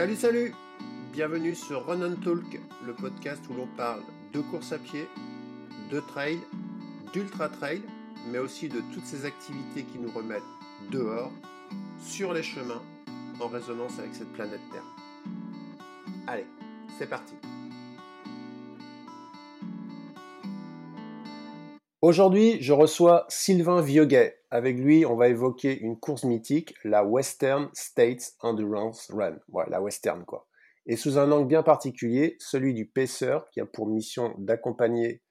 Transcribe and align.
Salut, 0.00 0.16
salut 0.16 0.54
Bienvenue 1.12 1.54
sur 1.54 1.84
Run 1.84 2.00
and 2.00 2.22
Talk, 2.24 2.58
le 2.86 2.94
podcast 2.94 3.42
où 3.50 3.52
l'on 3.52 3.66
parle 3.76 4.00
de 4.32 4.40
course 4.40 4.72
à 4.72 4.78
pied, 4.78 5.06
de 5.90 6.00
trail, 6.00 6.38
d'ultra 7.12 7.50
trail, 7.50 7.82
mais 8.32 8.38
aussi 8.38 8.70
de 8.70 8.80
toutes 8.94 9.04
ces 9.04 9.26
activités 9.26 9.82
qui 9.82 9.98
nous 9.98 10.10
remettent 10.10 10.40
dehors, 10.90 11.30
sur 12.02 12.32
les 12.32 12.42
chemins, 12.42 12.80
en 13.40 13.48
résonance 13.48 13.98
avec 13.98 14.14
cette 14.14 14.32
planète 14.32 14.62
Terre. 14.72 14.86
Allez, 16.26 16.46
c'est 16.98 17.10
parti 17.10 17.34
Aujourd'hui, 22.00 22.56
je 22.62 22.72
reçois 22.72 23.26
Sylvain 23.28 23.82
Vioguet. 23.82 24.39
Avec 24.52 24.76
lui, 24.76 25.06
on 25.06 25.14
va 25.14 25.28
évoquer 25.28 25.78
une 25.78 25.98
course 25.98 26.24
mythique, 26.24 26.74
la 26.82 27.04
Western 27.04 27.70
States 27.72 28.32
Endurance 28.40 29.08
Run. 29.12 29.38
Voilà, 29.48 29.70
la 29.70 29.80
Western 29.80 30.24
quoi. 30.24 30.48
Et 30.86 30.96
sous 30.96 31.18
un 31.18 31.30
angle 31.30 31.46
bien 31.46 31.62
particulier, 31.62 32.36
celui 32.40 32.74
du 32.74 32.86
pacer 32.86 33.38
qui 33.52 33.60
a 33.60 33.66
pour 33.66 33.86
mission 33.86 34.34
d'accompagner 34.38 35.22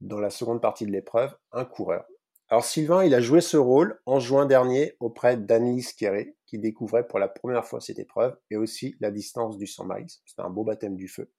dans 0.00 0.18
la 0.18 0.30
seconde 0.30 0.60
partie 0.60 0.86
de 0.86 0.90
l'épreuve 0.90 1.36
un 1.52 1.64
coureur. 1.64 2.04
Alors 2.48 2.64
Sylvain, 2.64 3.04
il 3.04 3.14
a 3.14 3.20
joué 3.20 3.40
ce 3.40 3.56
rôle 3.56 4.00
en 4.06 4.18
juin 4.18 4.46
dernier 4.46 4.96
auprès 4.98 5.36
d'Annelise 5.36 5.92
Quéré, 5.92 6.36
qui 6.46 6.58
découvrait 6.58 7.06
pour 7.06 7.18
la 7.18 7.28
première 7.28 7.64
fois 7.64 7.80
cette 7.80 7.98
épreuve 7.98 8.36
et 8.50 8.56
aussi 8.56 8.96
la 9.00 9.10
distance 9.10 9.58
du 9.58 9.66
100 9.66 9.84
miles. 9.84 10.06
C'était 10.24 10.42
un 10.42 10.50
beau 10.50 10.64
baptême 10.64 10.96
du 10.96 11.06
feu. 11.06 11.30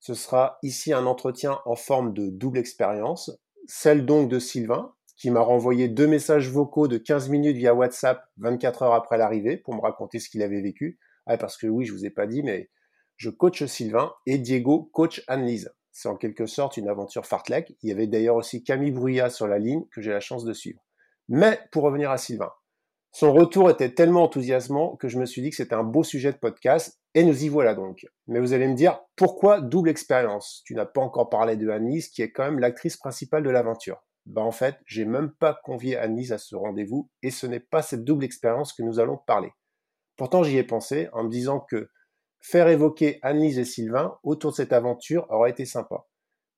Ce 0.00 0.14
sera 0.14 0.58
ici 0.62 0.92
un 0.92 1.06
entretien 1.06 1.60
en 1.66 1.76
forme 1.76 2.14
de 2.14 2.28
double 2.28 2.58
expérience 2.58 3.30
celle 3.66 4.04
donc 4.04 4.28
de 4.28 4.38
Sylvain, 4.38 4.92
qui 5.20 5.30
m'a 5.30 5.40
renvoyé 5.40 5.86
deux 5.88 6.06
messages 6.06 6.48
vocaux 6.48 6.88
de 6.88 6.96
15 6.96 7.28
minutes 7.28 7.58
via 7.58 7.74
WhatsApp 7.74 8.24
24 8.38 8.82
heures 8.82 8.94
après 8.94 9.18
l'arrivée 9.18 9.58
pour 9.58 9.74
me 9.74 9.80
raconter 9.82 10.18
ce 10.18 10.30
qu'il 10.30 10.42
avait 10.42 10.62
vécu. 10.62 10.98
Ah, 11.26 11.36
parce 11.36 11.58
que 11.58 11.66
oui, 11.66 11.84
je 11.84 11.92
vous 11.92 12.06
ai 12.06 12.10
pas 12.10 12.26
dit, 12.26 12.42
mais 12.42 12.70
je 13.18 13.28
coach 13.28 13.62
Sylvain 13.66 14.14
et 14.24 14.38
Diego 14.38 14.88
coach 14.94 15.22
Anne-Lise. 15.28 15.74
C'est 15.92 16.08
en 16.08 16.16
quelque 16.16 16.46
sorte 16.46 16.78
une 16.78 16.88
aventure 16.88 17.26
fartlek. 17.26 17.76
Il 17.82 17.90
y 17.90 17.92
avait 17.92 18.06
d'ailleurs 18.06 18.36
aussi 18.36 18.64
Camille 18.64 18.92
Bruyat 18.92 19.28
sur 19.28 19.46
la 19.46 19.58
ligne 19.58 19.84
que 19.92 20.00
j'ai 20.00 20.10
la 20.10 20.20
chance 20.20 20.44
de 20.44 20.54
suivre. 20.54 20.80
Mais 21.28 21.60
pour 21.70 21.82
revenir 21.82 22.10
à 22.10 22.16
Sylvain, 22.16 22.52
son 23.12 23.34
retour 23.34 23.68
était 23.68 23.92
tellement 23.92 24.22
enthousiasmant 24.22 24.96
que 24.96 25.08
je 25.08 25.18
me 25.18 25.26
suis 25.26 25.42
dit 25.42 25.50
que 25.50 25.56
c'était 25.56 25.74
un 25.74 25.84
beau 25.84 26.02
sujet 26.02 26.32
de 26.32 26.38
podcast 26.38 26.98
et 27.12 27.24
nous 27.24 27.44
y 27.44 27.50
voilà 27.50 27.74
donc. 27.74 28.06
Mais 28.26 28.40
vous 28.40 28.54
allez 28.54 28.68
me 28.68 28.74
dire, 28.74 28.98
pourquoi 29.16 29.60
double 29.60 29.90
expérience? 29.90 30.62
Tu 30.64 30.74
n'as 30.74 30.86
pas 30.86 31.02
encore 31.02 31.28
parlé 31.28 31.56
de 31.56 31.68
Annise, 31.68 32.08
qui 32.08 32.22
est 32.22 32.32
quand 32.32 32.44
même 32.44 32.58
l'actrice 32.58 32.96
principale 32.96 33.42
de 33.42 33.50
l'aventure. 33.50 34.02
Ben 34.30 34.42
en 34.42 34.52
fait, 34.52 34.76
j'ai 34.86 35.04
même 35.04 35.32
pas 35.32 35.58
convié 35.64 35.96
Annise 35.96 36.32
à 36.32 36.38
ce 36.38 36.54
rendez-vous, 36.54 37.10
et 37.22 37.32
ce 37.32 37.48
n'est 37.48 37.58
pas 37.58 37.82
cette 37.82 38.04
double 38.04 38.24
expérience 38.24 38.72
que 38.72 38.84
nous 38.84 39.00
allons 39.00 39.16
parler. 39.16 39.50
Pourtant, 40.16 40.44
j'y 40.44 40.56
ai 40.56 40.62
pensé 40.62 41.08
en 41.12 41.24
me 41.24 41.30
disant 41.30 41.58
que 41.58 41.90
faire 42.40 42.68
évoquer 42.68 43.18
Annise 43.22 43.58
et 43.58 43.64
Sylvain 43.64 44.16
autour 44.22 44.52
de 44.52 44.56
cette 44.56 44.72
aventure 44.72 45.26
aurait 45.30 45.50
été 45.50 45.64
sympa. 45.64 46.06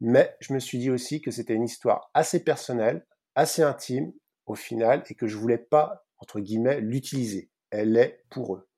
Mais 0.00 0.36
je 0.40 0.52
me 0.52 0.58
suis 0.58 0.78
dit 0.78 0.90
aussi 0.90 1.22
que 1.22 1.30
c'était 1.30 1.54
une 1.54 1.64
histoire 1.64 2.10
assez 2.12 2.44
personnelle, 2.44 3.06
assez 3.34 3.62
intime 3.62 4.12
au 4.44 4.54
final, 4.54 5.02
et 5.08 5.14
que 5.14 5.26
je 5.26 5.38
voulais 5.38 5.56
pas, 5.56 6.04
entre 6.18 6.40
guillemets, 6.40 6.80
l'utiliser. 6.80 7.50
Elle 7.70 7.96
est 7.96 8.22
pour 8.28 8.56
eux. 8.56 8.68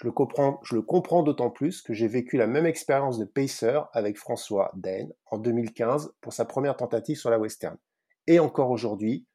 Je 0.00 0.06
le 0.06 0.12
comprends, 0.82 1.22
d'autant 1.24 1.50
plus 1.50 1.82
que 1.82 1.92
j'ai 1.92 2.06
vécu 2.06 2.36
la 2.36 2.46
même 2.46 2.66
expérience 2.66 3.18
de 3.18 3.24
pacer 3.24 3.80
avec 3.92 4.16
François 4.16 4.70
Daine 4.76 5.12
en 5.26 5.38
2015 5.38 6.12
pour 6.20 6.32
sa 6.32 6.44
première 6.44 6.76
tentative 6.76 7.16
sur 7.16 7.30
la 7.30 7.38
western. 7.40 7.76
Et 8.28 8.38
encore 8.38 8.70
aujourd'hui, 8.70 9.26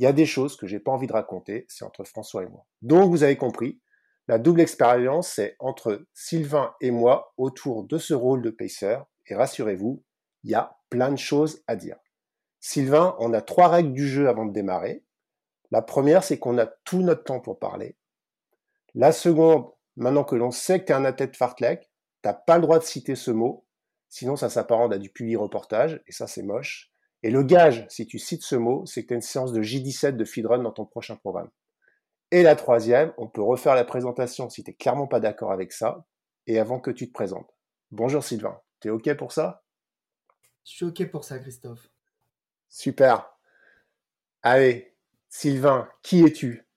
il 0.00 0.02
y 0.02 0.06
a 0.06 0.12
des 0.12 0.26
choses 0.26 0.56
que 0.56 0.66
j'ai 0.66 0.80
pas 0.80 0.90
envie 0.90 1.06
de 1.06 1.12
raconter, 1.12 1.66
c'est 1.68 1.84
entre 1.84 2.02
François 2.02 2.42
et 2.42 2.48
moi. 2.48 2.66
Donc 2.82 3.10
vous 3.10 3.22
avez 3.22 3.36
compris, 3.36 3.80
la 4.26 4.38
double 4.38 4.60
expérience, 4.60 5.28
c'est 5.28 5.54
entre 5.60 6.04
Sylvain 6.12 6.74
et 6.80 6.90
moi 6.90 7.32
autour 7.36 7.84
de 7.84 7.98
ce 7.98 8.14
rôle 8.14 8.42
de 8.42 8.50
pacer. 8.50 8.98
Et 9.26 9.36
rassurez-vous, 9.36 10.02
il 10.42 10.50
y 10.50 10.54
a 10.56 10.76
plein 10.90 11.12
de 11.12 11.16
choses 11.16 11.62
à 11.68 11.76
dire. 11.76 11.96
Sylvain, 12.58 13.14
on 13.20 13.32
a 13.32 13.40
trois 13.40 13.68
règles 13.68 13.92
du 13.92 14.08
jeu 14.08 14.28
avant 14.28 14.46
de 14.46 14.52
démarrer. 14.52 15.04
La 15.70 15.82
première, 15.82 16.24
c'est 16.24 16.40
qu'on 16.40 16.58
a 16.58 16.66
tout 16.66 17.02
notre 17.02 17.22
temps 17.24 17.40
pour 17.40 17.60
parler. 17.60 17.96
La 18.94 19.12
seconde, 19.12 19.70
Maintenant 19.98 20.22
que 20.22 20.36
l'on 20.36 20.52
sait 20.52 20.78
que 20.78 20.84
tu 20.84 20.92
es 20.92 20.94
un 20.94 21.04
athlète 21.04 21.36
fartlek, 21.36 21.90
t'as 22.22 22.32
pas 22.32 22.54
le 22.54 22.62
droit 22.62 22.78
de 22.78 22.84
citer 22.84 23.16
ce 23.16 23.32
mot, 23.32 23.66
sinon 24.08 24.36
ça 24.36 24.48
s'apparente 24.48 24.92
à 24.92 24.98
du 24.98 25.10
public 25.10 25.36
reportage, 25.38 26.00
et 26.06 26.12
ça 26.12 26.28
c'est 26.28 26.44
moche. 26.44 26.92
Et 27.22 27.30
le 27.30 27.42
gage, 27.42 27.86
si 27.88 28.06
tu 28.06 28.18
cites 28.18 28.42
ce 28.42 28.56
mot, 28.56 28.86
c'est 28.86 29.02
que 29.02 29.08
tu 29.08 29.14
as 29.14 29.16
une 29.16 29.22
séance 29.22 29.52
de 29.52 29.62
J17 29.62 30.12
de 30.12 30.24
feedrun 30.24 30.58
dans 30.58 30.70
ton 30.70 30.86
prochain 30.86 31.16
programme. 31.16 31.50
Et 32.30 32.42
la 32.42 32.56
troisième, 32.56 33.12
on 33.16 33.26
peut 33.26 33.42
refaire 33.42 33.74
la 33.74 33.84
présentation 33.84 34.50
si 34.50 34.62
tu 34.62 34.74
clairement 34.74 35.06
pas 35.06 35.18
d'accord 35.18 35.50
avec 35.50 35.72
ça, 35.72 36.06
et 36.46 36.58
avant 36.58 36.78
que 36.80 36.90
tu 36.90 37.08
te 37.08 37.12
présentes. 37.12 37.50
Bonjour 37.90 38.22
Sylvain, 38.22 38.60
tu 38.80 38.88
es 38.88 38.90
OK 38.90 39.12
pour 39.14 39.32
ça? 39.32 39.64
Je 40.64 40.72
suis 40.72 40.84
OK 40.84 41.10
pour 41.10 41.24
ça, 41.24 41.38
Christophe. 41.38 41.88
Super. 42.68 43.30
Allez, 44.42 44.94
Sylvain, 45.28 45.88
qui 46.02 46.22
es-tu? 46.22 46.68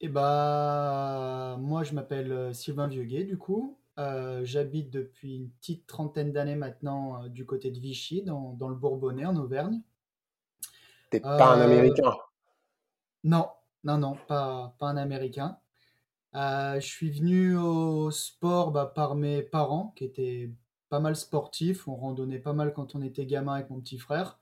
Eh 0.00 0.08
bah, 0.08 1.56
moi, 1.58 1.82
je 1.82 1.92
m'appelle 1.94 2.30
euh, 2.30 2.52
Sylvain 2.52 2.86
Vieuguet, 2.86 3.24
du 3.24 3.36
coup. 3.36 3.76
Euh, 3.98 4.42
j'habite 4.44 4.90
depuis 4.90 5.36
une 5.36 5.50
petite 5.50 5.86
trentaine 5.86 6.32
d'années 6.32 6.54
maintenant 6.54 7.22
euh, 7.22 7.28
du 7.28 7.44
côté 7.44 7.70
de 7.70 7.78
Vichy, 7.78 8.22
dans, 8.22 8.56
le 8.60 8.74
Bourbonnais, 8.74 9.26
en 9.26 9.36
Auvergne. 9.36 9.80
T'es 11.10 11.20
pas 11.20 11.54
un 11.54 11.60
Américain? 11.60 12.14
Non, 13.24 13.48
non, 13.84 13.98
non, 13.98 14.16
pas, 14.28 14.74
pas 14.78 14.86
un 14.86 14.96
Américain. 14.96 15.58
je 16.34 16.78
suis 16.80 17.10
venu 17.10 17.56
au 17.56 18.10
sport 18.10 18.70
bah, 18.70 18.86
par 18.86 19.14
mes 19.14 19.42
parents, 19.42 19.92
qui 19.96 20.04
étaient 20.04 20.50
pas 20.88 21.00
mal 21.00 21.16
sportifs. 21.16 21.88
On 21.88 21.96
randonnait 21.96 22.38
pas 22.38 22.52
mal 22.52 22.72
quand 22.72 22.94
on 22.94 23.02
était 23.02 23.26
gamin 23.26 23.54
avec 23.54 23.70
mon 23.70 23.80
petit 23.80 23.98
frère. 23.98 24.38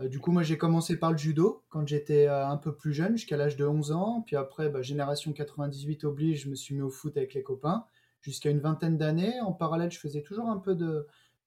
Euh, 0.00 0.08
du 0.08 0.18
coup, 0.18 0.32
moi, 0.32 0.42
j'ai 0.42 0.58
commencé 0.58 0.98
par 0.98 1.12
le 1.12 1.18
judo 1.18 1.64
quand 1.68 1.86
j'étais 1.86 2.26
euh, 2.26 2.46
un 2.46 2.56
peu 2.56 2.74
plus 2.74 2.92
jeune, 2.92 3.16
jusqu'à 3.16 3.36
l'âge 3.36 3.56
de 3.56 3.66
11 3.66 3.92
ans. 3.92 4.22
Puis 4.26 4.36
après, 4.36 4.68
bah, 4.68 4.82
génération 4.82 5.32
98 5.32 6.04
oblige, 6.04 6.44
je 6.44 6.48
me 6.48 6.54
suis 6.54 6.74
mis 6.74 6.82
au 6.82 6.90
foot 6.90 7.16
avec 7.16 7.34
les 7.34 7.42
copains 7.42 7.84
jusqu'à 8.22 8.50
une 8.50 8.60
vingtaine 8.60 8.96
d'années. 8.96 9.40
En 9.40 9.52
parallèle, 9.52 9.90
je 9.90 9.98
faisais 9.98 10.22
toujours 10.22 10.48
un 10.48 10.58
peu 10.58 10.74
de, 10.74 11.06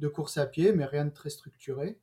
course 0.09 0.37
à 0.37 0.45
pied, 0.45 0.73
mais 0.73 0.85
rien 0.85 1.05
de 1.05 1.09
très 1.13 1.29
structuré. 1.29 1.99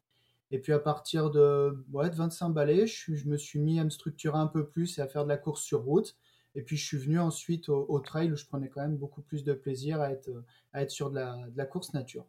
Et 0.51 0.59
puis 0.59 0.73
à 0.73 0.79
partir 0.79 1.31
de, 1.31 1.85
ouais, 1.93 2.11
de 2.11 2.17
25 2.17 2.51
balais, 2.51 2.87
je, 2.87 3.29
me 3.29 3.37
suis 3.37 3.59
mis 3.59 3.79
à 3.79 3.85
me 3.85 3.91
structurer 3.91 4.39
un 4.39 4.49
peu 4.49 4.67
plus 4.67 4.99
et 4.99 5.01
à 5.01 5.07
faire 5.07 5.25
de 5.25 5.29
la 5.29 5.39
course 5.39 5.63
sur 5.63 5.83
route. 5.83 6.17
Et 6.55 6.63
puis 6.63 6.77
je 6.77 6.85
suis 6.85 6.99
venu 6.99 7.19
ensuite 7.19 7.71
au, 7.71 7.99
trail 8.01 8.31
où 8.33 8.37
je 8.37 8.45
prenais 8.45 8.69
quand 8.69 8.83
même 8.83 8.97
beaucoup 8.97 9.23
plus 9.23 9.45
de 9.45 9.55
plaisir 9.55 10.03
à 10.03 10.11
être, 10.11 10.31
à 10.75 10.83
être 10.83 10.91
sur 10.91 11.11
de 11.11 11.15
la, 11.15 11.37
de 11.49 11.57
la 11.57 11.65
course 11.65 11.95
nature. 11.95 12.27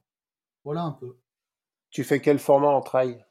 Voilà 0.63 0.83
un 0.83 0.91
peu. 0.91 1.17
Tu 1.89 2.05
fais 2.05 2.21
quel 2.21 2.39
format 2.39 2.69
en 2.69 2.81
trail? 2.81 3.25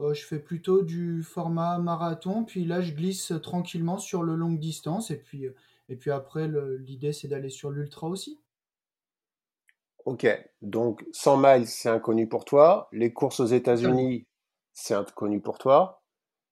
Euh, 0.00 0.14
je 0.14 0.24
fais 0.24 0.38
plutôt 0.38 0.82
du 0.82 1.22
format 1.22 1.78
marathon, 1.78 2.44
puis 2.44 2.64
là 2.64 2.80
je 2.80 2.92
glisse 2.92 3.32
tranquillement 3.42 3.98
sur 3.98 4.22
le 4.22 4.36
longue 4.36 4.60
distance, 4.60 5.10
et 5.10 5.16
puis, 5.16 5.46
euh, 5.46 5.54
et 5.88 5.96
puis 5.96 6.10
après 6.10 6.48
l'idée 6.78 7.12
c'est 7.12 7.28
d'aller 7.28 7.50
sur 7.50 7.70
l'ultra 7.70 8.08
aussi. 8.08 8.40
Ok, 10.04 10.26
donc 10.62 11.04
100 11.12 11.36
miles 11.38 11.66
c'est 11.66 11.88
inconnu 11.88 12.28
pour 12.28 12.44
toi, 12.44 12.88
les 12.92 13.12
courses 13.12 13.40
aux 13.40 13.46
États-Unis 13.46 14.26
c'est 14.72 14.94
inconnu 14.94 15.40
pour 15.40 15.58
toi. 15.58 16.02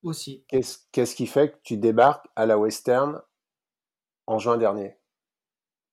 Aussi. 0.03 0.45
Qu'est-ce 0.49 1.15
qui 1.15 1.27
fait 1.27 1.53
que 1.53 1.59
tu 1.63 1.77
débarques 1.77 2.27
à 2.37 2.47
la 2.47 2.59
Western 2.59 3.23
en 4.27 4.39
juin 4.39 4.57
dernier? 4.57 4.97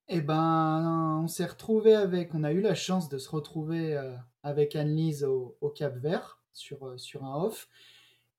Eh 0.09 0.21
ben, 0.21 1.21
on 1.23 1.27
s'est 1.27 1.45
retrouvé 1.45 1.95
avec, 1.95 2.35
on 2.35 2.43
a 2.43 2.51
eu 2.51 2.61
la 2.61 2.75
chance 2.75 3.07
de 3.07 3.17
se 3.17 3.29
retrouver 3.29 3.95
euh, 3.95 4.13
avec 4.43 4.75
Anne-Lise 4.75 5.23
au 5.23 5.69
Cap 5.73 5.95
Vert 5.95 6.43
sur, 6.53 6.87
euh, 6.87 6.97
sur 6.97 7.23
un 7.23 7.43
off. 7.43 7.67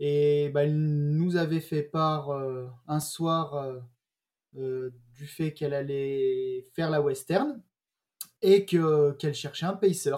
Et 0.01 0.51
bah, 0.51 0.65
elle 0.65 0.77
nous 0.77 1.37
avait 1.37 1.61
fait 1.61 1.83
part 1.83 2.31
euh, 2.31 2.69
un 2.89 3.01
soir 3.01 3.55
euh, 3.55 3.79
du 4.55 5.27
fait 5.27 5.53
qu'elle 5.53 5.75
allait 5.75 6.65
faire 6.75 6.91
la 6.91 7.01
western 7.01 7.63
et 8.43 8.65
que, 8.65 9.13
qu'elle 9.13 9.35
cherchait 9.35 9.67
un 9.67 9.75
pacer. 9.75 10.17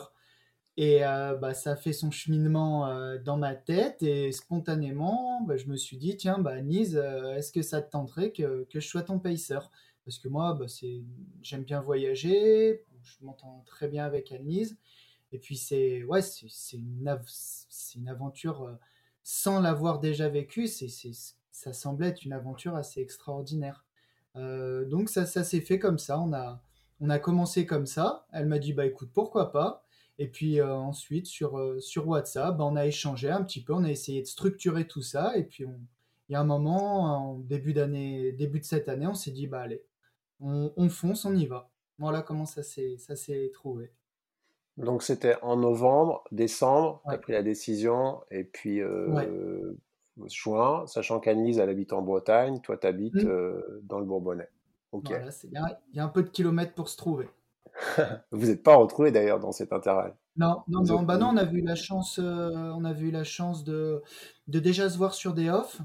Et 0.76 1.00
bah, 1.00 1.54
ça 1.54 1.72
a 1.72 1.76
fait 1.76 1.94
son 1.94 2.10
cheminement 2.10 3.16
dans 3.24 3.38
ma 3.38 3.54
tête 3.54 4.02
et 4.02 4.30
spontanément, 4.32 5.40
bah, 5.42 5.56
je 5.56 5.66
me 5.66 5.76
suis 5.76 5.96
dit, 5.96 6.16
tiens, 6.16 6.38
bah, 6.38 6.60
Nise, 6.60 6.96
est-ce 7.36 7.50
que 7.50 7.62
ça 7.62 7.80
te 7.80 7.90
tenterait 7.90 8.32
que, 8.32 8.64
que, 8.64 8.78
je 8.80 8.86
sois 8.86 9.02
ton 9.02 9.18
pacer? 9.18 9.58
Parce 10.04 10.18
que 10.18 10.28
moi, 10.28 10.54
bah, 10.54 10.66
j'aime 11.42 11.64
bien 11.64 11.80
voyager, 11.80 12.84
je 13.02 13.24
m'entends 13.24 13.64
très 13.66 13.88
bien 13.88 14.04
avec 14.04 14.32
Anne-Lise. 14.32 14.78
Et 15.32 15.38
puis 15.38 15.56
c'est 15.56 16.04
ouais, 16.04 16.20
une, 16.72 17.18
une 17.96 18.08
aventure 18.08 18.62
euh, 18.62 18.74
sans 19.22 19.60
l'avoir 19.60 19.98
déjà 19.98 20.28
vécue, 20.28 20.68
ça 20.68 21.72
semblait 21.72 22.08
être 22.08 22.24
une 22.24 22.32
aventure 22.32 22.76
assez 22.76 23.00
extraordinaire. 23.00 23.85
Euh, 24.36 24.84
donc 24.84 25.08
ça, 25.08 25.26
ça 25.26 25.44
s'est 25.44 25.60
fait 25.60 25.78
comme 25.78 25.98
ça. 25.98 26.20
On 26.20 26.32
a, 26.32 26.62
on 27.00 27.10
a 27.10 27.18
commencé 27.18 27.66
comme 27.66 27.86
ça. 27.86 28.26
Elle 28.32 28.46
m'a 28.46 28.58
dit 28.58 28.72
bah 28.72 28.86
écoute 28.86 29.10
pourquoi 29.12 29.52
pas? 29.52 29.84
Et 30.18 30.28
puis 30.28 30.60
euh, 30.60 30.74
ensuite 30.74 31.26
sur, 31.26 31.76
sur 31.80 32.08
WhatsApp, 32.08 32.56
bah, 32.56 32.64
on 32.64 32.76
a 32.76 32.86
échangé 32.86 33.30
un 33.30 33.42
petit 33.42 33.62
peu, 33.62 33.72
on 33.74 33.84
a 33.84 33.90
essayé 33.90 34.22
de 34.22 34.26
structurer 34.26 34.86
tout 34.86 35.02
ça. 35.02 35.36
Et 35.36 35.44
puis 35.44 35.64
il 36.28 36.32
y 36.32 36.34
a 36.34 36.40
un 36.40 36.44
moment, 36.44 37.04
en 37.04 37.38
début 37.38 37.72
d'année, 37.72 38.32
début 38.32 38.60
de 38.60 38.64
cette 38.64 38.88
année, 38.88 39.06
on 39.06 39.14
s'est 39.14 39.30
dit 39.30 39.46
bah 39.46 39.60
allez, 39.60 39.84
on, 40.40 40.88
fonce, 40.88 41.24
on 41.24 41.34
y 41.34 41.46
va. 41.46 41.70
Voilà 41.98 42.22
comment 42.22 42.46
ça 42.46 42.62
s'est 42.62 43.50
trouvé. 43.54 43.92
Donc 44.76 45.02
c'était 45.02 45.36
en 45.40 45.56
novembre, 45.56 46.24
décembre, 46.32 47.00
tu 47.06 47.14
as 47.14 47.18
pris 47.18 47.32
la 47.32 47.42
décision, 47.42 48.20
et 48.30 48.44
puis 48.44 48.82
euh, 48.82 49.72
juin, 50.26 50.86
sachant 50.86 51.20
qu'Annelise, 51.20 51.58
elle 51.58 51.68
habite 51.68 51.92
en 51.92 52.02
Bretagne, 52.02 52.60
toi 52.60 52.76
tu 52.76 52.86
habites 52.86 53.14
mmh. 53.14 53.28
euh, 53.28 53.80
dans 53.82 53.98
le 53.98 54.06
Bourbonnais. 54.06 54.48
Ok. 54.92 55.08
Voilà. 55.08 55.80
Il 55.92 55.96
y 55.96 56.00
a 56.00 56.04
un 56.04 56.08
peu 56.08 56.22
de 56.22 56.28
kilomètres 56.28 56.74
pour 56.74 56.88
se 56.88 56.96
trouver. 56.96 57.28
Vous 58.30 58.46
n'êtes 58.46 58.62
pas 58.62 58.76
retrouvés 58.76 59.10
d'ailleurs 59.10 59.40
dans 59.40 59.52
cet 59.52 59.72
intervalle. 59.72 60.14
Non, 60.36 60.62
non, 60.68 60.82
non. 60.82 61.02
Bah 61.02 61.18
non, 61.18 61.28
on 61.28 61.36
a 61.36 61.44
vu 61.44 61.60
la 61.60 61.74
chance, 61.74 62.18
euh, 62.22 62.70
on 62.74 62.84
a 62.84 62.92
vu 62.92 63.10
la 63.10 63.24
chance 63.24 63.64
de, 63.64 64.02
de 64.48 64.58
déjà 64.58 64.88
se 64.88 64.96
voir 64.96 65.14
sur 65.14 65.34
des 65.34 65.50
offs. 65.50 65.80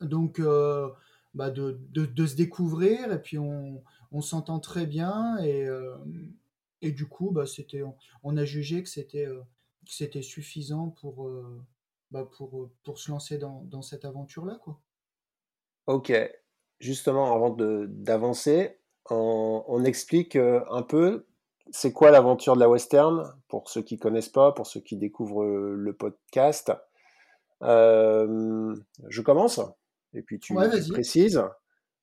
Donc, 0.00 0.40
bah 1.34 1.50
de, 1.50 1.80
de, 1.90 2.06
de, 2.06 2.26
se 2.26 2.34
découvrir, 2.34 3.12
et 3.12 3.22
puis 3.22 3.38
on, 3.38 3.82
on 4.10 4.20
s'entend 4.20 4.58
très 4.58 4.84
bien, 4.84 5.38
et, 5.38 5.68
et 6.82 6.90
du 6.90 7.06
coup, 7.06 7.30
bah, 7.30 7.46
c'était, 7.46 7.82
on 8.24 8.36
a 8.36 8.44
jugé 8.44 8.82
que 8.82 8.88
c'était, 8.88 9.26
euh, 9.26 10.22
suffisant 10.22 10.90
pour, 10.90 11.28
euh, 11.28 11.62
bah, 12.12 12.28
pour, 12.36 12.62
euh, 12.62 12.70
pour 12.84 12.98
se 12.98 13.10
lancer 13.10 13.38
dans, 13.38 13.62
dans 13.64 13.82
cette 13.82 14.04
aventure-là. 14.04 14.58
Quoi. 14.62 14.78
Ok. 15.86 16.12
Justement, 16.78 17.34
avant 17.34 17.50
de, 17.50 17.86
d'avancer, 17.88 18.78
on, 19.10 19.64
on, 19.66 19.84
explique 19.84 20.36
un 20.36 20.82
peu 20.82 21.26
c'est 21.70 21.92
quoi 21.92 22.10
l'aventure 22.10 22.54
de 22.54 22.60
la 22.60 22.68
western 22.68 23.34
pour 23.48 23.68
ceux 23.68 23.82
qui 23.82 23.98
connaissent 23.98 24.28
pas, 24.28 24.52
pour 24.52 24.66
ceux 24.66 24.80
qui 24.80 24.96
découvrent 24.96 25.44
le 25.44 25.92
podcast. 25.92 26.72
je 27.60 29.20
commence 29.20 29.60
et 30.14 30.22
puis 30.22 30.38
tu, 30.38 30.54
tu 30.54 30.92
précises. 30.92 31.42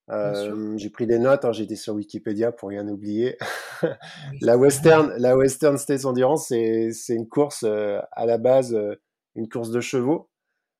Euh, 0.09 0.75
j'ai 0.77 0.89
pris 0.89 1.05
des 1.05 1.19
notes, 1.19 1.45
hein, 1.45 1.51
j'étais 1.51 1.75
sur 1.75 1.93
Wikipédia 1.93 2.51
pour 2.51 2.69
rien 2.69 2.87
oublier. 2.87 3.37
la 4.41 4.57
Western, 4.57 5.13
la 5.17 5.37
Western 5.37 5.77
States 5.77 6.05
Endurance, 6.05 6.47
c'est, 6.47 6.91
c'est 6.91 7.13
une 7.13 7.27
course 7.27 7.63
euh, 7.63 7.99
à 8.13 8.25
la 8.25 8.39
base, 8.39 8.73
euh, 8.73 8.95
une 9.39 9.49
course 9.49 9.71
de 9.71 9.81
chevaux 9.81 10.29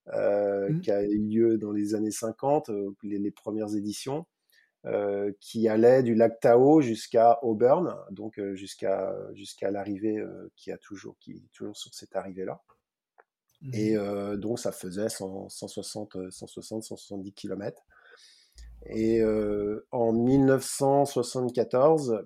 mmh. 0.07 0.81
qui 0.81 0.91
a 0.91 1.03
eu 1.03 1.17
lieu 1.17 1.57
dans 1.57 1.71
les 1.71 1.95
années 1.95 2.11
50, 2.11 2.71
les, 3.03 3.19
les, 3.19 3.31
premières 3.31 3.75
éditions, 3.75 4.25
qui 5.39 5.67
allait 5.67 6.03
du 6.03 6.15
lac 6.15 6.39
Tao 6.39 6.81
jusqu'à 6.81 7.39
Auburn, 7.41 7.95
donc 8.11 8.39
jusqu'à 8.53 9.13
jusqu'à 9.33 9.71
l'arrivée 9.71 10.23
qui 10.55 10.71
a 10.71 10.77
toujours 10.77 11.17
qui 11.19 11.31
est 11.31 11.51
toujours 11.53 11.75
sur 11.75 11.93
cette 11.93 12.15
arrivée 12.15 12.45
là. 12.45 12.61
Et 13.73 13.97
mmh. 13.97 14.37
donc 14.37 14.59
ça 14.59 14.71
faisait 14.71 15.09
160 15.09 16.31
160 16.31 16.83
170 16.83 17.33
km. 17.33 17.83
Et 18.85 19.21
euh, 19.21 19.85
en 19.91 20.13
1974, 20.13 22.25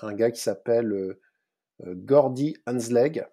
un 0.00 0.14
gars 0.14 0.30
qui 0.30 0.40
s'appelle 0.40 0.92
euh, 0.92 1.20
euh, 1.86 1.94
Gordy 1.96 2.56
Hansleg 2.66 3.26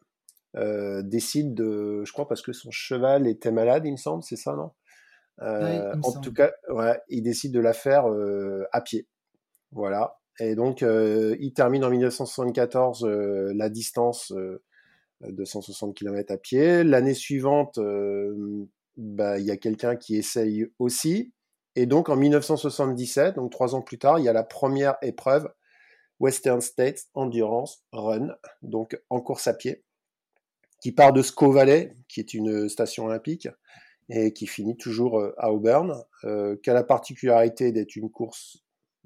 décide 0.55 1.53
de, 1.53 2.03
je 2.05 2.11
crois 2.11 2.27
parce 2.27 2.41
que 2.41 2.53
son 2.53 2.71
cheval 2.71 3.27
était 3.27 3.51
malade, 3.51 3.85
il 3.85 3.91
me 3.91 3.97
semble, 3.97 4.23
c'est 4.23 4.35
ça, 4.35 4.55
non? 4.55 4.71
En 5.41 6.19
tout 6.21 6.33
cas, 6.33 6.51
ouais, 6.69 6.99
il 7.07 7.23
décide 7.23 7.53
de 7.53 7.59
la 7.59 7.73
faire 7.73 8.05
à 8.71 8.81
pied. 8.81 9.07
Voilà. 9.71 10.17
Et 10.39 10.55
donc, 10.55 10.81
il 10.81 11.53
termine 11.53 11.83
en 11.83 11.89
1974 11.89 13.05
la 13.05 13.69
distance 13.69 14.33
de 15.21 15.45
160 15.45 15.95
km 15.95 16.33
à 16.33 16.37
pied. 16.37 16.83
L'année 16.83 17.13
suivante, 17.13 17.79
bah, 18.97 19.37
il 19.39 19.45
y 19.45 19.51
a 19.51 19.57
quelqu'un 19.57 19.95
qui 19.95 20.15
essaye 20.17 20.67
aussi. 20.79 21.33
Et 21.75 21.85
donc 21.85 22.09
en 22.09 22.17
1977, 22.17 23.35
donc 23.35 23.51
trois 23.51 23.75
ans 23.75 23.81
plus 23.81 23.99
tard, 23.99 24.19
il 24.19 24.25
y 24.25 24.27
a 24.27 24.33
la 24.33 24.43
première 24.43 24.95
épreuve 25.01 25.47
Western 26.19 26.59
States 26.59 27.05
Endurance 27.13 27.85
Run, 27.93 28.35
donc 28.61 28.99
en 29.09 29.21
course 29.21 29.47
à 29.47 29.53
pied, 29.53 29.85
qui 30.81 30.91
part 30.91 31.13
de 31.13 31.21
Sco 31.21 31.51
Valley, 31.51 31.95
qui 32.07 32.19
est 32.19 32.33
une 32.33 32.69
station 32.69 33.05
olympique, 33.05 33.47
et 34.09 34.33
qui 34.33 34.47
finit 34.47 34.77
toujours 34.77 35.19
euh, 35.19 35.33
à 35.37 35.51
Auburn, 35.51 36.03
euh, 36.23 36.55
qui 36.63 36.69
a 36.69 36.73
la 36.73 36.83
particularité 36.83 37.71
d'être 37.71 37.95
une 37.95 38.09
course. 38.09 38.57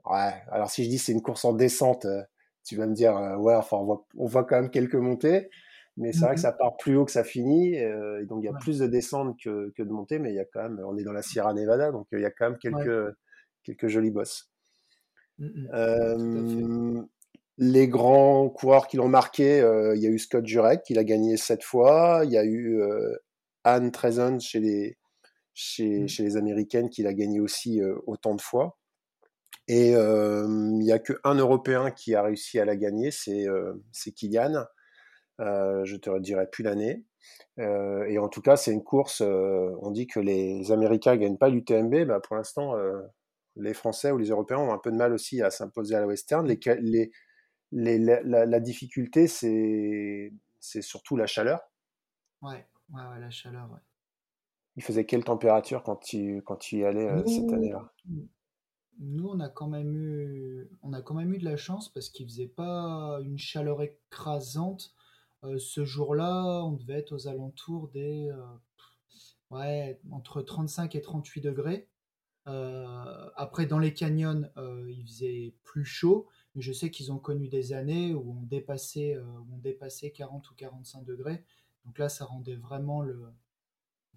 Ouais, 0.06 0.34
alors 0.50 0.70
si 0.70 0.84
je 0.84 0.90
dis 0.90 0.98
c'est 0.98 1.12
une 1.12 1.22
course 1.22 1.46
en 1.46 1.54
descente, 1.54 2.06
euh, 2.06 2.22
tu 2.64 2.76
vas 2.78 2.88
me 2.88 2.94
dire, 2.94 3.14
ouais, 3.40 3.56
enfin 3.56 3.78
on 3.78 3.84
voit, 3.84 4.06
on 4.18 4.26
voit 4.26 4.46
quand 4.46 4.56
même 4.56 4.70
quelques 4.70 4.96
montées 4.96 5.50
mais 5.98 6.12
c'est 6.12 6.22
vrai 6.22 6.36
que 6.36 6.40
mmh 6.40 6.44
ça 6.44 6.52
part 6.52 6.78
plus 6.78 6.96
haut 6.96 7.06
que 7.06 7.12
ça 7.12 7.24
finit, 7.24 7.78
euh, 7.78 8.22
et 8.22 8.26
donc 8.26 8.42
il 8.42 8.46
y 8.46 8.50
a 8.50 8.54
plus 8.54 8.80
de 8.80 8.88
descentes 8.88 9.40
que, 9.40 9.72
que, 9.76 9.84
de 9.84 9.92
montées, 9.92 10.20
mais 10.20 10.32
il 10.32 10.36
y 10.36 10.40
a 10.40 10.46
quand 10.46 10.64
même, 10.64 10.82
on 10.86 10.98
est 10.98 11.04
dans 11.04 11.14
la 11.14 11.22
Sierra 11.22 11.54
Nevada, 11.54 11.92
donc 11.92 12.08
il 12.12 12.20
y 12.20 12.26
a 12.26 12.32
quand 12.32 12.50
même 12.50 12.60
quelques, 12.60 13.16
quelques 13.64 13.88
jolis 13.88 14.12
bosses. 14.12 14.50
Mmh 15.40 15.68
euh, 15.74 17.02
les 17.58 17.88
grands 17.88 18.50
coureurs 18.50 18.88
qui 18.88 18.98
l'ont 18.98 19.10
marqué, 19.10 19.62
euh, 19.62 19.96
il 19.96 20.02
y 20.02 20.08
a 20.08 20.10
eu 20.10 20.20
Scott 20.20 20.46
Jurek 20.46 20.84
qui 20.84 20.94
l'a 20.94 21.04
gagné 21.04 21.38
sept 21.38 21.64
fois, 21.64 22.22
il 22.26 22.32
y 22.32 22.38
a 22.38 22.46
eu 22.46 22.82
Anne 23.64 23.92
Trezen 23.92 24.40
chez 24.40 24.60
les, 24.60 24.98
chez, 25.54 26.02
mmh. 26.02 26.08
chez 26.08 26.24
les 26.24 26.38
Américaines 26.38 26.90
qui 26.90 27.04
l'a 27.04 27.14
gagné 27.14 27.40
aussi 27.40 27.82
autant 28.08 28.36
de 28.36 28.42
fois. 28.42 28.78
Et 29.68 29.92
il 29.92 30.80
n'y 30.80 30.92
a 30.92 31.00
qu'un 31.00 31.36
Européen 31.36 31.92
qui 31.92 32.16
a 32.16 32.24
réussi 32.24 32.60
à 32.60 32.66
la 32.66 32.76
gagner, 32.76 33.12
c'est 33.12 33.46
Kylian. 34.16 34.66
Euh, 35.42 35.84
je 35.86 35.96
te 35.96 36.18
dirai 36.20 36.48
plus 36.48 36.64
l'année. 36.64 37.04
Euh, 37.60 38.06
et 38.06 38.20
en 38.20 38.30
tout 38.30 38.42
cas, 38.42 38.56
c'est 38.56 38.72
une 38.72 38.84
course. 38.84 39.22
Euh, 39.22 39.72
on 39.82 39.92
dit 39.92 40.08
que 40.08 40.20
les 40.20 40.72
Américains 40.72 41.16
gagnent 41.18 41.38
pas 41.38 41.50
l'UTMB. 41.50 42.06
Bah, 42.06 42.20
pour 42.20 42.36
l'instant, 42.36 42.76
les 43.56 43.74
Français 43.74 44.12
ou 44.12 44.18
les 44.18 44.30
Européens 44.30 44.60
ont 44.60 44.74
un 44.74 44.78
peu 44.80 44.92
de 44.92 44.98
mal 44.98 45.14
aussi 45.14 45.42
à 45.42 45.50
s'imposer 45.52 45.96
à 45.96 46.02
la 46.02 46.08
Western. 46.08 46.48
Les, 46.48 46.60
les, 46.82 47.12
la, 47.74 48.60
difficulté, 48.60 49.28
c'est 49.28 50.32
surtout 50.82 51.16
la 51.16 51.28
chaleur. 51.28 51.60
Ouais, 52.42 52.68
ouais, 52.94 53.20
la 53.20 53.30
chaleur. 53.30 53.72
Ouais. 53.72 53.80
Il 54.76 54.84
faisait 54.84 55.06
quelle 55.06 55.24
température 55.24 55.84
quand 55.84 55.98
tu, 55.98 56.42
quand 56.44 56.56
tu 56.56 56.80
y 56.80 56.86
allais 56.86 57.10
cette 57.28 57.52
année-là? 57.52 57.94
Nous, 59.00 59.28
on 59.28 59.40
a 59.40 59.50
quand 59.50 59.68
même 59.68 59.96
eu, 59.96 60.70
on 60.82 60.94
a 60.94 61.02
quand 61.02 61.16
même 61.16 61.34
eu 61.34 61.38
de 61.38 61.46
la 61.46 61.58
chance 61.58 61.90
parce 61.90 62.10
qu'il 62.10 62.28
faisait 62.28 62.48
pas 62.48 63.20
une 63.24 63.38
chaleur 63.38 63.82
écrasante. 63.82 64.94
Euh, 65.44 65.58
ce 65.58 65.84
jour-là, 65.84 66.64
on 66.64 66.74
devait 66.74 67.00
être 67.00 67.12
aux 67.12 67.28
alentours 67.28 67.90
des 67.90 68.30
euh, 68.30 68.46
ouais, 69.52 70.00
entre 70.12 70.42
35 70.42 70.96
et 70.96 71.02
38 71.02 71.42
degrés. 71.42 71.90
Euh, 72.48 73.30
après, 73.36 73.66
dans 73.66 73.80
les 73.80 73.94
canyons, 73.94 74.50
il 74.88 75.04
faisait 75.06 75.56
plus 75.64 75.86
chaud, 75.86 76.28
mais 76.56 76.62
je 76.62 76.72
sais 76.72 76.90
qu'ils 76.92 77.12
ont 77.12 77.18
connu 77.18 77.48
des 77.48 77.74
années 77.74 78.14
où 78.14 78.38
on 78.40 78.44
dépassait, 78.44 79.18
où 79.18 79.54
on 79.54 79.58
dépassait 79.58 80.12
40 80.12 80.50
ou 80.52 80.56
45 80.56 81.04
degrés. 81.04 81.44
Donc 81.86 81.98
là, 81.98 82.10
ça 82.10 82.26
rendait 82.26 82.56
vraiment, 82.56 83.02
le, 83.02 83.26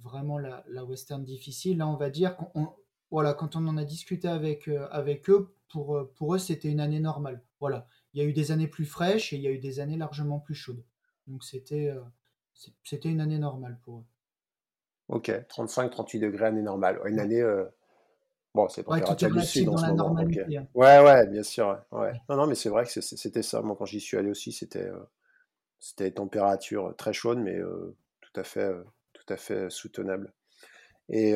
vraiment 0.03 0.39
la, 0.39 0.85
western 0.85 1.25
difficile. 1.25 1.79
Là, 1.79 1.89
on 1.89 1.97
va 1.97 2.11
dire 2.11 2.37
qu'on, 2.37 2.73
voilà, 3.11 3.35
quand 3.35 3.57
on 3.57 3.67
en 3.67 3.77
a 3.77 3.85
discuté 3.85 4.29
avec, 4.29 4.69
avec 4.91 5.29
eux, 5.31 5.55
pour, 5.69 6.09
pour 6.15 6.35
eux, 6.35 6.39
c'était 6.39 6.71
une 6.71 6.81
année 6.81 7.01
normale. 7.01 7.43
Voilà, 7.61 7.87
il 8.13 8.21
y 8.21 8.25
a 8.25 8.29
eu 8.29 8.33
des 8.33 8.53
années 8.53 8.69
plus 8.69 8.87
fraîches 8.87 9.33
et 9.33 9.37
il 9.37 9.43
y 9.43 9.47
a 9.47 9.51
eu 9.51 9.59
des 9.59 9.81
années 9.81 9.97
largement 9.97 10.39
plus 10.39 10.55
chaudes. 10.55 10.85
Donc 11.27 11.45
c'était 11.45 11.89
euh, 11.89 12.01
c'était 12.85 13.11
une 13.11 13.21
année 13.21 13.39
normale 13.39 13.79
pour 13.83 13.99
eux. 13.99 14.05
Ok, 15.09 15.29
35-38 15.29 16.21
degrés, 16.21 16.47
année 16.47 16.63
normale. 16.63 17.01
Une 17.05 17.21
année. 17.21 17.43
Euh, 18.57 18.63
bon, 18.63 18.69
c'est 18.69 18.83
pas 18.83 18.93
ouais, 18.93 19.31
du 19.31 19.43
sud 19.43 19.69
en 19.69 19.77
ce 19.77 19.87
moment. 19.87 20.17
Hein. 20.19 20.67
Ouais, 20.75 21.01
ouais, 21.01 21.27
bien 21.27 21.43
sûr. 21.43 21.79
Ouais. 21.93 22.13
Non, 22.29 22.37
non, 22.37 22.47
mais 22.47 22.55
c'est 22.55 22.69
vrai 22.69 22.85
que 22.85 23.01
c'était 23.01 23.43
ça. 23.43 23.63
Moi, 23.63 23.77
quand 23.79 23.87
j'y 23.87 24.01
suis 24.01 24.17
allé 24.17 24.31
aussi, 24.31 24.53
c'était 24.53 24.87
euh, 24.87 24.99
c'était 25.79 26.11
température 26.11 26.95
très 26.97 27.13
chaude, 27.13 27.39
mais 27.39 27.59
tout 28.21 28.41
à 28.41 28.45
fait 28.45 28.73
tout 29.13 29.33
à 29.33 29.37
fait 29.37 29.71
soutenable. 29.71 30.33
Et 31.09 31.35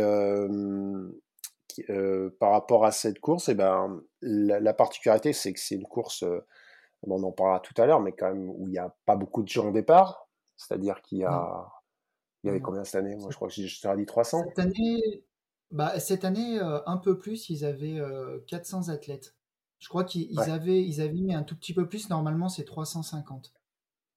par 2.38 2.52
rapport 2.52 2.84
à 2.84 2.92
cette 2.92 3.20
course, 3.20 3.48
et 3.48 3.52
eh 3.52 3.54
ben, 3.54 4.00
la, 4.22 4.60
la 4.60 4.74
particularité, 4.74 5.32
c'est 5.32 5.52
que 5.52 5.60
c'est 5.60 5.76
une 5.76 5.86
course 5.86 6.24
on 7.02 7.22
en 7.22 7.32
parlera 7.32 7.60
tout 7.60 7.74
à 7.80 7.86
l'heure, 7.86 8.00
mais 8.00 8.12
quand 8.12 8.28
même 8.32 8.50
où 8.50 8.66
il 8.68 8.72
n'y 8.72 8.78
a 8.78 8.94
pas 9.06 9.16
beaucoup 9.16 9.42
de 9.42 9.48
gens 9.48 9.68
au 9.68 9.72
départ. 9.72 10.28
C'est-à-dire 10.56 11.00
qu'il 11.02 11.18
y 11.18 11.24
a. 11.24 11.66
Il 12.42 12.46
y 12.46 12.50
avait 12.50 12.60
combien 12.60 12.84
cette 12.84 12.96
année? 12.96 13.16
Moi, 13.16 13.28
je 13.30 13.36
crois 13.36 13.48
que 13.48 13.54
je 13.54 13.80
t'aurais 13.80 13.98
dit 13.98 14.06
300. 14.06 14.44
Cette 14.48 14.58
année, 14.58 15.24
bah, 15.70 15.98
cette 16.00 16.24
année 16.24 16.58
euh, 16.58 16.80
un 16.86 16.96
peu 16.96 17.18
plus, 17.18 17.48
ils 17.50 17.64
avaient 17.64 18.00
400 18.46 18.88
euh, 18.88 18.92
athlètes. 18.92 19.36
Je 19.78 19.88
crois 19.88 20.04
qu'ils 20.04 20.38
avaient, 20.38 20.82
ils 20.84 21.00
avaient 21.00 21.12
mis 21.12 21.34
un 21.34 21.42
tout 21.42 21.56
petit 21.56 21.72
peu 21.72 21.88
plus. 21.88 22.10
Normalement, 22.10 22.48
c'est 22.48 22.64
350. 22.64 23.52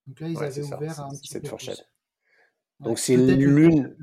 Donc 0.07 0.19
là, 0.19 0.27
ils 0.27 0.37
avaient 0.37 0.63
ouvert 0.63 0.99
un 0.99 1.09
petit 1.09 1.27
cette 1.27 1.43
peu 1.43 1.49
fourchette. 1.49 1.77
Plus. 1.77 2.85
Donc 2.85 2.99
c'est 2.99 3.15
l'une. 3.15 3.95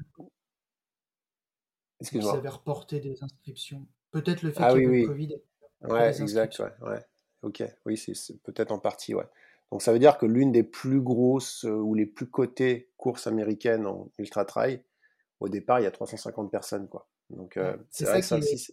Excuse-moi. 2.00 2.32
Ils 2.34 2.38
avaient 2.38 2.48
reporté 2.48 3.00
des 3.00 3.22
inscriptions. 3.22 3.86
Peut-être 4.10 4.42
le 4.42 4.52
fait 4.52 4.62
ah, 4.62 4.72
qu'il 4.72 4.82
y 4.82 4.86
oui, 4.86 4.92
oui. 4.92 5.02
le 5.02 5.08
Covid. 5.08 5.40
Ouais, 5.82 6.20
exact. 6.20 6.58
Ouais, 6.58 6.72
ouais. 6.88 7.04
Ok, 7.42 7.62
oui, 7.84 7.96
c'est 7.96 8.42
peut-être 8.42 8.70
en 8.70 8.78
partie, 8.78 9.14
ouais. 9.14 9.28
Donc 9.70 9.82
ça 9.82 9.92
veut 9.92 9.98
dire 9.98 10.18
que 10.18 10.26
l'une 10.26 10.52
des 10.52 10.62
plus 10.62 11.00
grosses 11.00 11.64
euh, 11.64 11.70
ou 11.70 11.94
les 11.94 12.06
plus 12.06 12.28
cotées 12.28 12.90
courses 12.96 13.26
américaines 13.26 13.86
en 13.86 14.10
ultra 14.18 14.44
trail, 14.44 14.82
au 15.40 15.48
départ, 15.48 15.80
il 15.80 15.84
y 15.84 15.86
a 15.86 15.90
350 15.90 16.50
personnes, 16.50 16.88
quoi. 16.88 17.09
Donc 17.30 17.56
euh, 17.56 17.76
c'est 17.90 18.04
vrai 18.04 18.20
que 18.20 18.26
ça 18.26 18.38
aussi. 18.38 18.72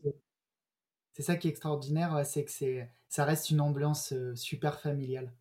c'est 1.13 1.21
ça 1.21 1.35
qui 1.35 1.47
est 1.47 1.51
extraordinaire, 1.51 2.25
c'est 2.25 2.43
que 2.43 2.51
c'est, 2.51 2.89
ça 3.07 3.25
reste 3.25 3.49
une 3.49 3.61
ambiance 3.61 4.13
super 4.35 4.79
familiale. 4.79 5.31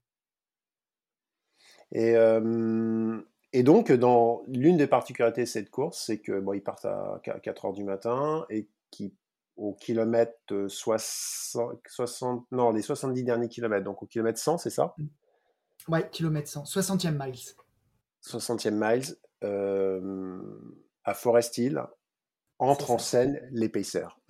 Et, 1.92 2.14
et 3.52 3.62
donc, 3.62 3.92
dans 3.92 4.42
l'une 4.48 4.76
des 4.76 4.88
particularités 4.88 5.42
de 5.42 5.46
cette 5.46 5.70
course, 5.70 6.02
c'est 6.04 6.18
que 6.18 6.40
bon, 6.40 6.52
ils 6.52 6.62
partent 6.62 6.84
à 6.84 7.20
4 7.22 7.66
heures 7.66 7.72
du 7.72 7.84
matin 7.84 8.44
et 8.50 8.68
qui 8.90 9.14
au 9.56 9.72
kilomètre 9.72 10.66
60, 10.68 11.80
60, 11.88 12.46
non, 12.52 12.72
les 12.72 12.82
70 12.82 13.24
derniers 13.24 13.48
kilomètres, 13.48 13.84
donc 13.84 14.02
au 14.02 14.06
kilomètre 14.06 14.38
100, 14.38 14.58
c'est 14.58 14.70
ça? 14.70 14.94
Ouais, 15.88 16.08
kilomètre 16.10 16.48
100, 16.48 16.64
60e 16.64 17.12
miles. 17.12 17.54
60e 18.22 18.72
miles, 18.72 19.16
euh, 19.44 20.42
à 21.04 21.14
Forest 21.14 21.56
Hill, 21.58 21.82
entre 22.58 22.90
en 22.90 22.98
scène 22.98 23.40
l'épaisseur. 23.52 24.20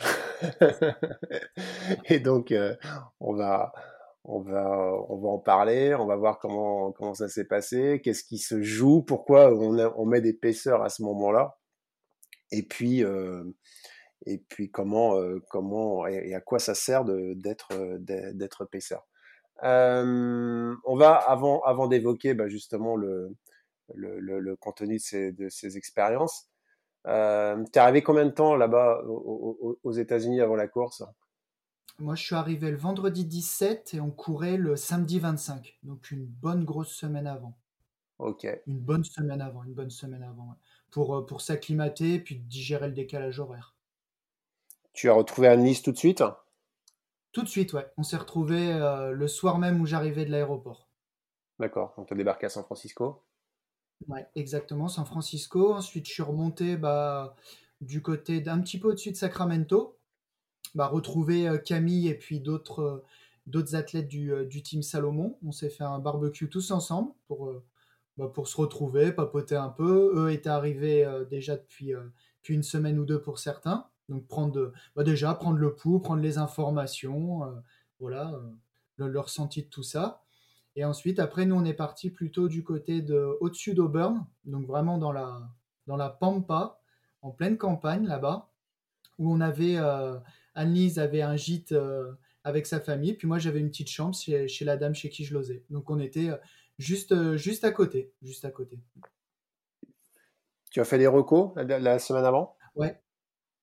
et 2.07 2.21
donc, 2.21 2.53
euh, 2.53 2.75
on, 3.21 3.35
va, 3.35 3.73
on, 4.25 4.41
va, 4.41 4.95
on 5.09 5.17
va 5.19 5.29
en 5.29 5.39
parler, 5.39 5.95
on 5.95 6.07
va 6.07 6.17
voir 6.17 6.39
comment, 6.39 6.93
comment 6.93 7.15
ça 7.15 7.29
s'est 7.29 7.47
passé, 7.47 8.01
qu'est-ce 8.03 8.25
qui 8.25 8.39
se 8.39 8.63
joue, 8.63 9.03
pourquoi 9.03 9.53
on, 9.53 9.79
on 9.97 10.07
met 10.07 10.21
des 10.21 10.35
paisseurs 10.35 10.83
à 10.83 10.89
ce 10.89 11.03
moment-là. 11.03 11.59
Et 12.53 12.63
puis, 12.63 13.05
euh, 13.05 13.45
et 14.25 14.39
puis 14.39 14.71
comment, 14.71 15.19
comment 15.51 16.07
et, 16.07 16.35
à 16.35 16.41
quoi 16.41 16.59
ça 16.59 16.75
sert 16.75 17.05
d'être 17.05 17.69
d'être 17.99 18.65
paisseur. 18.65 19.07
on 19.63 20.97
va 20.97 21.15
avant 21.15 21.61
avant 21.63 21.87
d'évoquer 21.89 22.35
bah, 22.35 22.49
justement 22.49 22.97
le, 22.97 23.37
le, 23.95 24.19
le, 24.21 24.57
contenu 24.57 24.97
de 24.97 25.01
ces, 25.01 25.33
de 25.33 25.49
ces 25.49 25.77
expériences. 25.77 26.49
Euh, 27.07 27.65
T'es 27.73 27.81
arrivé 27.81 28.03
combien 28.03 28.25
de 28.25 28.31
temps 28.31 28.57
là-bas 28.57 29.03
aux, 29.07 29.79
aux 29.83 29.93
États-Unis 29.93 30.41
avant 30.41 30.57
la 30.57 30.69
course? 30.69 31.05
Moi, 31.99 32.15
je 32.15 32.23
suis 32.23 32.35
arrivé 32.35 32.71
le 32.71 32.77
vendredi 32.77 33.25
17 33.25 33.95
et 33.95 34.01
on 34.01 34.11
courait 34.11 34.59
le 34.59 34.77
samedi 34.77 35.19
25, 35.19 35.79
donc 35.83 36.11
une 36.11 36.27
bonne 36.27 36.65
grosse 36.65 36.93
semaine 36.93 37.27
avant. 37.27 37.57
Ok. 38.19 38.47
Une 38.67 38.79
bonne 38.79 39.05
semaine 39.05 39.41
avant, 39.41 39.65
une 39.65 39.73
bonne 39.73 39.91
semaine 39.91 40.23
avant, 40.23 40.57
pour, 40.91 41.25
pour 41.25 41.41
s'acclimater 41.41 42.19
puis 42.19 42.37
digérer 42.37 42.89
le 42.89 42.93
décalage 42.93 43.41
horaire. 43.41 43.75
Tu 44.93 45.09
as 45.09 45.15
retrouvé 45.15 45.49
Anne-Lise 45.49 45.83
tout 45.83 45.93
de 45.93 45.97
suite? 45.97 46.23
Tout 47.33 47.43
de 47.43 47.49
suite, 47.49 47.73
ouais. 47.73 47.87
On 47.97 48.03
s'est 48.03 48.17
retrouvé 48.17 48.73
euh, 48.73 49.13
le 49.13 49.29
soir 49.29 49.59
même 49.59 49.81
où 49.81 49.87
j'arrivais 49.87 50.25
de 50.25 50.31
l'aéroport. 50.31 50.89
D'accord. 51.59 51.95
On 51.97 52.05
tu 52.05 52.15
débarqué 52.15 52.47
à 52.47 52.49
San 52.51 52.65
Francisco? 52.65 53.23
Ouais, 54.09 54.27
exactement, 54.35 54.89
San 54.89 55.05
Francisco. 55.05 55.75
Ensuite, 55.75 56.07
je 56.07 56.13
suis 56.13 56.23
remonté 56.23 56.77
bah, 56.77 57.35
du 57.81 58.03
côté 58.03 58.41
d'un 58.41 58.61
petit 58.61 58.79
peu 58.79 58.89
au-dessus 58.89 59.11
de 59.11 59.17
Sacramento. 59.17 59.99
Bah, 60.75 60.87
retrouver 60.87 61.49
euh, 61.49 61.59
Camille 61.59 62.09
et 62.09 62.15
puis 62.15 62.41
d'autres 62.41 63.05
euh, 63.55 63.77
athlètes 63.77 64.09
du, 64.09 64.33
du, 64.47 64.63
team 64.63 64.83
Salomon. 64.83 65.39
On 65.43 65.53
s'est 65.53 65.71
fait 65.71 65.85
un 65.85 65.99
barbecue 65.99 66.49
tous 66.49 66.71
ensemble 66.71 67.13
pour, 67.27 67.53
bah, 68.17 68.29
pour 68.33 68.49
se 68.49 68.57
retrouver, 68.57 69.13
papoter 69.13 69.57
un 69.57 69.71
peu. 69.71 70.13
Eux 70.15 70.33
étaient 70.33 70.49
arrivés 70.49 71.07
déjà 71.31 71.57
depuis, 71.57 71.93
depuis 72.43 72.55
une 72.55 72.63
semaine 72.63 72.99
ou 72.99 73.05
deux 73.05 73.21
pour 73.21 73.39
certains. 73.39 73.89
Donc 74.09 74.27
prendre 74.27 74.73
bah, 74.95 75.03
déjà 75.03 75.35
prendre 75.35 75.59
le 75.59 75.75
pouls, 75.75 76.01
prendre 76.01 76.23
les 76.23 76.39
informations, 76.39 77.45
euh, 77.45 77.61
voilà, 77.99 78.33
euh, 78.35 79.09
le, 79.09 79.21
ressenti 79.21 79.63
de 79.63 79.69
tout 79.69 79.83
ça. 79.83 80.26
Et 80.77 80.85
ensuite, 80.85 81.19
après, 81.19 81.47
nous, 81.47 81.57
on 81.57 81.65
est 81.65 81.75
parti 81.75 82.11
plutôt 82.11 82.49
du 82.49 82.63
côté 82.63 83.03
de 83.03 83.37
au-dessus 83.41 83.75
d'Auburn, 83.75 84.27
donc 84.45 84.67
vraiment 84.67 84.99
dans 84.99 85.13
la, 85.13 85.49
dans 85.87 85.97
la 85.97 86.11
Pampa, 86.11 86.81
en 87.23 87.31
pleine 87.31 87.57
campagne 87.57 88.07
là-bas, 88.07 88.51
où 89.19 89.33
on 89.33 89.41
avait, 89.41 89.77
euh, 89.79 90.19
Annelise 90.55 90.99
avait 90.99 91.23
un 91.23 91.37
gîte 91.37 91.75
avec 92.45 92.67
sa 92.67 92.79
famille, 92.79 93.15
puis 93.15 93.27
moi 93.27 93.39
j'avais 93.39 93.59
une 93.59 93.71
petite 93.71 93.89
chambre 93.89 94.15
chez, 94.15 94.47
chez, 94.49 94.65
la 94.65 94.77
dame 94.77 94.95
chez 94.95 95.09
qui 95.09 95.25
je 95.25 95.35
losais. 95.35 95.65
Donc 95.71 95.91
on 95.91 95.99
était 95.99 96.31
juste, 96.79 97.37
juste 97.37 97.65
à 97.65 97.73
côté, 97.73 98.13
juste 98.23 98.45
à 98.45 98.51
côté. 98.51 98.79
Tu 100.71 100.81
as 100.81 100.85
fait 100.85 100.99
des 100.99 101.07
recos 101.07 101.53
la, 101.57 101.79
la 101.79 101.99
semaine 101.99 102.25
avant? 102.25 102.55
Ouais, 102.75 103.01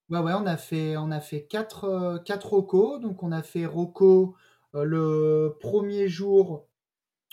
Ouais, 0.10 0.20
ouais, 0.20 0.34
on 0.34 0.46
a 0.46 0.58
fait, 0.58 0.98
on 0.98 1.12
a 1.12 1.22
fait 1.22 1.46
quatre, 1.46 1.86
euh, 1.86 2.18
quatre 2.20 2.50
Rocco. 2.50 3.00
Donc, 3.00 3.24
on 3.24 3.32
a 3.32 3.42
fait 3.42 3.66
Rocco 3.66 4.36
euh, 4.76 4.84
le 4.84 5.58
premier 5.60 6.08
jour, 6.10 6.68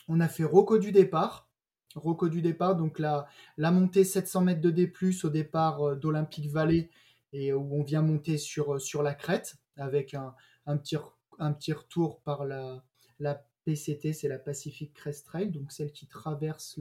on 0.08 0.20
a 0.20 0.28
fait 0.28 0.44
Rocco 0.44 0.78
du 0.78 0.92
départ. 0.92 1.48
Rocco 1.96 2.28
du 2.28 2.40
départ, 2.40 2.76
donc 2.76 2.98
la, 2.98 3.26
la 3.56 3.72
montée 3.72 4.04
700 4.04 4.42
mètres 4.42 4.60
de 4.60 4.70
D, 4.70 4.92
au 5.24 5.28
départ 5.28 5.82
euh, 5.82 5.96
d'Olympique 5.96 6.48
Valley, 6.48 6.88
et 7.32 7.52
où 7.52 7.74
on 7.74 7.82
vient 7.82 8.02
monter 8.02 8.38
sur, 8.38 8.80
sur 8.80 9.02
la 9.02 9.14
crête 9.14 9.56
avec 9.76 10.14
un, 10.14 10.34
un, 10.66 10.76
petit, 10.76 10.96
un 11.38 11.52
petit 11.52 11.72
retour 11.72 12.20
par 12.20 12.44
la, 12.44 12.84
la 13.18 13.44
PCT, 13.64 14.12
c'est 14.12 14.28
la 14.28 14.38
Pacific 14.38 14.94
Crest 14.94 15.26
Trail, 15.26 15.50
donc 15.50 15.72
celle 15.72 15.92
qui 15.92 16.06
traverse 16.06 16.78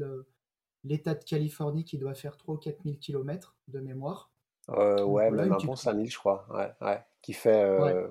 l'État 0.84 1.16
de 1.16 1.24
Californie 1.24 1.86
qui 1.86 1.98
doit 1.98 2.14
faire 2.14 2.38
3 2.38 2.56
ou 2.56 2.58
4 2.58 2.84
000 2.84 2.96
km 2.98 3.58
de 3.68 3.80
mémoire. 3.80 4.32
Euh, 4.70 5.04
ouais, 5.04 5.32
même 5.32 5.54
un 5.54 5.58
bon 5.58 5.76
5000, 5.76 6.10
je 6.10 6.18
crois. 6.18 6.46
Ouais, 6.52 6.72
ouais. 6.82 7.04
Qui 7.22 7.34
fait, 7.34 7.64
euh, 7.64 8.08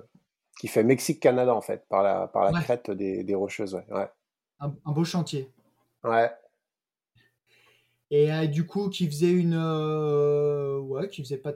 qui 0.59 0.69
fait 0.69 0.83
Mexique-Canada, 0.83 1.55
en 1.55 1.61
fait, 1.61 1.87
par 1.89 2.03
la, 2.03 2.27
par 2.27 2.51
la 2.51 2.61
crête 2.61 2.91
des, 2.91 3.23
des 3.25 3.35
Rocheuses. 3.35 3.81
Ouais. 3.91 4.09
Un, 4.61 4.93
beau 4.93 5.05
chantier. 5.05 5.51
Ouais. 6.05 6.31
Et 8.11 8.33
euh, 8.33 8.47
du 8.47 8.67
coup, 8.67 8.89
qui 8.89 9.07
faisait 9.07 9.31
une. 9.31 9.57
ouais, 9.57 11.09
qui 11.09 11.23
faisait 11.23 11.39
pas 11.39 11.55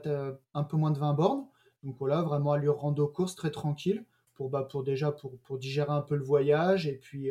un 0.53 0.63
peu 0.63 0.77
moins 0.77 0.91
de 0.91 0.99
20 0.99 1.13
bornes. 1.13 1.45
Donc 1.83 1.97
voilà, 1.97 2.21
vraiment 2.21 2.53
allure 2.53 2.77
rando 2.77 3.07
course 3.07 3.35
très 3.35 3.51
tranquille. 3.51 4.05
Pour, 4.35 4.49
bah, 4.49 4.63
pour 4.63 4.83
déjà 4.83 5.11
pour, 5.11 5.37
pour 5.39 5.59
digérer 5.59 5.91
un 5.91 6.01
peu 6.01 6.15
le 6.15 6.23
voyage 6.23 6.87
et 6.87 6.95
puis, 6.95 7.29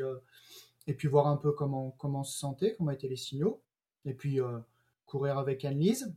et 0.87 0.95
puis 0.95 1.09
voir 1.09 1.27
un 1.27 1.37
peu 1.37 1.51
comment, 1.51 1.97
comment 1.99 2.21
on 2.21 2.25
se 2.25 2.39
sentait, 2.39 2.75
comment 2.77 2.91
étaient 2.93 3.09
les 3.09 3.17
signaux. 3.17 3.61
Et 4.05 4.15
puis 4.15 4.41
courir 5.07 5.37
avec 5.37 5.65
Anne-Lise. 5.65 6.15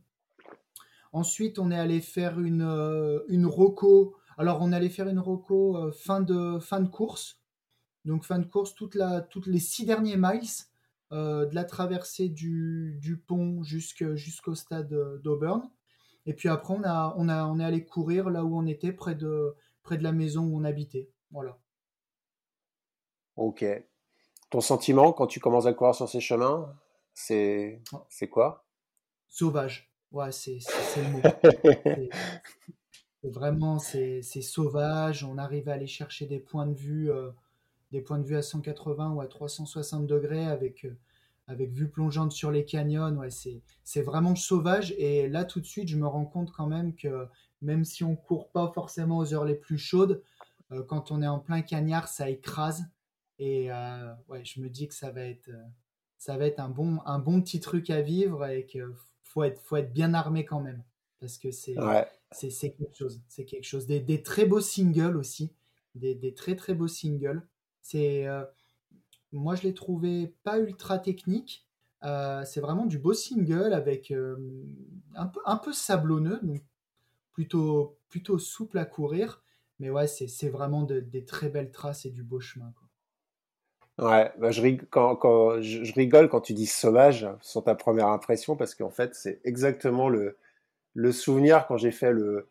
Ensuite, 1.12 1.58
on 1.58 1.70
est 1.70 1.78
allé 1.78 2.00
faire 2.00 2.40
une, 2.40 2.62
euh, 2.62 3.20
une 3.28 3.46
roco. 3.46 4.16
Alors, 4.38 4.58
on 4.60 4.72
est 4.72 4.76
allé 4.76 4.88
faire 4.88 5.08
une 5.08 5.18
roco 5.18 5.76
euh, 5.76 5.92
fin, 5.92 6.20
de, 6.20 6.58
fin 6.58 6.80
de 6.80 6.88
course. 6.88 7.40
Donc, 8.06 8.24
fin 8.24 8.38
de 8.38 8.46
course, 8.46 8.74
toute 8.74 8.94
la, 8.94 9.20
toutes 9.20 9.46
les 9.46 9.58
six 9.58 9.84
derniers 9.84 10.16
miles 10.16 10.48
euh, 11.12 11.46
de 11.46 11.54
la 11.54 11.64
traversée 11.64 12.28
du, 12.28 12.98
du 13.00 13.16
pont 13.16 13.62
jusqu'au 13.62 14.54
stade 14.54 14.88
d'Auburn. 15.22 15.68
Et 16.26 16.34
puis 16.34 16.48
après, 16.48 16.74
on, 16.74 16.82
a, 16.82 17.14
on, 17.16 17.28
a, 17.28 17.44
on 17.46 17.60
est 17.60 17.64
allé 17.64 17.84
courir 17.84 18.30
là 18.30 18.44
où 18.44 18.58
on 18.58 18.66
était, 18.66 18.92
près 18.92 19.14
de, 19.14 19.54
près 19.82 19.96
de 19.96 20.02
la 20.02 20.12
maison 20.12 20.44
où 20.44 20.56
on 20.56 20.64
habitait. 20.64 21.10
Voilà. 21.30 21.58
Ok. 23.36 23.64
Ton 24.50 24.60
sentiment 24.60 25.12
quand 25.12 25.26
tu 25.26 25.40
commences 25.40 25.66
à 25.66 25.72
courir 25.72 25.94
sur 25.94 26.08
ces 26.08 26.20
chemins, 26.20 26.74
c'est 27.14 27.82
c'est 28.08 28.28
quoi? 28.28 28.66
Sauvage. 29.28 29.92
Ouais, 30.12 30.32
c'est 30.32 30.58
le 30.96 31.10
mot. 31.10 32.08
vraiment, 33.30 33.78
c'est 33.78 34.22
sauvage. 34.22 35.24
On 35.24 35.36
arrive 35.36 35.68
à 35.68 35.72
aller 35.72 35.86
chercher 35.86 36.26
des 36.26 36.38
points 36.38 36.66
de 36.66 36.74
vue, 36.74 37.10
euh, 37.10 37.30
des 37.96 38.02
points 38.02 38.18
de 38.18 38.26
vue 38.26 38.36
à 38.36 38.42
180 38.42 39.12
ou 39.12 39.22
à 39.22 39.26
360 39.26 40.06
degrés 40.06 40.44
avec, 40.44 40.84
euh, 40.84 40.98
avec 41.46 41.72
vue 41.72 41.88
plongeante 41.88 42.30
sur 42.30 42.50
les 42.50 42.66
canyons. 42.66 43.16
Ouais, 43.16 43.30
c'est 43.30 44.02
vraiment 44.02 44.36
sauvage. 44.36 44.92
Et 44.98 45.30
là, 45.30 45.46
tout 45.46 45.60
de 45.60 45.64
suite, 45.64 45.88
je 45.88 45.96
me 45.96 46.06
rends 46.06 46.26
compte 46.26 46.52
quand 46.52 46.66
même 46.66 46.94
que 46.94 47.26
même 47.62 47.86
si 47.86 48.04
on 48.04 48.14
court 48.14 48.50
pas 48.50 48.70
forcément 48.74 49.16
aux 49.16 49.32
heures 49.32 49.46
les 49.46 49.54
plus 49.54 49.78
chaudes, 49.78 50.22
euh, 50.72 50.82
quand 50.82 51.10
on 51.10 51.22
est 51.22 51.26
en 51.26 51.38
plein 51.38 51.62
cagnard, 51.62 52.08
ça 52.08 52.28
écrase. 52.28 52.84
Et 53.38 53.70
ouais, 54.28 54.44
je 54.44 54.60
me 54.60 54.68
dis 54.68 54.88
que 54.88 54.94
ça 54.94 55.10
va 55.10 55.22
être, 55.22 55.50
ça 56.16 56.38
va 56.38 56.46
être 56.46 56.58
un 56.58 56.70
bon, 56.70 57.00
un 57.04 57.18
bon 57.18 57.42
petit 57.42 57.60
truc 57.60 57.90
à 57.90 58.00
vivre 58.00 58.46
et 58.46 58.64
que 58.64 58.94
faut 59.22 59.42
être, 59.42 59.60
faut 59.60 59.76
être 59.76 59.92
bien 59.92 60.14
armé 60.14 60.46
quand 60.46 60.60
même. 60.60 60.82
Parce 61.20 61.36
que 61.36 61.50
c'est 61.50 61.76
c'est 62.32 62.70
quelque 62.72 62.96
chose. 62.96 63.20
C'est 63.28 63.44
quelque 63.44 63.64
chose. 63.64 63.86
Des, 63.86 64.00
des, 64.00 64.22
très 64.22 64.46
beaux 64.46 64.60
singles 64.60 65.18
aussi. 65.18 65.52
Des, 65.94 66.14
des 66.14 66.32
très 66.32 66.56
très 66.56 66.74
beaux 66.74 66.88
singles. 66.88 67.46
C'est 67.88 68.26
euh, 68.26 68.42
moi 69.30 69.54
je 69.54 69.62
l'ai 69.62 69.72
trouvé 69.72 70.34
pas 70.42 70.58
ultra 70.58 70.98
technique. 70.98 71.64
Euh, 72.02 72.44
c'est 72.44 72.60
vraiment 72.60 72.84
du 72.84 72.98
beau 72.98 73.14
single 73.14 73.72
avec 73.72 74.10
euh, 74.10 74.36
un, 75.14 75.26
peu, 75.26 75.40
un 75.46 75.56
peu 75.56 75.72
sablonneux, 75.72 76.40
donc 76.42 76.62
plutôt, 77.32 77.96
plutôt 78.08 78.38
souple 78.38 78.78
à 78.78 78.86
courir. 78.86 79.40
Mais 79.78 79.90
ouais, 79.90 80.08
c'est 80.08 80.48
vraiment 80.48 80.82
des 80.82 81.24
très 81.24 81.48
belles 81.48 81.70
traces 81.70 82.06
et 82.06 82.10
du 82.10 82.24
beau 82.24 82.40
chemin. 82.40 82.72
Ouais, 83.98 84.32
bah 84.38 84.50
je, 84.50 84.62
rigole, 84.62 84.88
quand, 84.90 85.14
quand, 85.14 85.60
je, 85.60 85.92
rigole 85.92 86.28
quand 86.28 86.40
tu 86.40 86.54
dis 86.54 86.66
sauvage 86.66 87.28
sur 87.40 87.62
ta 87.62 87.74
première 87.76 88.08
impression 88.08 88.56
parce 88.56 88.74
qu'en 88.74 88.90
fait 88.90 89.14
c'est 89.14 89.40
exactement 89.44 90.08
le, 90.10 90.36
le 90.94 91.12
souvenir 91.12 91.66
quand 91.66 91.78
j'ai 91.78 91.92
fait 91.92 92.12
le, 92.12 92.48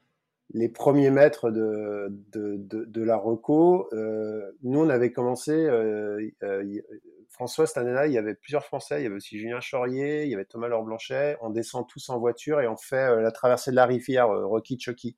les 0.54 0.70
premiers 0.70 1.12
mètres 1.12 1.50
de, 1.50 2.08
de, 2.32 2.56
de, 2.58 2.86
de 2.86 3.04
la 3.04 3.18
reco. 3.18 3.90
Euh, 3.94 4.52
nous 4.64 4.80
on 4.80 4.90
avait 4.90 5.12
commencé, 5.12 5.52
euh, 5.52 6.20
euh, 6.44 6.82
François 7.30 7.68
cette 7.68 7.78
année-là, 7.78 8.08
il 8.08 8.14
y 8.14 8.18
avait 8.18 8.36
plusieurs 8.36 8.64
Français, 8.64 9.02
il 9.02 9.04
y 9.04 9.06
avait 9.08 9.16
aussi 9.16 9.38
Julien 9.40 9.60
Chaurier, 9.60 10.24
il 10.24 10.30
y 10.30 10.36
avait 10.36 10.46
Thomas 10.46 10.68
Laure 10.68 10.84
Blanchet. 10.84 11.38
On 11.42 11.50
descend 11.50 11.88
tous 11.88 12.10
en 12.10 12.20
voiture 12.20 12.62
et 12.62 12.68
on 12.68 12.78
fait 12.78 13.22
la 13.22 13.32
traversée 13.32 13.72
de 13.72 13.75
la 13.75 13.86
rivière 13.86 14.30
Rocky 14.30 14.80
Chucky. 14.80 15.18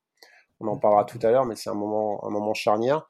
On 0.59 0.67
en 0.67 0.77
parlera 0.77 1.05
tout 1.05 1.19
à 1.21 1.29
l'heure, 1.29 1.45
mais 1.45 1.55
c'est 1.55 1.69
un 1.69 1.75
moment, 1.75 2.25
un 2.25 2.31
moment 2.31 2.55
charnière. 2.55 3.09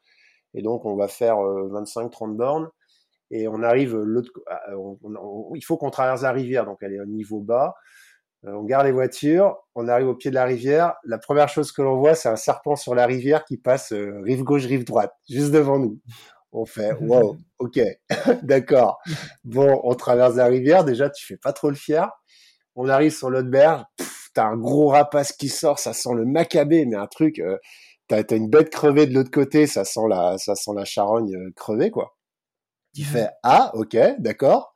Et 0.53 0.61
donc, 0.61 0.85
on 0.85 0.97
va 0.97 1.07
faire 1.07 1.37
25-30 1.37 2.35
bornes. 2.35 2.69
Et 3.31 3.47
on 3.47 3.61
arrive 3.61 3.95
l'autre. 3.95 4.31
il 5.55 5.61
faut 5.63 5.77
qu'on 5.77 5.89
traverse 5.89 6.23
la 6.23 6.31
rivière, 6.31 6.65
donc 6.65 6.79
elle 6.81 6.93
est 6.93 6.99
au 6.99 7.05
niveau 7.05 7.39
bas. 7.39 7.75
On 8.43 8.63
garde 8.63 8.85
les 8.85 8.91
voitures, 8.91 9.57
on 9.75 9.87
arrive 9.87 10.07
au 10.07 10.15
pied 10.15 10.29
de 10.29 10.35
la 10.35 10.45
rivière. 10.45 10.95
La 11.03 11.17
première 11.17 11.49
chose 11.49 11.71
que 11.71 11.81
l'on 11.81 11.97
voit, 11.97 12.15
c'est 12.15 12.29
un 12.29 12.35
serpent 12.35 12.75
sur 12.75 12.95
la 12.95 13.05
rivière 13.05 13.43
qui 13.45 13.57
passe 13.57 13.91
rive 13.91 14.43
gauche, 14.43 14.65
rive 14.65 14.85
droite, 14.85 15.13
juste 15.27 15.51
devant 15.51 15.79
nous. 15.79 15.99
On 16.51 16.65
fait, 16.65 16.93
wow, 17.01 17.37
ok, 17.59 17.79
d'accord. 18.43 18.99
Bon, 19.43 19.79
on 19.83 19.95
traverse 19.95 20.35
la 20.35 20.47
rivière. 20.47 20.83
Déjà, 20.83 21.09
tu 21.09 21.25
fais 21.25 21.37
pas 21.37 21.53
trop 21.53 21.69
le 21.69 21.75
fier. 21.75 22.09
On 22.75 22.89
arrive 22.89 23.15
sur 23.15 23.29
l'autre 23.29 23.49
berge. 23.49 23.83
T'as 24.33 24.45
un 24.45 24.57
gros 24.57 24.89
rapace 24.89 25.31
qui 25.31 25.49
sort. 25.49 25.79
Ça 25.79 25.93
sent 25.93 26.13
le 26.15 26.25
macabé, 26.25 26.85
mais 26.85 26.95
un 26.95 27.07
truc. 27.07 27.39
Euh, 27.39 27.57
t'as 28.07 28.23
as 28.29 28.35
une 28.35 28.49
bête 28.49 28.69
crevée 28.69 29.07
de 29.07 29.13
l'autre 29.13 29.31
côté. 29.31 29.67
Ça 29.67 29.83
sent 29.83 30.07
la, 30.09 30.37
ça 30.37 30.55
sent 30.55 30.71
la 30.75 30.85
charogne 30.85 31.35
euh, 31.35 31.51
crevée, 31.55 31.91
quoi. 31.91 32.15
Tu 32.95 33.03
fais, 33.03 33.27
ah, 33.43 33.71
ok, 33.75 33.95
d'accord. 34.17 34.73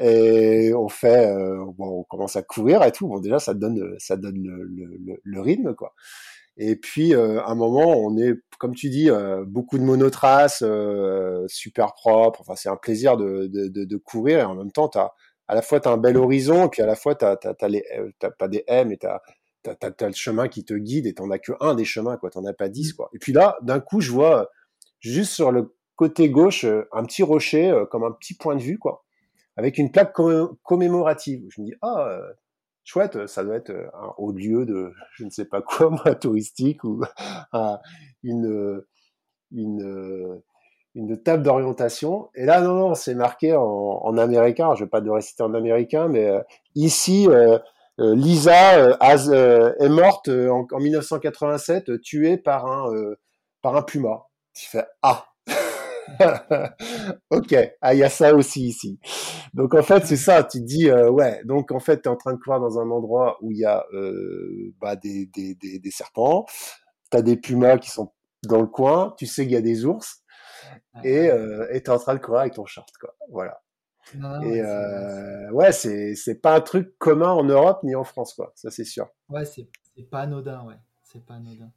Et 0.00 0.72
on 0.74 0.88
fait, 0.88 1.30
euh, 1.30 1.64
bon, 1.76 2.00
on 2.00 2.04
commence 2.04 2.36
à 2.36 2.42
courir 2.42 2.82
et 2.82 2.92
tout. 2.92 3.08
Bon, 3.08 3.20
déjà, 3.20 3.38
ça 3.38 3.54
donne, 3.54 3.94
ça 3.98 4.16
donne 4.16 4.42
le, 4.42 4.64
le, 4.64 5.20
le 5.22 5.40
rythme, 5.40 5.74
quoi. 5.74 5.94
Et 6.58 6.76
puis, 6.76 7.14
euh, 7.14 7.40
à 7.42 7.50
un 7.50 7.54
moment, 7.54 7.96
on 7.98 8.16
est, 8.16 8.34
comme 8.58 8.74
tu 8.74 8.88
dis, 8.88 9.10
euh, 9.10 9.44
beaucoup 9.46 9.78
de 9.78 9.84
monotraces, 9.84 10.62
euh, 10.62 11.44
super 11.48 11.92
propre. 11.94 12.40
Enfin, 12.40 12.54
c'est 12.56 12.70
un 12.70 12.76
plaisir 12.76 13.16
de, 13.18 13.46
de, 13.46 13.68
de, 13.68 13.84
de, 13.84 13.96
courir 13.98 14.38
et 14.38 14.42
en 14.42 14.54
même 14.54 14.72
temps, 14.72 14.90
as, 14.94 15.12
à 15.48 15.54
la 15.54 15.60
fois, 15.62 15.80
tu 15.80 15.88
as 15.88 15.92
un 15.92 15.98
bel 15.98 16.16
horizon 16.16 16.66
et 16.66 16.68
puis 16.70 16.82
à 16.82 16.86
la 16.86 16.96
fois, 16.96 17.14
tu 17.14 17.24
n'as 17.26 18.30
pas 18.38 18.48
des 18.48 18.64
M 18.68 18.90
et 18.90 18.96
tu 18.96 19.06
as, 19.06 19.20
le 20.00 20.12
chemin 20.14 20.48
qui 20.48 20.64
te 20.64 20.72
guide 20.74 21.06
et 21.06 21.14
tu 21.14 21.22
as 21.30 21.38
que 21.38 21.52
un 21.60 21.74
des 21.74 21.84
chemins, 21.84 22.16
quoi. 22.16 22.30
Tu 22.30 22.38
as 22.38 22.52
pas 22.54 22.68
dix, 22.70 22.94
quoi. 22.94 23.10
Et 23.12 23.18
puis 23.18 23.32
là, 23.32 23.58
d'un 23.62 23.80
coup, 23.80 24.00
je 24.00 24.10
vois 24.10 24.48
juste 25.00 25.32
sur 25.32 25.52
le 25.52 25.74
côté 25.94 26.30
gauche 26.30 26.64
un 26.64 27.04
petit 27.04 27.22
rocher, 27.22 27.74
comme 27.90 28.04
un 28.04 28.12
petit 28.12 28.34
point 28.34 28.56
de 28.56 28.62
vue, 28.62 28.78
quoi, 28.78 29.04
avec 29.56 29.78
une 29.78 29.90
plaque 29.90 30.14
commémorative. 30.62 31.46
Je 31.50 31.60
me 31.60 31.66
dis, 31.66 31.74
ah, 31.82 32.20
chouette, 32.86 33.26
ça 33.26 33.44
doit 33.44 33.56
être 33.56 33.70
euh, 33.70 33.88
un 33.94 34.14
haut 34.16 34.32
lieu 34.32 34.64
de 34.64 34.92
je 35.12 35.24
ne 35.24 35.30
sais 35.30 35.44
pas 35.44 35.60
quoi, 35.60 35.90
moi, 36.04 36.14
touristique 36.14 36.84
ou 36.84 37.02
une, 38.22 38.82
une, 39.52 40.42
une 40.94 41.22
table 41.22 41.42
d'orientation. 41.42 42.30
Et 42.34 42.46
là, 42.46 42.62
non, 42.62 42.74
non, 42.74 42.94
c'est 42.94 43.14
marqué 43.14 43.54
en, 43.54 44.16
américain. 44.16 44.74
Je 44.74 44.84
vais 44.84 44.90
pas 44.90 45.02
de 45.02 45.10
réciter 45.10 45.42
en 45.42 45.52
américain, 45.52 46.08
mais 46.08 46.26
euh, 46.26 46.40
ici, 46.74 47.26
euh, 47.28 47.58
Lisa 47.98 48.96
est 49.00 49.88
morte 49.88 50.28
en, 50.28 50.66
en, 50.70 50.78
1987, 50.78 52.00
tuée 52.00 52.36
par 52.36 52.66
un, 52.66 52.92
par 53.62 53.76
un 53.76 53.82
puma. 53.82 54.26
Tu 54.54 54.68
fais 54.68 54.84
ah. 55.02 55.26
ok, 57.30 57.54
ah, 57.80 57.94
il 57.94 57.98
y 57.98 58.04
a 58.04 58.08
ça 58.08 58.34
aussi 58.34 58.66
ici. 58.66 58.98
Donc 59.54 59.74
en 59.74 59.82
fait, 59.82 60.06
c'est 60.06 60.16
ça, 60.16 60.44
tu 60.44 60.60
te 60.60 60.64
dis, 60.64 60.88
euh, 60.88 61.10
ouais, 61.10 61.42
donc 61.44 61.72
en 61.72 61.80
fait, 61.80 62.02
tu 62.02 62.08
es 62.08 62.12
en 62.12 62.16
train 62.16 62.32
de 62.32 62.38
courir 62.38 62.60
dans 62.60 62.78
un 62.78 62.90
endroit 62.90 63.38
où 63.42 63.52
il 63.52 63.58
y 63.58 63.64
a 63.64 63.84
euh, 63.92 64.74
bah, 64.80 64.96
des, 64.96 65.26
des, 65.26 65.54
des, 65.54 65.78
des, 65.78 65.90
serpents, 65.90 66.46
tu 67.10 67.16
as 67.16 67.22
des 67.22 67.36
pumas 67.36 67.78
qui 67.78 67.90
sont 67.90 68.12
dans 68.44 68.60
le 68.60 68.66
coin, 68.66 69.14
tu 69.18 69.26
sais 69.26 69.42
qu'il 69.44 69.52
y 69.52 69.56
a 69.56 69.62
des 69.62 69.84
ours, 69.84 70.22
et 71.04 71.30
euh, 71.30 71.66
tu 71.70 71.76
es 71.76 71.90
en 71.90 71.98
train 71.98 72.14
de 72.14 72.20
courir 72.20 72.40
avec 72.40 72.54
ton 72.54 72.66
short, 72.66 72.88
quoi. 73.00 73.14
Voilà. 73.30 73.60
et 74.42 74.60
euh, 74.62 75.50
ouais, 75.50 75.72
c'est 75.72 76.14
c'est 76.14 76.40
pas 76.40 76.54
un 76.54 76.60
truc 76.60 76.96
commun 76.98 77.30
en 77.30 77.44
Europe 77.44 77.82
ni 77.82 77.94
en 77.94 78.04
France, 78.04 78.34
quoi. 78.34 78.52
Ça, 78.54 78.70
c'est 78.70 78.84
sûr. 78.84 79.08
Ouais, 79.28 79.44
c'est 79.44 79.68
pas 80.10 80.20
anodin, 80.20 80.64
ouais. 80.64 80.76
C'est 81.02 81.24
pas 81.24 81.34
anodin. 81.34 81.70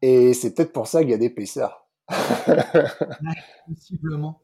Et 0.00 0.34
c'est 0.34 0.54
peut-être 0.54 0.72
pour 0.72 0.88
ça 0.88 1.00
qu'il 1.00 1.10
y 1.10 1.14
a 1.14 1.18
des 1.18 1.30
paisseurs. 1.30 1.81
Possiblement. 3.66 4.42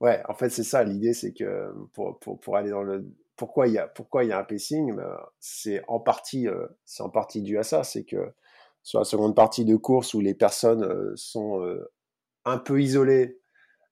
Ouais, 0.00 0.22
en 0.28 0.34
fait, 0.34 0.50
c'est 0.50 0.64
ça. 0.64 0.84
L'idée, 0.84 1.14
c'est 1.14 1.32
que 1.32 1.72
pour, 1.92 2.18
pour, 2.18 2.38
pour, 2.38 2.56
aller 2.56 2.70
dans 2.70 2.82
le. 2.82 3.06
Pourquoi 3.36 3.68
il 3.68 3.74
y 3.74 3.78
a, 3.78 3.86
pourquoi 3.88 4.24
il 4.24 4.30
y 4.30 4.32
a 4.32 4.38
un 4.38 4.44
pacing 4.44 4.94
ben, 4.94 5.18
C'est 5.40 5.82
en, 5.88 6.00
partie, 6.00 6.48
euh, 6.48 6.66
c'est 6.84 7.02
en 7.02 7.10
partie 7.10 7.42
dû 7.42 7.58
à 7.58 7.62
ça. 7.62 7.84
C'est 7.84 8.04
que 8.04 8.32
sur 8.82 8.98
la 8.98 9.04
seconde 9.04 9.34
partie 9.34 9.64
de 9.64 9.76
course 9.76 10.14
où 10.14 10.20
les 10.20 10.34
personnes 10.34 10.84
euh, 10.84 11.12
sont 11.16 11.62
euh, 11.62 11.90
un 12.44 12.58
peu 12.58 12.80
isolées 12.82 13.40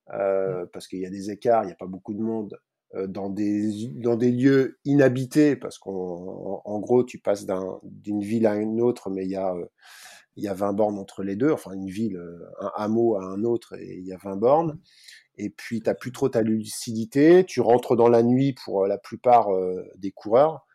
mmh. 0.09 0.65
parce 0.71 0.87
qu'il 0.87 0.99
y 0.99 1.05
a 1.05 1.09
des 1.09 1.31
écarts, 1.31 1.63
il 1.63 1.67
n'y 1.67 1.73
a 1.73 1.77
pas 1.77 1.87
beaucoup 1.87 2.13
de 2.13 2.21
monde, 2.21 2.59
dans, 3.07 3.29
des, 3.29 3.87
dans 3.95 4.15
des 4.15 4.31
lieux 4.31 4.77
inhabités, 4.85 5.55
parce 5.55 5.79
qu'en 5.79 6.61
en, 6.63 6.79
gros, 6.79 7.03
tu 7.03 7.17
passes 7.17 7.47
d'une 7.81 8.21
ville 8.21 8.45
à 8.45 8.55
une 8.55 8.79
autre, 8.81 9.09
mais 9.09 9.25
il 9.25 9.31
y 9.31 9.35
a 9.35 9.55
il 10.35 10.43
y 10.43 10.47
a 10.47 10.53
20 10.53 10.73
bornes 10.73 10.97
entre 10.97 11.23
les 11.23 11.35
deux, 11.35 11.51
enfin 11.51 11.73
une 11.73 11.89
ville, 11.89 12.17
euh, 12.17 12.39
un 12.59 12.71
hameau 12.75 13.15
à 13.15 13.25
un 13.25 13.43
autre, 13.43 13.75
et 13.77 13.97
il 13.97 14.05
y 14.05 14.13
a 14.13 14.17
20 14.17 14.37
bornes. 14.37 14.79
Et 15.37 15.49
puis, 15.49 15.81
tu 15.81 15.89
n'as 15.89 15.95
plus 15.95 16.11
trop 16.11 16.29
ta 16.29 16.41
lucidité, 16.41 17.43
tu 17.45 17.61
rentres 17.61 17.95
dans 17.95 18.09
la 18.09 18.23
nuit 18.23 18.53
pour 18.53 18.83
euh, 18.83 18.87
la 18.87 18.97
plupart 18.97 19.53
euh, 19.53 19.83
des 19.95 20.11
coureurs. 20.11 20.65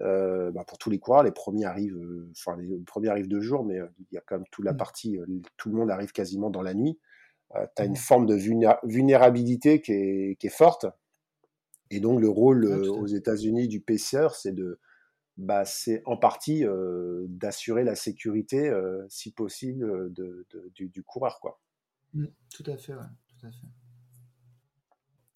Euh, 0.00 0.50
bah 0.50 0.64
pour 0.66 0.78
tous 0.78 0.88
les 0.88 0.98
coureurs, 0.98 1.22
les 1.22 1.30
premiers 1.30 1.66
arrivent, 1.66 2.00
enfin 2.30 2.56
les 2.56 2.78
premiers 2.86 3.08
arrivent 3.08 3.28
deux 3.28 3.42
jours, 3.42 3.66
mais 3.66 3.80
il 4.10 4.14
y 4.14 4.16
a 4.16 4.22
quand 4.26 4.36
même 4.36 4.46
toute 4.50 4.64
la 4.64 4.72
mmh. 4.72 4.76
partie, 4.78 5.18
tout 5.58 5.68
le 5.68 5.74
monde 5.74 5.90
arrive 5.90 6.12
quasiment 6.12 6.48
dans 6.48 6.62
la 6.62 6.72
nuit. 6.72 6.98
tu 7.52 7.82
as 7.82 7.84
une 7.84 7.92
mmh. 7.92 7.96
forme 7.96 8.24
de 8.24 8.34
vulnérabilité 8.84 9.82
qui 9.82 9.92
est, 9.92 10.36
qui 10.40 10.46
est, 10.46 10.56
forte. 10.56 10.86
Et 11.90 12.00
donc 12.00 12.18
le 12.18 12.30
rôle 12.30 12.64
aux 12.64 13.06
États-Unis 13.06 13.68
du 13.68 13.82
PCR, 13.82 14.28
c'est 14.32 14.54
de, 14.54 14.80
bah, 15.40 15.64
c'est 15.64 16.02
en 16.04 16.16
partie 16.16 16.66
euh, 16.66 17.24
d'assurer 17.28 17.82
la 17.82 17.94
sécurité, 17.94 18.68
euh, 18.68 19.04
si 19.08 19.32
possible, 19.32 19.84
euh, 19.84 20.10
de, 20.10 20.46
du, 20.74 21.02
coureur. 21.02 21.40
Quoi. 21.40 21.58
Mmh, 22.12 22.26
tout 22.54 22.64
à 22.66 22.76
fait, 22.76 22.94
ouais, 22.94 23.00
tout 23.28 23.46
à 23.46 23.50
fait. 23.50 23.66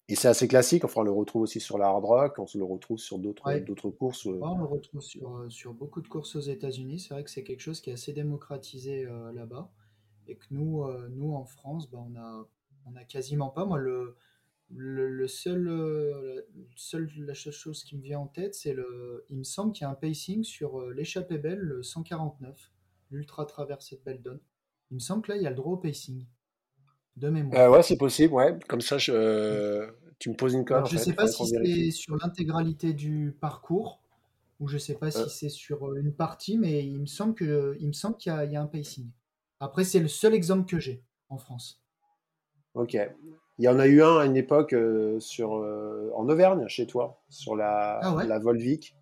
Et 0.07 0.15
c'est 0.15 0.27
assez 0.27 0.47
classique, 0.47 0.85
enfin 0.85 1.01
on 1.01 1.03
le 1.03 1.11
retrouve 1.11 1.41
aussi 1.41 1.59
sur 1.59 1.79
la 1.79 1.87
hard 1.87 2.05
rock, 2.05 2.37
on 2.37 2.45
se 2.45 2.59
le 2.59 2.63
retrouve 2.63 2.99
sur 2.99 3.17
d'autres 3.17 3.51
d'autres 3.65 3.89
courses. 3.89 4.27
on 4.27 4.57
le 4.59 4.65
retrouve 4.65 5.01
sur, 5.01 5.47
sur 5.49 5.73
beaucoup 5.73 5.99
de 5.99 6.07
courses 6.07 6.35
aux 6.35 6.41
États-Unis, 6.41 6.99
c'est 6.99 7.15
vrai 7.15 7.23
que 7.23 7.31
c'est 7.31 7.43
quelque 7.43 7.61
chose 7.61 7.81
qui 7.81 7.89
est 7.89 7.93
assez 7.93 8.13
démocratisé 8.13 9.07
là-bas, 9.33 9.71
et 10.27 10.35
que 10.35 10.45
nous, 10.51 10.85
nous 11.09 11.33
en 11.33 11.45
France, 11.45 11.89
bah, 11.89 11.97
on, 12.07 12.15
a, 12.15 12.47
on 12.85 12.95
a 12.95 13.03
quasiment 13.03 13.49
pas. 13.49 13.65
Moi, 13.65 13.79
le, 13.79 14.15
le, 14.71 15.27
seul, 15.27 15.67
euh, 15.67 16.41
seul, 16.75 17.09
la 17.17 17.35
seule 17.35 17.53
chose 17.53 17.83
qui 17.83 17.95
me 17.95 18.01
vient 18.01 18.19
en 18.19 18.27
tête, 18.27 18.55
c'est 18.55 18.73
le. 18.73 19.25
Il 19.29 19.37
me 19.37 19.43
semble 19.43 19.71
qu'il 19.73 19.83
y 19.83 19.85
a 19.85 19.89
un 19.89 19.95
pacing 19.95 20.43
sur 20.43 20.79
euh, 20.79 20.93
l'échappée 20.93 21.37
belle, 21.37 21.59
le 21.59 21.83
149, 21.83 22.71
l'ultra 23.11 23.45
traversée 23.45 23.97
de 23.97 24.01
Beldon. 24.01 24.39
Il 24.91 24.95
me 24.95 24.99
semble 24.99 25.21
que 25.23 25.31
là, 25.31 25.37
il 25.37 25.43
y 25.43 25.47
a 25.47 25.49
le 25.49 25.55
droit 25.55 25.73
au 25.73 25.77
pacing. 25.77 26.25
De 27.15 27.29
mémoire. 27.29 27.61
Euh, 27.61 27.69
ouais, 27.71 27.83
c'est 27.83 27.97
possible, 27.97 28.33
ouais. 28.33 28.59
Comme 28.67 28.81
ça, 28.81 28.97
je... 28.97 29.89
tu 30.19 30.29
me 30.29 30.35
poses 30.35 30.53
une 30.53 30.65
colle. 30.65 30.85
je 30.85 30.95
ne 30.95 30.99
sais 30.99 31.13
pas 31.13 31.27
si 31.27 31.45
c'est 31.45 31.91
sur 31.91 32.17
l'intégralité 32.17 32.93
du 32.93 33.33
parcours 33.39 34.01
ou 34.59 34.67
je 34.67 34.75
ne 34.75 34.79
sais 34.79 34.95
pas 34.95 35.11
si 35.11 35.29
c'est 35.29 35.49
sur 35.49 35.95
une 35.95 36.13
partie, 36.13 36.57
mais 36.57 36.85
il 36.85 36.99
me 36.99 37.05
semble 37.05 37.35
qu'il 37.35 37.47
y, 37.47 38.29
a 38.29 38.61
un 38.61 38.67
pacing. 38.67 39.09
Après, 39.59 39.83
c'est 39.83 39.99
le 39.99 40.07
seul 40.07 40.33
exemple 40.33 40.65
que 40.69 40.79
j'ai 40.79 41.03
en 41.29 41.37
France. 41.37 41.81
Ok. 42.73 42.97
Il 43.57 43.63
y 43.63 43.69
en 43.69 43.79
a 43.79 43.87
eu 43.87 44.01
un 44.01 44.17
à 44.17 44.25
une 44.25 44.35
époque 44.35 44.73
euh, 44.73 45.19
sur, 45.19 45.55
euh, 45.55 46.11
en 46.15 46.27
Auvergne, 46.27 46.67
chez 46.67 46.87
toi, 46.87 47.21
sur 47.29 47.55
la, 47.55 47.99
ah 48.01 48.23
la 48.25 48.37
Volvic, 48.37 48.97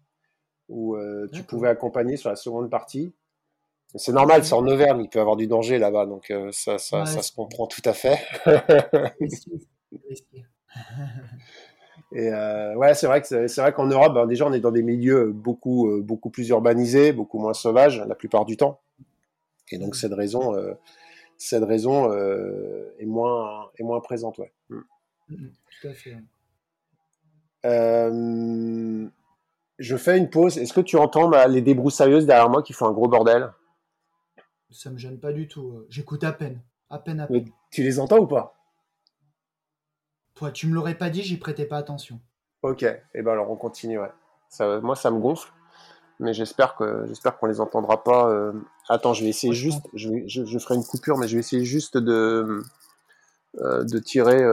où 0.69 0.95
euh, 0.95 1.27
tu 1.33 1.41
pouvais 1.43 1.69
accompagner 1.69 2.17
sur 2.17 2.29
la 2.29 2.35
seconde 2.35 2.69
partie. 2.69 3.13
C'est 3.95 4.11
normal, 4.11 4.43
c'est 4.43 4.53
en 4.53 4.67
Auvergne, 4.67 5.01
il 5.03 5.09
peut 5.09 5.19
y 5.19 5.21
avoir 5.21 5.35
du 5.35 5.47
danger 5.47 5.79
là-bas, 5.79 6.05
donc 6.05 6.31
ça, 6.51 6.77
ça, 6.79 7.05
ça, 7.05 7.21
se 7.21 7.31
comprend 7.31 7.67
tout 7.67 7.81
à 7.85 7.93
fait. 7.93 8.17
Et 12.15 12.31
ouais, 12.31 12.93
c'est 12.95 13.05
vrai 13.05 13.21
que 13.21 13.47
c'est 13.47 13.61
vrai 13.61 13.71
qu'en 13.71 13.85
Europe, 13.85 14.15
ben, 14.15 14.25
déjà, 14.25 14.47
on 14.47 14.53
est 14.53 14.59
dans 14.59 14.71
des 14.71 14.81
milieux 14.81 15.31
beaucoup 15.31 16.01
beaucoup 16.01 16.31
plus 16.31 16.49
urbanisés, 16.49 17.13
beaucoup 17.13 17.37
moins 17.37 17.53
sauvages 17.53 17.99
la 17.99 18.15
plupart 18.15 18.45
du 18.45 18.57
temps. 18.57 18.81
Et 19.71 19.77
donc, 19.77 19.95
cette 19.95 20.13
raison, 20.13 20.55
cette 21.43 21.63
raison 21.63 22.12
euh, 22.12 22.93
est, 22.99 23.06
moins, 23.06 23.69
est 23.77 23.84
moins 23.84 23.99
présente. 23.99 24.38
Ouais. 24.38 24.53
Mm. 24.69 24.79
Mm, 25.29 25.49
tout 25.82 25.88
à 25.88 25.93
fait. 25.93 26.17
Euh, 27.65 29.08
je 29.79 29.97
fais 29.97 30.17
une 30.17 30.29
pause. 30.29 30.58
Est-ce 30.58 30.73
que 30.73 30.82
tu 30.82 30.97
entends 30.97 31.29
les 31.47 31.62
débroussailleuses 31.62 32.25
derrière 32.25 32.49
moi 32.49 32.63
qui 32.63 32.73
font 32.73 32.88
un 32.88 32.91
gros 32.91 33.08
bordel? 33.08 33.51
Ça 34.69 34.89
me 34.89 34.97
gêne 34.97 35.19
pas 35.19 35.34
du 35.34 35.47
tout. 35.47 35.86
J'écoute 35.89 36.23
à 36.23 36.34
peine. 36.34 36.62
À 36.89 36.99
peine, 36.99 37.19
à 37.19 37.27
peine. 37.27 37.49
tu 37.71 37.84
les 37.84 37.99
entends 37.99 38.19
ou 38.19 38.27
pas? 38.27 38.56
Toi, 40.36 40.51
tu 40.51 40.67
me 40.67 40.73
l'aurais 40.73 40.97
pas 40.97 41.10
dit, 41.10 41.21
j'y 41.21 41.38
prêtais 41.38 41.65
pas 41.65 41.77
attention. 41.77 42.19
Ok. 42.63 42.84
Et 42.84 42.99
eh 43.13 43.21
ben 43.21 43.34
alors 43.34 43.51
on 43.51 43.56
continue. 43.56 43.99
Ça, 44.49 44.79
moi, 44.79 44.95
ça 44.95 45.12
me 45.12 45.19
gonfle 45.19 45.51
mais 46.19 46.34
j'espère 46.34 46.75
que 46.75 47.06
j'espère 47.08 47.38
qu'on 47.38 47.47
les 47.47 47.60
entendra 47.60 48.03
pas. 48.03 48.29
Euh. 48.29 48.53
Attends, 48.89 49.13
je 49.13 49.23
vais 49.23 49.29
essayer 49.29 49.53
juste, 49.53 49.81
je, 49.93 50.09
je, 50.27 50.59
ferai 50.59 50.75
une 50.75 50.83
coupure, 50.83 51.17
mais 51.17 51.27
je 51.27 51.35
vais 51.35 51.39
essayer 51.39 51.63
juste 51.63 51.97
de 51.97 52.61
euh, 53.59 53.83
de 53.83 53.99
tirer. 53.99 54.43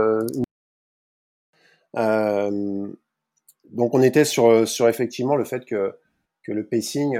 Euh, 1.96 2.88
donc 3.70 3.94
on 3.94 4.02
était 4.02 4.24
sur 4.24 4.68
sur 4.68 4.88
effectivement 4.88 5.36
le 5.36 5.44
fait 5.44 5.64
que 5.64 5.94
que 6.44 6.52
le 6.52 6.64
pacing, 6.66 7.18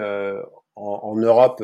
en, 0.77 1.17
Europe 1.17 1.63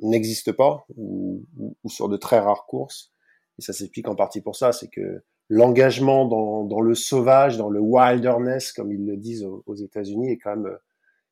n'existe 0.00 0.52
pas 0.52 0.84
ou, 0.96 1.44
sur 1.86 2.08
de 2.08 2.16
très 2.16 2.38
rares 2.38 2.66
courses. 2.66 3.12
Et 3.58 3.62
ça 3.62 3.72
s'explique 3.72 4.08
en 4.08 4.14
partie 4.14 4.40
pour 4.40 4.56
ça, 4.56 4.72
c'est 4.72 4.88
que 4.88 5.22
l'engagement 5.48 6.26
dans, 6.26 6.80
le 6.80 6.94
sauvage, 6.94 7.56
dans 7.58 7.68
le 7.68 7.80
wilderness, 7.80 8.72
comme 8.72 8.92
ils 8.92 9.04
le 9.04 9.16
disent 9.16 9.44
aux, 9.44 9.74
États-Unis, 9.74 10.30
est 10.30 10.38
quand 10.38 10.56
même 10.56 10.78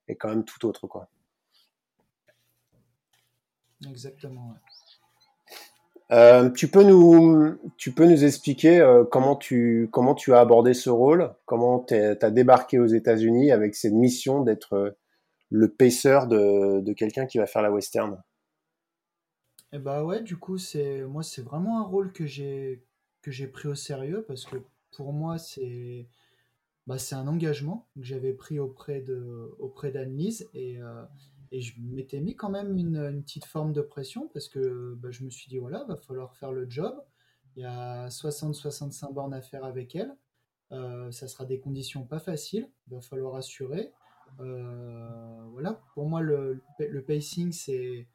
est 0.08 0.16
quand 0.16 0.28
même 0.28 0.44
tout 0.44 0.66
autre, 0.66 0.86
quoi. 0.86 1.08
Exactement. 3.88 4.54
Euh, 6.12 6.50
tu 6.50 6.68
peux 6.68 6.82
nous, 6.82 7.56
tu 7.76 7.92
peux 7.92 8.04
nous 8.04 8.24
expliquer 8.24 8.80
euh, 8.80 9.04
comment 9.04 9.36
tu, 9.36 9.88
comment 9.92 10.16
tu 10.16 10.34
as 10.34 10.40
abordé 10.40 10.74
ce 10.74 10.90
rôle, 10.90 11.32
comment 11.46 11.78
tu 11.80 11.94
as 11.94 12.30
débarqué 12.30 12.80
aux 12.80 12.86
États-Unis 12.86 13.52
avec 13.52 13.76
cette 13.76 13.92
mission 13.92 14.42
d'être 14.42 14.72
euh, 14.72 14.90
le 15.50 15.68
pacer 15.68 16.26
de, 16.28 16.80
de 16.80 16.92
quelqu'un 16.92 17.26
qui 17.26 17.38
va 17.38 17.46
faire 17.46 17.62
la 17.62 17.70
western? 17.70 18.20
Et 19.72 19.76
eh 19.76 19.78
bah 19.78 20.02
ouais, 20.02 20.20
du 20.20 20.36
coup 20.36 20.58
c'est, 20.58 21.02
moi 21.04 21.22
c'est 21.22 21.42
vraiment 21.42 21.78
un 21.78 21.84
rôle 21.84 22.12
que 22.12 22.26
j'ai, 22.26 22.82
que 23.22 23.30
j'ai 23.30 23.46
pris 23.46 23.68
au 23.68 23.76
sérieux 23.76 24.24
parce 24.26 24.44
que 24.44 24.56
pour 24.96 25.12
moi 25.12 25.38
c'est, 25.38 26.08
bah, 26.88 26.98
c'est 26.98 27.14
un 27.14 27.28
engagement 27.28 27.86
que 27.94 28.02
j'avais 28.02 28.32
pris 28.32 28.58
auprès 28.58 29.00
de, 29.00 29.54
auprès 29.60 29.92
d'Anne-Lise 29.92 30.48
et 30.54 30.80
et 31.52 31.60
je 31.60 31.80
m'étais 31.80 32.20
mis 32.20 32.36
quand 32.36 32.50
même 32.50 32.76
une, 32.76 33.22
petite 33.22 33.44
forme 33.44 33.72
de 33.72 33.80
pression 33.80 34.28
parce 34.28 34.48
que 34.48 34.94
bah, 34.98 35.10
je 35.10 35.24
me 35.24 35.30
suis 35.30 35.48
dit, 35.48 35.58
voilà, 35.58 35.84
va 35.84 35.96
falloir 35.96 36.34
faire 36.36 36.52
le 36.52 36.68
job. 36.68 36.94
Il 37.56 37.62
y 37.62 37.66
a 37.66 38.08
60-65 38.08 39.12
bornes 39.12 39.34
à 39.34 39.42
faire 39.42 39.64
avec 39.64 39.96
elle. 39.96 40.16
Euh, 40.72 41.10
ça 41.10 41.26
sera 41.26 41.44
des 41.44 41.58
conditions 41.58 42.04
pas 42.04 42.20
faciles. 42.20 42.70
Il 42.86 42.94
va 42.94 43.00
falloir 43.00 43.34
assurer. 43.34 43.92
Euh, 44.38 45.44
voilà, 45.50 45.80
pour 45.94 46.08
moi, 46.08 46.20
le, 46.20 46.62
pacing, 47.06 47.50
c'est. 47.50 48.06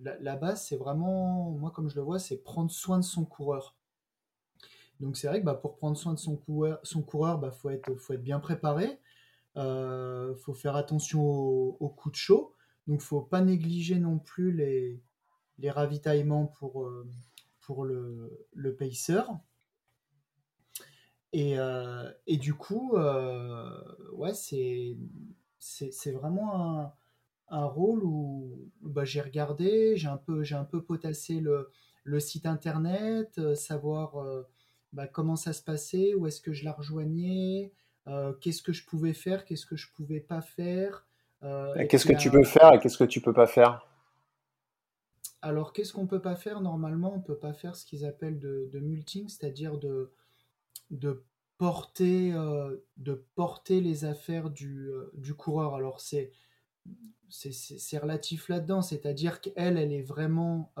La, 0.00 0.36
base, 0.36 0.64
c'est 0.64 0.76
vraiment, 0.76 1.50
moi, 1.50 1.70
comme 1.70 1.88
je 1.88 1.96
le 1.96 2.02
vois, 2.02 2.18
c'est 2.18 2.38
prendre 2.38 2.70
soin 2.70 2.98
de 2.98 3.04
son 3.04 3.24
coureur. 3.24 3.76
Donc, 4.98 5.16
c'est 5.16 5.28
vrai 5.28 5.40
que 5.40 5.44
bah, 5.44 5.54
pour 5.54 5.76
prendre 5.76 5.96
soin 5.96 6.14
de 6.14 6.18
son 6.18 6.36
coureur, 6.36 6.80
son 6.82 7.02
coureur, 7.02 7.38
bah, 7.38 7.50
faut 7.52 7.70
être, 7.70 7.94
faut 7.96 8.14
être 8.14 8.22
bien 8.22 8.40
préparé. 8.40 8.98
Il 9.56 9.60
euh, 9.62 10.34
faut 10.36 10.54
faire 10.54 10.76
attention 10.76 11.22
aux, 11.22 11.88
coups 11.88 12.12
de 12.12 12.16
chaud. 12.18 12.54
Donc, 12.86 13.00
faut 13.00 13.20
pas 13.20 13.40
négliger 13.40 13.98
non 13.98 14.18
plus 14.18 14.52
les, 14.52 15.02
ravitaillements 15.70 16.46
pour, 16.46 16.84
euh, 16.84 17.08
pour 17.60 17.84
le, 17.84 18.46
le 18.54 18.74
pacer. 18.74 19.22
Et, 21.32 21.58
euh, 21.58 22.10
et, 22.26 22.36
du 22.36 22.54
coup, 22.54 22.96
ouais, 24.12 24.34
c'est, 24.34 24.96
c'est, 25.58 26.12
vraiment 26.12 26.54
un, 26.54 26.92
un, 27.48 27.64
rôle 27.66 28.04
où, 28.04 28.70
bah, 28.82 29.04
j'ai 29.04 29.20
regardé, 29.20 29.96
j'ai 29.96 30.08
un 30.08 30.16
peu, 30.16 30.42
j'ai 30.42 30.56
un 30.56 30.64
peu 30.64 30.82
potassé 30.82 31.40
le, 31.40 31.70
le 32.04 32.20
site 32.20 32.46
internet, 32.46 33.54
savoir 33.54 34.44
bah, 34.92 35.06
comment 35.06 35.36
ça 35.36 35.52
se 35.52 35.62
passait, 35.62 36.14
où 36.14 36.26
est-ce 36.26 36.40
que 36.40 36.52
je 36.52 36.64
la 36.64 36.72
rejoignais, 36.72 37.72
qu'est-ce 38.40 38.62
que 38.62 38.72
je 38.72 38.84
pouvais 38.84 39.14
faire, 39.14 39.44
qu'est-ce 39.44 39.66
que 39.66 39.76
je 39.76 39.92
pouvais 39.92 40.20
pas 40.20 40.40
faire. 40.40 41.06
Euh, 41.42 41.86
qu'est-ce 41.88 42.06
que 42.06 42.12
tu 42.12 42.30
peux 42.30 42.44
faire 42.44 42.74
et 42.74 42.78
qu'est-ce 42.80 42.98
que 42.98 43.04
tu 43.04 43.20
peux 43.20 43.32
pas 43.32 43.46
faire? 43.46 43.86
Alors, 45.40 45.72
qu'est-ce 45.72 45.92
qu'on 45.94 46.06
peut 46.06 46.20
pas 46.20 46.36
faire? 46.36 46.60
Normalement, 46.60 47.14
on 47.14 47.20
peut 47.20 47.38
pas 47.38 47.54
faire 47.54 47.76
ce 47.76 47.86
qu'ils 47.86 48.04
appellent 48.04 48.38
de, 48.38 48.68
de 48.70 48.78
multing, 48.78 49.28
c'est-à-dire 49.28 49.78
de, 49.78 50.12
de 50.90 51.24
porter, 51.56 52.32
euh, 52.34 52.76
de 52.98 53.24
porter 53.36 53.80
les 53.80 54.04
affaires 54.04 54.50
du, 54.50 54.90
du 55.14 55.34
coureur. 55.34 55.74
Alors, 55.74 56.00
c'est 56.00 56.32
c'est 57.28 57.98
relatif 57.98 58.48
là-dedans, 58.48 58.82
c'est-à-dire 58.82 59.40
qu'elle, 59.40 59.78
elle 59.78 59.92
est 59.92 60.02
vraiment 60.02 60.72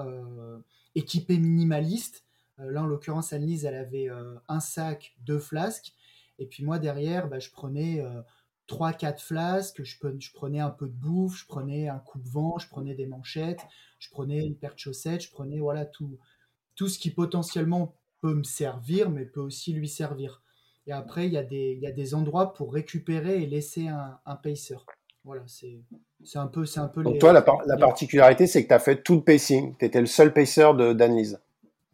équipée 0.94 1.38
minimaliste. 1.38 2.24
là, 2.58 2.82
en 2.82 2.86
l'occurrence, 2.86 3.32
Annelise, 3.32 3.64
elle 3.64 3.76
avait 3.76 4.08
un 4.48 4.60
sac, 4.60 5.14
deux 5.20 5.38
flasques. 5.38 5.94
Et 6.40 6.46
puis 6.46 6.64
moi, 6.64 6.78
derrière, 6.78 7.28
bah, 7.28 7.38
je 7.38 7.50
prenais 7.50 8.00
euh, 8.00 8.22
trois, 8.66 8.92
4 8.92 9.22
flasques, 9.22 9.82
je, 9.84 9.96
je, 10.18 10.32
prenais 10.32 10.58
un 10.58 10.70
peu 10.70 10.86
de 10.86 10.92
bouffe, 10.92 11.38
je 11.38 11.46
prenais 11.46 11.88
un 11.88 11.98
coupe-vent, 11.98 12.58
je 12.58 12.68
prenais 12.68 12.94
des 12.94 13.06
manchettes, 13.06 13.60
je 13.98 14.08
prenais 14.10 14.44
une 14.44 14.56
paire 14.56 14.74
de 14.74 14.78
chaussettes, 14.78 15.22
je 15.22 15.30
prenais 15.30 15.60
voilà 15.60 15.84
tout, 15.84 16.18
tout 16.74 16.88
ce 16.88 16.98
qui 16.98 17.10
potentiellement 17.10 17.94
peut 18.20 18.34
me 18.34 18.42
servir, 18.42 19.10
mais 19.10 19.26
peut 19.26 19.40
aussi 19.40 19.72
lui 19.72 19.88
servir. 19.88 20.42
Et 20.86 20.92
après, 20.92 21.26
il 21.26 21.32
y, 21.32 21.38
a 21.38 21.42
des, 21.42 21.74
il 21.76 21.82
y 21.82 21.86
a 21.86 21.92
des 21.92 22.14
endroits 22.14 22.54
pour 22.54 22.72
récupérer 22.72 23.42
et 23.42 23.46
laisser 23.46 23.88
un, 23.88 24.18
un 24.24 24.36
pacer. 24.36 24.76
Voilà, 25.24 25.42
c'est 25.46 26.38
un 26.38 26.46
peu, 26.46 26.64
un 26.76 26.88
peu. 26.88 27.02
Donc 27.02 27.18
toi, 27.18 27.34
la, 27.34 27.44
la 27.66 27.76
particularité, 27.76 28.46
c'est 28.46 28.62
que 28.62 28.68
tu 28.68 28.74
as 28.74 28.78
fait 28.78 29.02
tout 29.02 29.16
le 29.16 29.22
pacing. 29.22 29.76
Tu 29.78 29.84
étais 29.84 30.00
le 30.00 30.06
seul 30.06 30.32
pacer 30.32 30.72
de 30.74 30.94
d'Anne-Lise. 30.94 31.40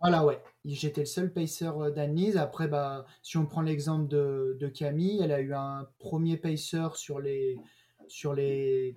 Voilà, 0.00 0.24
ouais. 0.24 0.40
J'étais 0.74 1.02
le 1.02 1.07
seul 1.07 1.33
pacer 1.33 1.66
euh, 1.66 1.90
d'Annelise. 1.90 2.37
Après, 2.37 2.66
bah, 2.66 3.05
si 3.22 3.37
on 3.37 3.46
prend 3.46 3.62
l'exemple 3.62 4.09
de, 4.09 4.57
de, 4.59 4.66
Camille, 4.66 5.20
elle 5.22 5.33
a 5.33 5.40
eu 5.40 5.55
un 5.55 5.87
premier 5.98 6.37
pacer 6.37 6.88
sur 6.94 7.20
les, 7.20 7.57
sur 8.09 8.35
les, 8.35 8.96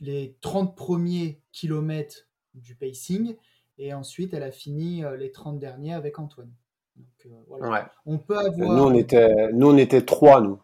les 0.00 0.36
30 0.42 0.76
premiers 0.76 1.40
kilomètres 1.52 2.28
du 2.54 2.74
pacing. 2.74 3.34
Et 3.78 3.94
ensuite, 3.94 4.34
elle 4.34 4.42
a 4.42 4.50
fini 4.50 5.04
euh, 5.04 5.16
les 5.16 5.32
30 5.32 5.58
derniers 5.58 5.94
avec 5.94 6.18
Antoine. 6.18 6.52
Donc, 6.96 7.26
euh, 7.26 7.30
voilà. 7.48 7.90
On 8.04 8.18
peut 8.18 8.38
avoir. 8.38 8.76
Nous, 8.76 8.84
on 8.84 8.94
était, 8.94 9.52
nous, 9.52 9.70
on 9.70 9.76
était 9.76 10.02
trois, 10.02 10.40
nous. 10.42 10.60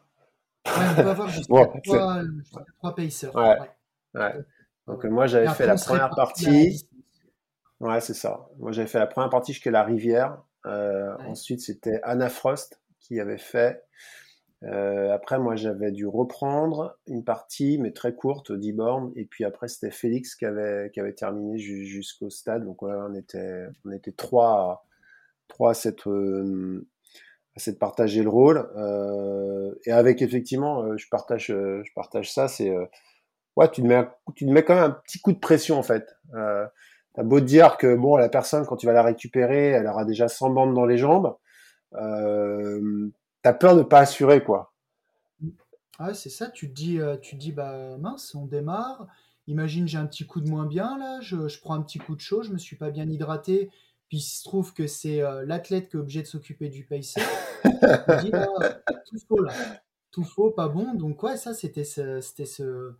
Ouais, 0.66 0.72
on 0.90 1.02
peut 1.02 1.08
avoir 1.08 1.28
jusqu'à 1.28 1.66
trois, 1.82 2.22
trois, 2.78 2.94
pacers. 2.94 3.34
Ouais. 3.34 4.34
Donc, 4.86 5.04
moi, 5.04 5.26
j'avais 5.26 5.48
fait 5.48 5.66
la 5.66 5.76
première 5.76 6.10
partie. 6.10 6.86
Ouais, 7.82 8.00
c'est 8.00 8.14
ça. 8.14 8.48
Moi, 8.60 8.70
j'avais 8.70 8.86
fait 8.86 9.00
la 9.00 9.08
première 9.08 9.28
partie 9.28 9.52
jusqu'à 9.52 9.72
la 9.72 9.82
rivière. 9.82 10.40
Euh, 10.66 11.16
ensuite, 11.26 11.60
c'était 11.60 11.98
Anna 12.04 12.28
Frost 12.28 12.80
qui 13.00 13.18
avait 13.18 13.38
fait. 13.38 13.82
Euh, 14.62 15.12
après, 15.12 15.40
moi, 15.40 15.56
j'avais 15.56 15.90
dû 15.90 16.06
reprendre 16.06 16.96
une 17.08 17.24
partie, 17.24 17.78
mais 17.78 17.90
très 17.90 18.14
courte, 18.14 18.52
10 18.52 18.72
bornes. 18.72 19.12
Et 19.16 19.24
puis 19.24 19.44
après, 19.44 19.66
c'était 19.66 19.90
Félix 19.90 20.36
qui 20.36 20.44
avait, 20.44 20.92
qui 20.94 21.00
avait 21.00 21.12
terminé 21.12 21.58
jusqu'au 21.58 22.30
stade. 22.30 22.64
Donc, 22.64 22.84
on, 22.84 23.14
était, 23.14 23.66
on 23.84 23.90
était 23.90 24.12
trois, 24.12 24.86
trois 25.48 25.72
à 25.72 25.74
cette, 25.74 26.06
euh, 26.06 26.86
à 27.56 27.58
cette 27.58 27.80
partager 27.80 28.22
le 28.22 28.28
rôle. 28.28 28.70
et 29.86 29.90
avec, 29.90 30.22
effectivement, 30.22 30.96
je 30.96 31.08
partage, 31.10 31.46
je 31.48 31.92
partage 31.96 32.32
ça. 32.32 32.46
C'est, 32.46 32.72
ouais, 33.56 33.68
tu 33.72 33.82
te, 33.82 33.86
mets, 33.88 34.06
tu 34.36 34.46
te 34.46 34.50
mets 34.52 34.62
quand 34.62 34.76
même 34.76 34.84
un 34.84 34.90
petit 34.90 35.18
coup 35.18 35.32
de 35.32 35.40
pression, 35.40 35.80
en 35.80 35.82
fait. 35.82 36.06
T'as 37.14 37.22
beau 37.22 37.40
te 37.40 37.44
dire 37.44 37.76
que 37.76 37.94
bon, 37.94 38.16
la 38.16 38.28
personne, 38.28 38.64
quand 38.64 38.76
tu 38.76 38.86
vas 38.86 38.92
la 38.92 39.02
récupérer, 39.02 39.68
elle 39.68 39.86
aura 39.86 40.04
déjà 40.04 40.28
100 40.28 40.50
bandes 40.50 40.74
dans 40.74 40.86
les 40.86 40.96
jambes. 40.96 41.36
Euh, 41.94 43.10
t'as 43.42 43.52
peur 43.52 43.76
de 43.76 43.82
pas 43.82 44.00
assurer, 44.00 44.42
quoi. 44.42 44.72
Ah, 45.98 46.14
c'est 46.14 46.30
ça. 46.30 46.48
Tu 46.48 46.68
te 46.68 46.74
dis, 46.74 46.98
euh, 46.98 47.16
tu 47.18 47.36
dis, 47.36 47.52
bah 47.52 47.98
mince, 47.98 48.34
on 48.34 48.46
démarre. 48.46 49.06
Imagine, 49.46 49.86
j'ai 49.86 49.98
un 49.98 50.06
petit 50.06 50.26
coup 50.26 50.40
de 50.40 50.48
moins 50.48 50.66
bien 50.66 50.98
là. 50.98 51.20
Je, 51.20 51.60
prends 51.60 51.74
un 51.74 51.82
petit 51.82 51.98
coup 51.98 52.16
de 52.16 52.20
chaud. 52.20 52.42
Je 52.42 52.50
me 52.50 52.58
suis 52.58 52.76
pas 52.76 52.90
bien 52.90 53.08
hydraté. 53.08 53.70
Puis 54.08 54.18
il 54.18 54.22
se 54.22 54.42
trouve 54.42 54.72
que 54.72 54.86
c'est 54.86 55.22
euh, 55.22 55.44
l'athlète 55.44 55.90
qui 55.90 55.96
est 55.96 56.00
obligé 56.00 56.22
de 56.22 56.26
s'occuper 56.26 56.68
du 56.68 56.84
pacer. 56.84 57.20
bah, 57.82 58.22
tout 59.06 59.18
faux 59.28 59.42
là. 59.42 59.52
Tout 60.10 60.24
faux, 60.24 60.50
pas 60.50 60.68
bon. 60.68 60.94
Donc 60.94 61.22
ouais, 61.22 61.36
ça 61.36 61.52
c'était 61.54 61.84
ce 61.84 62.94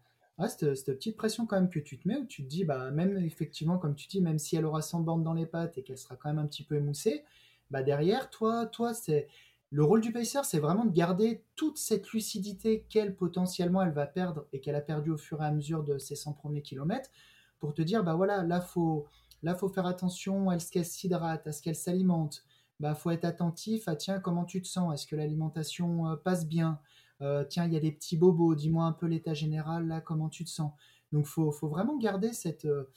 ah, 0.45 0.49
cette, 0.49 0.87
petite 0.87 1.17
pression 1.17 1.47
quand 1.47 1.57
même 1.57 1.71
que 1.71 1.79
tu 1.79 1.99
te 1.99 2.09
mets 2.09 2.17
où 2.17 2.27
tu 2.27 2.43
te 2.43 2.49
dis, 2.49 2.65
bah, 2.65 2.91
même 2.91 3.17
effectivement, 3.19 3.79
comme 3.79 3.95
tu 3.95 4.09
dis, 4.09 4.21
même 4.21 4.39
si 4.39 4.57
elle 4.57 4.65
aura 4.65 4.83
100 4.83 5.01
bandes 5.01 5.23
dans 5.23 5.35
les 5.35 5.47
pattes 5.47 5.79
et 5.79 5.83
qu'elle 5.83 5.99
sera 5.99 6.17
quand 6.17 6.29
même 6.29 6.39
un 6.39 6.47
petit 6.47 6.65
peu 6.65 6.77
émoussée, 6.77 7.25
bah, 7.71 7.83
derrière, 7.83 8.31
toi, 8.31 8.67
toi, 8.67 8.93
c'est 8.95 9.29
le 9.71 9.85
rôle 9.85 10.01
du 10.01 10.13
pacer, 10.13 10.41
c'est 10.45 10.59
vraiment 10.59 10.85
de 10.85 10.93
garder 10.93 11.45
toute 11.57 11.79
cette 11.79 12.11
lucidité 12.11 12.85
qu'elle 12.91 13.17
potentiellement 13.17 13.83
elle 13.83 13.93
va 13.93 14.07
perdre 14.07 14.47
et 14.53 14.61
qu'elle 14.61 14.75
a 14.75 14.83
perdu 14.83 15.11
au 15.11 15.17
fur 15.17 15.41
et 15.43 15.47
à 15.47 15.51
mesure 15.51 15.83
de 15.83 15.97
ses 15.97 16.15
100 16.15 16.35
premiers 16.35 16.61
kilomètres 16.61 17.11
pour 17.59 17.73
te 17.73 17.81
dire, 17.81 18.05
bah 18.05 18.15
voilà, 18.15 18.43
là, 18.43 18.61
faut, 18.61 19.07
là, 19.43 19.55
faut 19.55 19.69
faire 19.69 19.87
attention 19.87 20.51
à 20.51 20.59
ce 20.59 20.71
qu'elle 20.71 20.85
s'hydrate, 20.85 21.47
à 21.47 21.53
ce 21.53 21.63
qu'elle 21.63 21.77
s'alimente. 21.77 22.45
Bah, 22.81 22.95
faut 22.95 23.11
être 23.13 23.25
attentif 23.25 23.87
à 23.87 23.97
tiens, 23.97 24.19
comment 24.19 24.45
tu 24.45 24.61
te 24.61 24.67
sens? 24.67 24.93
Est-ce 24.93 25.07
que 25.07 25.17
l'alimentation 25.17 26.09
euh, 26.09 26.17
passe 26.17 26.47
bien? 26.47 26.81
Euh, 27.23 27.45
tiens, 27.45 27.67
il 27.67 27.73
y 27.73 27.77
a 27.77 27.81
des 27.81 27.93
petits 27.93 28.17
bobos, 28.17 28.55
dis-moi 28.55 28.85
un 28.85 28.93
peu 28.93 29.07
l'état 29.07 29.35
général, 29.35 29.87
là, 29.87 30.01
comment 30.01 30.29
tu 30.29 30.45
te 30.45 30.51
sens? 30.51 30.73
Donc, 31.13 31.27
il 31.27 31.29
faut, 31.29 31.69
vraiment 31.69 31.97
garder 31.99 32.33
cette, 32.33 32.65
euh, 32.65 32.91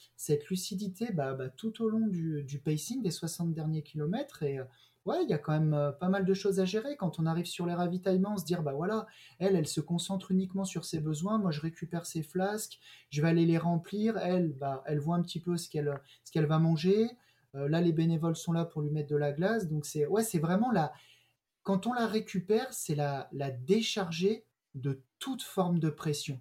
lucidité 0.50 1.12
bah, 1.12 1.34
bah, 1.34 1.50
tout 1.50 1.84
au 1.84 1.90
long 1.90 2.08
du, 2.08 2.62
pacing 2.64 3.04
des 3.04 3.12
60 3.12 3.54
derniers 3.54 3.84
kilomètres. 3.84 4.42
Et 4.42 4.58
euh, 4.58 4.64
ouais, 5.06 5.24
il 5.24 5.30
y 5.30 5.34
a 5.34 5.38
quand 5.38 5.52
même 5.52 5.94
pas 6.00 6.08
mal 6.08 6.26
de 6.26 6.34
choses 6.34 6.60
à 6.60 6.66
gérer. 6.66 6.96
Quand 6.96 7.20
on 7.20 7.26
arrive 7.26 7.46
sur 7.46 7.66
les 7.66 7.74
ravitaillements, 7.74 8.38
se 8.38 8.46
dire, 8.46 8.64
bah 8.64 8.74
voilà, 8.74 9.06
elle, 9.38 9.56
elle 9.56 9.68
se 9.68 9.82
concentre 9.82 10.32
uniquement 10.32 10.64
sur 10.64 10.86
ses 10.86 11.00
besoins. 11.02 11.38
Moi, 11.38 11.52
je 11.52 11.62
récupère 11.62 12.06
ses 12.06 12.24
flasques, 12.24 12.80
je 13.10 13.22
vais 13.22 13.28
aller 13.28 13.46
les 13.46 13.58
remplir. 13.58 14.18
Elle, 14.18 14.54
bah, 14.54 14.82
elle 14.88 15.00
voit 15.00 15.18
un 15.18 15.22
petit 15.22 15.42
peu 15.42 15.58
ce 15.58 15.70
qu'elle 15.70 16.00
qu'elle 16.32 16.46
va 16.46 16.58
manger. 16.58 17.10
là, 17.54 17.82
les 17.82 17.92
bénévoles 17.92 18.36
sont 18.36 18.54
là 18.54 18.66
pour 18.66 18.82
lui 18.82 18.92
mettre 18.92 19.10
de 19.10 19.18
la 19.18 19.34
glace. 19.34 19.68
Donc, 19.68 19.86
c'est 19.86 20.08
ouais, 20.08 20.24
c'est 20.24 20.40
vraiment 20.40 20.72
la 20.72 20.94
quand 21.66 21.88
on 21.88 21.94
la 21.94 22.06
récupère, 22.06 22.72
c'est 22.72 22.94
la, 22.94 23.28
la 23.32 23.50
décharger 23.50 24.46
de 24.76 25.04
toute 25.18 25.42
forme 25.42 25.80
de 25.80 25.90
pression. 25.90 26.40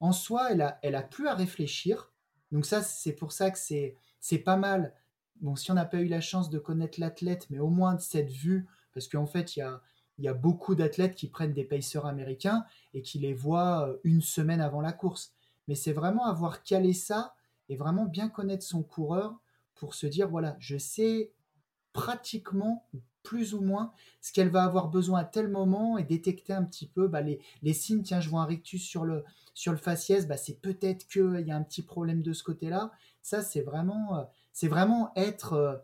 En 0.00 0.12
soi, 0.12 0.50
elle 0.50 0.62
a, 0.62 0.80
elle 0.82 0.96
a 0.96 1.02
plus 1.02 1.28
à 1.28 1.34
réfléchir. 1.34 2.12
Donc 2.50 2.66
ça, 2.66 2.82
c'est 2.82 3.12
pour 3.12 3.32
ça 3.32 3.50
que 3.52 3.58
c'est 3.58 3.96
c'est 4.18 4.38
pas 4.38 4.56
mal. 4.56 4.92
Bon, 5.36 5.54
si 5.54 5.70
on 5.70 5.74
n'a 5.74 5.84
pas 5.84 6.00
eu 6.00 6.08
la 6.08 6.20
chance 6.20 6.50
de 6.50 6.58
connaître 6.58 6.98
l'athlète, 6.98 7.46
mais 7.50 7.60
au 7.60 7.68
moins 7.68 7.94
de 7.94 8.00
cette 8.00 8.30
vue, 8.30 8.66
parce 8.92 9.06
qu'en 9.06 9.26
fait, 9.26 9.54
il 9.54 9.60
y 9.60 9.62
a, 9.62 9.80
il 10.18 10.24
y 10.24 10.28
a 10.28 10.34
beaucoup 10.34 10.74
d'athlètes 10.74 11.14
qui 11.14 11.28
prennent 11.28 11.52
des 11.52 11.64
pacers 11.64 12.06
américains 12.06 12.64
et 12.94 13.02
qui 13.02 13.20
les 13.20 13.32
voient 13.32 13.88
euh, 13.88 13.96
une 14.02 14.22
semaine 14.22 14.60
avant 14.60 14.80
la 14.80 14.92
course. 14.92 15.34
Mais 15.68 15.76
c'est 15.76 15.92
vraiment 15.92 16.26
avoir 16.26 16.64
calé 16.64 16.92
ça 16.92 17.36
et 17.68 17.76
vraiment 17.76 18.06
bien 18.06 18.28
connaître 18.28 18.64
son 18.64 18.82
coureur 18.82 19.38
pour 19.76 19.94
se 19.94 20.06
dire, 20.06 20.28
voilà, 20.28 20.56
je 20.58 20.78
sais 20.78 21.32
pratiquement, 21.92 22.88
plus 23.24 23.54
ou 23.54 23.60
moins, 23.60 23.90
ce 24.20 24.32
qu'elle 24.32 24.50
va 24.50 24.62
avoir 24.62 24.88
besoin 24.88 25.20
à 25.20 25.24
tel 25.24 25.48
moment 25.48 25.98
et 25.98 26.04
détecter 26.04 26.52
un 26.52 26.62
petit 26.62 26.86
peu 26.86 27.08
bah, 27.08 27.22
les, 27.22 27.72
signes. 27.72 28.02
Tiens, 28.02 28.20
je 28.20 28.28
vois 28.28 28.42
un 28.42 28.46
rictus 28.46 28.84
sur 28.84 29.04
le, 29.04 29.24
sur 29.54 29.72
le 29.72 29.78
faciès, 29.78 30.28
bah, 30.28 30.36
c'est 30.36 30.60
peut-être 30.60 31.08
qu'il 31.08 31.44
y 31.44 31.50
a 31.50 31.56
un 31.56 31.62
petit 31.62 31.82
problème 31.82 32.22
de 32.22 32.32
ce 32.32 32.44
côté-là. 32.44 32.92
Ça, 33.22 33.42
c'est 33.42 33.62
vraiment, 33.62 34.18
euh, 34.18 34.22
c'est 34.52 34.68
vraiment 34.68 35.10
être, 35.16 35.54
euh, 35.54 35.76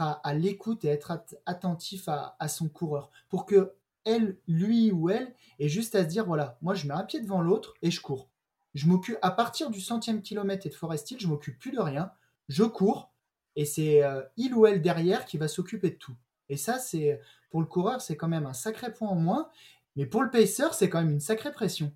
à, 0.00 0.34
l'écoute 0.34 0.84
et 0.84 0.88
être 0.88 1.12
attentif 1.44 2.08
à, 2.08 2.48
son 2.48 2.68
coureur 2.68 3.10
pour 3.28 3.44
que 3.46 3.74
elle, 4.04 4.38
lui 4.48 4.90
ou 4.90 5.10
elle, 5.10 5.34
ait 5.58 5.68
juste 5.68 5.94
à 5.94 6.02
se 6.02 6.08
dire 6.08 6.24
voilà, 6.24 6.56
moi 6.62 6.74
je 6.74 6.86
mets 6.86 6.94
un 6.94 7.04
pied 7.04 7.20
devant 7.20 7.42
l'autre 7.42 7.74
et 7.82 7.90
je 7.90 8.00
cours. 8.00 8.28
Je 8.74 8.86
m'occupe 8.86 9.18
à 9.22 9.30
partir 9.30 9.70
du 9.70 9.80
centième 9.80 10.22
kilomètre 10.22 10.66
et 10.66 10.70
de 10.70 10.74
Forest 10.74 11.10
Hill, 11.10 11.20
je 11.20 11.28
m'occupe 11.28 11.58
plus 11.58 11.70
de 11.70 11.80
rien. 11.80 12.10
Je 12.48 12.64
cours 12.64 13.12
et 13.54 13.64
c'est 13.64 14.02
euh, 14.02 14.22
il 14.36 14.54
ou 14.54 14.66
elle 14.66 14.82
derrière 14.82 15.26
qui 15.26 15.36
va 15.38 15.46
s'occuper 15.46 15.90
de 15.90 15.96
tout. 15.96 16.16
Et 16.48 16.56
ça, 16.56 16.78
c'est 16.78 17.20
pour 17.50 17.60
le 17.60 17.66
coureur, 17.66 18.00
c'est 18.00 18.16
quand 18.16 18.28
même 18.28 18.46
un 18.46 18.52
sacré 18.52 18.92
point 18.92 19.08
en 19.08 19.14
moins. 19.14 19.48
Mais 19.96 20.06
pour 20.06 20.22
le 20.22 20.30
pacer, 20.30 20.64
c'est 20.72 20.88
quand 20.88 20.98
même 20.98 21.10
une 21.10 21.20
sacrée 21.20 21.52
pression. 21.52 21.92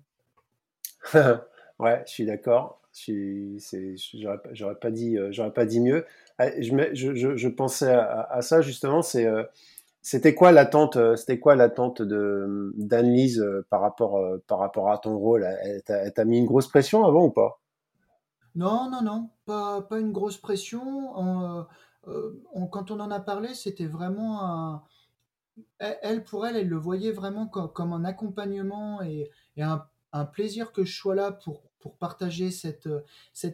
ouais, 1.79 2.03
je 2.05 2.11
suis 2.11 2.25
d'accord. 2.25 2.81
J'aurais 4.53 4.75
pas 4.79 4.91
dit, 4.91 5.17
euh, 5.17 5.31
j'aurais 5.31 5.53
pas 5.53 5.65
dit 5.65 5.79
mieux. 5.79 6.05
Ah, 6.37 6.49
je, 6.59 6.93
je, 6.93 7.35
je 7.35 7.47
pensais 7.47 7.91
à, 7.91 8.41
ça 8.41 8.61
justement. 8.61 9.01
C'est 9.01 9.25
euh, 9.25 9.43
c'était 10.01 10.35
quoi 10.35 10.51
l'attente 10.51 10.97
C'était 11.15 11.39
quoi 11.39 11.55
l'attente 11.55 12.01
de 12.01 12.73
d'Annelise 12.77 13.43
par 13.69 13.81
rapport 13.81 14.21
par 14.47 14.59
rapport 14.59 14.91
à 14.91 14.97
ton 14.97 15.17
rôle? 15.17 15.47
Elle 15.87 16.13
t'a 16.13 16.25
mis 16.25 16.39
une 16.39 16.45
grosse 16.45 16.67
pression 16.67 17.05
avant 17.05 17.25
ou 17.25 17.31
pas? 17.31 17.59
Non, 18.55 18.89
non, 18.89 19.01
non, 19.01 19.29
pas, 19.45 19.81
pas 19.81 19.99
une 19.99 20.11
grosse 20.11 20.37
pression. 20.37 21.17
Euh, 21.17 21.63
euh, 22.07 22.41
quand 22.71 22.91
on 22.91 22.99
en 22.99 23.11
a 23.11 23.19
parlé, 23.19 23.53
c'était 23.53 23.85
vraiment 23.85 24.43
un... 24.43 24.83
Elle, 25.77 26.23
pour 26.23 26.47
elle, 26.47 26.55
elle 26.55 26.67
le 26.67 26.77
voyait 26.77 27.11
vraiment 27.11 27.45
comme, 27.47 27.93
un 27.93 28.05
accompagnement 28.05 29.03
et, 29.03 29.29
un, 29.57 30.25
plaisir 30.25 30.71
que 30.71 30.83
je 30.83 30.95
sois 30.95 31.15
là 31.15 31.31
pour, 31.31 31.61
partager 31.99 32.49
cette, 32.49 32.87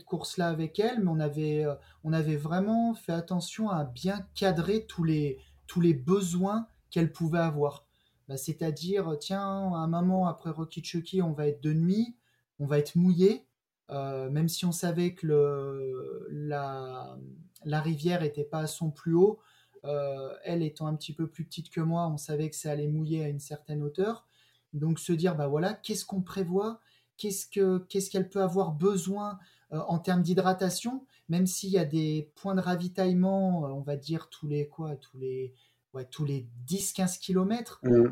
course-là 0.05 0.47
avec 0.47 0.79
elle. 0.79 1.01
Mais 1.01 1.09
on 1.09 1.19
avait, 1.19 1.65
on 2.05 2.13
avait 2.13 2.38
vraiment 2.38 2.93
fait 2.93 3.12
attention 3.12 3.69
à 3.69 3.83
bien 3.83 4.25
cadrer 4.33 4.85
tous 4.85 5.03
les, 5.03 5.39
tous 5.67 5.81
les 5.81 5.93
besoins 5.93 6.67
qu'elle 6.89 7.12
pouvait 7.12 7.39
avoir. 7.39 7.85
Bah, 8.29 8.38
c'est-à-dire, 8.38 9.17
tiens, 9.19 9.41
à 9.41 9.79
un 9.79 9.88
moment 9.88 10.27
après 10.27 10.51
Rocky 10.51 10.83
Chucky, 10.83 11.21
on 11.21 11.33
va 11.33 11.47
être 11.47 11.62
de 11.62 11.73
nuit, 11.73 12.15
on 12.59 12.65
va 12.65 12.77
être 12.77 12.95
mouillé. 12.95 13.45
Euh, 13.91 14.29
même 14.29 14.49
si 14.49 14.65
on 14.65 14.71
savait 14.71 15.15
que 15.15 15.25
le, 15.25 16.27
la, 16.29 17.17
la, 17.63 17.82
rivière 17.82 18.22
n'était 18.22 18.43
pas 18.43 18.60
à 18.60 18.67
son 18.67 18.91
plus 18.91 19.13
haut, 19.13 19.39
euh, 19.86 20.34
elle 20.43 20.63
étant 20.63 20.88
un 20.88 20.95
petit 20.95 21.13
peu 21.13 21.28
plus 21.28 21.45
petite 21.45 21.69
que 21.69 21.82
moi, 21.82 22.08
on 22.08 22.17
savait 22.17 22.50
que 22.50 22.56
ça 22.56 22.72
allait 22.72 22.88
mouiller 22.88 23.24
à 23.24 23.30
une 23.30 23.39
certaine 23.39 23.82
hauteur. 23.82 24.26
Donc 24.74 25.00
se 25.00 25.13
dire, 25.13 25.36
bah 25.36 25.48
voilà, 25.48 25.74
qu'est-ce 25.74 26.06
qu'on 26.06 26.22
prévoit? 26.22 26.80
Qu'est-ce 27.17 27.48
que 27.48 27.80
qu'est-ce 27.89 28.10
qu'elle 28.10 28.30
peut 28.30 28.41
avoir 28.41 28.72
besoin 28.72 29.39
euh, 29.74 29.80
en 29.88 30.00
termes 30.00 30.22
d'hydratation? 30.22 31.06
Même 31.28 31.48
s'il 31.48 31.69
y 31.69 31.78
a 31.78 31.86
des 31.86 32.32
points 32.36 32.56
de 32.56 32.62
ravitaillement, 32.62 33.63
on 33.63 33.82
va 33.82 33.95
dire 33.95 34.30
tous 34.30 34.48
les 34.48 34.67
quoi, 34.67 34.95
tous 34.95 35.17
les 35.17 35.54
ouais, 35.93 36.06
tous 36.06 36.24
les 36.24 36.48
10-15 36.67 37.19
km, 37.19 37.80
mmh, 37.84 38.06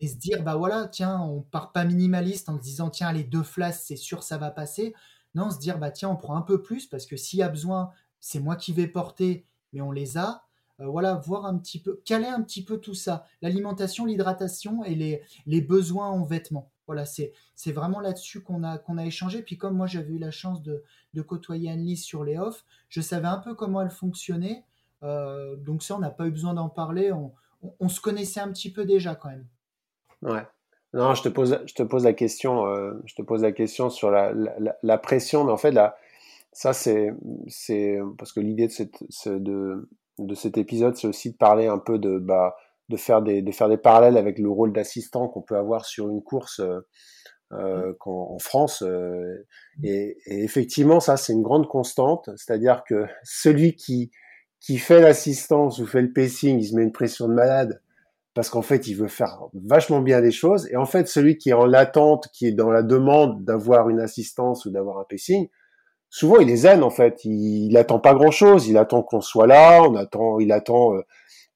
et 0.00 0.08
se 0.08 0.16
dire 0.16 0.42
bah 0.42 0.56
voilà 0.56 0.88
tiens 0.88 1.20
on 1.20 1.40
part 1.40 1.72
pas 1.72 1.84
minimaliste 1.84 2.48
en 2.48 2.56
se 2.58 2.62
disant 2.62 2.90
tiens 2.90 3.12
les 3.12 3.24
deux 3.24 3.42
flasques 3.42 3.82
c'est 3.84 3.96
sûr 3.96 4.22
ça 4.22 4.38
va 4.38 4.50
passer. 4.50 4.94
Non 5.34 5.50
se 5.50 5.58
dire 5.58 5.78
bah 5.78 5.90
tiens 5.90 6.10
on 6.10 6.16
prend 6.16 6.36
un 6.36 6.42
peu 6.42 6.62
plus 6.62 6.86
parce 6.86 7.06
que 7.06 7.16
s'il 7.16 7.38
y 7.38 7.42
a 7.42 7.48
besoin 7.48 7.90
c'est 8.20 8.40
moi 8.40 8.56
qui 8.56 8.72
vais 8.72 8.86
porter 8.86 9.46
mais 9.72 9.80
on 9.80 9.92
les 9.92 10.18
a. 10.18 10.42
Euh, 10.80 10.86
voilà 10.86 11.14
voir 11.14 11.46
un 11.46 11.56
petit 11.58 11.80
peu 11.80 12.00
caler 12.04 12.26
un 12.26 12.42
petit 12.42 12.64
peu 12.64 12.78
tout 12.78 12.94
ça. 12.94 13.24
L'alimentation 13.42 14.04
l'hydratation 14.04 14.84
et 14.84 14.94
les, 14.94 15.22
les 15.46 15.60
besoins 15.60 16.08
en 16.08 16.24
vêtements. 16.24 16.70
Voilà 16.86 17.04
c'est 17.04 17.32
vraiment 17.72 18.00
là-dessus 18.00 18.42
qu'on 18.42 18.62
a 18.62 18.78
qu'on 18.78 18.98
a 18.98 19.04
échangé. 19.04 19.42
Puis 19.42 19.56
comme 19.56 19.76
moi 19.76 19.86
j'avais 19.86 20.12
eu 20.12 20.18
la 20.18 20.30
chance 20.30 20.62
de, 20.62 20.82
de 21.14 21.22
côtoyer 21.22 21.70
Annelise 21.70 22.04
sur 22.04 22.24
les 22.24 22.38
off 22.38 22.64
je 22.88 23.00
savais 23.00 23.28
un 23.28 23.38
peu 23.38 23.54
comment 23.54 23.80
elle 23.80 23.90
fonctionnait. 23.90 24.64
Euh, 25.02 25.56
donc 25.56 25.82
ça 25.82 25.96
on 25.96 25.98
n'a 26.00 26.10
pas 26.10 26.26
eu 26.26 26.30
besoin 26.30 26.54
d'en 26.54 26.68
parler. 26.68 27.12
On, 27.12 27.32
on 27.80 27.88
se 27.88 28.00
connaissait 28.00 28.40
un 28.40 28.50
petit 28.52 28.72
peu 28.72 28.84
déjà 28.84 29.14
quand 29.14 29.30
même. 29.30 29.46
Ouais. 30.22 30.46
Non, 30.92 31.14
je 31.14 31.22
te 31.22 31.28
pose, 31.28 31.60
je 31.66 31.74
te 31.74 31.82
pose 31.82 32.04
la 32.04 32.14
question, 32.14 32.66
euh, 32.68 32.94
je 33.04 33.14
te 33.14 33.22
pose 33.22 33.42
la 33.42 33.52
question 33.52 33.90
sur 33.90 34.10
la, 34.10 34.32
la, 34.32 34.76
la, 34.82 34.98
pression, 34.98 35.44
mais 35.44 35.52
en 35.52 35.58
fait, 35.58 35.72
là, 35.72 35.98
ça, 36.56 36.72
c'est, 36.72 37.10
c'est, 37.48 37.98
parce 38.16 38.32
que 38.32 38.40
l'idée 38.40 38.66
de, 38.66 38.72
cette, 38.72 39.04
de, 39.26 39.90
de 40.18 40.34
cet 40.34 40.56
épisode, 40.56 40.96
c'est 40.96 41.06
aussi 41.06 41.32
de 41.32 41.36
parler 41.36 41.66
un 41.66 41.76
peu 41.76 41.98
de, 41.98 42.18
bah, 42.18 42.56
de 42.88 42.96
faire 42.96 43.20
des, 43.20 43.42
de 43.42 43.52
faire 43.52 43.68
des 43.68 43.76
parallèles 43.76 44.16
avec 44.16 44.38
le 44.38 44.48
rôle 44.48 44.72
d'assistant 44.72 45.28
qu'on 45.28 45.42
peut 45.42 45.58
avoir 45.58 45.84
sur 45.84 46.08
une 46.08 46.22
course 46.22 46.60
euh, 46.60 46.80
euh 47.52 47.92
mmh. 47.92 48.08
en 48.08 48.38
France. 48.38 48.82
Euh, 48.82 49.46
et, 49.82 50.16
et, 50.24 50.44
effectivement, 50.44 50.98
ça, 50.98 51.18
c'est 51.18 51.34
une 51.34 51.42
grande 51.42 51.68
constante, 51.68 52.30
c'est-à-dire 52.36 52.84
que 52.88 53.04
celui 53.22 53.76
qui, 53.76 54.10
qui 54.58 54.78
fait 54.78 55.02
l'assistance 55.02 55.78
ou 55.78 55.84
fait 55.86 56.00
le 56.00 56.14
pacing, 56.14 56.58
il 56.58 56.64
se 56.66 56.74
met 56.74 56.84
une 56.84 56.92
pression 56.92 57.28
de 57.28 57.34
malade 57.34 57.82
parce 58.32 58.48
qu'en 58.48 58.62
fait, 58.62 58.86
il 58.86 58.94
veut 58.94 59.08
faire 59.08 59.40
vachement 59.52 60.00
bien 60.00 60.22
les 60.22 60.32
choses. 60.32 60.66
Et 60.70 60.76
en 60.76 60.86
fait, 60.86 61.06
celui 61.06 61.36
qui 61.36 61.50
est 61.50 61.54
en 61.54 61.66
l'attente, 61.66 62.28
qui 62.32 62.46
est 62.46 62.52
dans 62.52 62.70
la 62.70 62.82
demande 62.82 63.44
d'avoir 63.44 63.90
une 63.90 64.00
assistance 64.00 64.64
ou 64.64 64.70
d'avoir 64.70 64.98
un 64.98 65.04
pacing, 65.04 65.48
souvent 66.16 66.38
il 66.38 66.50
est 66.50 66.56
zen 66.56 66.82
en 66.82 66.90
fait. 66.90 67.24
Il, 67.24 67.70
il 67.70 67.76
attend 67.76 67.98
pas 67.98 68.14
grand 68.14 68.30
chose. 68.30 68.68
Il 68.68 68.78
attend 68.78 69.02
qu'on 69.02 69.20
soit 69.20 69.46
là. 69.46 69.82
On 69.82 69.94
attend, 69.96 70.38
il 70.40 70.52
attend 70.52 70.94
euh, 70.94 71.02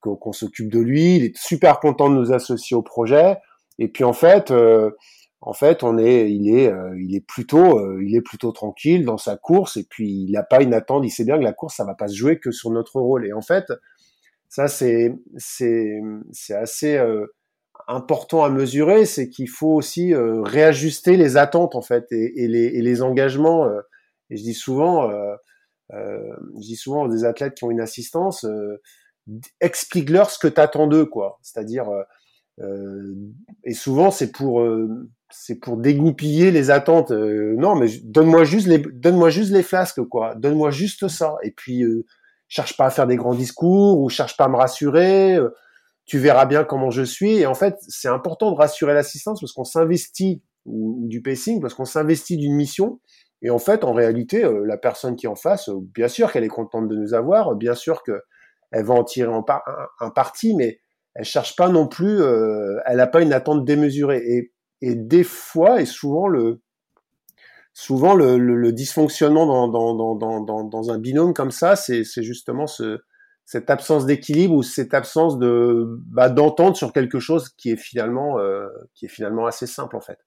qu'on 0.00 0.32
s'occupe 0.32 0.70
de 0.70 0.80
lui. 0.80 1.16
Il 1.16 1.24
est 1.24 1.36
super 1.36 1.80
content 1.80 2.10
de 2.10 2.16
nous 2.16 2.32
associer 2.32 2.76
au 2.76 2.82
projet. 2.82 3.36
Et 3.78 3.88
puis 3.88 4.04
en 4.04 4.12
fait, 4.12 4.50
euh, 4.50 4.90
en 5.40 5.54
fait, 5.54 5.82
on 5.82 5.96
est, 5.96 6.30
il 6.30 6.54
est, 6.54 6.70
euh, 6.70 6.94
il 7.00 7.14
est 7.16 7.24
plutôt, 7.26 7.98
il 8.00 8.14
est 8.14 8.20
plutôt 8.20 8.52
tranquille 8.52 9.04
dans 9.04 9.16
sa 9.16 9.36
course. 9.36 9.76
Et 9.76 9.84
puis 9.88 10.10
il 10.10 10.32
n'a 10.32 10.42
pas 10.42 10.62
une 10.62 10.74
attente. 10.74 11.04
Il 11.04 11.10
sait 11.10 11.24
bien 11.24 11.38
que 11.38 11.44
la 11.44 11.54
course, 11.54 11.76
ça 11.76 11.84
va 11.84 11.94
pas 11.94 12.08
se 12.08 12.14
jouer 12.14 12.38
que 12.38 12.50
sur 12.50 12.70
notre 12.70 13.00
rôle. 13.00 13.26
Et 13.26 13.32
en 13.32 13.42
fait, 13.42 13.64
ça, 14.50 14.66
c'est 14.66 15.14
c'est 15.36 16.00
c'est 16.32 16.54
assez 16.54 16.96
euh, 16.98 17.26
important 17.86 18.44
à 18.44 18.50
mesurer, 18.50 19.06
c'est 19.06 19.28
qu'il 19.28 19.48
faut 19.48 19.74
aussi 19.74 20.12
euh, 20.12 20.42
réajuster 20.42 21.16
les 21.16 21.36
attentes 21.36 21.76
en 21.76 21.82
fait 21.82 22.06
et, 22.10 22.42
et, 22.42 22.48
les, 22.48 22.64
et 22.64 22.82
les, 22.82 23.00
engagements. 23.00 23.64
Euh, 23.64 23.80
et 24.30 24.36
je 24.36 24.42
dis 24.42 24.54
souvent, 24.54 25.10
je 25.90 26.60
dis 26.60 26.76
souvent 26.76 27.04
aux 27.04 27.08
des 27.08 27.24
athlètes 27.24 27.54
qui 27.54 27.64
ont 27.64 27.70
une 27.70 27.80
assistance, 27.80 28.46
explique-leur 29.60 30.30
ce 30.30 30.38
que 30.38 30.48
tu 30.48 30.60
attends 30.60 30.86
d'eux, 30.86 31.06
quoi. 31.06 31.38
C'est-à-dire, 31.42 31.86
et 33.64 33.74
souvent 33.74 34.10
c'est 34.10 34.32
pour 34.32 34.62
c'est 35.32 35.60
pour 35.60 35.76
dégoupiller 35.76 36.50
les 36.50 36.70
attentes. 36.70 37.10
non, 37.10 37.74
mais 37.74 37.88
donne-moi 38.04 38.44
juste 38.44 38.66
les 38.66 38.78
donne-moi 38.78 39.30
juste 39.30 39.52
les 39.52 39.62
flasques, 39.62 40.02
quoi. 40.04 40.34
Donne-moi 40.36 40.70
juste 40.70 41.08
ça. 41.08 41.36
Et 41.42 41.50
puis 41.50 41.84
cherche 42.50 42.76
pas 42.76 42.86
à 42.86 42.90
faire 42.90 43.06
des 43.06 43.16
grands 43.16 43.34
discours 43.34 44.00
ou 44.00 44.10
cherche 44.10 44.36
pas 44.36 44.44
à 44.44 44.48
me 44.48 44.56
rassurer. 44.56 45.36
Euh, 45.36 45.54
tu 46.04 46.18
verras 46.18 46.44
bien 46.44 46.64
comment 46.64 46.90
je 46.90 47.02
suis. 47.02 47.38
Et 47.38 47.46
en 47.46 47.54
fait, 47.54 47.76
c'est 47.88 48.08
important 48.08 48.50
de 48.50 48.56
rassurer 48.56 48.92
l'assistance 48.92 49.40
parce 49.40 49.52
qu'on 49.52 49.64
s'investit 49.64 50.42
ou, 50.66 51.06
du 51.08 51.22
pacing 51.22 51.60
parce 51.60 51.72
qu'on 51.72 51.86
s'investit 51.86 52.36
d'une 52.36 52.54
mission. 52.54 53.00
Et 53.42 53.50
en 53.50 53.58
fait, 53.58 53.84
en 53.84 53.92
réalité, 53.92 54.44
euh, 54.44 54.64
la 54.66 54.76
personne 54.76 55.16
qui 55.16 55.26
est 55.26 55.28
en 55.28 55.36
face, 55.36 55.68
euh, 55.68 55.78
bien 55.94 56.08
sûr 56.08 56.32
qu'elle 56.32 56.44
est 56.44 56.48
contente 56.48 56.88
de 56.88 56.96
nous 56.96 57.14
avoir, 57.14 57.54
bien 57.54 57.74
sûr 57.74 58.02
que 58.02 58.22
elle 58.72 58.84
va 58.84 58.94
en 58.94 59.04
tirer 59.04 59.32
un, 59.32 60.10
parti, 60.10 60.54
mais 60.54 60.80
elle 61.14 61.24
cherche 61.24 61.56
pas 61.56 61.68
non 61.68 61.88
plus, 61.88 62.22
elle 62.86 62.98
n'a 62.98 63.08
pas 63.08 63.20
une 63.20 63.32
attente 63.32 63.64
démesurée. 63.64 64.22
Et, 64.24 64.52
et 64.80 64.94
des 64.94 65.24
fois, 65.24 65.80
et 65.80 65.86
souvent, 65.86 66.28
le, 66.28 66.62
souvent 67.72 68.14
le, 68.14 68.38
le, 68.38 68.72
dysfonctionnement 68.72 69.44
dans, 69.44 69.66
dans, 69.66 70.14
dans, 70.14 70.64
dans, 70.64 70.90
un 70.92 70.98
binôme 70.98 71.34
comme 71.34 71.50
ça, 71.50 71.74
c'est 71.74 72.04
justement 72.22 72.68
ce, 72.68 73.00
cette 73.50 73.68
absence 73.68 74.06
d'équilibre 74.06 74.54
ou 74.54 74.62
cette 74.62 74.94
absence 74.94 75.36
de 75.36 75.84
bah, 76.06 76.28
d'entente 76.28 76.76
sur 76.76 76.92
quelque 76.92 77.18
chose 77.18 77.48
qui 77.48 77.70
est 77.70 77.76
finalement 77.76 78.38
euh, 78.38 78.68
qui 78.94 79.06
est 79.06 79.08
finalement 79.08 79.44
assez 79.46 79.66
simple 79.66 79.96
en 79.96 80.00
fait. 80.00 80.18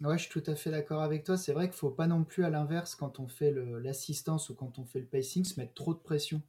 Ouais, 0.00 0.16
je 0.16 0.28
suis 0.28 0.40
tout 0.40 0.48
à 0.50 0.54
fait 0.54 0.70
d'accord 0.70 1.02
avec 1.02 1.24
toi. 1.24 1.36
C'est 1.36 1.52
vrai 1.52 1.68
qu'il 1.68 1.76
faut 1.76 1.90
pas 1.90 2.06
non 2.06 2.22
plus 2.24 2.44
à 2.44 2.50
l'inverse 2.50 2.94
quand 2.94 3.18
on 3.18 3.26
fait 3.26 3.52
l'assistance 3.82 4.48
ou 4.48 4.54
quand 4.54 4.78
on 4.78 4.84
fait 4.84 5.00
le 5.00 5.06
pacing 5.06 5.44
se 5.44 5.58
mettre 5.58 5.74
trop 5.74 5.92
de 5.92 5.98
pression 5.98 6.40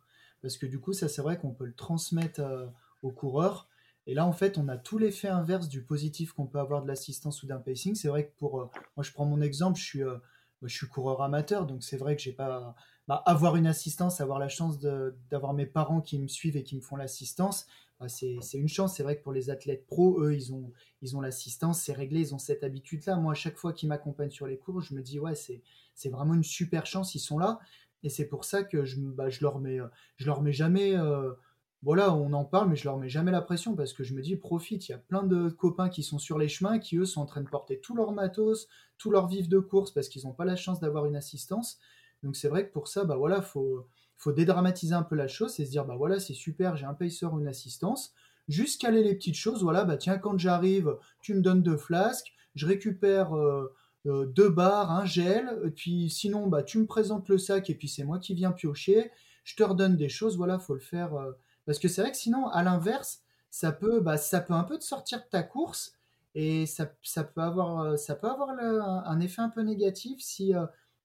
parce 0.41 0.57
que 0.57 0.65
du 0.65 0.79
coup 0.79 0.93
ça 0.93 1.09
c'est 1.09 1.21
vrai 1.21 1.38
qu'on 1.38 1.51
peut 1.51 1.65
le 1.65 1.73
transmettre 1.73 2.39
euh, 2.39 2.67
au 3.01 3.12
coureur 3.12 3.67
et 4.07 4.15
là, 4.15 4.25
en 4.25 4.31
fait, 4.31 4.57
on 4.57 4.67
a 4.69 4.77
tout 4.77 4.97
l'effet 4.97 5.27
inverse 5.27 5.69
du 5.69 5.83
positif 5.83 6.31
qu'on 6.33 6.47
peut 6.47 6.57
avoir 6.59 6.81
de 6.81 6.88
l'assistance 6.88 7.43
ou 7.43 7.47
d'un 7.47 7.59
pacing. 7.59 7.93
C'est 7.93 8.07
vrai 8.07 8.25
que 8.25 8.31
pour, 8.38 8.59
euh, 8.59 8.69
moi, 8.97 9.03
je 9.03 9.12
prends 9.12 9.25
mon 9.25 9.39
exemple, 9.39 9.77
je 9.77 9.83
suis, 9.83 10.03
euh, 10.03 10.17
je 10.63 10.75
suis 10.75 10.88
coureur 10.88 11.21
amateur, 11.21 11.67
donc 11.67 11.83
c'est 11.83 11.97
vrai 11.97 12.15
que 12.15 12.21
j'ai 12.23 12.31
pas. 12.31 12.75
Bah, 13.07 13.21
avoir 13.27 13.55
une 13.55 13.67
assistance, 13.67 14.19
avoir 14.19 14.39
la 14.39 14.49
chance 14.49 14.79
d'avoir 14.79 15.53
mes 15.53 15.67
parents 15.67 16.01
qui 16.01 16.17
me 16.17 16.27
suivent 16.27 16.57
et 16.57 16.63
qui 16.63 16.75
me 16.75 16.81
font 16.81 16.95
l'assistance, 16.95 17.67
c'est 18.07 18.39
une 18.53 18.67
chance. 18.67 18.95
C'est 18.95 19.03
vrai 19.03 19.17
que 19.17 19.23
pour 19.23 19.33
les 19.33 19.49
athlètes 19.49 19.85
pro, 19.85 20.21
eux, 20.21 20.33
ils 20.33 20.53
ont, 20.53 20.71
ils 21.01 21.17
ont 21.17 21.21
l'assistance, 21.21 21.81
c'est 21.81 21.93
réglé, 21.93 22.21
ils 22.21 22.35
ont 22.35 22.39
cette 22.39 22.63
habitude-là. 22.63 23.17
Moi, 23.17 23.33
à 23.33 23.35
chaque 23.35 23.57
fois 23.57 23.73
qu'ils 23.73 23.89
m'accompagnent 23.89 24.29
sur 24.29 24.47
les 24.47 24.57
cours, 24.57 24.81
je 24.81 24.93
me 24.93 25.01
dis, 25.01 25.19
ouais, 25.19 25.35
c'est 25.35 26.09
vraiment 26.09 26.33
une 26.33 26.43
super 26.43 26.85
chance, 26.85 27.15
ils 27.15 27.19
sont 27.19 27.38
là. 27.38 27.59
Et 28.03 28.09
c'est 28.09 28.27
pour 28.27 28.45
ça 28.45 28.63
que 28.63 28.85
je, 28.85 28.99
bah, 29.01 29.29
je 29.29 29.41
leur 29.41 29.59
mets, 29.59 29.79
je 30.15 30.25
leur 30.25 30.41
mets 30.41 30.53
jamais. 30.53 30.95
Euh, 30.95 31.33
voilà, 31.81 32.13
on 32.13 32.33
en 32.33 32.43
parle, 32.43 32.69
mais 32.69 32.75
je 32.75 32.83
leur 32.85 32.97
mets 32.97 33.07
jamais 33.07 33.31
la 33.31 33.41
pression 33.41 33.75
parce 33.75 33.93
que 33.93 34.03
je 34.03 34.13
me 34.13 34.21
dis, 34.21 34.35
profite, 34.35 34.89
il 34.89 34.91
y 34.91 34.95
a 34.95 34.97
plein 34.97 35.23
de 35.23 35.49
copains 35.49 35.89
qui 35.89 36.03
sont 36.03 36.19
sur 36.19 36.38
les 36.38 36.49
chemins, 36.49 36.77
qui 36.77 36.97
eux 36.97 37.05
sont 37.05 37.21
en 37.21 37.25
train 37.25 37.41
de 37.41 37.49
porter 37.49 37.79
tout 37.79 37.95
leur 37.95 38.12
matos, 38.12 38.67
tout 38.97 39.12
leur 39.12 39.27
vif 39.27 39.47
de 39.47 39.59
course 39.59 39.91
parce 39.91 40.09
qu'ils 40.09 40.25
n'ont 40.25 40.33
pas 40.33 40.45
la 40.45 40.57
chance 40.57 40.81
d'avoir 40.81 41.05
une 41.05 41.15
assistance. 41.15 41.79
Donc 42.21 42.35
c'est 42.35 42.49
vrai 42.49 42.67
que 42.67 42.73
pour 42.73 42.89
ça, 42.89 43.05
bah 43.05 43.15
voilà, 43.15 43.41
faut, 43.41 43.88
faut 44.19 44.34
dédramatiser 44.34 44.93
un 44.93 45.03
peu 45.03 45.15
la 45.15 45.27
chose 45.27 45.60
et 45.60 45.65
se 45.65 45.71
dire, 45.71 45.86
bah 45.86 45.95
voilà, 45.97 46.19
c'est 46.19 46.34
super, 46.34 46.75
j'ai 46.75 46.86
un 46.86 46.93
pacer 46.93 47.25
ou 47.25 47.39
une 47.39 47.47
assistance. 47.47 48.13
Juste 48.49 48.82
caler 48.82 49.01
les 49.01 49.15
petites 49.15 49.36
choses, 49.36 49.63
voilà, 49.63 49.86
bah 49.86 49.95
tiens, 49.95 50.17
quand 50.17 50.38
j'arrive, 50.38 50.97
tu 51.21 51.34
me 51.34 51.41
donnes 51.41 51.63
deux 51.63 51.77
flasques, 51.77 52.34
je 52.53 52.67
récupère 52.67 53.34
euh, 53.34 53.73
euh, 54.08 54.25
deux 54.25 54.49
barres, 54.49 54.91
un 54.91 55.05
gel, 55.05 55.58
et 55.63 55.71
puis 55.71 56.10
sinon, 56.10 56.47
bah 56.47 56.63
tu 56.63 56.79
me 56.79 56.86
présentes 56.86 57.29
le 57.29 57.38
sac 57.38 57.69
et 57.69 57.75
puis 57.75 57.88
c'est 57.88 58.03
moi 58.03 58.19
qui 58.19 58.34
viens 58.36 58.51
piocher. 58.51 59.12
Je 59.45 59.55
te 59.55 59.63
redonne 59.63 59.95
des 59.95 60.10
choses, 60.10 60.36
voilà, 60.36 60.60
faut 60.60 60.73
le 60.73 60.82
faire. 60.82 61.13
Euh, 61.15 61.32
parce 61.65 61.79
que 61.79 61.88
c'est 61.88 62.01
vrai 62.01 62.12
que 62.12 62.17
sinon, 62.17 62.47
à 62.47 62.62
l'inverse, 62.62 63.21
ça 63.51 63.71
peut, 63.71 64.01
bah, 64.01 64.15
un 64.49 64.63
peu 64.63 64.77
te 64.77 64.84
sortir 64.84 65.19
de 65.19 65.29
ta 65.29 65.43
course 65.43 65.93
et 66.36 66.65
ça, 66.65 66.86
peut 66.86 67.41
avoir, 67.41 67.97
ça 67.97 68.15
peut 68.15 68.27
avoir 68.27 68.49
un 68.49 69.19
effet 69.19 69.41
un 69.41 69.49
peu 69.49 69.62
négatif 69.62 70.19
si, 70.19 70.53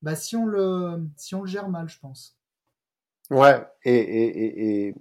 bah, 0.03 0.13
le, 0.13 1.09
si 1.17 1.35
on 1.35 1.43
le 1.43 1.47
gère 1.47 1.69
mal, 1.69 1.89
je 1.89 1.99
pense. 1.99 2.37
Ouais, 3.31 3.57
et, 3.85 3.95
et, 3.95 4.87
et, 4.89 4.95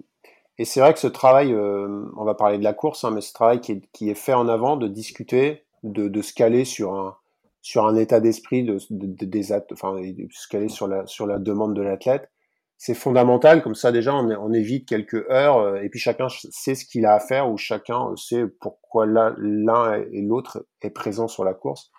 et 0.58 0.64
c'est 0.64 0.80
vrai 0.80 0.94
que 0.94 1.00
ce 1.00 1.06
travail, 1.06 1.52
euh, 1.52 2.04
on 2.16 2.24
va 2.24 2.34
parler 2.34 2.58
de 2.58 2.64
la 2.64 2.72
course, 2.72 3.04
hein, 3.04 3.10
mais 3.10 3.20
ce 3.20 3.32
travail 3.32 3.60
qui 3.60 3.72
est, 3.72 3.82
qui 3.92 4.08
est, 4.08 4.14
fait 4.14 4.34
en 4.34 4.48
avant, 4.48 4.76
de 4.76 4.88
discuter, 4.88 5.64
de, 5.82 6.08
de 6.08 6.22
se 6.22 6.32
caler 6.32 6.64
sur 6.64 6.94
un, 6.94 7.16
sur 7.60 7.86
un 7.86 7.96
état 7.96 8.20
d'esprit, 8.20 8.64
de, 8.64 8.78
de, 8.90 9.24
des 9.26 9.52
enfin, 9.72 10.00
de 10.00 10.26
se 10.30 10.48
caler 10.48 10.68
sur 10.68 10.88
la, 10.88 11.06
sur 11.06 11.26
la 11.26 11.38
demande 11.38 11.74
de 11.74 11.82
l'athlète, 11.82 12.30
c'est 12.78 12.94
fondamental. 12.94 13.62
Comme 13.62 13.74
ça, 13.74 13.92
déjà, 13.92 14.14
on, 14.14 14.30
on, 14.30 14.52
évite 14.52 14.88
quelques 14.88 15.28
heures, 15.30 15.58
euh, 15.58 15.82
et 15.82 15.88
puis 15.88 16.00
chacun 16.00 16.28
sait 16.28 16.74
ce 16.74 16.84
qu'il 16.84 17.06
a 17.06 17.14
à 17.14 17.20
faire, 17.20 17.50
ou 17.50 17.56
chacun 17.58 18.14
sait 18.16 18.46
pourquoi 18.60 19.06
l'un 19.06 19.94
et 20.12 20.22
l'autre 20.22 20.66
est 20.82 20.90
présent 20.90 21.28
sur 21.28 21.44
la 21.44 21.54
course. 21.54 21.90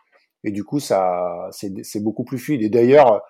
Et 0.44 0.52
du 0.52 0.64
coup, 0.64 0.80
ça, 0.80 1.50
c'est 1.52 2.04
beaucoup 2.04 2.24
plus 2.24 2.38
fluide. 2.38 2.62
Et 2.62 2.70
d'ailleurs, 2.70 3.24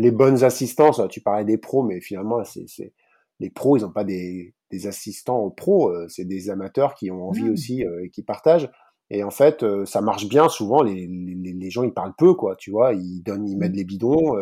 les 0.00 0.10
bonnes 0.10 0.44
assistances, 0.44 1.00
tu 1.10 1.20
parlais 1.20 1.44
des 1.44 1.58
pros, 1.58 1.82
mais 1.82 2.00
finalement, 2.00 2.42
c'est 2.44 2.92
les 3.38 3.50
pros, 3.50 3.76
ils 3.76 3.82
n'ont 3.82 3.90
pas 3.90 4.04
des, 4.04 4.54
des, 4.70 4.86
assistants 4.86 5.48
pros, 5.50 5.90
euh, 5.90 6.06
c'est 6.08 6.26
des 6.26 6.50
amateurs 6.50 6.94
qui 6.94 7.10
ont 7.10 7.28
envie 7.28 7.44
mmh. 7.44 7.52
aussi 7.52 7.86
euh, 7.86 8.04
et 8.04 8.10
qui 8.10 8.22
partagent. 8.22 8.70
Et 9.08 9.24
en 9.24 9.30
fait, 9.30 9.62
euh, 9.62 9.86
ça 9.86 10.02
marche 10.02 10.28
bien. 10.28 10.48
Souvent, 10.48 10.82
les, 10.82 11.06
les, 11.06 11.52
les, 11.52 11.70
gens, 11.70 11.82
ils 11.82 11.94
parlent 11.94 12.14
peu, 12.16 12.34
quoi. 12.34 12.54
Tu 12.56 12.70
vois, 12.70 12.92
ils 12.92 13.22
donnent, 13.22 13.48
ils 13.48 13.56
mettent 13.56 13.72
mmh. 13.72 13.76
les 13.76 13.84
bidons, 13.84 14.36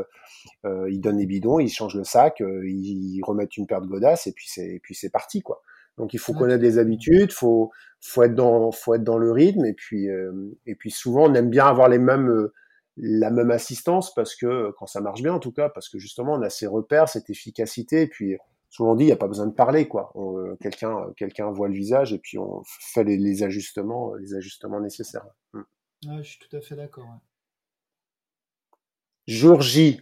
euh, 0.64 0.90
ils 0.90 1.00
donnent 1.00 1.18
les 1.18 1.26
bidons, 1.26 1.60
ils 1.60 1.68
changent 1.68 1.96
le 1.96 2.04
sac, 2.04 2.40
ils 2.40 3.22
remettent 3.22 3.56
une 3.56 3.66
paire 3.66 3.80
de 3.80 3.86
godasses, 3.86 4.26
et 4.26 4.32
puis 4.32 4.46
c'est, 4.48 4.80
puis 4.82 4.94
c'est 4.94 5.10
parti, 5.10 5.42
quoi. 5.42 5.62
Donc 5.98 6.14
il 6.14 6.18
faut 6.18 6.32
connaître 6.32 6.62
des 6.62 6.78
habitudes, 6.78 7.32
faut 7.32 7.70
faut 8.00 8.22
être 8.22 8.34
dans 8.34 8.70
faut 8.70 8.94
être 8.94 9.04
dans 9.04 9.18
le 9.18 9.32
rythme 9.32 9.64
et 9.64 9.74
puis 9.74 10.08
euh, 10.08 10.56
et 10.66 10.76
puis 10.76 10.90
souvent 10.90 11.28
on 11.28 11.34
aime 11.34 11.50
bien 11.50 11.66
avoir 11.66 11.88
les 11.88 11.98
mêmes 11.98 12.30
euh, 12.30 12.54
la 13.00 13.30
même 13.30 13.50
assistance 13.50 14.12
parce 14.14 14.34
que 14.34 14.72
quand 14.78 14.86
ça 14.86 15.00
marche 15.00 15.22
bien 15.22 15.32
en 15.32 15.38
tout 15.38 15.52
cas 15.52 15.68
parce 15.68 15.88
que 15.88 15.98
justement 15.98 16.34
on 16.34 16.42
a 16.42 16.50
ces 16.50 16.66
repères, 16.66 17.08
cette 17.08 17.30
efficacité 17.30 18.02
et 18.02 18.06
puis 18.06 18.36
souvent 18.70 18.92
on 18.92 18.94
dit 18.96 19.04
il 19.04 19.08
n'y 19.08 19.12
a 19.12 19.16
pas 19.16 19.28
besoin 19.28 19.46
de 19.46 19.52
parler 19.52 19.88
quoi. 19.88 20.12
Euh, 20.16 20.56
quelqu'un 20.60 21.06
quelqu'un 21.16 21.50
voit 21.50 21.68
le 21.68 21.74
visage 21.74 22.12
et 22.12 22.18
puis 22.18 22.38
on 22.38 22.62
fait 22.64 23.04
les, 23.04 23.42
ajustements 23.42 24.14
les 24.14 24.34
ajustements 24.34 24.80
nécessaires. 24.80 25.26
Mm. 25.52 25.62
je 26.18 26.22
suis 26.22 26.38
tout 26.38 26.56
à 26.56 26.60
fait 26.60 26.76
d'accord. 26.76 27.08
Jour 29.26 29.60
J, 29.60 30.00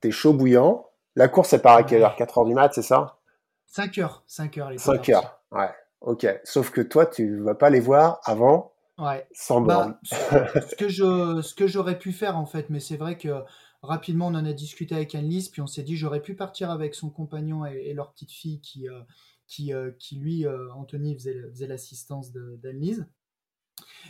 t'es 0.00 0.10
chaud 0.10 0.32
bouillant. 0.32 0.86
La 1.14 1.28
course, 1.28 1.52
elle 1.52 1.60
part 1.60 1.76
à 1.76 1.82
quelle 1.82 2.02
heure? 2.02 2.16
4 2.16 2.38
heures 2.38 2.44
du 2.46 2.54
mat, 2.54 2.72
c'est 2.72 2.80
ça? 2.80 3.18
5 3.66 3.98
heures, 3.98 4.24
5 4.26 4.58
heures. 4.58 4.70
Les 4.70 4.78
5 4.78 5.10
heures, 5.10 5.42
ouais. 5.50 5.68
Ok. 6.00 6.26
Sauf 6.44 6.70
que 6.70 6.80
toi, 6.80 7.04
tu 7.04 7.40
vas 7.40 7.54
pas 7.54 7.68
les 7.68 7.80
voir 7.80 8.20
avant. 8.24 8.71
Ouais. 8.98 9.26
Sans 9.32 9.60
bah, 9.62 9.98
ce 10.02 10.76
que 10.76 10.88
je, 10.88 11.40
ce 11.42 11.54
que 11.54 11.66
j'aurais 11.66 11.98
pu 11.98 12.12
faire 12.12 12.36
en 12.36 12.46
fait, 12.46 12.68
mais 12.68 12.80
c'est 12.80 12.96
vrai 12.96 13.16
que 13.16 13.42
rapidement 13.82 14.28
on 14.28 14.34
en 14.34 14.44
a 14.44 14.52
discuté 14.52 14.94
avec 14.94 15.14
Annelise, 15.14 15.48
puis 15.48 15.62
on 15.62 15.66
s'est 15.66 15.82
dit 15.82 15.96
j'aurais 15.96 16.22
pu 16.22 16.34
partir 16.34 16.70
avec 16.70 16.94
son 16.94 17.10
compagnon 17.10 17.64
et, 17.64 17.94
leur 17.94 18.12
petite 18.12 18.32
fille 18.32 18.60
qui, 18.60 18.88
euh, 18.88 19.00
qui, 19.46 19.72
euh, 19.72 19.90
qui 19.98 20.16
lui, 20.16 20.46
euh, 20.46 20.72
Anthony, 20.74 21.14
faisait, 21.14 21.40
faisait 21.50 21.66
l'assistance 21.66 22.32
d'Annelise. 22.32 23.06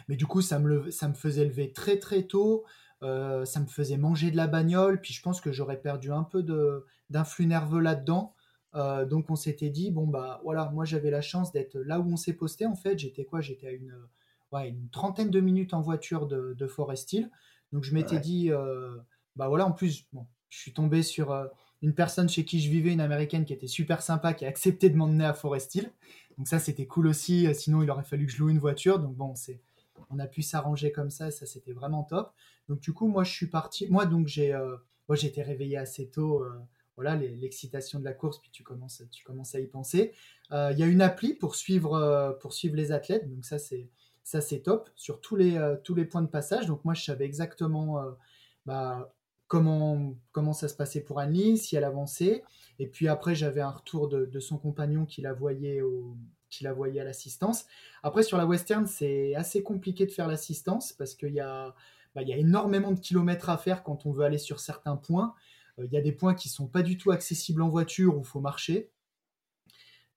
Mais 0.08 0.16
du 0.16 0.26
coup, 0.26 0.42
ça 0.42 0.58
me, 0.58 0.90
ça 0.90 1.08
me 1.08 1.14
faisait 1.14 1.44
lever 1.44 1.72
très 1.72 1.98
très 1.98 2.24
tôt. 2.24 2.64
ça 3.00 3.60
me 3.60 3.66
faisait 3.66 3.96
manger 3.96 4.30
de 4.30 4.36
la 4.36 4.48
bagnole, 4.48 5.00
puis 5.00 5.14
je 5.14 5.22
pense 5.22 5.40
que 5.40 5.52
j'aurais 5.52 5.80
perdu 5.80 6.12
un 6.12 6.24
peu 6.24 6.44
d'influx 7.08 7.46
nerveux 7.46 7.80
là-dedans. 7.80 8.34
Donc 8.74 9.30
on 9.30 9.36
s'était 9.36 9.70
dit 9.70 9.90
bon 9.90 10.06
bah 10.06 10.40
voilà 10.44 10.70
moi 10.70 10.84
j'avais 10.84 11.10
la 11.10 11.20
chance 11.20 11.52
d'être 11.52 11.78
là 11.78 12.00
où 12.00 12.10
on 12.10 12.16
s'est 12.16 12.32
posté 12.32 12.66
en 12.66 12.74
fait 12.74 12.98
j'étais 12.98 13.24
quoi? 13.24 13.40
J'étais 13.40 13.68
à 13.68 13.72
une 13.72 13.94
ouais, 14.52 14.68
une 14.68 14.88
trentaine 14.90 15.30
de 15.30 15.40
minutes 15.40 15.74
en 15.74 15.80
voiture 15.80 16.26
de, 16.26 16.54
de 16.56 16.66
Forest 16.66 17.12
Hill 17.12 17.30
donc 17.72 17.84
je 17.84 17.94
m'étais 17.94 18.18
dit 18.18 18.50
euh, 18.50 18.96
bah 19.36 19.48
voilà 19.48 19.66
en 19.66 19.72
plus 19.72 20.06
bon 20.12 20.26
je 20.48 20.58
suis 20.58 20.72
tombé 20.72 21.02
sur 21.02 21.32
euh, 21.32 21.46
une 21.80 21.94
personne 21.94 22.28
chez 22.28 22.44
qui 22.44 22.60
je 22.60 22.70
vivais 22.70 22.92
une 22.92 23.00
américaine 23.00 23.44
qui 23.44 23.52
était 23.52 23.66
super 23.66 24.02
sympa 24.02 24.34
qui 24.34 24.44
a 24.44 24.48
accepté 24.48 24.90
de 24.90 24.96
m'emmener 24.96 25.24
à 25.24 25.34
Forest 25.34 25.74
Hill 25.74 25.90
donc 26.38 26.48
ça 26.48 26.58
c'était 26.58 26.86
cool 26.86 27.08
aussi. 27.08 27.54
Sinon 27.54 27.82
il 27.82 27.90
aurait 27.90 28.04
fallu 28.04 28.24
que 28.24 28.32
je 28.32 28.38
loue 28.38 28.48
une 28.48 28.58
voiture. 28.58 28.98
Donc 28.98 29.14
bon 29.14 29.34
c'est 29.34 29.60
on 30.08 30.18
a 30.18 30.26
pu 30.26 30.40
s'arranger 30.40 30.90
comme 30.90 31.10
ça. 31.10 31.30
Ça 31.30 31.44
c'était 31.44 31.74
vraiment 31.74 32.04
top. 32.04 32.32
Donc 32.70 32.80
du 32.80 32.94
coup 32.94 33.06
moi 33.06 33.22
je 33.22 33.32
suis 33.32 33.48
parti. 33.48 33.86
Moi 33.90 34.06
donc 34.06 34.28
j'ai 34.28 34.52
moi 35.08 35.14
j'ai 35.14 35.26
été 35.26 35.42
réveillé 35.42 35.76
assez 35.76 36.08
tôt 36.08 36.42
voilà 36.96 37.16
l'excitation 37.16 37.98
de 37.98 38.04
la 38.04 38.12
course, 38.12 38.38
puis 38.40 38.50
tu 38.50 38.62
commences, 38.62 39.02
tu 39.10 39.24
commences 39.24 39.54
à 39.54 39.60
y 39.60 39.66
penser. 39.66 40.12
Euh, 40.52 40.70
il 40.72 40.78
y 40.78 40.82
a 40.82 40.86
une 40.86 41.00
appli 41.00 41.34
pour 41.34 41.54
suivre, 41.54 41.94
euh, 41.94 42.32
pour 42.32 42.52
suivre 42.52 42.76
les 42.76 42.92
athlètes, 42.92 43.28
donc 43.28 43.44
ça 43.44 43.58
c'est 43.58 43.88
ça 44.24 44.40
c'est 44.40 44.60
top 44.60 44.90
sur 44.94 45.20
tous 45.20 45.36
les, 45.36 45.56
euh, 45.56 45.76
tous 45.82 45.94
les 45.94 46.04
points 46.04 46.22
de 46.22 46.28
passage. 46.28 46.66
Donc 46.66 46.84
moi 46.84 46.94
je 46.94 47.04
savais 47.04 47.24
exactement 47.24 48.02
bah, 48.66 49.14
comment, 49.48 50.14
comment 50.32 50.52
ça 50.52 50.68
se 50.68 50.74
passait 50.74 51.00
pour 51.00 51.18
Annie, 51.18 51.58
si 51.58 51.76
elle 51.76 51.84
avançait. 51.84 52.42
Et 52.78 52.86
puis 52.86 53.08
après 53.08 53.34
j'avais 53.34 53.60
un 53.60 53.70
retour 53.70 54.08
de, 54.08 54.40
son 54.40 54.58
compagnon 54.58 55.04
qui 55.06 55.22
la 55.22 55.32
voyait 55.32 55.82
qui 56.50 56.64
la 56.64 56.72
voyait 56.72 57.00
à 57.00 57.04
l'assistance. 57.04 57.66
Après 58.02 58.22
sur 58.22 58.38
la 58.38 58.46
western 58.46 58.86
c'est 58.86 59.34
assez 59.34 59.62
compliqué 59.62 60.06
de 60.06 60.12
faire 60.12 60.28
l'assistance 60.28 60.92
parce 60.92 61.14
qu'il 61.14 61.32
y 61.32 61.40
a 61.40 61.74
bah, 62.14 62.22
y 62.22 62.32
a 62.32 62.36
énormément 62.36 62.92
de 62.92 63.00
kilomètres 63.00 63.48
à 63.48 63.56
faire 63.56 63.82
quand 63.82 64.06
on 64.06 64.12
veut 64.12 64.24
aller 64.24 64.38
sur 64.38 64.60
certains 64.60 64.96
points. 64.96 65.34
Euh, 65.78 65.86
il 65.86 65.92
y 65.92 65.96
a 65.96 66.00
des 66.00 66.12
points 66.12 66.34
qui 66.34 66.48
sont 66.48 66.66
pas 66.66 66.82
du 66.82 66.98
tout 66.98 67.10
accessibles 67.10 67.62
en 67.62 67.68
voiture 67.68 68.16
où 68.16 68.22
faut 68.22 68.40
marcher. 68.40 68.90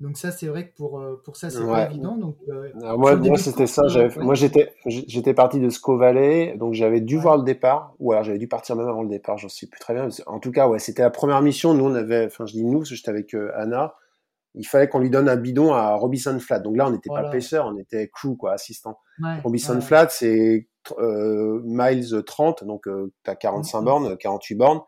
Donc 0.02 0.18
ça, 0.18 0.32
c'est 0.32 0.48
vrai 0.48 0.70
que 0.70 0.76
pour, 0.76 1.00
euh, 1.00 1.22
pour 1.24 1.38
ça, 1.38 1.50
c'est 1.50 1.66
pas 1.66 1.86
évident. 1.90 2.18
Donc, 2.18 2.38
euh, 2.50 2.70
moi, 2.98 3.16
moi 3.16 3.38
c'était 3.38 3.68
ça. 3.68 3.84
Moi, 4.18 4.36
j'étais, 4.36 4.74
j'étais 4.86 5.34
parti 5.34 5.60
de 5.60 5.70
Sco 5.70 5.98
Valley, 5.98 6.56
donc 6.58 6.74
j'avais 6.74 7.02
dû 7.02 7.18
voir 7.18 7.38
le 7.38 7.44
départ, 7.44 7.94
ou 8.00 8.12
alors 8.12 8.24
j'avais 8.24 8.38
dû 8.38 8.48
partir 8.48 8.76
même 8.76 8.88
avant 8.88 9.04
le 9.04 9.10
départ. 9.10 9.38
J'en 9.38 9.50
sais 9.50 9.68
plus 9.68 9.80
très 9.80 9.94
bien. 9.94 10.10
En 10.28 10.40
tout 10.40 10.52
cas, 10.52 10.68
ouais, 10.68 10.80
c'était 10.80 11.02
la 11.02 11.10
première 11.10 11.42
mission. 11.42 11.74
Nous, 11.74 11.86
on 11.86 11.96
avait, 11.96 12.26
enfin, 12.26 12.46
je 12.46 12.54
dis 12.54 12.66
nous, 12.66 12.80
parce 12.80 12.90
que 12.90 12.96
j'étais 12.96 13.10
avec 13.10 13.34
Anna. 13.56 13.96
Il 14.58 14.66
fallait 14.66 14.88
qu'on 14.88 15.00
lui 15.00 15.10
donne 15.10 15.28
un 15.28 15.36
bidon 15.36 15.74
à 15.74 15.96
Robinson 15.96 16.38
Flat. 16.40 16.60
Donc 16.60 16.78
là, 16.78 16.88
on 16.88 16.92
n'était 16.92 17.10
pas 17.10 17.30
pêcheur, 17.30 17.66
on 17.66 17.78
était 17.78 18.10
crew, 18.10 18.38
quoi, 18.38 18.54
assistant. 18.54 19.00
Robinson 19.44 19.80
Flat, 19.82 20.08
c'est 20.10 20.68
euh, 21.00 21.62
miles 21.64 22.24
30, 22.26 22.64
donc 22.64 22.88
euh, 22.88 23.12
tu 23.24 23.32
as 23.32 23.36
45 23.36 23.82
bornes, 23.82 24.18
48 24.18 24.56
bornes. 24.56 24.82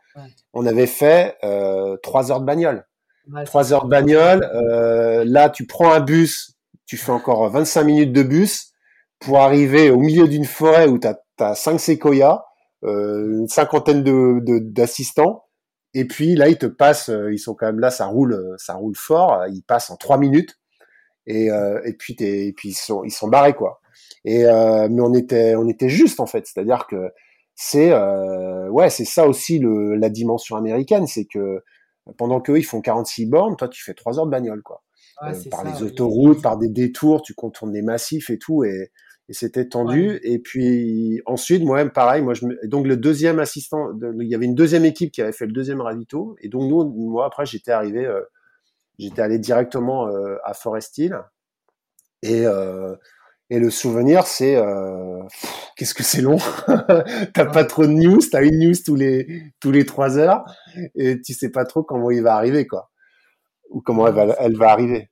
On 0.53 0.65
avait 0.65 0.87
fait 0.87 1.37
euh, 1.43 1.97
3 2.03 2.31
heures 2.31 2.39
de 2.39 2.45
bagnole. 2.45 2.85
3 3.45 3.73
heures 3.73 3.85
de 3.85 3.89
bagnole. 3.89 4.43
Euh, 4.53 5.23
là, 5.25 5.49
tu 5.49 5.65
prends 5.65 5.91
un 5.91 5.99
bus, 5.99 6.55
tu 6.85 6.97
fais 6.97 7.11
encore 7.11 7.49
25 7.49 7.83
minutes 7.83 8.13
de 8.13 8.23
bus 8.23 8.71
pour 9.19 9.39
arriver 9.39 9.89
au 9.89 9.97
milieu 9.97 10.27
d'une 10.27 10.45
forêt 10.45 10.87
où 10.87 10.99
tu 10.99 11.07
as, 11.07 11.55
5 11.55 11.79
séquoias, 11.79 12.43
euh, 12.83 13.39
une 13.39 13.47
cinquantaine 13.47 14.03
de 14.03 14.59
d'assistants. 14.59 15.43
et 15.93 16.05
puis 16.05 16.35
là, 16.35 16.49
ils 16.49 16.57
te 16.57 16.65
passent, 16.65 17.11
ils 17.31 17.39
sont 17.39 17.55
quand 17.55 17.67
même 17.67 17.79
là, 17.79 17.89
ça 17.91 18.05
roule, 18.05 18.55
ça 18.57 18.75
roule 18.75 18.95
fort. 18.95 19.45
Ils 19.49 19.63
passent 19.63 19.89
en 19.89 19.97
3 19.97 20.17
minutes. 20.17 20.57
Et, 21.25 21.47
et 21.47 21.93
puis, 21.93 22.15
et 22.19 22.53
puis 22.53 22.69
ils 22.69 22.73
sont, 22.73 23.03
ils 23.03 23.11
sont 23.11 23.27
barrés 23.27 23.53
quoi. 23.53 23.81
Et 24.25 24.45
euh, 24.45 24.87
mais 24.89 25.01
on 25.01 25.13
était 25.13 25.55
on 25.55 25.67
était 25.67 25.89
juste 25.89 26.19
en 26.19 26.25
fait, 26.25 26.45
c'est-à-dire 26.45 26.87
que 26.87 27.11
c'est 27.55 27.91
euh, 27.91 28.67
ouais 28.69 28.89
c'est 28.89 29.05
ça 29.05 29.27
aussi 29.27 29.59
le, 29.59 29.95
la 29.95 30.09
dimension 30.09 30.55
américaine, 30.55 31.07
c'est 31.07 31.25
que 31.25 31.63
pendant 32.17 32.39
qu'eux 32.41 32.59
ils 32.59 32.63
font 32.63 32.81
46 32.81 33.25
bornes, 33.25 33.55
toi 33.55 33.67
tu 33.67 33.83
fais 33.83 33.93
3 33.93 34.19
heures 34.19 34.25
de 34.25 34.31
bagnole 34.31 34.61
quoi. 34.61 34.83
Euh, 35.23 35.33
par 35.49 35.63
les 35.63 35.81
autoroutes, 35.81 36.43
par 36.43 36.57
des 36.57 36.69
détours, 36.69 37.23
tu 37.23 37.33
contournes 37.33 37.71
des 37.71 37.81
massifs 37.81 38.29
et 38.29 38.37
tout 38.37 38.63
et 38.63 38.91
et 39.29 39.33
c'était 39.33 39.67
tendu. 39.67 40.19
Et 40.23 40.39
puis 40.39 41.21
ensuite, 41.25 41.63
moi-même, 41.63 41.91
pareil. 41.91 42.21
Moi, 42.21 42.33
je 42.33 42.45
donc 42.65 42.87
le 42.87 42.97
deuxième 42.97 43.39
assistant, 43.39 43.89
il 44.01 44.27
y 44.27 44.35
avait 44.35 44.45
une 44.45 44.55
deuxième 44.55 44.85
équipe 44.85 45.11
qui 45.11 45.21
avait 45.21 45.31
fait 45.33 45.45
le 45.45 45.51
deuxième 45.51 45.81
ravito, 45.81 46.37
et 46.41 46.49
donc 46.49 46.69
nous, 46.69 46.85
moi 46.85 47.25
après, 47.25 47.45
j'étais 47.45 47.71
arrivé, 47.71 48.05
euh, 48.05 48.21
j'étais 48.99 49.21
allé 49.21 49.39
directement 49.39 50.07
euh, 50.07 50.37
à 50.43 50.53
Forest 50.53 50.97
Hill, 50.97 51.19
et 52.23 52.45
et 53.49 53.59
le 53.59 53.69
souvenir, 53.69 54.25
c'est 54.27 54.55
euh, 54.55 55.21
qu'est-ce 55.75 55.93
que 55.93 56.03
c'est 56.03 56.21
long. 56.21 56.37
t'as 57.33 57.45
pas 57.45 57.65
trop 57.65 57.85
de 57.85 57.91
news, 57.91 58.19
t'as 58.31 58.43
une 58.43 58.59
news 58.59 58.75
tous 58.85 58.95
les 58.95 59.53
tous 59.59 59.71
les 59.71 59.85
trois 59.85 60.17
heures, 60.17 60.43
et 60.95 61.21
tu 61.21 61.33
sais 61.33 61.51
pas 61.51 61.65
trop 61.65 61.83
comment 61.83 62.11
il 62.11 62.21
va 62.21 62.35
arriver, 62.35 62.67
quoi, 62.67 62.89
ou 63.69 63.81
comment 63.81 64.07
elle 64.07 64.15
va 64.15 64.35
elle 64.39 64.57
va 64.57 64.71
arriver. 64.71 65.09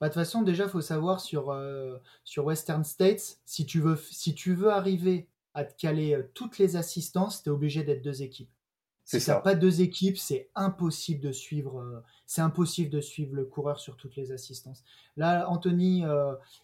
Bah, 0.00 0.08
de 0.08 0.12
toute 0.12 0.22
façon, 0.22 0.42
déjà, 0.42 0.64
il 0.64 0.70
faut 0.70 0.80
savoir 0.80 1.20
sur, 1.20 1.50
euh, 1.50 1.98
sur 2.22 2.44
Western 2.44 2.84
States, 2.84 3.40
si 3.44 3.66
tu, 3.66 3.80
veux, 3.80 3.96
si 3.96 4.32
tu 4.32 4.54
veux 4.54 4.70
arriver 4.70 5.28
à 5.54 5.64
te 5.64 5.76
caler 5.76 6.14
euh, 6.14 6.22
toutes 6.34 6.58
les 6.58 6.76
assistances, 6.76 7.42
tu 7.42 7.48
es 7.48 7.52
obligé 7.52 7.82
d'être 7.82 8.02
deux 8.02 8.22
équipes. 8.22 8.50
Si 9.08 9.30
n'as 9.30 9.40
pas 9.40 9.54
deux 9.54 9.80
équipes, 9.80 10.18
c'est 10.18 10.50
impossible 10.54 11.22
de 11.22 11.32
suivre. 11.32 11.80
Euh, 11.80 12.02
c'est 12.26 12.42
impossible 12.42 12.90
de 12.90 13.00
suivre 13.00 13.34
le 13.34 13.46
coureur 13.46 13.80
sur 13.80 13.96
toutes 13.96 14.16
les 14.16 14.32
assistances. 14.32 14.84
Là, 15.16 15.48
Anthony, 15.48 16.04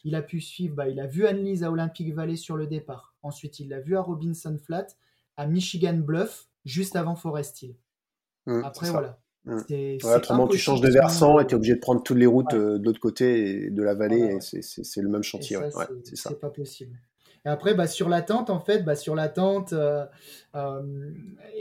il 0.04 0.14
a 0.14 0.20
pu 0.20 0.40
suivre. 0.40 0.74
Bah, 0.76 0.88
il 0.88 1.00
a 1.00 1.06
vu 1.06 1.26
Annelise 1.26 1.64
à 1.64 1.70
Olympic 1.70 2.12
Valley 2.14 2.36
sur 2.36 2.56
le 2.56 2.66
départ. 2.66 3.14
Ensuite, 3.22 3.60
il 3.60 3.70
l'a 3.70 3.80
vu 3.80 3.96
à 3.96 4.02
Robinson 4.02 4.58
Flat, 4.62 4.88
à 5.38 5.46
Michigan 5.46 5.94
Bluff, 5.94 6.48
juste 6.66 6.96
avant 6.96 7.16
Forest 7.16 7.62
Hill. 7.62 7.76
Mmh, 8.46 8.62
Après, 8.64 8.90
voilà. 8.90 9.18
Mm. 9.44 9.60
autrement, 10.04 10.48
tu 10.48 10.58
changes 10.58 10.80
de 10.80 10.90
versant 10.90 11.38
et 11.38 11.46
tu 11.46 11.52
es 11.52 11.56
obligé 11.56 11.74
de 11.74 11.80
prendre 11.80 12.02
toutes 12.02 12.16
les 12.16 12.26
routes 12.26 12.54
euh, 12.54 12.78
de 12.78 12.84
l'autre 12.84 13.00
côté 13.00 13.70
de 13.70 13.82
la 13.82 13.94
vallée. 13.94 14.36
et 14.36 14.40
c'est 14.40 15.02
le 15.02 15.08
même 15.08 15.22
chantier. 15.22 15.58
C'est 16.14 16.40
pas 16.40 16.50
possible. 16.50 16.98
Et 17.44 17.48
après, 17.48 17.74
bah, 17.74 17.86
sur 17.86 18.08
l'attente, 18.08 18.50
en 18.50 18.60
fait, 18.60 18.82
bah, 18.82 18.96
sur 18.96 19.14
l'attente, 19.14 19.72
euh, 19.74 20.06
euh, 20.54 21.12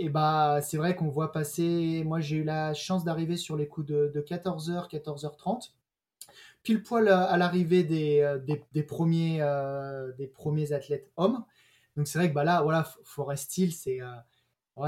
bah, 0.10 0.60
c'est 0.62 0.78
vrai 0.78 0.96
qu'on 0.96 1.10
voit 1.10 1.32
passer. 1.32 2.04
Moi, 2.06 2.20
j'ai 2.20 2.38
eu 2.38 2.44
la 2.44 2.74
chance 2.74 3.04
d'arriver 3.04 3.38
sur 3.38 3.58
les 3.58 3.68
coups 3.68 3.88
de, 3.88 4.26
14h, 4.26 4.90
14h30, 4.90 5.74
pile 6.64 6.84
poil 6.84 7.10
à, 7.10 7.36
l'arrivée 7.38 7.84
des, 7.84 8.38
des, 8.74 8.84
premiers, 8.84 9.40
des 10.18 10.28
premiers 10.28 10.72
athlètes 10.72 11.12
hommes. 11.18 11.44
Donc, 11.98 12.08
c'est 12.08 12.18
vrai 12.18 12.30
que 12.30 12.34
bah, 12.34 12.44
là, 12.46 12.62
voilà, 12.62 12.88
Forest 13.04 13.58
Hill, 13.58 13.74
c'est 13.74 14.00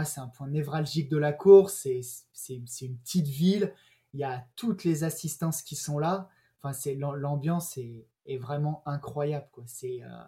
c'est 0.04 0.20
un 0.20 0.28
point 0.28 0.48
névralgique 0.48 1.10
de 1.10 1.18
la 1.18 1.34
course. 1.34 1.88
C'est 2.34 2.56
une 2.56 2.98
petite 2.98 3.28
ville. 3.28 3.74
Il 4.14 4.20
y 4.20 4.24
a 4.24 4.46
toutes 4.56 4.84
les 4.84 5.04
assistances 5.04 5.62
qui 5.62 5.76
sont 5.76 6.00
là. 6.00 6.30
Enfin, 6.62 6.78
l'ambiance 7.16 7.78
est, 7.78 8.08
est, 8.26 8.38
vraiment 8.38 8.82
incroyable. 8.86 9.48
C'est 9.68 10.02
euh, 10.02 10.24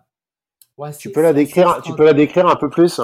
ouais, 0.77 0.95
tu 0.95 1.11
peux 1.11 1.21
la 1.21 1.33
décrire. 1.33 1.81
Tu 1.83 1.93
peux 1.93 2.05
la 2.05 2.13
décrire 2.13 2.47
un 2.47 2.55
peu 2.55 2.69
plus? 2.69 3.01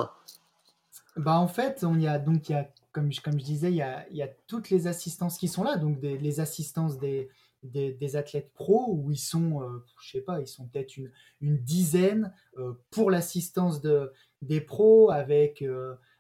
Bah 1.16 1.38
en 1.38 1.48
fait, 1.48 1.84
on 1.84 2.00
y 2.00 2.08
a 2.08 2.18
donc 2.18 2.50
il 2.50 2.54
y 2.54 2.56
a 2.56 2.68
comme 2.92 3.12
je, 3.12 3.22
comme 3.22 3.40
je 3.40 3.44
disais, 3.46 3.72
il 3.72 3.76
y, 3.76 3.82
a, 3.82 4.06
il 4.12 4.18
y 4.18 4.22
a 4.22 4.30
toutes 4.46 4.70
les 4.70 4.86
assistances 4.86 5.40
qui 5.40 5.48
sont 5.48 5.64
là, 5.64 5.78
donc 5.78 6.00
des, 6.00 6.16
les 6.20 6.40
assistances 6.40 7.00
des, 7.00 7.28
des, 7.64 7.92
des, 7.92 8.16
athlètes 8.16 8.52
pros 8.54 8.86
où 8.88 9.10
ils 9.10 9.18
sont, 9.18 9.64
euh, 9.64 9.84
je 10.00 10.12
sais 10.12 10.22
pas, 10.22 10.40
ils 10.40 10.48
sont 10.48 10.68
peut-être 10.68 10.96
une, 10.98 11.12
une 11.42 11.58
dizaine 11.58 12.32
euh, 12.60 12.74
pour 12.92 13.10
l'assistance 13.10 13.82
de, 13.82 14.14
des 14.44 14.62
pros 14.62 15.10
avec 15.10 15.64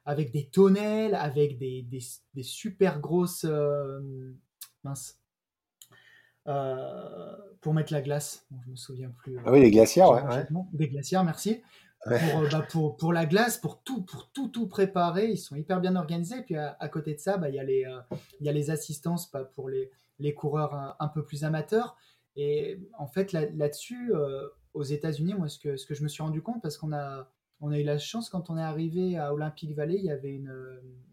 avec 0.05 0.31
des 0.31 0.47
tonnelles, 0.47 1.15
avec 1.15 1.57
des, 1.57 1.83
des, 1.83 2.43
super 2.43 2.99
grosses. 2.99 3.45
Euh, 3.45 4.33
mince. 4.83 5.19
Euh, 6.47 7.37
pour 7.61 7.73
mettre 7.73 7.93
la 7.93 8.01
glace. 8.01 8.45
je 8.65 8.71
me 8.71 8.75
souviens 8.75 9.09
plus. 9.09 9.37
ah 9.45 9.51
oui, 9.51 9.61
les 9.61 9.71
glacières, 9.71 10.11
ouais, 10.11 10.45
Des 10.73 10.89
glacières, 10.89 11.23
merci. 11.23 11.61
Pour, 12.03 12.11
euh, 12.11 12.49
bah, 12.51 12.67
pour, 12.69 12.97
pour, 12.97 13.13
la 13.13 13.25
glace, 13.25 13.57
pour 13.57 13.81
tout, 13.81 14.01
pour 14.01 14.29
tout, 14.31 14.49
tout 14.49 14.67
préparer, 14.67 15.31
ils 15.31 15.37
sont 15.37 15.55
hyper 15.55 15.79
bien 15.79 15.95
organisés. 15.95 16.41
Puis 16.41 16.57
à, 16.57 16.89
côté 16.89 17.13
de 17.13 17.19
ça, 17.19 17.37
bah, 17.37 17.47
il 17.47 17.55
y, 17.55 17.59
a 17.59 17.63
les, 17.63 17.85
il 18.41 18.45
y 18.45 18.49
a 18.49 18.51
les 18.51 18.71
assistances 18.71 19.31
bah, 19.31 19.45
pour 19.45 19.69
les, 19.69 19.89
les 20.19 20.33
coureurs 20.33 20.97
un, 20.99 21.07
peu 21.07 21.23
plus 21.23 21.45
amateurs. 21.45 21.95
Et 22.35 22.81
en 22.97 23.07
fait, 23.07 23.31
là-dessus, 23.31 24.11
aux 24.73 24.83
États-Unis, 24.83 25.35
moi, 25.35 25.47
ce 25.47 25.59
que, 25.59 25.77
ce 25.77 25.85
que 25.85 25.93
je 25.93 26.03
me 26.03 26.09
suis 26.09 26.23
rendu 26.23 26.41
compte, 26.41 26.61
parce 26.61 26.77
qu'on 26.77 26.91
a, 26.91 27.29
on 27.61 27.71
a 27.71 27.79
eu 27.79 27.83
la 27.83 27.97
chance 27.97 28.29
quand 28.29 28.49
on 28.49 28.57
est 28.57 28.61
arrivé 28.61 29.17
à 29.17 29.33
Olympic 29.33 29.73
Valley, 29.73 29.95
il 29.95 30.03
y 30.03 30.11
avait 30.11 30.33
une, 30.33 30.53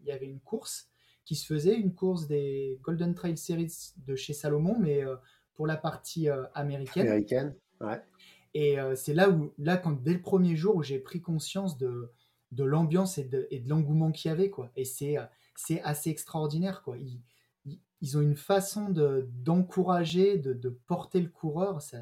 il 0.01 0.09
y 0.09 0.11
avait 0.11 0.27
une 0.27 0.41
course 0.41 0.90
qui 1.25 1.35
se 1.35 1.45
faisait, 1.45 1.75
une 1.75 1.93
course 1.93 2.27
des 2.27 2.79
Golden 2.81 3.13
Trail 3.13 3.37
Series 3.37 3.93
de 4.05 4.15
chez 4.15 4.33
Salomon, 4.33 4.77
mais 4.79 5.03
euh, 5.03 5.15
pour 5.53 5.67
la 5.67 5.77
partie 5.77 6.29
euh, 6.29 6.43
américaine. 6.53 7.07
Américaine, 7.07 7.55
ouais. 7.79 8.01
Et 8.53 8.79
euh, 8.79 8.95
c'est 8.95 9.13
là 9.13 9.29
où, 9.29 9.53
là, 9.57 9.77
quand, 9.77 9.91
dès 9.91 10.13
le 10.13 10.21
premier 10.21 10.55
jour 10.55 10.75
où 10.75 10.83
j'ai 10.83 10.99
pris 10.99 11.21
conscience 11.21 11.77
de, 11.77 12.11
de 12.51 12.63
l'ambiance 12.63 13.17
et 13.17 13.23
de, 13.23 13.47
de 13.51 13.69
l'engouement 13.69 14.11
qu'il 14.11 14.29
y 14.29 14.31
avait, 14.31 14.49
quoi. 14.49 14.71
Et 14.75 14.83
c'est, 14.83 15.15
c'est 15.55 15.81
assez 15.83 16.09
extraordinaire, 16.09 16.81
quoi. 16.83 16.97
Ils, 16.97 17.21
ils 18.01 18.17
ont 18.17 18.21
une 18.21 18.35
façon 18.35 18.89
de, 18.89 19.29
d'encourager, 19.31 20.37
de, 20.37 20.53
de 20.53 20.69
porter 20.69 21.21
le 21.21 21.29
coureur. 21.29 21.81
Ça, 21.81 21.99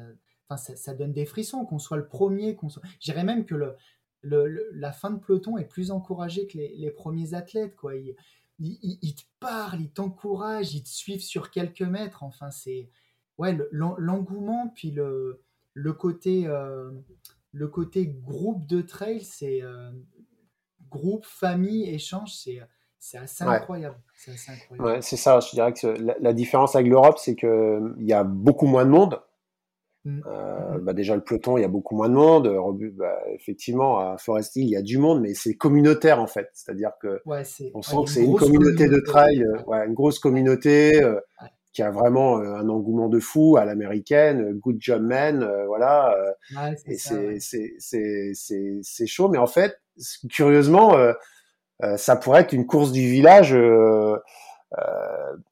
enfin, 0.48 0.56
ça, 0.56 0.76
ça, 0.76 0.94
donne 0.94 1.12
des 1.12 1.26
frissons, 1.26 1.64
qu'on 1.66 1.78
soit 1.78 1.98
le 1.98 2.08
premier, 2.08 2.56
qu'on 2.56 2.68
soit. 2.68 2.82
Je 3.00 3.12
dirais 3.12 3.24
même 3.24 3.44
que 3.44 3.54
le, 3.54 3.76
la 4.22 4.92
fin 4.92 5.10
de 5.10 5.18
peloton 5.18 5.58
est 5.58 5.66
plus 5.66 5.90
encouragée 5.90 6.46
que 6.46 6.58
les, 6.58 6.90
premiers 6.90 7.34
athlètes. 7.34 7.76
Quoi. 7.76 7.96
Ils, 7.96 8.16
te 8.60 9.22
parlent, 9.40 9.80
ils 9.80 9.90
t'encouragent, 9.90 10.74
ils 10.74 10.82
te 10.82 10.88
suivent 10.88 11.22
sur 11.22 11.50
quelques 11.50 11.82
mètres. 11.82 12.22
Enfin, 12.22 12.50
c'est 12.50 12.90
ouais, 13.38 13.56
l'engouement, 13.72 14.72
puis 14.74 14.90
le, 14.90 15.42
le, 15.74 15.92
côté, 15.92 16.46
euh, 16.46 16.90
le 17.52 17.68
côté 17.68 18.06
groupe 18.06 18.66
de 18.66 18.82
trail, 18.82 19.22
c'est 19.22 19.62
euh, 19.62 19.90
groupe, 20.90 21.24
famille, 21.24 21.88
échange, 21.88 22.34
c'est 22.34 22.60
c'est 23.02 23.16
assez, 23.16 23.44
incroyable. 23.44 23.96
C'est 24.14 24.36
c'est 25.00 25.16
ça. 25.16 25.40
Je 25.40 25.50
dirais 25.52 25.72
que 25.72 25.86
la, 25.86 26.16
la 26.20 26.32
différence 26.34 26.76
avec 26.76 26.86
l'Europe, 26.86 27.16
c'est 27.18 27.34
qu'il 27.34 27.94
y 28.00 28.12
a 28.12 28.24
beaucoup 28.24 28.66
moins 28.66 28.84
de 28.84 28.90
monde. 28.90 29.22
Mmh. 30.06 30.20
Euh, 30.26 30.78
bah 30.78 30.94
déjà 30.94 31.14
le 31.14 31.20
peloton, 31.20 31.58
il 31.58 31.60
y 31.60 31.64
a 31.64 31.68
beaucoup 31.68 31.94
moins 31.94 32.08
de 32.08 32.14
monde. 32.14 32.48
Bah, 32.96 33.18
effectivement, 33.34 33.98
à 33.98 34.16
Forest 34.16 34.56
Hill, 34.56 34.64
il 34.64 34.70
y 34.70 34.76
a 34.76 34.82
du 34.82 34.96
monde, 34.96 35.20
mais 35.20 35.34
c'est 35.34 35.54
communautaire 35.54 36.20
en 36.20 36.26
fait. 36.26 36.48
C'est-à-dire 36.54 36.92
que 37.00 37.20
on 37.26 37.82
sent 37.82 37.96
que 38.04 38.10
c'est 38.10 38.24
une 38.24 38.36
communauté 38.36 38.88
de 38.88 38.98
trail, 39.00 39.42
euh, 39.42 39.62
ouais, 39.66 39.86
une 39.86 39.92
grosse 39.92 40.18
communauté 40.18 41.04
euh, 41.04 41.20
qui 41.74 41.82
a 41.82 41.90
vraiment 41.90 42.38
euh, 42.38 42.54
un 42.54 42.70
engouement 42.70 43.10
de 43.10 43.20
fou 43.20 43.58
à 43.58 43.66
l'américaine. 43.66 44.54
Good 44.54 44.78
job 44.80 45.02
man, 45.02 45.46
voilà. 45.66 46.16
et 46.86 46.96
c'est 46.96 47.38
c'est 47.38 47.74
c'est 48.34 48.78
c'est 48.82 49.06
chaud, 49.06 49.28
mais 49.28 49.38
en 49.38 49.46
fait, 49.46 49.82
curieusement, 50.30 50.96
ça 51.96 52.16
pourrait 52.16 52.40
être 52.40 52.54
une 52.54 52.66
course 52.66 52.90
du 52.90 53.02
village. 53.02 53.54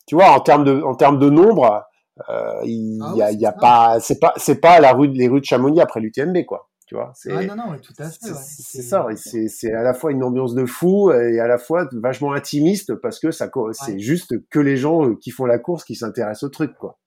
tu 0.07 0.15
vois, 0.15 0.31
en 0.31 0.41
termes 0.41 0.65
de 0.65 0.81
en 0.81 0.95
termes 0.95 1.19
de 1.19 1.29
nombre 1.29 1.85
euh, 2.29 2.61
il 2.65 3.01
ah 3.03 3.13
y 3.17 3.23
a, 3.23 3.33
y 3.33 3.47
a 3.47 3.53
pas, 3.53 3.99
c'est 4.01 4.19
pas, 4.19 4.33
c'est 4.37 4.61
pas 4.61 4.81
la 4.81 4.93
rue, 4.93 5.09
les 5.09 5.29
rues 5.29 5.41
de 5.41 5.45
Chamonix 5.45 5.81
après 5.81 6.01
l'UTMB, 6.01 6.45
quoi. 6.45 6.69
Tu 6.87 6.95
vois, 6.95 7.13
c'est, 7.15 7.31
ah 7.31 7.45
non, 7.45 7.55
non, 7.55 7.79
tout 7.79 7.93
à 7.99 8.09
fait. 8.09 8.33
C'est 8.35 8.81
ça, 8.81 9.07
c'est, 9.15 9.49
c'est 9.49 9.75
à 9.75 9.83
la 9.83 9.93
fois 9.93 10.11
une 10.11 10.23
ambiance 10.23 10.55
de 10.55 10.65
fou 10.65 11.13
et 11.13 11.39
à 11.39 11.47
la 11.47 11.59
fois 11.59 11.87
vachement 11.93 12.33
intimiste 12.33 12.95
parce 12.95 13.21
que 13.21 13.31
ça, 13.31 13.51
c'est 13.73 13.99
juste 13.99 14.35
que 14.49 14.59
les 14.59 14.79
gens 14.79 15.07
euh, 15.07 15.15
qui 15.15 15.31
font 15.31 15.45
la 15.45 15.59
course 15.59 15.85
qui 15.85 15.97
s'intéressent 15.97 16.45
au 16.45 16.49
truc, 16.49 16.75
quoi. 16.79 16.99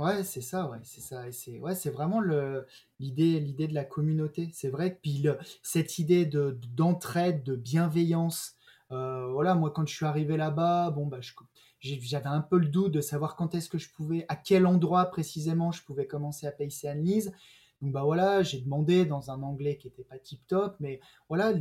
Ouais, 0.00 0.22
c'est 0.22 0.40
ça, 0.40 0.70
ouais, 0.70 0.78
c'est 0.82 1.02
ça. 1.02 1.24
C'est 1.30 1.58
ouais, 1.58 1.74
c'est 1.74 1.90
vraiment 1.90 2.20
le 2.20 2.66
l'idée 3.00 3.38
l'idée 3.38 3.68
de 3.68 3.74
la 3.74 3.84
communauté. 3.84 4.48
C'est 4.54 4.70
vrai 4.70 4.98
puis 5.02 5.26
cette 5.62 5.98
idée 5.98 6.24
de 6.24 6.58
d'entraide, 6.74 7.42
de 7.42 7.54
bienveillance. 7.56 8.54
Euh, 8.92 9.26
voilà, 9.32 9.54
moi 9.54 9.70
quand 9.74 9.86
je 9.86 9.94
suis 9.94 10.06
arrivé 10.06 10.36
là-bas, 10.38 10.90
bon 10.90 11.06
bah 11.06 11.18
je 11.20 11.32
j'avais 11.80 12.26
un 12.26 12.40
peu 12.40 12.58
le 12.58 12.66
doute 12.66 12.92
de 12.92 13.00
savoir 13.00 13.36
quand 13.36 13.54
est-ce 13.54 13.68
que 13.68 13.78
je 13.78 13.90
pouvais, 13.90 14.24
à 14.28 14.36
quel 14.36 14.66
endroit 14.66 15.06
précisément 15.06 15.72
je 15.72 15.82
pouvais 15.82 16.06
commencer 16.06 16.46
à 16.46 16.52
payer 16.52 16.88
Annelise. 16.88 17.32
Donc 17.80 17.92
bah 17.92 18.02
voilà, 18.04 18.42
j'ai 18.42 18.60
demandé 18.60 19.06
dans 19.06 19.30
un 19.30 19.42
anglais 19.42 19.78
qui 19.78 19.88
était 19.88 20.04
pas 20.04 20.18
tip 20.18 20.46
top, 20.46 20.76
mais 20.80 21.00
voilà, 21.28 21.54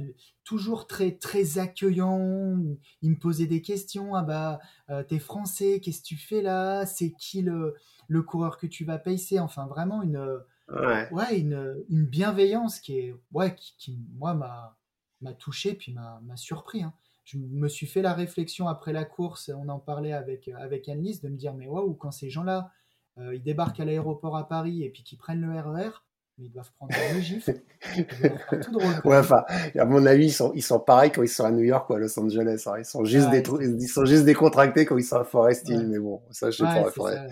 toujours 0.43 0.85
très 0.85 1.13
très 1.13 1.59
accueillant. 1.59 2.57
Il 3.01 3.11
me 3.11 3.17
posait 3.17 3.45
des 3.45 3.61
questions. 3.61 4.15
Ah 4.15 4.23
bah 4.23 4.59
euh, 4.89 5.01
t'es 5.03 5.19
français, 5.19 5.79
qu'est-ce 5.79 6.01
que 6.01 6.07
tu 6.07 6.17
fais 6.17 6.41
là? 6.41 6.85
C'est 6.85 7.11
qui 7.11 7.41
le, 7.41 7.75
le 8.09 8.21
coureur 8.21 8.57
que 8.57 8.67
tu 8.67 8.83
vas 8.83 8.97
payer 8.97 9.39
Enfin 9.39 9.65
vraiment 9.67 10.01
une 10.01 10.41
ouais. 10.67 11.39
une, 11.39 11.85
une, 11.89 12.05
bienveillance 12.05 12.81
qui 12.81 12.97
est 12.97 13.15
ouais 13.31 13.55
qui, 13.55 13.75
qui 13.77 13.99
moi 14.17 14.33
m'a 14.33 14.77
m'a 15.21 15.33
touché 15.33 15.73
puis 15.73 15.93
m'a 15.93 16.19
surpris. 16.35 16.83
Hein 16.83 16.93
je 17.29 17.37
me 17.37 17.67
suis 17.67 17.85
fait 17.85 18.01
la 18.01 18.13
réflexion 18.13 18.67
après 18.67 18.91
la 18.91 19.05
course, 19.05 19.51
on 19.55 19.69
en 19.69 19.77
parlait 19.77 20.13
avec, 20.13 20.49
avec 20.57 20.89
Annelise, 20.89 21.21
de 21.21 21.29
me 21.29 21.37
dire, 21.37 21.53
mais 21.53 21.67
waouh, 21.67 21.93
quand 21.93 22.11
ces 22.11 22.29
gens-là, 22.29 22.71
euh, 23.19 23.35
ils 23.35 23.43
débarquent 23.43 23.79
à 23.79 23.85
l'aéroport 23.85 24.35
à 24.35 24.47
Paris 24.47 24.83
et 24.83 24.89
puis 24.89 25.03
qu'ils 25.03 25.19
prennent 25.19 25.41
le 25.41 25.59
RER, 25.59 25.89
e 25.89 25.91
mais 26.39 26.45
ils 26.45 26.51
doivent 26.51 26.71
prendre 26.71 26.95
un 26.95 27.19
gif. 27.19 27.49
tout 28.63 28.71
drôle. 28.71 28.93
Ouais, 29.03 29.17
enfin, 29.17 29.43
à 29.77 29.85
mon 29.85 30.05
avis, 30.07 30.27
ils 30.27 30.33
sont, 30.33 30.53
ils 30.55 30.63
sont 30.63 30.79
pareils 30.79 31.11
quand 31.11 31.21
ils 31.21 31.27
sont 31.27 31.43
à 31.43 31.51
New 31.51 31.63
York 31.63 31.87
ou 31.89 31.93
à 31.93 31.99
Los 31.99 32.17
Angeles. 32.17 32.63
Hein. 32.65 32.79
Ils, 32.79 32.85
sont 32.85 33.03
juste 33.03 33.29
des, 33.29 33.43
ils 33.61 33.87
sont 33.87 34.05
juste 34.05 34.25
décontractés 34.25 34.85
quand 34.85 34.97
ils 34.97 35.03
sont 35.03 35.17
à 35.17 35.23
Forest 35.23 35.69
Hill, 35.69 35.87
mais 35.87 35.99
bon, 35.99 36.23
ça, 36.31 36.49
je 36.49 36.57
sais 36.57 36.63
pas. 36.63 37.03
Ouais, 37.03 37.29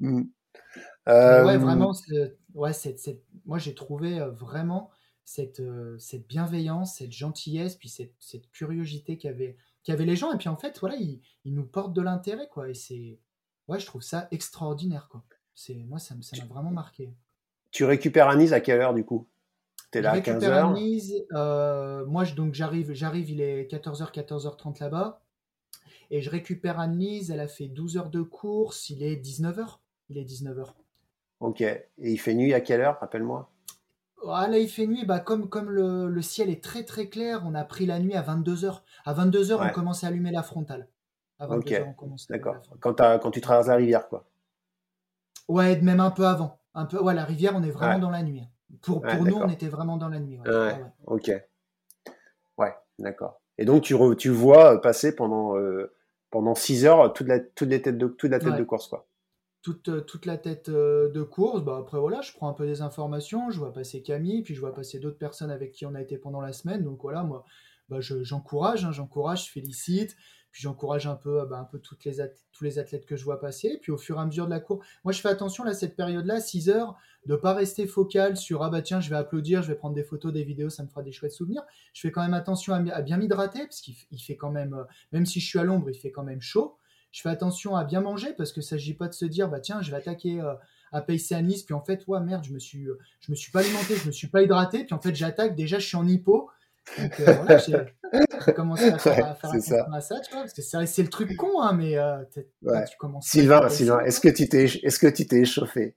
mm. 0.00 0.22
euh, 1.08 1.56
vraiment, 1.56 1.94
ouais, 2.54 2.72
cette, 2.74 2.98
cette- 2.98 3.24
moi 3.46 3.56
j'ai 3.56 3.74
trouvé 3.74 4.20
euh, 4.20 4.30
vraiment 4.30 4.90
cette, 5.30 5.60
euh, 5.60 5.98
cette 5.98 6.26
bienveillance, 6.26 6.94
cette 6.96 7.12
gentillesse, 7.12 7.76
puis 7.76 7.90
cette, 7.90 8.14
cette 8.18 8.50
curiosité 8.50 9.18
qu'avaient 9.18 9.56
qu'avaient 9.84 10.06
les 10.06 10.16
gens. 10.16 10.32
Et 10.32 10.38
puis 10.38 10.48
en 10.48 10.56
fait, 10.56 10.78
voilà, 10.80 10.96
ils, 10.96 11.20
ils 11.44 11.52
nous 11.54 11.66
portent 11.66 11.92
de 11.92 12.00
l'intérêt, 12.00 12.48
quoi. 12.48 12.70
Et 12.70 12.74
c'est, 12.74 13.18
ouais, 13.68 13.78
je 13.78 13.84
trouve 13.84 14.00
ça 14.00 14.26
extraordinaire, 14.30 15.08
quoi. 15.10 15.22
C'est, 15.54 15.74
moi, 15.74 15.98
ça 15.98 16.14
m'a 16.14 16.44
vraiment 16.46 16.70
marqué. 16.70 17.12
Tu 17.72 17.84
récupères 17.84 18.28
à 18.28 18.36
Nice 18.36 18.52
à 18.52 18.60
quelle 18.60 18.80
heure 18.80 18.94
du 18.94 19.04
coup? 19.04 19.26
T'es 19.90 20.00
là 20.00 20.10
à 20.10 20.12
récupère 20.14 20.66
à 20.66 20.72
15h 20.72 20.74
Nice. 20.74 21.12
euh, 21.34 22.06
moi, 22.06 22.24
je- 22.24 22.34
donc 22.34 22.54
j'arrive, 22.54 22.92
j'arrive, 22.94 23.28
il 23.28 23.42
est 23.42 23.70
14h, 23.70 24.10
14h30 24.12 24.80
là-bas. 24.80 25.20
Et 26.10 26.22
je 26.22 26.30
récupère 26.30 26.80
Anne-Lise, 26.80 27.30
elle 27.30 27.40
a 27.40 27.48
fait 27.48 27.68
12 27.68 27.98
heures 27.98 28.08
de 28.08 28.22
course, 28.22 28.88
il 28.88 29.02
est 29.02 29.16
19h. 29.16 29.78
Il 30.08 30.16
est 30.16 30.24
19h. 30.24 30.72
Ok. 31.40 31.60
Et 31.60 31.84
il 31.98 32.18
fait 32.18 32.32
nuit 32.34 32.54
à 32.54 32.62
quelle 32.62 32.80
heure? 32.80 32.98
Rappelle-moi. 33.00 33.50
Ah, 34.26 34.48
là, 34.48 34.58
il 34.58 34.68
fait 34.68 34.86
nuit, 34.86 35.04
bah, 35.04 35.20
comme, 35.20 35.48
comme 35.48 35.70
le, 35.70 36.08
le 36.08 36.22
ciel 36.22 36.50
est 36.50 36.62
très 36.62 36.84
très 36.84 37.08
clair, 37.08 37.42
on 37.46 37.54
a 37.54 37.64
pris 37.64 37.86
la 37.86 37.98
nuit 38.00 38.14
à 38.14 38.22
22h. 38.22 38.80
À 39.04 39.14
22h, 39.14 39.58
on 39.70 39.72
commence 39.72 40.02
à 40.04 40.08
allumer 40.08 40.32
la 40.32 40.42
frontale. 40.42 40.88
À 41.38 41.46
22h, 41.46 41.82
Ok. 41.82 41.84
on 41.88 41.92
commence 41.92 42.26
D'accord. 42.28 42.56
Quand, 42.80 43.30
tu 43.30 43.40
traverses 43.40 43.68
la 43.68 43.76
rivière, 43.76 44.08
quoi. 44.08 44.24
Ouais, 45.48 45.80
même 45.80 46.00
un 46.00 46.10
peu 46.10 46.26
avant. 46.26 46.58
Un 46.74 46.84
peu, 46.84 47.00
ouais, 47.00 47.14
la 47.14 47.24
rivière, 47.24 47.52
on 47.56 47.62
est 47.62 47.70
vraiment 47.70 47.94
Ouais. 47.94 48.00
dans 48.00 48.10
la 48.10 48.22
nuit. 48.22 48.42
Pour, 48.82 49.02
Ouais, 49.02 49.16
pour 49.16 49.24
nous, 49.24 49.36
on 49.36 49.48
était 49.48 49.68
vraiment 49.68 49.96
dans 49.96 50.08
la 50.08 50.18
nuit. 50.18 50.38
ouais. 50.40 50.74
Ok. 51.06 51.30
Ouais, 52.58 52.74
d'accord. 52.98 53.40
Et 53.56 53.64
donc 53.64 53.82
tu, 53.82 53.94
re- 53.94 54.14
tu 54.16 54.28
vois 54.30 54.80
passer 54.80 55.14
pendant, 55.14 55.56
euh, 55.56 55.92
pendant 56.30 56.54
6 56.54 56.84
heures 56.86 57.12
toute 57.12 57.26
la, 57.28 57.40
toute 57.40 57.68
les 57.68 57.80
têtes 57.82 57.98
de, 57.98 58.08
toute 58.08 58.30
la 58.30 58.38
tête 58.40 58.54
de 58.56 58.64
course, 58.64 58.88
quoi. 58.88 59.06
Toute, 59.68 59.88
euh, 59.88 60.00
toute 60.00 60.24
la 60.26 60.38
tête 60.38 60.68
euh, 60.70 61.10
de 61.10 61.22
course. 61.22 61.62
Bah, 61.62 61.76
après, 61.78 61.98
voilà, 61.98 62.22
je 62.22 62.32
prends 62.32 62.48
un 62.48 62.54
peu 62.54 62.66
des 62.66 62.80
informations. 62.80 63.50
Je 63.50 63.58
vois 63.58 63.72
passer 63.72 64.02
Camille, 64.02 64.42
puis 64.42 64.54
je 64.54 64.60
vois 64.60 64.74
passer 64.74 64.98
d'autres 64.98 65.18
personnes 65.18 65.50
avec 65.50 65.72
qui 65.72 65.84
on 65.84 65.94
a 65.94 66.00
été 66.00 66.16
pendant 66.16 66.40
la 66.40 66.52
semaine. 66.54 66.84
Donc 66.84 67.02
voilà, 67.02 67.22
moi, 67.22 67.44
bah, 67.90 68.00
je- 68.00 68.22
j'encourage, 68.22 68.84
hein, 68.84 68.92
j'encourage, 68.92 69.46
je 69.46 69.52
félicite. 69.52 70.16
Puis 70.50 70.62
j'encourage 70.62 71.06
un 71.06 71.16
peu, 71.16 71.40
euh, 71.42 71.44
bah, 71.44 71.58
un 71.58 71.64
peu 71.64 71.78
toutes 71.78 72.04
les 72.06 72.16
tous 72.52 72.64
les 72.64 72.78
athlètes 72.78 73.04
que 73.04 73.16
je 73.16 73.24
vois 73.24 73.38
passer. 73.40 73.78
Puis 73.82 73.92
au 73.92 73.98
fur 73.98 74.16
et 74.16 74.20
à 74.20 74.24
mesure 74.24 74.46
de 74.46 74.50
la 74.50 74.60
course, 74.60 74.86
moi 75.04 75.12
je 75.12 75.20
fais 75.20 75.28
attention 75.28 75.62
là, 75.64 75.74
cette 75.74 75.94
période-là, 75.94 76.40
6 76.40 76.70
heures, 76.70 76.96
de 77.26 77.36
pas 77.36 77.52
rester 77.52 77.86
focal 77.86 78.36
sur 78.38 78.62
ah 78.62 78.70
bah 78.70 78.80
tiens, 78.80 79.00
je 79.00 79.10
vais 79.10 79.16
applaudir, 79.16 79.62
je 79.62 79.68
vais 79.68 79.74
prendre 79.76 79.94
des 79.94 80.02
photos, 80.04 80.32
des 80.32 80.44
vidéos, 80.44 80.70
ça 80.70 80.82
me 80.82 80.88
fera 80.88 81.02
des 81.02 81.12
chouettes 81.12 81.32
souvenirs. 81.32 81.62
Je 81.92 82.00
fais 82.00 82.10
quand 82.10 82.22
même 82.22 82.32
attention 82.34 82.72
à, 82.72 83.02
bien 83.02 83.18
m'hydrater, 83.18 83.60
parce 83.60 83.82
qu'il 83.82 83.94
fait 84.18 84.36
quand 84.36 84.50
même, 84.50 84.86
même 85.12 85.26
si 85.26 85.38
je 85.40 85.46
suis 85.46 85.58
à 85.58 85.64
l'ombre, 85.64 85.90
il 85.90 85.98
fait 85.98 86.10
quand 86.10 86.24
même 86.24 86.40
chaud. 86.40 86.77
Je 87.12 87.22
fais 87.22 87.28
attention 87.30 87.74
à 87.74 87.84
bien 87.84 88.00
manger 88.00 88.34
parce 88.34 88.52
que 88.52 88.60
ça 88.60 88.70
s'agit 88.70 88.94
pas 88.94 89.08
de 89.08 89.14
se 89.14 89.24
dire 89.24 89.48
bah 89.48 89.60
tiens 89.60 89.80
je 89.82 89.90
vais 89.90 89.96
attaquer 89.96 90.40
euh, 90.40 90.52
à 90.92 91.00
pacer 91.00 91.34
à 91.34 91.42
Nice 91.42 91.62
puis 91.62 91.74
en 91.74 91.82
fait 91.82 92.06
ouais 92.06 92.20
merde 92.20 92.44
je 92.44 92.52
me 92.52 92.58
suis 92.58 92.86
euh, 92.86 92.98
je 93.20 93.30
me 93.32 93.36
suis 93.36 93.50
pas 93.50 93.60
alimenté 93.60 93.96
je 93.96 94.06
me 94.06 94.12
suis 94.12 94.28
pas 94.28 94.42
hydraté 94.42 94.84
puis 94.84 94.94
en 94.94 95.00
fait 95.00 95.14
j'attaque 95.14 95.56
déjà 95.56 95.78
je 95.78 95.86
suis 95.86 95.96
en 95.96 96.06
hypo 96.06 96.50
donc 96.98 97.20
euh, 97.20 97.32
voilà 97.32 97.58
j'ai 97.58 98.52
commencé 98.54 98.88
à 98.90 98.98
faire, 98.98 99.26
à 99.26 99.30
à 99.96 100.00
ça 100.00 100.20
tu 100.20 100.32
vois 100.32 100.42
parce 100.42 100.52
que 100.52 100.62
c'est 100.62 101.02
le 101.02 101.08
truc 101.08 101.34
con 101.36 101.60
hein 101.62 101.72
mais 101.72 101.98
Ouais. 102.62 102.84
tu 102.84 102.96
commences 102.98 103.26
à 103.26 103.30
Sylvain, 103.30 103.68
Sylvain, 103.68 104.00
est-ce 104.00 104.20
que 104.20 104.28
tu 104.28 104.48
t'es, 104.48 104.64
est-ce 104.64 104.98
que 104.98 105.06
tu 105.06 105.26
t'es 105.26 105.40
échauffé? 105.40 105.96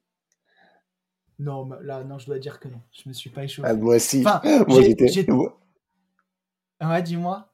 Non 1.39 1.66
mais 1.66 1.76
là 1.82 2.03
non 2.05 2.18
je 2.20 2.26
dois 2.28 2.39
dire 2.39 2.59
que 2.59 2.68
non 2.70 2.82
je 2.91 3.09
me 3.09 3.14
suis 3.14 3.30
pas 3.30 3.43
échauffé 3.43 3.68
Ah, 3.70 3.74
Moi 3.74 3.95
aussi. 3.97 4.22
enfin 4.26 4.41
Moi 4.68 4.82
j'étais. 4.82 5.05
ouais 6.82 7.01
dis-moi 7.03 7.51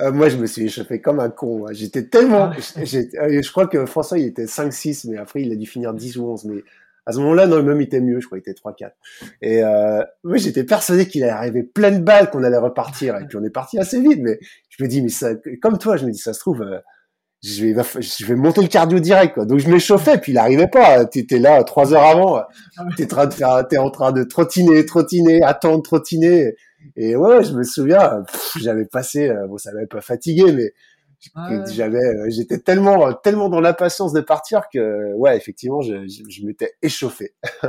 euh, 0.00 0.12
moi, 0.12 0.28
je 0.28 0.36
me 0.36 0.46
suis 0.46 0.64
échauffé 0.64 1.00
comme 1.00 1.20
un 1.20 1.30
con. 1.30 1.66
J'étais 1.72 2.04
tellement. 2.04 2.50
Ah. 2.52 2.80
euh, 2.80 3.42
je 3.42 3.50
crois 3.50 3.66
que 3.66 3.86
François, 3.86 4.18
il 4.18 4.26
était 4.26 4.44
5-6, 4.44 5.10
mais 5.10 5.18
après, 5.18 5.42
il 5.42 5.52
a 5.52 5.56
dû 5.56 5.66
finir 5.66 5.94
10 5.94 6.16
ou 6.18 6.26
11. 6.26 6.44
Mais 6.46 6.62
à 7.06 7.12
ce 7.12 7.18
moment-là, 7.18 7.46
non, 7.46 7.62
même 7.62 7.80
il 7.80 7.84
était 7.84 8.00
mieux. 8.00 8.20
Je 8.20 8.26
crois 8.26 8.40
qu'il 8.40 8.50
était 8.50 8.60
3-4. 8.60 8.90
Et 9.42 9.62
euh, 9.62 10.02
moi, 10.24 10.36
j'étais 10.36 10.64
persuadé 10.64 11.06
qu'il 11.06 11.22
allait 11.22 11.32
arriver 11.32 11.62
plein 11.62 11.90
de 11.90 12.00
balles, 12.00 12.30
qu'on 12.30 12.44
allait 12.44 12.56
repartir. 12.56 13.16
Et 13.16 13.26
puis, 13.26 13.36
on 13.36 13.44
est 13.44 13.50
parti 13.50 13.78
assez 13.78 14.00
vite. 14.00 14.20
Mais 14.20 14.38
je 14.68 14.82
me 14.82 14.88
dis, 14.88 15.02
mais 15.02 15.08
ça, 15.08 15.30
comme 15.60 15.78
toi, 15.78 15.96
je 15.96 16.06
me 16.06 16.10
dis, 16.10 16.18
ça 16.18 16.32
se 16.32 16.40
trouve, 16.40 16.62
euh, 16.62 16.78
je 17.42 17.64
vais, 17.64 17.82
je 18.00 18.26
vais 18.26 18.36
monter 18.36 18.60
le 18.60 18.68
cardio 18.68 18.98
direct, 19.00 19.34
quoi. 19.34 19.44
Donc, 19.46 19.58
je 19.58 19.68
m'échauffais, 19.68 20.18
puis 20.18 20.32
il 20.32 20.38
arrivait 20.38 20.68
pas. 20.68 21.04
T'étais 21.04 21.38
là 21.38 21.62
trois 21.64 21.94
heures 21.94 22.04
avant. 22.04 22.42
T'es 22.96 23.04
en 23.04 23.08
train 23.08 23.26
de 23.26 23.34
faire, 23.34 23.66
t'es 23.68 23.78
en 23.78 23.90
train 23.90 24.12
de 24.12 24.24
trottiner, 24.24 24.84
trottiner, 24.84 25.42
attendre, 25.42 25.82
trottiner. 25.82 26.54
Et 26.96 27.16
ouais, 27.16 27.44
je 27.44 27.52
me 27.54 27.62
souviens, 27.62 28.24
j'avais 28.58 28.86
passé, 28.86 29.28
euh, 29.30 29.46
bon, 29.46 29.58
ça 29.58 29.72
m'avait 29.72 29.86
pas 29.86 30.00
fatigué, 30.00 30.52
mais 30.52 30.72
ouais. 31.34 31.64
j'avais, 31.72 31.98
euh, 31.98 32.26
j'étais 32.30 32.58
tellement, 32.58 33.12
tellement 33.14 33.48
dans 33.48 33.60
l'impatience 33.60 34.12
de 34.12 34.20
partir 34.20 34.62
que, 34.72 35.14
ouais, 35.14 35.36
effectivement, 35.36 35.82
je, 35.82 36.06
je, 36.08 36.22
je 36.28 36.44
m'étais 36.46 36.74
échauffé. 36.82 37.34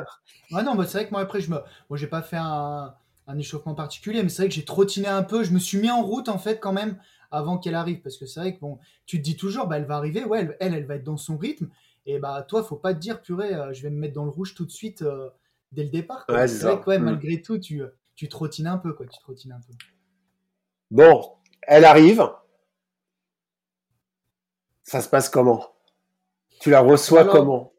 Ouais, 0.51 0.64
non, 0.64 0.76
bah, 0.76 0.86
c'est 0.86 0.97
vrai 0.97 1.05
que 1.07 1.12
moi, 1.12 1.22
après, 1.22 1.41
je 1.41 1.49
me... 1.49 1.57
moi, 1.89 1.97
j'ai 1.97 2.07
pas 2.07 2.22
fait 2.22 2.38
un... 2.38 2.93
un 3.28 3.38
échauffement 3.38 3.74
particulier, 3.76 4.22
mais 4.24 4.30
c'est 4.30 4.43
vrai 4.43 4.49
que 4.49 4.55
j'ai 4.55 4.66
trottiné 4.66 5.07
un 5.07 5.24
peu. 5.24 5.43
Je 5.43 5.51
me 5.53 5.59
suis 5.59 5.78
mis 5.80 5.89
en 5.89 6.03
route, 6.03 6.28
en 6.30 6.38
fait, 6.38 6.59
quand 6.59 6.74
même, 6.74 6.97
avant 7.32 7.57
qu'elle 7.57 7.76
arrive. 7.76 8.01
Parce 8.01 8.18
que 8.18 8.26
c'est 8.26 8.39
vrai 8.41 8.55
que, 8.55 8.59
bon, 8.59 8.78
tu 9.05 9.18
te 9.18 9.24
dis 9.24 9.38
toujours, 9.38 9.68
bah, 9.68 9.78
elle 9.78 9.86
va 9.86 9.95
arriver, 9.95 10.26
ouais, 10.26 10.41
elle, 10.41 10.57
elle, 10.59 10.74
elle 10.74 10.86
va 10.86 10.95
être 10.95 11.03
dans 11.03 11.18
son 11.18 11.38
rythme. 11.38 11.70
Et 12.05 12.20
bah, 12.20 12.45
toi, 12.47 12.64
faut 12.64 12.76
pas 12.76 12.93
te 12.93 12.99
dire, 12.99 13.22
purée, 13.22 13.53
euh, 13.53 13.72
je 13.74 13.82
vais 13.84 13.89
me 13.89 13.97
mettre 13.99 14.14
dans 14.14 14.26
le 14.26 14.32
rouge 14.32 14.53
tout 14.55 14.66
de 14.66 14.72
suite 14.72 15.03
euh, 15.03 15.30
dès 15.72 15.84
le 15.84 15.89
départ. 15.89 16.26
Ouais, 16.30 16.47
c'est 16.47 16.66
vrai 16.66 16.80
que, 16.82 16.86
ouais, 16.89 16.99
Mm. 16.99 17.03
malgré 17.05 17.41
tout, 17.41 17.57
tu, 17.59 17.82
tu 18.16 18.30
trottines 18.30 18.68
un 18.68 18.78
peu, 18.78 18.93
quoi. 18.93 19.05
Tu 19.07 19.20
trottines 19.20 19.51
un 19.53 19.59
peu. 19.62 19.74
Bon, 20.91 21.36
elle 21.64 21.86
arrive. 21.86 22.28
Ça 24.84 25.01
se 25.01 25.09
passe 25.09 25.30
comment? 25.30 25.66
Tu 26.59 26.70
la 26.70 26.82
reçois 26.82 27.22
Alors- 27.22 27.34
comment? 27.34 27.74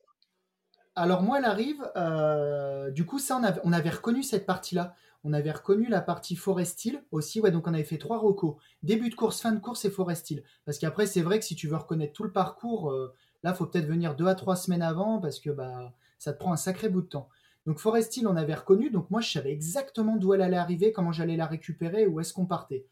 Alors 0.95 1.23
moi, 1.23 1.39
elle 1.39 1.45
arrive. 1.47 1.83
euh, 1.97 2.91
du 2.91 3.07
coup, 3.07 3.19
ça, 3.19 3.37
on 3.39 3.45
avait, 3.45 3.61
on 3.65 3.73
avait 3.73 3.91
reconnu 3.91 4.23
cette 4.23 4.45
partie-là. 4.47 4.95
On 5.25 5.33
avait 5.33 5.53
reconnu 5.53 5.87
la 5.89 6.01
partie 6.03 6.35
Forestil 6.37 7.03
aussi. 7.13 7.41
Ouais, 7.41 7.51
donc 7.51 7.67
on 7.67 7.75
avait 7.75 7.85
fait 7.85 7.97
trois 7.99 8.19
recos. 8.19 8.57
Début 8.83 9.09
de 9.09 9.15
course, 9.15 9.41
fin 9.41 9.53
de 9.53 9.61
course 9.61 9.85
et 9.85 9.91
Forestil. 9.91 10.43
Parce 10.65 10.79
qu'après, 10.79 11.07
c'est 11.07 11.23
vrai 11.23 11.39
que 11.39 11.45
si 11.45 11.55
tu 11.55 11.69
veux 11.69 11.77
reconnaître 11.77 12.13
tout 12.13 12.25
le 12.25 12.33
parcours, 12.33 12.91
euh, 12.91 13.15
là, 13.43 13.55
faut 13.55 13.67
peut-être 13.67 13.87
venir 13.87 14.17
deux 14.17 14.27
à 14.27 14.35
trois 14.35 14.57
semaines 14.57 14.83
avant 14.83 15.19
parce 15.21 15.39
que 15.39 15.51
bah, 15.51 15.93
ça 16.19 16.33
te 16.33 16.39
prend 16.39 16.53
un 16.53 16.57
sacré 16.57 16.89
bout 16.89 17.03
de 17.03 17.07
temps. 17.09 17.29
Donc 17.67 17.79
Forestil, 17.79 18.27
on 18.27 18.37
avait 18.37 18.55
reconnu. 18.55 18.91
Donc 18.91 19.11
moi, 19.11 19.21
je 19.21 19.31
savais 19.31 19.53
exactement 19.53 20.17
d'où 20.17 20.35
elle 20.35 20.43
allait 20.43 20.57
arriver, 20.57 20.93
comment 20.93 21.13
j'allais 21.13 21.37
la 21.37 21.47
récupérer, 21.47 22.07
où 22.07 22.21
est-ce 22.21 22.33
qu'on 22.33 22.47
partait. 22.47 22.87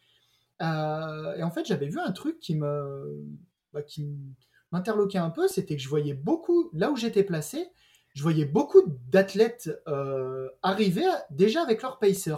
Euh, 0.62 1.34
et 1.36 1.42
en 1.42 1.50
fait, 1.50 1.64
j'avais 1.66 1.88
vu 1.88 1.98
un 1.98 2.12
truc 2.12 2.38
qui 2.38 2.54
bah, 2.56 3.80
m'interloquait 4.72 5.18
un 5.18 5.30
peu, 5.30 5.48
c'était 5.48 5.76
que 5.76 5.82
je 5.82 5.88
voyais 5.88 6.14
beaucoup, 6.14 6.70
là 6.72 6.90
où 6.90 6.96
j'étais 6.96 7.24
placé, 7.24 7.68
je 8.14 8.22
voyais 8.22 8.44
beaucoup 8.44 8.82
d'athlètes 9.10 9.70
euh, 9.88 10.48
arriver 10.62 11.06
déjà 11.30 11.62
avec 11.62 11.82
leur 11.82 11.98
pacer. 11.98 12.34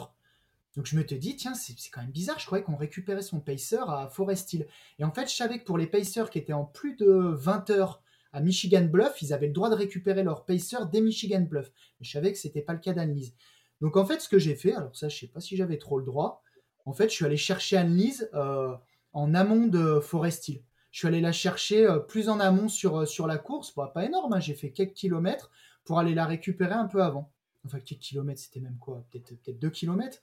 Donc 0.76 0.86
je 0.86 0.96
me 0.96 1.04
te 1.04 1.14
dis, 1.14 1.36
tiens, 1.36 1.54
c'est 1.54 1.78
c'est 1.78 1.90
quand 1.90 2.00
même 2.00 2.10
bizarre, 2.10 2.38
je 2.38 2.46
croyais 2.46 2.64
qu'on 2.64 2.76
récupérait 2.76 3.22
son 3.22 3.40
pacer 3.40 3.78
à 3.86 4.08
Forest 4.10 4.52
Hill. 4.52 4.66
Et 4.98 5.04
en 5.04 5.12
fait, 5.12 5.28
je 5.28 5.34
savais 5.34 5.58
que 5.58 5.64
pour 5.64 5.76
les 5.76 5.86
pacers 5.86 6.30
qui 6.30 6.38
étaient 6.38 6.52
en 6.52 6.64
plus 6.64 6.96
de 6.96 7.06
20 7.06 7.70
heures 7.70 8.02
à 8.32 8.40
Michigan 8.40 8.82
Bluff, 8.84 9.20
ils 9.22 9.32
avaient 9.32 9.46
le 9.48 9.52
droit 9.52 9.70
de 9.70 9.74
récupérer 9.74 10.22
leur 10.22 10.44
pacer 10.44 10.76
dès 10.90 11.00
Michigan 11.00 11.40
Bluff. 11.42 11.70
Mais 12.00 12.06
je 12.06 12.10
savais 12.12 12.32
que 12.32 12.38
c'était 12.38 12.62
pas 12.62 12.72
le 12.72 12.78
cas 12.78 12.92
d'Anne-Lise. 12.92 13.34
Donc 13.80 13.96
en 13.96 14.04
fait, 14.06 14.20
ce 14.20 14.28
que 14.28 14.38
j'ai 14.38 14.54
fait, 14.54 14.72
alors 14.74 14.94
ça, 14.96 15.08
je 15.08 15.18
sais 15.18 15.26
pas 15.26 15.40
si 15.40 15.56
j'avais 15.56 15.78
trop 15.78 15.98
le 15.98 16.04
droit, 16.04 16.42
en 16.84 16.92
fait, 16.92 17.08
je 17.08 17.14
suis 17.14 17.24
allé 17.24 17.36
chercher 17.36 17.76
Anne-Lise 17.76 18.30
euh, 18.34 18.74
en 19.12 19.34
amont 19.34 19.66
de 19.66 20.00
Forest 20.00 20.48
Hill. 20.48 20.62
Je 20.90 20.98
suis 20.98 21.08
allé 21.08 21.20
la 21.20 21.32
chercher 21.32 21.86
euh, 21.86 21.98
plus 21.98 22.28
en 22.28 22.40
amont 22.40 22.68
sur, 22.68 22.98
euh, 22.98 23.26
la 23.26 23.38
course. 23.38 23.72
Pas 23.72 24.04
énorme, 24.04 24.32
hein, 24.32 24.40
j'ai 24.40 24.54
fait 24.54 24.70
quelques 24.70 24.94
kilomètres 24.94 25.50
pour 25.84 25.98
aller 25.98 26.14
la 26.14 26.26
récupérer 26.26 26.74
un 26.74 26.86
peu 26.86 27.02
avant. 27.02 27.30
Enfin, 27.64 27.80
quelques 27.80 28.00
kilomètres, 28.00 28.40
c'était 28.40 28.60
même 28.60 28.76
quoi 28.78 29.04
Peut-être 29.10 29.36
peut 29.42 29.52
2 29.52 29.70
kilomètres. 29.70 30.20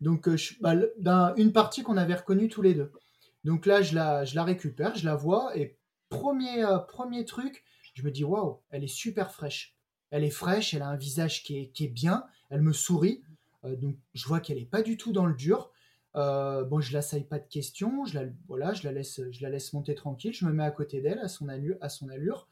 Donc, 0.00 0.28
bah, 0.60 0.74
d'un- 0.98 1.34
une 1.36 1.52
partie 1.52 1.82
qu'on 1.82 1.96
avait 1.96 2.14
reconnue 2.14 2.48
tous 2.48 2.62
les 2.62 2.74
deux. 2.74 2.92
Donc 3.44 3.66
là, 3.66 3.82
je 3.82 3.94
la, 3.94 4.24
je 4.24 4.34
la 4.34 4.44
récupère, 4.44 4.94
je 4.96 5.04
la 5.04 5.14
vois, 5.14 5.56
et 5.56 5.76
premier, 6.18 6.64
euh, 6.64 6.78
premier 6.78 7.24
truc, 7.24 7.64
je 7.94 8.02
me 8.02 8.10
dis, 8.10 8.24
waouh, 8.24 8.60
elle 8.70 8.84
est 8.84 8.88
super 8.88 9.30
fraîche. 9.32 9.76
Elle 10.10 10.24
est 10.24 10.30
fraîche, 10.30 10.74
elle 10.74 10.82
a 10.82 10.88
un 10.88 10.96
visage 10.96 11.42
qui 11.42 11.58
est, 11.58 11.68
qui 11.70 11.84
est 11.84 11.88
bien, 11.88 12.24
elle 12.50 12.62
me 12.62 12.72
sourit. 12.72 13.22
Euh, 13.64 13.76
donc, 13.76 13.96
je 14.14 14.26
vois 14.26 14.40
qu'elle 14.40 14.58
n'est 14.58 14.66
pas 14.66 14.82
du 14.82 14.96
tout 14.96 15.12
dans 15.12 15.26
le 15.26 15.34
dur. 15.34 15.70
Euh, 16.16 16.64
bon, 16.64 16.80
je 16.80 16.92
l'assaille 16.92 17.24
pas 17.24 17.38
de 17.40 17.48
questions, 17.48 18.04
je 18.04 18.20
la, 18.20 18.26
voilà, 18.46 18.72
je 18.72 18.84
la, 18.84 18.92
laisse, 18.92 19.20
je 19.30 19.42
la 19.42 19.50
laisse 19.50 19.72
monter 19.72 19.94
tranquille, 19.94 20.32
je 20.32 20.44
me 20.46 20.52
mets 20.52 20.64
à 20.64 20.70
côté 20.70 21.00
d'elle, 21.00 21.18
à 21.18 21.28
son 21.28 21.48
allure. 21.48 21.76
À 21.80 21.88
son 21.88 22.08
allure 22.08 22.48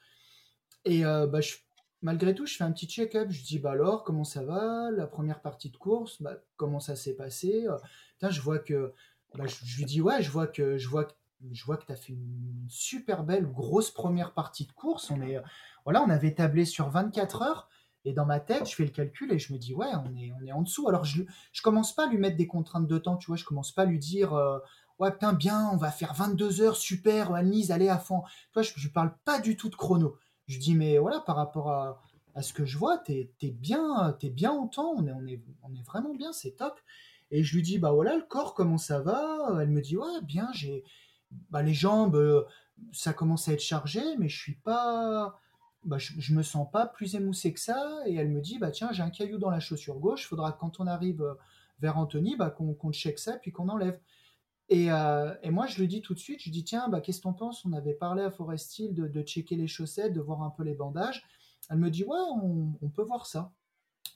et 0.84 1.02
bah, 1.02 1.40
je- 1.40 1.54
malgré 2.00 2.34
tout, 2.34 2.44
je 2.44 2.56
fais 2.56 2.64
un 2.64 2.72
petit 2.72 2.86
check-up. 2.88 3.30
Je 3.30 3.44
dis, 3.44 3.60
bah 3.60 3.70
alors, 3.70 4.02
comment 4.02 4.24
ça 4.24 4.42
va? 4.42 4.90
La 4.90 5.06
première 5.06 5.40
partie 5.40 5.70
de 5.70 5.76
course, 5.76 6.20
bah, 6.20 6.38
comment 6.56 6.80
ça 6.80 6.96
s'est 6.96 7.14
passé? 7.14 7.66
Putain, 8.14 8.30
je 8.30 8.40
vois 8.40 8.58
que. 8.58 8.92
bah, 9.36 9.46
je, 9.46 9.64
je 9.64 9.78
lui 9.78 9.84
dis, 9.84 10.00
ouais, 10.00 10.22
je 10.22 10.30
vois 10.30 10.48
que 10.48 10.76
je 10.78 10.88
vois 10.88 11.04
que, 11.04 11.12
je 11.51 11.64
vois 11.64 11.76
que 11.76 11.86
tu 11.86 11.93
as 11.93 11.97
fait 11.97 12.12
une 12.12 12.66
super 12.68 13.24
belle, 13.24 13.47
grosse 13.47 13.90
première 13.90 14.32
partie 14.32 14.66
de 14.66 14.72
course. 14.72 15.11
On, 15.11 15.20
est, 15.22 15.40
voilà, 15.84 16.03
on 16.03 16.11
avait 16.11 16.34
tablé 16.34 16.64
sur 16.64 16.88
24 16.88 17.43
heures. 17.43 17.68
Et 18.05 18.12
dans 18.12 18.26
ma 18.26 18.40
tête, 18.40 18.68
je 18.68 18.74
fais 18.74 18.84
le 18.84 18.90
calcul 18.90 19.32
et 19.32 19.38
je 19.38 19.53
me 19.53 19.59
dis, 19.59 19.74
ouais, 19.74 19.90
on 20.05 20.16
est, 20.16 20.32
on 20.40 20.45
est 20.45 20.53
en 20.53 20.62
dessous. 20.62 20.88
Alors, 20.88 21.05
je, 21.05 21.22
je 21.53 21.62
commence 21.62 21.95
pas 21.95 22.07
à 22.07 22.11
lui 22.11 22.18
mettre 22.18 22.36
des 22.36 22.49
contraintes 22.49 22.88
de 22.88 22.99
temps, 22.99 23.16
tu 23.16 23.28
vois. 23.28 23.36
Je 23.36 23.45
commence 23.45 23.72
pas 23.72 23.82
à 23.82 23.86
lui 23.86 23.99
dire, 23.99 24.34
euh, 24.34 24.59
ouais, 24.99 25.12
putain, 25.12 25.32
bien, 25.32 25.68
on 25.72 25.76
va 25.76 25.90
faire 25.93 26.12
22 26.14 26.62
heures, 26.62 26.76
super, 26.76 27.32
Annelise, 27.32 27.70
allez 27.70 27.88
à 27.88 27.99
fond. 27.99 28.22
Tu 28.22 28.55
vois, 28.55 28.62
je, 28.62 28.72
je 28.76 28.88
parle 28.88 29.14
pas 29.24 29.38
du 29.40 29.57
tout 29.57 29.68
de 29.68 29.76
chrono. 29.76 30.16
Je 30.49 30.59
dis, 30.59 30.74
mais 30.74 30.99
voilà, 30.99 31.20
par 31.20 31.36
rapport 31.36 31.70
à, 31.70 32.03
à 32.34 32.43
ce 32.43 32.53
que 32.53 32.64
je 32.64 32.78
vois, 32.78 32.99
t'es 32.99 33.30
es 33.43 33.51
bien, 33.51 34.16
es 34.20 34.30
bien 34.30 34.66
temps, 34.68 34.95
on 34.97 35.07
est, 35.07 35.12
on, 35.12 35.26
est, 35.26 35.40
on 35.62 35.74
est 35.74 35.82
vraiment 35.86 36.14
bien, 36.14 36.32
c'est 36.32 36.53
top. 36.53 36.80
Et 37.30 37.43
je 37.45 37.55
lui 37.55 37.62
dis, 37.62 37.78
bah 37.78 37.93
voilà, 37.93 38.16
le 38.16 38.22
corps, 38.22 38.55
comment 38.55 38.78
ça 38.78 39.01
va? 39.01 39.59
Elle 39.61 39.70
me 39.70 39.80
dit, 39.80 39.97
ouais, 39.97 40.20
bien, 40.22 40.49
j'ai 40.53 40.84
bah, 41.51 41.62
les 41.62 41.74
jambes, 41.74 42.16
euh, 42.16 42.43
ça 42.93 43.12
commence 43.12 43.49
à 43.49 43.53
être 43.53 43.62
chargé, 43.62 44.03
mais 44.18 44.28
je 44.28 44.39
suis 44.39 44.55
pas. 44.57 45.39
Bah, 45.85 45.99
je, 45.99 46.33
me 46.33 46.43
sens 46.43 46.70
pas 46.70 46.87
plus 46.87 47.16
émoussé 47.16 47.53
que 47.53 47.61
ça. 47.61 48.03
Et 48.07 48.14
elle 48.14 48.30
me 48.30 48.41
dit, 48.41 48.59
bah 48.59 48.70
tiens, 48.70 48.93
j'ai 48.93 49.03
un 49.03 49.11
caillou 49.11 49.39
dans 49.39 49.51
la 49.51 49.61
chaussure 49.61 49.99
gauche, 49.99 50.28
faudra 50.28 50.53
quand 50.53 50.78
on 50.78 50.87
arrive 50.87 51.22
euh, 51.22 51.35
vers 51.80 51.99
Anthony, 51.99 52.37
bah, 52.37 52.51
qu'on 52.51 52.93
check 52.93 53.18
ça, 53.18 53.37
puis 53.37 53.51
qu'on 53.51 53.68
enlève. 53.68 53.99
Et, 54.68 54.93
euh, 54.93 55.35
et, 55.43 55.51
moi, 55.51 55.66
je 55.66 55.80
lui 55.80 55.89
dis 55.89 56.01
tout 56.01 56.14
de 56.14 56.20
suite, 56.20 56.41
je 56.43 56.51
dis, 56.51 56.64
tiens, 56.64 56.89
bah, 56.89 57.01
qu'est-ce 57.01 57.18
que 57.18 57.24
t'en 57.24 57.33
penses? 57.33 57.64
On 57.64 57.72
avait 57.72 57.95
parlé 57.95 58.22
à 58.22 58.30
Forest 58.30 58.78
Hill 58.78 58.95
de, 58.95 59.22
checker 59.22 59.57
les 59.57 59.66
chaussettes, 59.66 60.12
de 60.12 60.20
voir 60.20 60.43
un 60.43 60.51
peu 60.51 60.62
les 60.62 60.74
bandages. 60.74 61.24
Elle 61.68 61.78
me 61.78 61.91
dit, 61.91 62.05
ouais, 62.05 62.18
on, 62.80 62.89
peut 62.89 63.03
voir 63.03 63.26
ça. 63.26 63.53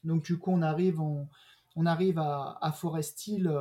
Donc, 0.04 0.24
du 0.24 0.38
coup, 0.38 0.52
on 0.52 0.62
arrive, 0.62 1.00
on 1.00 1.86
arrive 1.86 2.18
à, 2.18 2.58
à 2.60 2.72
Forest 2.72 3.26
Hill 3.26 3.52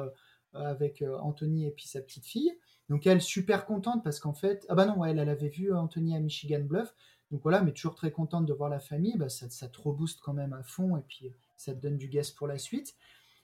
avec 0.53 1.03
Anthony 1.21 1.65
et 1.65 1.71
puis 1.71 1.87
sa 1.87 2.01
petite 2.01 2.25
fille. 2.25 2.51
Donc 2.89 3.07
elle, 3.07 3.21
super 3.21 3.65
contente 3.65 4.03
parce 4.03 4.19
qu'en 4.19 4.33
fait, 4.33 4.65
ah 4.69 4.75
bah 4.75 4.85
non, 4.85 5.03
elle, 5.03 5.19
elle 5.19 5.29
avait 5.29 5.49
vu 5.49 5.73
Anthony 5.73 6.15
à 6.15 6.19
Michigan 6.19 6.61
Bluff. 6.61 6.93
Donc 7.31 7.41
voilà, 7.41 7.61
mais 7.61 7.71
toujours 7.71 7.95
très 7.95 8.11
contente 8.11 8.45
de 8.45 8.53
voir 8.53 8.69
la 8.69 8.79
famille, 8.79 9.17
bah 9.17 9.29
ça, 9.29 9.49
ça 9.49 9.67
te 9.67 9.81
rebooste 9.81 10.21
quand 10.21 10.33
même 10.33 10.53
à 10.53 10.61
fond 10.61 10.95
et 10.95 11.01
puis 11.07 11.31
ça 11.57 11.73
te 11.73 11.81
donne 11.81 11.97
du 11.97 12.07
gaz 12.07 12.31
pour 12.31 12.47
la 12.47 12.59
suite. 12.59 12.95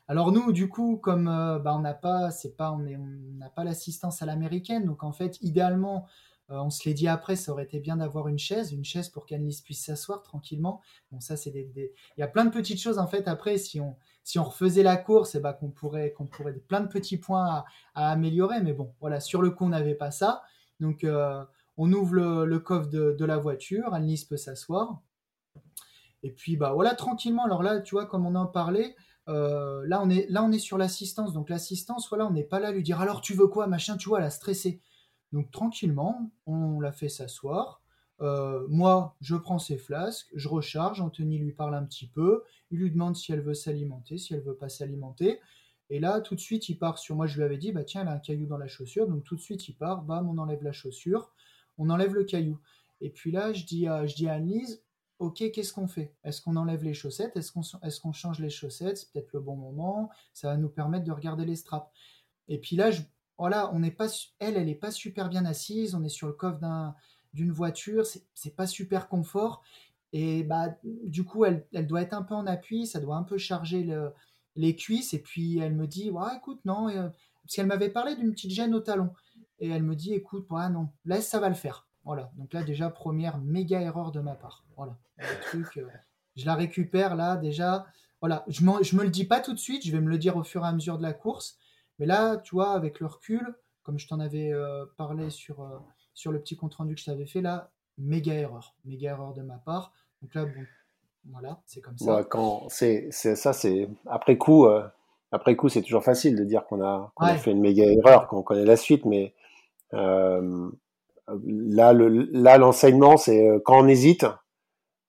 Alors 0.08 0.32
nous, 0.32 0.52
du 0.52 0.70
coup, 0.70 0.98
comme 0.98 1.28
euh, 1.28 1.58
bah, 1.58 1.76
on 1.76 1.80
n'a 1.80 1.94
pas, 1.94 2.32
c'est 2.32 2.56
pas, 2.56 2.72
on 2.72 2.80
n'a 2.80 3.50
pas 3.50 3.64
l'assistance 3.64 4.22
à 4.22 4.26
l'américaine, 4.26 4.86
donc 4.86 5.04
en 5.04 5.14
fait, 5.14 5.42
idéalement, 5.42 6.06
euh, 6.50 6.60
on 6.60 6.70
se 6.70 6.88
l'est 6.88 6.94
dit 6.94 7.08
après, 7.08 7.36
ça 7.36 7.52
aurait 7.52 7.64
été 7.64 7.80
bien 7.80 7.98
d'avoir 7.98 8.28
une 8.28 8.40
chaise, 8.40 8.74
une 8.74 8.84
chaise 8.84 9.10
pour 9.10 9.26
qu'Annelise 9.26 9.62
puisse 9.62 9.86
s'asseoir 9.86 10.22
tranquillement. 10.22 10.82
Bon, 11.12 11.20
ça, 11.20 11.38
c'est 11.38 11.52
des, 11.52 11.94
Il 12.18 12.20
y 12.20 12.24
a 12.24 12.28
plein 12.28 12.46
de 12.46 12.52
petites 12.52 12.80
choses, 12.80 13.00
en 13.00 13.08
fait, 13.08 13.28
après, 13.28 13.58
si 13.58 13.80
on, 13.80 13.96
si 14.24 14.40
on 14.40 14.44
refaisait 14.44 14.84
la 14.84 14.98
course, 14.98 15.36
et 15.36 15.40
eh 15.40 15.42
ben, 15.42 15.54
qu'on 15.54 15.70
pourrait, 15.70 16.12
qu'on 16.14 16.26
pourrait 16.26 16.54
plein 16.54 16.82
de 16.82 16.88
petits 16.88 17.18
points 17.18 17.66
à, 17.96 18.12
améliorer. 18.12 18.62
Mais 18.62 18.74
bon, 18.74 18.94
voilà, 19.00 19.20
sur 19.20 19.42
le 19.42 19.52
coup, 19.52 19.66
on 19.66 19.70
n'avait 19.70 19.96
pas 19.96 20.12
ça. 20.12 20.44
Donc, 20.80 21.04
euh, 21.04 21.44
on 21.78 21.92
ouvre 21.92 22.16
le, 22.16 22.60
coffre 22.60 22.90
de, 22.90 23.26
la 23.26 23.38
voiture, 23.38 23.94
Annelise 23.94 24.26
peut 24.26 24.38
s'asseoir. 24.38 25.02
Et 26.24 26.32
puis, 26.32 26.58
bah 26.58 26.74
voilà, 26.74 26.94
tranquillement. 26.94 27.46
Alors 27.46 27.64
là, 27.64 27.80
tu 27.80 27.96
vois, 27.96 28.06
comme 28.06 28.26
on 28.26 28.36
en 28.36 28.46
parlait, 28.46 28.96
euh, 29.28 29.84
là, 29.88 30.02
on 30.04 30.10
est, 30.10 30.30
là, 30.30 30.44
on 30.44 30.52
est 30.52 30.60
sur 30.60 30.78
l'assistance. 30.78 31.34
Donc, 31.34 31.50
l'assistance, 31.50 32.08
voilà, 32.10 32.28
on 32.28 32.32
n'est 32.32 32.44
pas 32.44 32.60
là 32.60 32.70
à 32.70 32.72
lui 32.72 32.84
dire 32.84 33.02
alors 33.02 33.22
tu 33.22 33.34
veux 33.34 33.48
quoi, 33.48 33.68
machin, 33.68 33.98
tu 33.98 34.10
vois, 34.10 34.20
elle 34.20 34.26
a 34.26 34.30
stressé. 34.30 34.82
Donc 35.32 35.50
tranquillement, 35.52 36.32
on 36.46 36.80
la 36.80 36.92
fait 36.92 37.10
s'asseoir. 37.10 37.81
Euh, 38.22 38.66
moi, 38.70 39.16
je 39.20 39.36
prends 39.36 39.60
ses 39.60 39.78
flasques, 39.78 40.30
je 40.36 40.48
recharge, 40.48 41.02
Anthony 41.02 41.40
lui 41.40 41.54
parle 41.54 41.74
un 41.76 41.84
petit 41.84 42.08
peu, 42.08 42.44
il 42.70 42.80
lui 42.80 42.92
demande 42.92 43.16
si 43.16 43.32
elle 43.32 43.42
veut 43.42 43.56
s'alimenter, 43.56 44.18
si 44.18 44.34
elle 44.34 44.42
veut 44.42 44.56
pas 44.56 44.70
s'alimenter. 44.70 45.40
Et 45.90 46.00
là, 46.00 46.22
tout 46.22 46.36
de 46.36 46.40
suite, 46.40 46.70
il 46.70 46.76
part 46.78 46.98
sur 46.98 47.16
moi. 47.16 47.28
Je 47.28 47.36
lui 47.36 47.44
avais 47.44 47.58
dit, 47.58 47.74
bah 47.74 47.84
tiens, 47.84 48.04
elle 48.04 48.08
a 48.08 48.14
un 48.14 48.20
caillou 48.20 48.46
dans 48.46 48.58
la 48.58 48.68
chaussure. 48.68 49.08
Donc 49.08 49.24
tout 49.24 49.36
de 49.36 49.42
suite, 49.42 49.68
il 49.68 49.74
part, 49.74 50.04
bam, 50.04 50.30
on 50.30 50.38
enlève 50.38 50.64
la 50.64 50.72
chaussure, 50.72 51.32
on 51.78 51.90
enlève 51.90 52.14
le 52.14 52.24
caillou. 52.24 52.60
Et 53.02 53.10
puis 53.10 53.32
là, 53.32 53.52
je 53.52 53.66
dis 53.66 53.88
à, 53.88 54.06
je 54.06 54.16
dis 54.16 54.28
ok, 55.20 55.52
qu'est-ce 55.52 55.74
qu'on 55.74 55.88
fait? 55.88 56.16
Est-ce 56.24 56.42
qu'on 56.42 56.56
enlève 56.56 56.84
les 56.84 56.94
chaussettes? 56.94 57.36
Est-ce 57.36 57.52
qu'on 57.52 58.12
est 58.12 58.14
change 58.14 58.40
les 58.40 58.50
chaussettes? 58.50 58.98
C'est 59.00 59.12
peut-être 59.12 59.34
le 59.34 59.42
bon 59.42 59.56
moment. 59.56 60.10
Ça 60.34 60.48
va 60.48 60.58
nous 60.58 60.70
permettre 60.70 61.04
de 61.04 61.12
regarder 61.12 61.46
les 61.46 61.58
straps. 61.58 61.92
Et 62.48 62.58
puis 62.58 62.76
là, 62.78 62.92
voilà, 63.38 63.74
on 63.74 63.80
n'est 63.80 63.92
pas, 63.92 64.08
elle, 64.40 64.56
elle 64.56 64.68
n'est 64.68 64.76
pas 64.76 64.92
super 64.92 65.28
bien 65.28 65.46
assise, 65.46 65.94
on 65.94 66.04
est 66.04 66.10
sur 66.10 66.28
le 66.28 66.34
coffre 66.34 66.60
d'une 67.34 67.52
voiture, 67.52 68.06
c'est 68.34 68.56
pas 68.56 68.68
super 68.68 69.08
confort. 69.08 69.64
Et 70.14 70.44
bah, 70.44 70.76
du 70.84 71.24
coup, 71.24 71.46
elle, 71.46 71.66
doit 71.88 72.02
être 72.02 72.14
un 72.14 72.24
peu 72.24 72.36
en 72.36 72.46
appui, 72.46 72.86
ça 72.86 73.00
doit 73.00 73.16
un 73.16 73.24
peu 73.24 73.38
charger 73.38 73.88
les 74.56 74.76
cuisses. 74.76 75.14
Et 75.14 75.20
puis, 75.20 75.60
elle 75.60 75.76
me 75.76 75.88
dit, 75.88 76.10
ouais, 76.10 76.36
écoute, 76.38 76.60
non, 76.66 76.90
euh, 76.90 77.10
parce 77.44 77.56
qu'elle 77.56 77.68
m'avait 77.68 77.90
parlé 77.90 78.16
d'une 78.16 78.32
petite 78.32 78.52
gêne 78.52 78.76
au 78.76 78.82
talon. 78.82 79.12
Et 79.60 79.70
elle 79.70 79.84
me 79.84 79.96
dit, 79.96 80.14
écoute, 80.14 80.48
ouais, 80.50 80.70
non, 80.70 80.90
laisse, 81.06 81.28
ça 81.28 81.40
va 81.40 81.50
le 81.50 81.56
faire. 81.56 81.88
Voilà. 82.04 82.32
Donc 82.38 82.54
là, 82.54 82.64
déjà, 82.64 82.90
première 82.90 83.38
méga 83.38 83.80
erreur 83.80 84.12
de 84.12 84.20
ma 84.20 84.36
part. 84.36 84.66
Voilà. 84.76 84.98
euh, 85.78 85.88
je 86.36 86.46
la 86.46 86.56
récupère 86.56 87.16
là, 87.16 87.38
déjà. 87.38 87.86
Voilà. 88.20 88.44
Je, 88.48 88.62
je 88.82 88.96
me 88.96 89.04
le 89.04 89.10
dis 89.10 89.26
pas 89.26 89.40
tout 89.40 89.54
de 89.54 89.60
suite, 89.60 89.86
je 89.86 89.92
vais 89.92 90.02
me 90.02 90.10
le 90.10 90.18
dire 90.18 90.36
au 90.36 90.44
fur 90.44 90.64
et 90.66 90.68
à 90.68 90.74
mesure 90.74 90.98
de 90.98 91.04
la 91.04 91.14
course. 91.14 91.58
Mais 92.00 92.06
là, 92.06 92.38
tu 92.38 92.56
vois, 92.56 92.74
avec 92.74 93.00
le 93.00 93.06
recul, 93.06 93.56
comme 93.84 94.00
je 94.00 94.08
t'en 94.08 94.20
avais 94.20 94.52
euh, 94.52 94.86
parlé 94.98 95.30
sur, 95.30 95.62
sur 96.14 96.32
le 96.32 96.40
petit 96.40 96.56
compte 96.56 96.76
rendu 96.76 96.96
que 96.96 97.02
je 97.02 97.06
t'avais 97.06 97.26
fait, 97.26 97.42
là, 97.42 97.72
méga 97.98 98.34
erreur. 98.34 98.76
Méga 98.86 99.12
erreur 99.12 99.34
de 99.34 99.42
ma 99.42 99.58
part. 99.58 99.92
Donc 100.22 100.34
là, 100.36 100.46
bon, 100.46 100.66
voilà, 101.30 101.62
c'est 101.66 101.82
comme 101.82 101.98
ça. 101.98 102.24
quand 102.24 102.68
c'est, 102.70 103.10
ça, 103.12 103.54
c'est 103.54 103.90
après 104.08 104.38
coup. 104.38 104.66
Euh, 104.66 104.84
après 105.32 105.56
coup, 105.56 105.70
c'est 105.70 105.82
toujours 105.82 106.04
facile 106.04 106.36
de 106.36 106.44
dire 106.44 106.66
qu'on 106.66 106.84
a, 106.84 107.14
fait 107.38 107.52
une 107.52 107.62
méga 107.62 107.86
erreur, 107.86 108.28
qu'on 108.28 108.44
connaît 108.44 108.66
la 108.66 108.76
suite, 108.76 109.06
mais 109.06 109.34
là, 109.94 111.94
le, 111.94 112.10
là, 112.10 112.58
l'enseignement, 112.58 113.16
c'est 113.16 113.50
quand 113.64 113.82
on 113.82 113.88
hésite, 113.88 114.26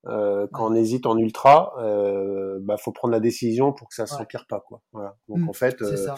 quand 0.05 0.70
on 0.70 0.74
hésite 0.74 1.07
en 1.07 1.18
ultra, 1.18 1.74
il 1.78 2.64
bah, 2.64 2.76
faut 2.76 2.92
prendre 2.92 3.11
la 3.11 3.18
décision 3.18 3.72
pour 3.72 3.88
que 3.88 3.96
ça 3.96 4.05
ne 4.05 4.09
s'empire 4.09 4.46
pas, 4.46 4.61
quoi. 4.61 4.80
Voilà. 4.92 5.16
Donc 5.28 5.38
mmh, 5.38 5.48
en 5.48 5.53
fait, 5.53 5.82
euh, 5.82 6.14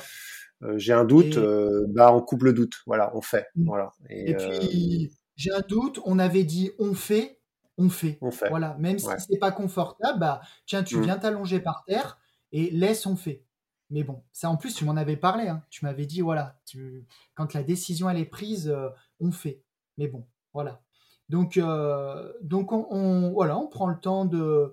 j'ai 0.77 0.93
un 0.93 1.05
doute, 1.05 1.37
euh, 1.37 1.87
bah 1.89 2.13
on 2.13 2.21
coupe 2.21 2.43
le 2.43 2.53
doute. 2.53 2.75
Voilà, 2.87 3.15
on 3.17 3.21
fait. 3.21 3.47
Mmh. 3.55 3.67
Voilà. 3.67 3.93
Et, 4.11 4.35
puis 4.35 5.07
euh, 5.07 5.15
j'ai 5.37 5.53
un 5.53 5.61
doute. 5.61 6.01
On 6.05 6.19
avait 6.19 6.45
dit 6.45 6.71
on 6.79 6.95
fait, 6.95 7.41
on 7.79 7.89
fait. 7.89 8.19
On 8.21 8.31
fait. 8.31 8.49
Voilà, 8.49 8.77
même 8.79 8.99
si 8.99 9.09
c'est 9.19 9.39
pas 9.39 9.53
confortable, 9.53 10.19
bah 10.19 10.41
tiens, 10.67 10.83
tu 10.83 10.97
mmh. 10.97 11.03
viens 11.03 11.19
t'allonger 11.19 11.61
par 11.61 11.85
terre 11.87 12.19
et 12.53 12.71
laisse 12.71 13.07
on 13.07 13.17
fait. 13.17 13.45
Mais 13.91 14.03
bon, 14.03 14.23
ça 14.33 14.49
en 14.51 14.57
plus 14.57 14.75
tu 14.75 14.85
m'en 14.85 14.97
avais 14.97 15.17
parlé. 15.17 15.49
Hein. 15.49 15.63
Tu 15.71 15.85
m'avais 15.85 16.07
dit 16.07 16.21
voilà, 16.21 16.59
tu... 16.65 17.07
quand 17.35 17.53
la 17.55 17.63
décision 17.63 18.09
elle 18.09 18.19
est 18.19 18.25
prise, 18.25 18.75
on 19.21 19.31
fait. 19.31 19.63
Mais 19.99 20.09
bon, 20.09 20.27
voilà. 20.53 20.81
Donc 21.29 21.61
donc 22.41 22.73
on, 22.73 23.33
voilà, 23.33 23.59
on 23.59 23.67
prend 23.67 23.89
le 23.89 23.99
temps 23.99 24.25
de 24.25 24.73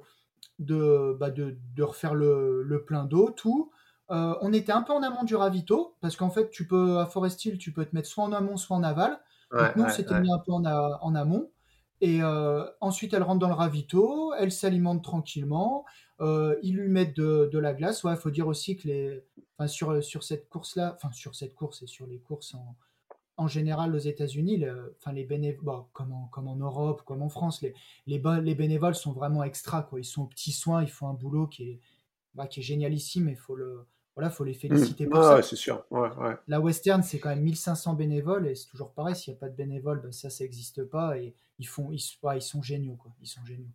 de, 0.60 1.18
bah 1.20 1.32
de, 1.32 1.58
de 1.76 1.84
refaire 1.84 2.14
le, 2.14 2.64
le 2.64 2.86
plein 2.86 3.06
d'eau, 3.06 3.32
tout. 3.32 3.72
Euh, 4.12 4.36
on 4.42 4.52
était 4.52 4.74
un 4.74 4.82
peu 4.82 4.92
en 4.92 5.04
amont 5.04 5.24
du 5.24 5.36
ravito, 5.36 5.96
parce 6.02 6.18
qu'en 6.18 6.30
fait, 6.30 6.50
tu 6.50 6.68
peux, 6.68 7.00
à 7.00 7.06
Forest 7.06 7.46
Hill, 7.46 7.58
tu 7.58 7.72
peux 7.72 7.86
te 7.86 7.96
mettre 7.96 8.10
soit 8.10 8.24
en 8.24 8.34
amont, 8.34 8.58
soit 8.58 8.76
en 8.76 8.84
aval. 8.84 9.20
Donc 9.52 9.76
nous, 9.76 9.90
c'était 9.90 10.20
mis 10.20 10.32
un 10.32 10.40
peu 10.40 10.52
en, 10.54 11.16
amont. 11.16 11.50
Et 12.00 12.22
euh, 12.22 12.66
ensuite, 12.80 13.14
elle 13.14 13.24
rentre 13.24 13.40
dans 13.40 13.50
le 13.50 13.54
ravito, 13.54 14.34
elle 14.34 14.52
s'alimente 14.52 15.04
tranquillement. 15.04 15.86
Euh, 16.22 16.56
ils 16.64 16.76
lui 16.76 16.88
mettent 16.88 17.16
de, 17.16 17.58
la 17.58 17.74
glace. 17.74 18.06
Il 18.06 18.16
faut 18.16 18.32
dire 18.32 18.48
aussi 18.48 18.78
que 18.78 18.88
les, 18.88 19.24
sur, 19.68 20.02
sur 20.04 20.24
cette 20.24 20.48
course-là, 20.50 20.94
enfin 20.96 21.12
sur 21.12 21.36
cette 21.36 21.54
course 21.54 21.82
et 21.82 21.88
sur 21.88 22.08
les 22.08 22.20
courses 22.20 22.56
en, 23.38 23.48
général 23.48 23.94
aux 23.96 24.00
États-Unis, 24.00 24.64
enfin 25.00 25.12
les 25.12 25.26
bénévoles, 25.26 25.84
comme, 25.94 26.14
en, 26.14 26.28
comme 26.28 26.48
en 26.48 26.56
Europe, 26.56 27.02
comme 27.06 27.22
en 27.22 27.30
France, 27.30 27.62
les, 27.62 27.74
les, 28.08 28.22
les 28.42 28.56
bénévoles 28.56 28.96
sont 28.96 29.14
vraiment 29.14 29.44
extra. 29.44 29.84
Quoi. 29.84 30.00
Ils 30.00 30.06
sont 30.06 30.24
aux 30.24 30.28
petits 30.28 30.52
soins, 30.52 30.84
ils 30.84 30.92
font 30.92 31.08
un 31.08 31.14
boulot 31.14 31.48
qui 31.48 31.64
est, 31.64 31.80
bah, 32.36 32.48
qui 32.48 32.62
est 32.62 32.64
génialissime. 32.64 33.28
Il 33.30 33.36
faut 33.36 33.56
le, 33.56 33.86
voilà, 34.16 34.30
faut 34.30 34.44
les 34.44 34.54
féliciter 34.54 35.08
pour 35.08 35.24
ça. 35.24 35.42
c'est 35.42 35.56
sûr. 35.56 35.86
La 36.48 36.60
Western, 36.60 37.02
c'est 37.02 37.20
quand 37.20 37.30
même 37.30 37.42
1500 37.42 37.94
bénévoles 37.94 38.48
et 38.48 38.56
c'est 38.56 38.68
toujours 38.68 38.92
pareil. 38.92 39.16
S'il 39.16 39.34
n'y 39.34 39.38
a 39.38 39.40
pas 39.40 39.50
de 39.50 39.56
bénévoles, 39.56 40.02
ben 40.02 40.12
ça, 40.12 40.30
ça 40.30 40.44
n'existe 40.44 40.84
pas 40.84 41.18
et 41.18 41.34
ils 41.60 41.68
font, 41.68 41.92
ils, 41.92 42.02
ils 42.36 42.42
sont 42.42 42.62
géniaux, 42.62 42.96
quoi. 42.96 43.12
Ils 43.22 43.28
sont 43.28 43.44
géniaux. 43.46 43.70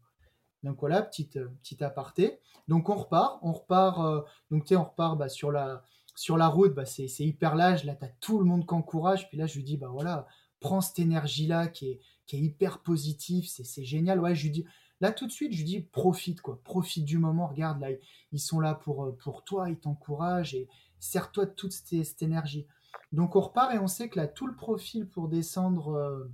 Donc 0.62 0.80
voilà, 0.80 1.02
petite, 1.02 1.36
euh, 1.36 1.48
petite 1.62 1.82
aparté. 1.82 2.38
Donc 2.68 2.88
on 2.88 2.96
repart, 2.96 3.38
on 3.42 3.52
repart. 3.52 4.00
Euh, 4.00 4.20
donc 4.50 4.64
tu 4.64 4.76
on 4.76 4.84
repart 4.84 5.16
bah, 5.16 5.28
sur 5.28 5.52
la 5.52 5.84
sur 6.14 6.36
la 6.36 6.48
route. 6.48 6.74
Bah, 6.74 6.84
c'est 6.84 7.06
hyper 7.20 7.54
large. 7.54 7.84
Là, 7.84 7.94
tu 7.94 8.04
as 8.04 8.08
tout 8.20 8.38
le 8.38 8.44
monde 8.44 8.66
qui 8.66 8.74
encourage. 8.74 9.28
Puis 9.28 9.38
là, 9.38 9.46
je 9.46 9.56
lui 9.56 9.64
dis, 9.64 9.76
bah 9.76 9.88
voilà, 9.90 10.26
prends 10.60 10.80
cette 10.80 10.98
énergie 10.98 11.46
là 11.46 11.68
qui 11.68 11.90
est 11.90 12.00
qui 12.26 12.36
est 12.36 12.40
hyper 12.40 12.80
positive. 12.80 13.46
C'est 13.46 13.84
génial. 13.84 14.20
Ouais, 14.20 14.34
je 14.34 14.42
lui 14.42 14.50
dis 14.50 14.66
Là, 15.00 15.12
tout 15.12 15.26
de 15.26 15.32
suite, 15.32 15.52
je 15.52 15.64
dis 15.64 15.80
profite, 15.80 16.40
quoi. 16.40 16.60
Profite 16.64 17.04
du 17.04 17.18
moment. 17.18 17.46
Regarde, 17.46 17.80
là, 17.80 17.88
ils 18.32 18.40
sont 18.40 18.60
là 18.60 18.74
pour, 18.74 19.04
euh, 19.04 19.16
pour 19.22 19.44
toi, 19.44 19.68
ils 19.68 19.78
t'encouragent 19.78 20.54
et 20.54 20.68
sers-toi 21.00 21.46
de 21.46 21.50
toute 21.50 21.72
cette, 21.72 22.22
énergie. 22.22 22.66
Donc, 23.12 23.36
on 23.36 23.40
repart 23.40 23.74
et 23.74 23.78
on 23.78 23.88
sait 23.88 24.08
que 24.08 24.18
là, 24.18 24.26
tout 24.26 24.46
le 24.46 24.56
profil 24.56 25.06
pour 25.06 25.28
descendre 25.28 25.88
euh, 25.88 26.30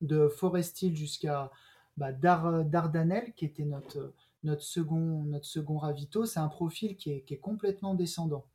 de 0.00 0.28
Forest 0.28 0.82
Hill 0.82 0.96
jusqu'à 0.96 1.50
bah, 1.96 2.12
Dar, 2.12 2.64
Dardanelle, 2.64 3.32
qui 3.34 3.44
était 3.44 3.64
notre, 3.64 4.12
notre, 4.44 4.62
second, 4.62 5.24
notre 5.24 5.46
second 5.46 5.78
ravito, 5.78 6.26
c'est 6.26 6.40
un 6.40 6.48
profil 6.48 6.96
qui 6.96 7.10
est, 7.10 7.40
complètement 7.40 7.94
descendant. 7.94 8.46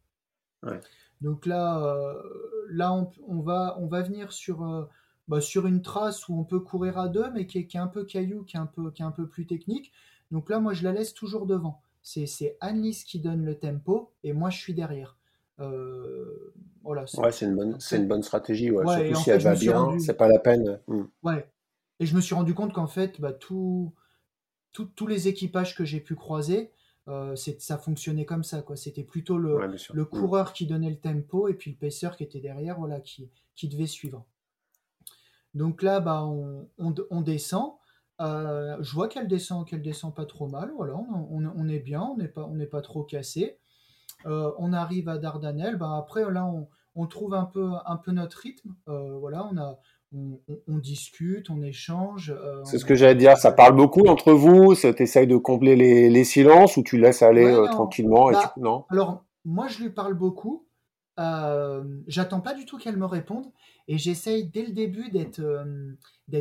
Donc 1.22 1.46
là, 1.46 1.80
euh, 1.86 2.22
là 2.72 2.94
on, 3.28 3.42
va, 3.42 3.76
on 3.80 3.88
va 3.88 4.02
venir 4.02 4.32
sur 4.32 4.90
bah, 5.28 5.42
sur 5.42 5.66
une 5.66 5.82
trace 5.82 6.28
où 6.30 6.40
on 6.40 6.44
peut 6.44 6.60
courir 6.60 6.98
à 6.98 7.08
deux, 7.08 7.30
mais 7.32 7.48
qui 7.48 7.58
est, 7.58 7.76
un 7.76 7.88
peu 7.88 8.06
caillou, 8.06 8.44
qui 8.44 8.58
est 8.58 8.60
un 8.60 8.68
peu, 8.68 8.92
qui 8.92 9.02
est 9.02 9.06
un 9.06 9.12
peu 9.12 9.28
plus 9.28 9.48
technique. 9.48 9.92
Donc 10.32 10.50
là, 10.50 10.60
moi, 10.60 10.74
je 10.74 10.84
la 10.84 10.92
laisse 10.92 11.14
toujours 11.14 11.46
devant. 11.46 11.82
C'est, 12.02 12.58
Annelise 12.62 13.04
qui 13.04 13.20
donne 13.20 13.44
le 13.44 13.58
tempo 13.58 14.12
et 14.24 14.34
moi, 14.34 14.50
je 14.52 14.60
suis 14.60 14.76
derrière. 14.76 15.18
Euh, 15.60 16.54
voilà, 16.84 17.08
c'est, 17.08 17.20
ouais, 17.20 17.32
une 17.42 17.56
bonne, 17.56 17.78
une 17.92 18.08
bonne 18.08 18.22
stratégie. 18.22 18.70
Ouais. 18.70 18.86
Surtout 18.86 19.22
si 19.24 19.30
elle 19.32 19.42
va 19.42 19.56
bien, 19.56 19.98
c'est 20.00 20.14
pas 20.14 20.28
la 20.28 20.38
peine. 20.38 20.80
Hmm. 20.88 21.06
Ouais. 21.24 21.50
Et 22.00 22.06
je 22.06 22.16
me 22.16 22.22
suis 22.22 22.36
rendu 22.36 22.54
compte 22.54 22.74
qu'en 22.74 22.88
fait, 22.88 23.20
bah, 23.20 23.34
tout, 23.34 23.94
tous 24.74 25.08
les 25.08 25.28
équipages 25.28 25.76
que 25.76 25.86
j'ai 25.86 26.02
pu 26.02 26.16
croiser, 26.16 26.70
ça 27.58 27.78
fonctionnait 27.78 28.26
comme 28.26 28.44
ça. 28.44 28.64
C'était 28.76 29.04
plutôt 29.04 29.38
le, 29.38 29.58
le 29.94 30.04
mm. 30.04 30.06
coureur 30.06 30.54
qui 30.54 30.68
donnait 30.68 30.90
le 30.90 31.00
tempo 31.00 31.48
et 31.48 31.54
puis 31.54 31.72
le 31.72 31.78
pacer 31.78 32.10
qui 32.18 32.24
était 32.24 32.42
derrière, 32.42 32.78
voilà, 32.78 33.00
qui, 33.00 33.30
qui 33.56 33.68
devait 33.68 33.88
suivre. 33.88 34.26
Donc 35.56 35.82
là, 35.82 36.02
bah, 36.02 36.24
on, 36.26 36.68
on, 36.78 37.22
descend. 37.22 37.74
je 38.20 38.94
vois 38.94 39.08
qu'elle 39.08 39.28
descend, 39.28 39.66
qu'elle 39.66 39.82
descend 39.82 40.14
pas 40.14 40.26
trop 40.26 40.48
mal. 40.48 40.72
Voilà, 40.76 40.96
on, 40.96 41.46
on 41.56 41.68
est 41.70 41.80
bien, 41.80 42.02
on 42.02 42.18
n'est 42.18 42.28
pas, 42.28 42.46
on 42.46 42.56
n'est 42.56 42.68
pas 42.68 42.82
trop 42.82 43.04
cassé. 43.04 43.58
on 44.26 44.74
arrive 44.74 45.10
à 45.10 45.18
Dardanelles. 45.18 45.78
Bah, 45.78 45.96
après, 45.98 46.30
là, 46.30 46.46
on, 46.96 47.08
trouve 47.08 47.34
un 47.34 47.46
peu, 47.46 47.72
un 47.86 47.96
peu 47.96 48.12
notre 48.12 48.38
rythme. 48.40 48.76
Euh, 48.90 49.18
voilà, 49.18 49.48
on, 49.50 49.58
a, 49.58 49.80
on, 50.68 50.78
discute, 50.78 51.50
on 51.50 51.62
échange. 51.62 52.36
Euh, 52.38 52.62
c'est 52.66 52.78
ce 52.78 52.86
que 52.86 52.96
j'allais 52.96 53.16
dire. 53.16 53.38
Ça 53.38 53.54
parle 53.54 53.76
beaucoup 53.76 54.06
entre 54.08 54.34
vous. 54.34 54.76
Tu 54.76 54.88
essayes 55.02 55.28
de 55.28 55.38
combler 55.38 55.78
les, 56.10 56.24
silences 56.26 56.76
ou 56.76 56.84
tu 56.84 56.98
laisses 56.98 57.22
aller 57.22 57.46
euh, 57.46 57.68
tranquillement 57.68 58.30
bah, 58.32 58.54
non? 58.58 58.86
Alors, 58.90 59.24
moi, 59.46 59.68
je 59.68 59.84
lui 59.84 59.90
parle 59.90 60.16
beaucoup. 60.16 60.68
J'attends 62.08 62.42
pas 62.42 62.54
du 62.54 62.66
tout 62.66 62.78
qu'elle 62.78 62.98
me 62.98 63.06
réponde 63.06 63.46
et 63.88 63.98
j'essaye 63.98 64.48
dès 64.48 64.66
le 64.66 64.74
début 64.74 65.10
d'être 65.10 65.42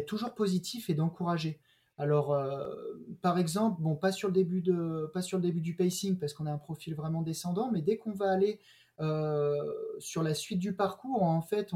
toujours 0.07 0.35
positif 0.35 0.91
et 0.91 0.95
d'encourager. 0.95 1.61
Alors, 1.99 2.37
par 3.23 3.39
exemple, 3.39 3.81
bon, 3.83 3.95
pas 3.97 4.13
sur 4.13 4.29
le 4.29 4.35
début 4.35 4.63
de, 4.63 5.11
pas 5.13 5.23
sur 5.23 5.39
le 5.39 5.43
début 5.43 5.61
du 5.61 5.77
pacing 5.77 6.19
parce 6.19 6.33
qu'on 6.33 6.47
a 6.47 6.53
un 6.53 6.59
profil 6.59 6.95
vraiment 6.95 7.23
descendant, 7.23 7.71
mais 7.71 7.83
dès 7.83 7.99
qu'on 7.99 8.13
va 8.13 8.31
aller 8.31 8.61
sur 9.99 10.23
la 10.23 10.35
suite 10.35 10.59
du 10.59 10.75
parcours, 10.75 11.23
en 11.23 11.43
fait, 11.43 11.73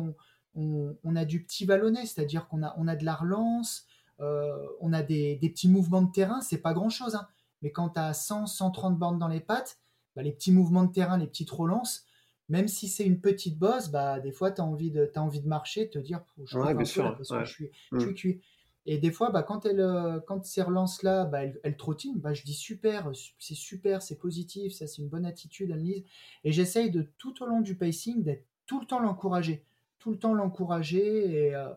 on, 0.55 1.17
a 1.17 1.25
du 1.25 1.45
petit 1.45 1.67
ballonnet, 1.67 2.07
c'est-à-dire 2.07 2.49
qu'on 2.49 2.63
a, 2.63 2.75
on 2.79 2.89
a 2.89 2.97
de 2.97 3.05
la 3.05 3.15
relance, 3.15 3.87
on 4.19 4.93
a 4.93 5.03
des, 5.03 5.39
petits 5.41 5.69
mouvements 5.69 6.03
de 6.03 6.11
terrain, 6.11 6.41
c'est 6.41 6.59
pas 6.59 6.73
grand-chose, 6.73 7.15
hein. 7.15 7.29
mais 7.63 7.71
quand 7.71 7.91
tu 7.91 8.01
as 8.01 8.15
100, 8.15 8.47
130 8.47 8.99
bornes 8.99 9.19
dans 9.19 9.29
les 9.29 9.41
pattes, 9.41 9.79
bah, 10.17 10.23
les 10.23 10.33
petits 10.33 10.51
mouvements 10.51 10.85
de 10.85 10.93
terrain, 10.93 11.17
les 11.17 11.29
petites 11.29 11.51
relances, 11.51 12.05
même 12.49 12.69
si 12.69 12.89
c'est 12.89 13.05
une 13.05 13.21
petite 13.21 13.59
bosse, 13.59 13.91
bah, 13.91 14.21
des 14.21 14.33
fois, 14.33 14.51
tu 14.51 14.61
as, 14.61 14.65
envie 14.65 14.91
de, 14.91 15.11
as 15.15 15.23
envie 15.23 15.41
de 15.41 15.49
marcher, 15.49 15.91
te 15.91 15.99
dire, 15.99 16.21
je, 16.45 16.59
ouais, 16.59 16.75
parce 16.75 16.93
que 16.93 17.03
je 17.45 17.51
suis, 17.51 17.71
je 17.93 17.99
suis 17.99 18.11
mm. 18.11 18.15
cuit. 18.15 18.41
Et 18.87 18.97
des 18.97 19.11
fois, 19.11 19.31
bah, 19.31 19.43
quand, 19.43 19.67
elle, 19.67 19.81
euh, 19.81 20.19
quand 20.21 20.43
ces 20.47 20.63
relances-là, 20.63 21.27
bah, 21.27 21.45
elle, 21.45 21.61
elle, 21.63 21.77
trottine, 21.77 22.19
bah, 22.19 22.33
je 22.33 22.43
dis 22.43 22.55
super, 22.55 23.13
c'est 23.39 23.55
super, 23.55 24.01
c'est 24.01 24.17
positif, 24.17 24.73
ça 24.73 24.87
c'est 24.87 25.03
une 25.03 25.09
bonne 25.09 25.27
attitude, 25.27 25.71
Annelise. 25.73 26.05
Et 26.43 26.53
j'essaye 26.53 26.91
de 26.91 27.07
tout 27.19 27.43
au 27.43 27.47
long 27.47 27.61
du 27.61 27.77
pacing 27.77 28.23
d'être 28.23 28.47
tout 28.67 28.81
le 28.81 28.87
temps 28.87 29.01
l'encourager, 29.01 29.67
tout 29.99 30.11
le 30.11 30.19
temps 30.19 30.33
l'encourager. 30.33 31.49
Et, 31.49 31.55
euh, 31.55 31.69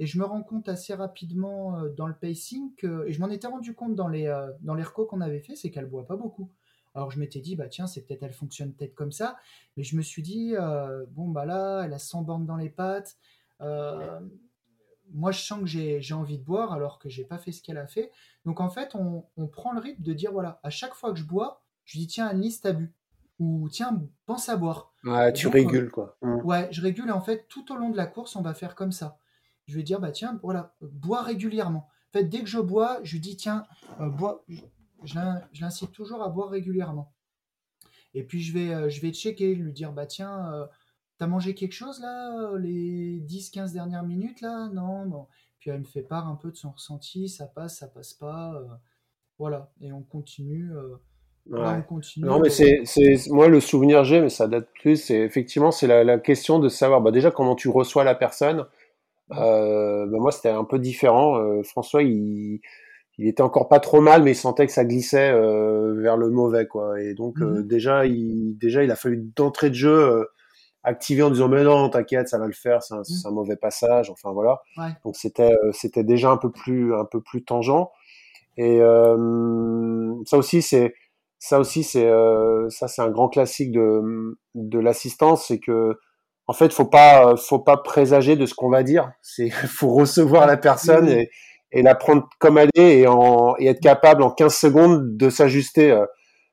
et, 0.00 0.06
je 0.06 0.18
me 0.18 0.24
rends 0.24 0.42
compte 0.42 0.68
assez 0.68 0.92
rapidement 0.92 1.78
euh, 1.78 1.88
dans 1.90 2.08
le 2.08 2.14
pacing 2.14 2.74
que, 2.74 3.06
et 3.06 3.12
je 3.12 3.20
m'en 3.20 3.30
étais 3.30 3.46
rendu 3.46 3.76
compte 3.76 3.94
dans 3.94 4.08
les, 4.08 4.26
dans 4.62 4.74
les 4.74 4.82
recos 4.82 5.06
qu'on 5.08 5.20
avait 5.20 5.40
fait, 5.40 5.54
c'est 5.54 5.70
qu'elle 5.70 5.86
boit 5.86 6.04
pas 6.04 6.16
beaucoup. 6.16 6.50
Alors 6.96 7.12
je 7.12 7.20
m'étais 7.20 7.40
dit, 7.40 7.54
bah 7.54 7.68
tiens, 7.68 7.86
c'est 7.86 8.02
peut-être, 8.02 8.24
elle 8.24 8.32
fonctionne 8.32 8.72
peut-être 8.72 8.94
comme 8.94 9.12
ça. 9.12 9.36
Mais 9.76 9.84
je 9.84 9.96
me 9.96 10.02
suis 10.02 10.22
dit, 10.22 10.54
bon, 11.10 11.28
bah 11.28 11.44
là, 11.44 11.82
elle 11.84 11.92
a 11.92 11.98
100 11.98 12.22
bornes 12.22 12.46
dans 12.46 12.56
les 12.56 12.70
pattes 12.70 13.16
moi 15.12 15.32
je 15.32 15.40
sens 15.40 15.60
que 15.60 15.66
j'ai 15.66 16.14
envie 16.14 16.38
de 16.38 16.44
boire 16.44 16.72
alors 16.72 16.98
que 16.98 17.08
j'ai 17.08 17.24
pas 17.24 17.38
fait 17.38 17.52
ce 17.52 17.62
qu'elle 17.62 17.78
a 17.78 17.86
fait. 17.86 18.10
Donc 18.44 18.60
en 18.60 18.68
fait, 18.68 18.94
on, 18.94 19.46
prend 19.48 19.72
le 19.72 19.80
rythme 19.80 20.02
de 20.02 20.12
dire 20.12 20.32
voilà, 20.32 20.60
à 20.62 20.70
chaque 20.70 20.94
fois 20.94 21.12
que 21.12 21.18
je 21.18 21.24
bois, 21.24 21.62
je 21.84 21.98
dis 21.98 22.06
tiens, 22.06 22.26
Anne-Lise, 22.26 22.60
t'as 22.60 22.72
bu. 22.72 22.92
Ou 23.38 23.68
tiens, 23.68 24.02
pense 24.24 24.48
à 24.48 24.56
boire. 24.56 24.92
Ouais, 25.04 25.32
tu 25.32 25.48
régules 25.48 25.90
quoi. 25.90 26.16
Mmh. 26.22 26.36
Ouais, 26.44 26.68
je 26.70 26.80
régule 26.80 27.08
et 27.08 27.12
en 27.12 27.20
fait, 27.20 27.46
tout 27.48 27.70
au 27.70 27.76
long 27.76 27.90
de 27.90 27.96
la 27.96 28.06
course, 28.06 28.34
on 28.34 28.42
va 28.42 28.54
faire 28.54 28.74
comme 28.74 28.92
ça. 28.92 29.18
Je 29.66 29.76
vais 29.76 29.82
dire 29.82 30.00
bah 30.00 30.10
tiens, 30.10 30.40
voilà, 30.42 30.74
bois 30.80 31.22
régulièrement. 31.22 31.88
En 32.08 32.18
fait, 32.18 32.24
dès 32.24 32.40
que 32.40 32.46
je 32.46 32.58
bois, 32.58 33.00
je 33.02 33.18
dis 33.18 33.36
tiens, 33.36 33.66
euh, 34.00 34.08
bois. 34.08 34.44
Je, 35.06 35.18
l'incite 35.60 35.92
toujours 35.92 36.22
à 36.22 36.28
boire 36.28 36.50
régulièrement. 36.50 37.14
Et 38.14 38.22
puis 38.22 38.42
je 38.42 38.52
vais, 38.52 38.74
euh, 38.74 38.88
je 38.88 39.00
vais 39.00 39.12
checker, 39.12 39.54
lui 39.54 39.72
dire 39.72 39.92
bah 39.92 40.06
tiens. 40.06 40.52
Euh, 40.52 40.66
T'as 41.18 41.26
mangé 41.26 41.54
quelque 41.54 41.72
chose 41.72 42.00
là, 42.00 42.52
les 42.58 43.20
10-15 43.20 43.72
dernières 43.72 44.02
minutes 44.02 44.42
là? 44.42 44.68
Non, 44.74 45.06
non. 45.06 45.26
Puis 45.58 45.70
elle 45.70 45.80
me 45.80 45.84
fait 45.84 46.02
part 46.02 46.28
un 46.28 46.34
peu 46.34 46.50
de 46.50 46.56
son 46.56 46.72
ressenti, 46.72 47.28
ça 47.28 47.46
passe, 47.46 47.78
ça 47.78 47.86
passe 47.86 48.12
pas. 48.12 48.52
Euh, 48.54 48.66
voilà, 49.38 49.70
et 49.80 49.92
on 49.92 50.02
continue. 50.02 50.70
Euh, 50.72 50.96
on 51.50 51.82
continue 51.82 52.26
non, 52.26 52.40
mais 52.40 52.50
c'est, 52.50 52.82
moi 53.28 53.48
le 53.48 53.60
souvenir 53.60 54.04
j'ai, 54.04 54.20
mais 54.20 54.28
ça 54.28 54.46
date 54.46 54.68
plus. 54.78 54.96
C'est 54.96 55.20
effectivement 55.20 55.70
c'est 55.70 55.86
la, 55.86 56.18
question 56.18 56.58
de 56.58 56.68
savoir 56.68 57.00
bah, 57.00 57.12
déjà 57.12 57.30
comment 57.30 57.54
tu 57.54 57.70
reçois 57.70 58.04
la 58.04 58.14
personne. 58.14 58.66
Euh, 59.30 60.06
bah, 60.06 60.18
moi 60.18 60.32
c'était 60.32 60.50
un 60.50 60.64
peu 60.64 60.78
différent. 60.78 61.62
François 61.62 62.02
il, 62.02 62.60
il 63.18 63.28
était 63.28 63.42
encore 63.42 63.68
pas 63.68 63.80
trop 63.80 64.00
mal, 64.00 64.22
mais 64.22 64.32
il 64.32 64.36
sentait 64.36 64.66
que 64.66 64.72
ça 64.72 64.84
glissait 64.84 65.32
vers 65.32 66.16
le 66.16 66.30
mauvais 66.30 66.66
quoi. 66.66 67.00
Et 67.00 67.14
donc 67.14 67.38
mmh 67.38 67.62
déjà 67.62 68.06
il 68.06 68.56
déjà 68.58 68.84
il 68.84 68.90
a 68.90 68.96
fallu 68.96 69.30
d'entrée 69.34 69.70
de 69.70 69.74
jeu 69.74 70.26
activé 70.86 71.22
en 71.22 71.30
disant 71.30 71.48
mais 71.48 71.64
non 71.64 71.90
t'inquiète 71.90 72.28
ça 72.28 72.38
va 72.38 72.46
le 72.46 72.52
faire 72.52 72.82
c'est 72.82 72.94
un, 72.94 73.00
mm. 73.00 73.34
mauvais 73.34 73.56
passage 73.56 74.08
enfin 74.08 74.32
voilà. 74.32 74.60
Donc 75.04 75.16
c'était 75.16 75.52
euh, 75.52 75.72
c'était 75.72 76.04
déjà 76.04 76.30
un 76.30 76.36
peu 76.36 76.50
plus 76.50 76.94
un 76.94 77.04
peu 77.04 77.20
plus 77.20 77.44
tangent. 77.44 77.90
Et 78.56 78.80
euh, 78.80 80.14
ça 80.24 80.38
aussi 80.38 80.62
c'est 80.62 80.94
ça 81.38 81.58
aussi 81.58 81.82
c'est 81.82 82.06
euh, 82.06 82.70
ça 82.70 82.88
c'est 82.88 83.02
un 83.02 83.10
grand 83.10 83.28
classique 83.28 83.72
de 83.72 84.38
de 84.54 84.78
l'assistance 84.78 85.46
c'est 85.48 85.58
que 85.58 85.98
en 86.46 86.52
fait 86.52 86.72
faut 86.72 86.86
pas 86.86 87.36
faut 87.36 87.58
pas 87.58 87.76
présager 87.76 88.36
de 88.36 88.46
ce 88.46 88.54
qu'on 88.54 88.70
va 88.70 88.84
dire. 88.84 89.10
C'est 89.22 89.50
faut 89.50 89.92
recevoir 89.92 90.46
la 90.46 90.56
personne 90.56 91.08
et, 91.08 91.30
et 91.76 91.82
la 91.82 91.94
prendre 91.94 92.28
comme 92.38 92.58
elle 92.58 92.70
est 92.74 93.00
et 93.00 93.06
en 93.06 93.54
et 93.58 93.66
être 93.66 93.80
capable 93.80 94.22
en 94.22 94.30
15 94.30 94.54
secondes 94.54 95.16
de 95.16 95.30
s'ajuster 95.30 95.96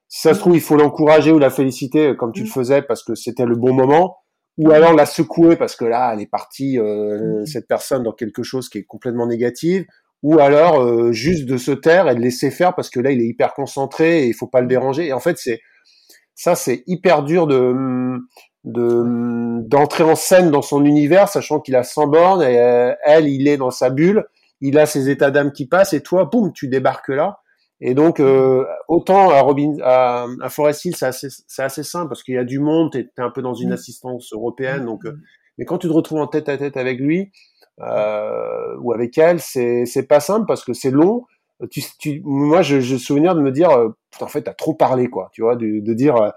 si 0.08 0.22
ça 0.22 0.36
se 0.36 0.40
trouve, 0.40 0.56
il 0.56 0.62
faut 0.62 0.76
l'encourager 0.76 1.32
ou 1.32 1.40
la 1.40 1.50
féliciter 1.50 2.16
comme 2.16 2.32
tu 2.32 2.42
le 2.42 2.48
mm. 2.48 2.52
faisais 2.52 2.82
parce 2.84 3.04
que 3.04 3.16
c'était 3.16 3.46
le 3.46 3.56
bon 3.56 3.74
moment 3.74 4.18
ou 4.58 4.72
alors 4.72 4.94
la 4.94 5.06
secouer 5.06 5.56
parce 5.56 5.76
que 5.76 5.86
là, 5.86 6.12
elle 6.14 6.22
est 6.22 6.30
partie, 6.30 6.78
euh, 6.78 7.40
mhm. 7.40 7.46
cette 7.46 7.68
personne, 7.68 8.04
dans 8.04 8.12
quelque 8.12 8.44
chose 8.44 8.70
qui 8.70 8.80
est 8.80 8.84
complètement 8.84 9.28
négatif, 9.28 9.86
ou 10.22 10.40
alors 10.40 10.82
euh, 10.82 11.12
juste 11.12 11.46
de 11.46 11.58
se 11.58 11.72
taire 11.72 12.08
et 12.08 12.16
de 12.16 12.20
laisser 12.20 12.52
faire 12.52 12.76
parce 12.76 12.90
que 12.90 13.00
là, 13.00 13.12
il 13.12 13.22
est 13.22 13.28
hyper 13.28 13.54
concentré 13.54 14.24
et 14.24 14.28
il 14.28 14.34
faut 14.34 14.48
pas 14.48 14.62
le 14.62 14.68
déranger. 14.68 15.08
Et 15.08 15.14
en 15.14 15.20
fait, 15.20 15.38
c'est 15.38 15.60
ça, 16.36 16.56
c'est 16.56 16.84
hyper 16.88 17.24
dur 17.24 17.48
de 17.48 17.76
de 18.64 19.04
d'entrer 19.68 20.04
en 20.04 20.16
scène 20.16 20.52
dans 20.52 20.62
son 20.62 20.86
univers, 20.86 21.28
sachant 21.28 21.60
qu'il 21.60 21.76
a 21.76 21.84
100 21.84 22.08
bornes 22.08 22.44
et 22.44 22.60
euh, 22.60 22.94
elle, 23.04 23.28
il 23.28 23.48
est 23.48 23.58
dans 23.58 23.72
sa 23.72 23.90
bulle, 23.90 24.26
il 24.64 24.80
a 24.80 24.86
ses 24.86 25.10
états 25.10 25.30
d'âme 25.30 25.52
qui 25.52 25.68
passent 25.68 25.92
et 25.92 26.02
toi, 26.02 26.24
boum, 26.24 26.54
tu 26.54 26.70
débarques 26.70 27.10
là. 27.10 27.40
Et 27.82 27.94
donc, 27.94 28.22
euh, 28.22 28.64
autant 28.88 29.30
à, 29.30 29.42
Robin, 29.42 29.76
à, 29.84 30.26
à 30.42 30.50
Forest 30.50 30.86
Hill, 30.86 30.96
c'est 30.96 31.06
assez, 31.06 31.28
assez, 31.58 31.84
simple 31.84 32.08
parce 32.08 32.24
qu'il 32.24 32.36
y 32.36 32.38
a 32.38 32.46
du 32.46 32.60
monde, 32.60 32.92
tu 32.94 33.00
es, 33.00 33.10
un 33.18 33.30
peu 33.30 33.42
dans 33.42 33.56
une 33.56 33.72
mm. 33.72 33.74
assistance 33.74 34.32
européenne. 34.32 34.86
Donc, 34.86 35.04
euh, 35.06 35.12
mm. 35.12 35.22
mais 35.58 35.66
quand 35.66 35.80
tu 35.80 35.88
te 35.90 35.94
retrouves 35.94 36.22
en 36.22 36.28
tête 36.28 36.48
à 36.48 36.58
tête 36.58 36.78
avec 36.78 36.98
lui 36.98 37.30
euh, 37.82 38.78
ou 38.80 38.94
avec 38.94 39.18
elle, 39.18 39.42
c'est 39.42 40.08
pas 40.08 40.22
simple 40.22 40.46
parce 40.48 40.64
que 40.64 40.72
c'est 40.72 40.92
long 40.92 41.26
tu, 41.70 41.82
tu, 42.00 42.22
moi, 42.24 42.62
je, 42.62 42.80
je 42.80 42.98
souvenir 42.98 43.36
de 43.36 43.42
me 43.42 43.52
dire, 43.52 43.70
euh, 43.72 43.90
en 44.20 44.28
fait, 44.28 44.44
t'as 44.44 44.54
trop 44.54 44.74
parlé, 44.74 45.08
quoi. 45.08 45.30
Tu 45.34 45.42
vois, 45.42 45.56
de, 45.56 45.80
de 45.80 45.94
dire, 45.94 46.16
euh, 46.16 46.30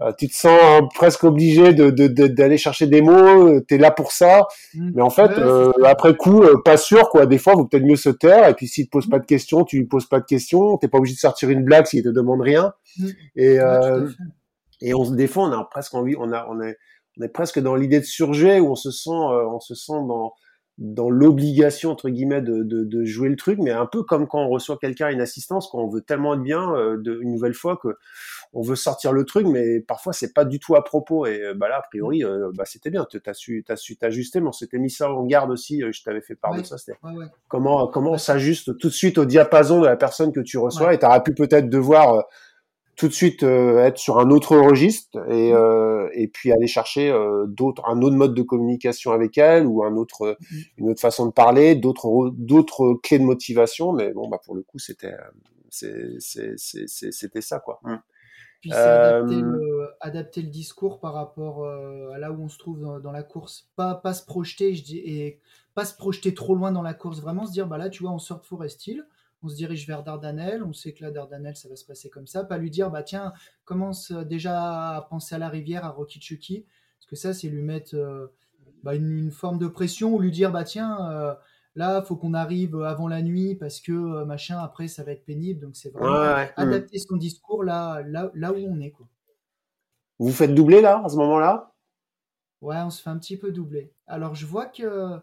euh, 0.00 0.12
tu 0.18 0.28
te 0.28 0.34
sens 0.34 0.82
presque 0.94 1.24
obligé 1.24 1.72
de 1.72 1.90
d'aller 1.90 2.58
chercher 2.58 2.86
des 2.86 3.02
mots. 3.02 3.60
T'es 3.60 3.78
là 3.78 3.90
pour 3.90 4.12
ça, 4.12 4.46
mmh. 4.74 4.90
mais 4.94 5.02
en 5.02 5.10
fait, 5.10 5.30
après 5.84 6.16
coup, 6.16 6.42
pas 6.64 6.76
sûr, 6.76 7.08
quoi. 7.10 7.26
Des 7.26 7.38
fois, 7.38 7.54
vaut 7.54 7.66
peut-être 7.66 7.84
mieux 7.84 7.96
se 7.96 8.10
taire. 8.10 8.48
Et 8.48 8.54
puis, 8.54 8.68
s'il 8.68 8.86
te 8.86 8.90
pose 8.90 9.08
pas 9.08 9.18
de 9.18 9.26
questions, 9.26 9.64
tu 9.64 9.78
lui 9.78 9.86
poses 9.86 10.06
pas 10.06 10.20
de 10.20 10.26
questions. 10.26 10.76
T'es 10.78 10.88
pas 10.88 10.98
obligé 10.98 11.14
de 11.14 11.20
sortir 11.20 11.50
une 11.50 11.64
blague 11.64 11.86
s'il 11.86 12.02
te 12.02 12.08
demande 12.08 12.40
rien. 12.40 12.72
Mmh. 12.98 13.06
Et 13.36 13.58
et 14.82 14.94
on, 14.94 15.10
des 15.10 15.26
fois, 15.26 15.44
on 15.44 15.52
a 15.52 15.62
presque 15.64 15.94
envie, 15.94 16.14
on 16.18 16.32
a, 16.32 16.46
on 16.48 16.60
est, 16.62 16.76
on 17.18 17.24
est 17.24 17.28
presque 17.28 17.58
dans 17.58 17.74
l'idée 17.74 18.00
de 18.00 18.04
surjouer 18.04 18.60
où 18.60 18.70
on 18.70 18.76
se 18.76 18.90
sent, 18.90 19.10
on 19.10 19.60
se 19.60 19.74
sent 19.74 19.92
dans 20.08 20.32
dans 20.80 21.10
l'obligation 21.10 21.90
entre 21.90 22.08
guillemets 22.08 22.40
de, 22.40 22.62
de, 22.62 22.84
de, 22.84 23.04
jouer 23.04 23.28
le 23.28 23.36
truc, 23.36 23.58
mais 23.60 23.70
un 23.70 23.84
peu 23.84 24.02
comme 24.02 24.26
quand 24.26 24.40
on 24.40 24.48
reçoit 24.48 24.78
quelqu'un 24.78 25.10
une 25.10 25.20
assistance, 25.20 25.68
quand 25.70 25.78
on 25.78 25.88
veut 25.88 26.00
tellement 26.00 26.32
être 26.32 26.40
bien 26.40 26.74
euh, 26.74 26.96
de, 26.96 27.20
une 27.20 27.32
nouvelle 27.32 27.52
fois 27.52 27.76
que 27.76 27.98
on 28.54 28.62
veut 28.62 28.76
sortir 28.76 29.12
le 29.12 29.26
truc, 29.26 29.46
mais 29.46 29.80
parfois 29.80 30.14
c'est 30.14 30.32
pas 30.32 30.46
du 30.46 30.58
tout 30.58 30.76
à 30.76 30.82
propos. 30.82 31.26
Et 31.26 31.42
euh, 31.42 31.54
bah 31.54 31.68
là, 31.68 31.76
a 31.76 31.82
priori, 31.82 32.24
euh, 32.24 32.50
bah 32.54 32.64
c'était 32.64 32.88
bien, 32.88 33.06
t'as 33.22 33.34
su, 33.34 33.62
t'as 33.66 33.76
su 33.76 33.98
t'ajuster, 33.98 34.40
mais 34.40 34.48
on 34.48 34.52
s'était 34.52 34.78
mis 34.78 34.88
ça 34.88 35.12
en 35.12 35.22
garde 35.24 35.50
aussi. 35.50 35.82
je 35.92 36.02
t'avais 36.02 36.22
fait 36.22 36.34
part 36.34 36.54
de 36.54 36.62
ça. 36.62 36.78
C'était 36.78 36.98
comment 37.46 37.86
comment 37.88 38.12
on 38.12 38.18
s'ajuste 38.18 38.78
tout 38.78 38.88
de 38.88 38.94
suite 38.94 39.18
au 39.18 39.26
diapason 39.26 39.82
de 39.82 39.86
la 39.86 39.96
personne 39.96 40.32
que 40.32 40.40
tu 40.40 40.56
reçois, 40.56 40.94
et 40.94 40.98
t'aurais 40.98 41.22
pu 41.22 41.34
peut-être 41.34 41.68
devoir 41.68 42.24
tout 42.96 43.08
de 43.08 43.12
suite 43.14 43.42
euh, 43.42 43.78
être 43.78 43.96
sur 43.98 44.18
un 44.18 44.30
autre 44.30 44.56
registre 44.56 45.18
et, 45.30 45.52
mm. 45.52 45.56
euh, 45.56 46.08
et 46.12 46.28
puis 46.28 46.52
aller 46.52 46.66
chercher 46.66 47.10
euh, 47.10 47.46
d'autres 47.46 47.82
un 47.88 48.02
autre 48.02 48.16
mode 48.16 48.34
de 48.34 48.42
communication 48.42 49.12
avec 49.12 49.38
elle 49.38 49.66
ou 49.66 49.82
un 49.82 49.96
autre 49.96 50.36
mm. 50.38 50.56
une 50.78 50.90
autre 50.90 51.00
façon 51.00 51.24
de 51.26 51.32
parler 51.32 51.74
d'autres 51.74 52.30
d'autres 52.36 52.98
clés 53.02 53.18
de 53.18 53.24
motivation 53.24 53.92
mais 53.94 54.12
bon 54.12 54.28
bah 54.28 54.38
pour 54.44 54.54
le 54.54 54.62
coup 54.62 54.78
c'était 54.78 55.16
c'était 55.70 57.40
ça 57.40 57.58
quoi 57.60 57.80
mm. 57.84 57.96
puis 58.60 58.72
adapter 58.72 59.34
le, 59.36 59.88
adapter, 60.00 60.42
le, 60.42 60.48
discours 60.48 61.00
par 61.00 61.14
rapport 61.14 61.66
à 61.66 62.18
là 62.18 62.32
où 62.32 62.42
on 62.42 62.48
se 62.48 62.58
trouve 62.58 63.00
dans, 63.00 63.12
la 63.12 63.22
course 63.22 63.70
pas 63.76 63.94
pas 63.94 64.12
se 64.12 64.26
projeter 64.26 64.74
je 64.74 64.84
dis 64.84 64.98
et 64.98 65.40
pas 65.74 65.86
se 65.86 65.96
projeter 65.96 66.34
trop 66.34 66.54
loin 66.54 66.70
dans 66.70 66.82
la 66.82 66.92
course 66.92 67.22
vraiment 67.22 67.46
se 67.46 67.52
dire 67.52 67.66
bah 67.66 67.78
là 67.78 67.88
tu 67.88 68.02
vois 68.02 68.12
on 68.12 68.18
sort 68.18 68.40
de 68.40 68.46
Forest 68.46 68.86
Hill 68.86 69.06
on 69.42 69.48
se 69.48 69.56
dirige 69.56 69.86
vers 69.86 70.02
Dardanelles, 70.02 70.62
on 70.62 70.72
sait 70.72 70.92
que 70.92 71.02
là, 71.02 71.10
Dardanelles, 71.10 71.56
ça 71.56 71.68
va 71.68 71.76
se 71.76 71.84
passer 71.84 72.10
comme 72.10 72.26
ça. 72.26 72.44
Pas 72.44 72.58
lui 72.58 72.70
dire, 72.70 72.90
bah 72.90 73.02
tiens, 73.02 73.32
commence 73.64 74.12
déjà 74.12 74.96
à 74.96 75.02
penser 75.02 75.34
à 75.34 75.38
la 75.38 75.48
rivière, 75.48 75.84
à 75.84 75.90
Rokichuki, 75.90 76.66
parce 76.98 77.06
que 77.08 77.16
ça, 77.16 77.32
c'est 77.32 77.48
lui 77.48 77.62
mettre 77.62 78.30
bah, 78.82 78.94
une, 78.94 79.30
forme 79.30 79.58
de 79.58 79.66
pression 79.66 80.14
ou 80.14 80.18
lui 80.18 80.30
dire, 80.30 80.52
bah 80.52 80.64
tiens, 80.64 81.36
là, 81.74 82.02
faut 82.02 82.16
qu'on 82.16 82.34
arrive 82.34 82.80
avant 82.82 83.08
la 83.08 83.22
nuit 83.22 83.54
parce 83.54 83.80
que 83.80 84.24
machin, 84.24 84.58
après, 84.58 84.88
ça 84.88 85.02
va 85.02 85.12
être 85.12 85.24
pénible. 85.24 85.60
Donc, 85.60 85.76
c'est 85.76 85.90
vraiment 85.90 86.46
adapter 86.56 86.98
son 86.98 87.16
discours 87.16 87.64
là, 87.64 88.02
là, 88.02 88.30
là 88.34 88.52
où 88.52 88.56
on 88.56 88.80
est. 88.80 88.90
Quoi. 88.90 89.08
Vous 90.18 90.26
vous 90.26 90.32
faites 90.34 90.54
doubler 90.54 90.80
là, 90.80 91.02
à 91.04 91.08
ce 91.08 91.16
moment-là? 91.16 91.72
Ouais, 92.60 92.76
on 92.76 92.90
se 92.90 93.02
fait 93.02 93.10
un 93.10 93.18
petit 93.18 93.38
peu 93.38 93.52
doubler. 93.52 93.94
Alors, 94.06 94.34
je 94.34 94.44
vois 94.44 94.66
que, 94.66 95.18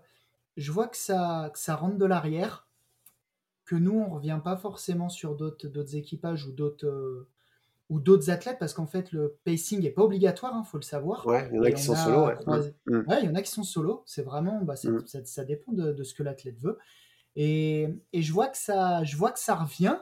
je 0.55 0.71
vois 0.71 0.87
que, 0.87 0.97
ça, 0.97 1.51
ça 1.53 1.75
rentre 1.75 1.97
de 1.97 2.05
l'arrière, 2.05 2.66
que 3.67 3.75
nous, 3.75 3.99
on 3.99 4.09
revient 4.09 4.39
pas 4.43 4.57
forcément 4.57 5.09
sur 5.09 5.35
d'autres 5.35 5.95
équipages 5.95 6.47
ou 6.47 6.51
d'autres 6.51 7.27
ou 7.89 7.99
d'autres 7.99 8.29
athlètes, 8.29 8.57
parce 8.59 8.73
qu'en 8.73 8.85
fait, 8.85 9.11
le 9.13 9.37
pacing 9.45 9.81
n'est 9.81 9.91
pas 9.91 10.01
obligatoire, 10.01 10.51
il 10.53 10.59
hein, 10.59 10.63
faut 10.63 10.77
le 10.77 10.83
savoir. 10.83 11.25
Ouais, 11.25 11.47
il 11.51 11.55
y 11.55 11.59
en 11.59 11.63
a 11.63 11.71
qui 11.71 11.83
sont 11.83 11.95
solo. 11.95 12.25
Mm. 12.85 12.97
Ouais. 13.07 13.19
il 13.21 13.25
y 13.27 13.29
en 13.29 13.35
a 13.35 13.41
qui 13.41 13.51
sont 13.51 13.63
solo. 13.63 14.03
C'est 14.05 14.23
vraiment, 14.23 14.61
bah, 14.61 14.75
mm. 14.83 15.05
ça, 15.23 15.45
dépend 15.45 15.71
de, 15.71 16.03
ce 16.03 16.13
que 16.13 16.23
l'athlète 16.23 16.59
veut. 16.59 16.77
Et, 17.37 17.87
et, 18.11 18.21
je, 18.21 18.33
vois 18.33 18.47
que 18.47 18.57
ça, 18.57 19.03
je 19.05 19.15
vois 19.15 19.31
que 19.31 19.39
ça 19.39 19.55
revient. 19.55 19.97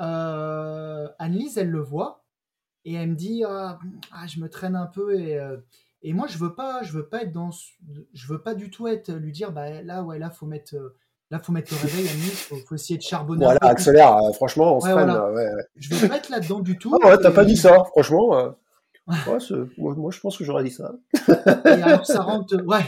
Euh, 0.00 1.08
Annelise, 1.18 1.58
elle 1.58 1.70
le 1.70 1.80
voit. 1.80 2.24
Et 2.84 2.94
elle 2.94 3.10
me 3.10 3.16
dit, 3.16 3.42
ah, 3.44 3.78
ah 4.12 4.26
je 4.28 4.38
me 4.38 4.48
traîne 4.48 4.76
un 4.76 4.86
peu. 4.86 5.18
Et, 5.18 5.36
euh, 5.36 5.56
et 6.02 6.12
moi, 6.12 6.28
je 6.28 6.38
veux 6.38 6.54
pas, 6.54 6.82
je 6.82 6.92
veux 6.92 7.08
pas 7.08 7.22
être 7.22 7.32
dans, 7.32 7.50
je 8.12 8.26
veux 8.28 8.42
pas 8.42 8.54
du 8.54 8.70
tout 8.70 8.86
être, 8.86 9.10
lui 9.12 9.32
dire, 9.32 9.50
bah 9.50 9.82
là, 9.82 10.04
ouais, 10.04 10.18
là, 10.18 10.30
faut 10.30 10.46
mettre 10.46 10.76
euh, 10.76 10.94
Là, 11.34 11.40
faut 11.40 11.50
mettre 11.50 11.74
le 11.74 11.80
réveil, 11.80 12.04
il 12.04 12.30
faut, 12.30 12.54
faut 12.58 12.76
essayer 12.76 12.96
de 12.96 13.02
charbonner. 13.02 13.44
Voilà, 13.44 13.58
accélère, 13.62 14.18
euh, 14.18 14.32
franchement, 14.34 14.76
on 14.76 14.80
se 14.80 14.88
freine. 14.88 15.10
Ouais, 15.10 15.50
Je 15.74 15.92
vais 15.92 16.08
pas 16.08 16.18
être 16.18 16.28
là-dedans 16.28 16.60
du 16.60 16.78
tout. 16.78 16.96
Ah 17.02 17.08
ouais, 17.08 17.18
t'as 17.18 17.32
pas 17.32 17.44
dit 17.44 17.56
ça, 17.56 17.82
franchement. 17.86 18.38
Euh, 18.38 18.50
moi, 19.08 20.10
je 20.12 20.20
pense 20.20 20.38
que 20.38 20.44
j'aurais 20.44 20.62
dit 20.62 20.70
ça. 20.70 20.92
et 21.64 21.82
alors, 21.82 22.06
ça 22.06 22.22
rentre, 22.22 22.54
ouais. 22.64 22.84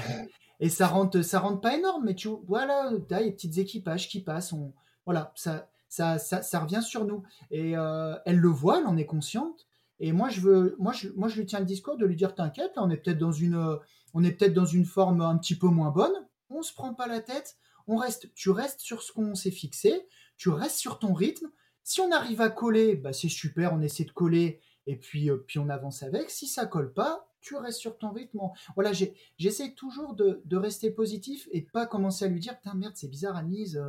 Et 0.61 0.69
ça 0.69 0.87
rentre, 0.87 1.23
ça 1.23 1.41
rentre 1.41 1.61
pas 1.61 1.77
énorme, 1.77 2.05
mais 2.07 2.15
tu 2.15 2.29
voilà, 2.47 2.89
t'as 3.09 3.19
les 3.19 3.33
petites 3.33 3.59
équipages 3.59 4.09
qui 4.09 4.21
passent. 4.21 4.53
On, 4.53 4.73
voilà, 5.07 5.33
ça, 5.35 5.67
ça, 5.89 6.19
ça, 6.19 6.41
ça, 6.43 6.61
revient 6.61 6.83
sur 6.83 7.05
nous. 7.05 7.25
Et 7.51 7.77
euh, 7.77 8.15
elle 8.27 8.39
le 8.39 8.49
voit, 8.49 8.79
elle 8.79 8.87
en 8.87 8.97
est 8.97 9.07
consciente. 9.07 9.67
Et 9.99 10.13
moi, 10.13 10.29
je 10.29 10.41
veux, 10.41 10.77
moi, 10.79 10.93
je, 10.93 11.09
moi, 11.17 11.27
je 11.27 11.41
lui 11.41 11.47
tiens 11.47 11.59
le 11.59 11.65
discours 11.65 11.97
de 11.97 12.07
lui 12.07 12.15
dire 12.15 12.33
t'inquiète, 12.33 12.75
on 12.77 12.91
est 12.91 12.97
peut-être 12.97 13.19
dans 13.19 13.33
une, 13.33 13.77
on 14.15 14.23
est 14.23 14.31
peut-être 14.31 14.55
dans 14.55 14.67
une 14.67 14.85
forme 14.85 15.21
un 15.21 15.37
petit 15.37 15.59
peu 15.59 15.67
moins 15.67 15.91
bonne. 15.91 16.15
On 16.49 16.63
se 16.63 16.73
prend 16.73 16.95
pas 16.95 17.09
la 17.09 17.19
tête 17.19 17.57
on 17.87 17.97
reste, 17.97 18.33
tu 18.35 18.51
restes 18.51 18.81
sur 18.81 19.03
ce 19.03 19.13
qu'on 19.13 19.35
s'est 19.35 19.51
fixé, 19.51 20.07
tu 20.37 20.51
restes 20.51 20.79
sur 20.79 20.99
ton 20.99 21.13
rythme. 21.13 21.51
Si 21.83 22.01
on 22.01 22.11
arrive 22.11 22.41
à 22.41 22.51
coller, 22.51 22.97
bah 22.97 23.13
c'est 23.13 23.29
super, 23.29 23.73
on 23.73 23.81
essaie 23.81 24.05
de 24.05 24.11
coller 24.11 24.61
et 24.87 24.97
puis, 24.97 25.31
euh, 25.31 25.37
puis 25.47 25.59
on 25.59 25.69
avance 25.69 26.03
avec. 26.03 26.31
Si 26.31 26.47
ça 26.47 26.67
colle 26.67 26.93
pas, 26.93 27.29
tu 27.41 27.55
restes 27.55 27.79
sur 27.79 27.97
ton 27.97 28.11
rythme. 28.11 28.41
Voilà, 28.75 28.91
j'essaie 29.39 29.73
toujours 29.77 30.15
de, 30.15 30.57
rester 30.57 30.91
positif 30.91 31.49
et 31.53 31.61
de 31.61 31.71
pas 31.71 31.87
commencer 31.87 32.25
à 32.25 32.29
lui 32.29 32.41
dire 32.41 32.57
Putain, 32.57 32.75
merde, 32.75 32.95
c'est 32.97 33.09
bizarre, 33.09 33.37
Anise. 33.37 33.81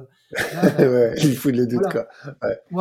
Euh, 0.80 1.14
il 1.18 1.36
faut 1.36 1.50
le 1.50 1.66
doute, 1.66 1.82
quoi. 1.92 2.08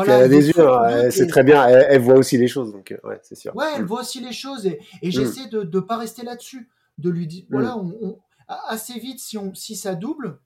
elle 0.05 0.11
a 0.11 0.29
des 0.29 0.49
yeux, 0.49 1.11
c'est 1.11 1.29
très 1.29 1.45
bien, 1.45 1.67
elle, 1.67 2.01
voit 2.01 2.17
aussi 2.17 2.37
les 2.37 2.49
choses, 2.49 2.73
donc 2.73 2.93
euh, 2.93 3.09
ouais, 3.09 3.19
c'est 3.23 3.37
sûr. 3.37 3.57
Ouais, 3.57 3.67
elle 3.75 3.85
mm. 3.85 3.87
voit 3.87 4.01
aussi 4.01 4.21
les 4.21 4.33
choses 4.33 4.67
et, 4.67 4.79
mm. 5.03 5.11
j'essaie 5.11 5.49
de 5.49 5.62
ne 5.62 5.81
pas 5.81 5.97
rester 5.97 6.25
là-dessus, 6.25 6.69
de 6.99 7.09
lui 7.09 7.27
dire 7.27 7.45
Voilà, 7.49 7.77
mm. 7.77 7.95
on, 8.03 8.19
assez 8.49 8.99
vite, 8.99 9.19
si, 9.19 9.39
on, 9.39 9.55
si 9.55 9.77
ça 9.77 9.95
double, 9.95 10.39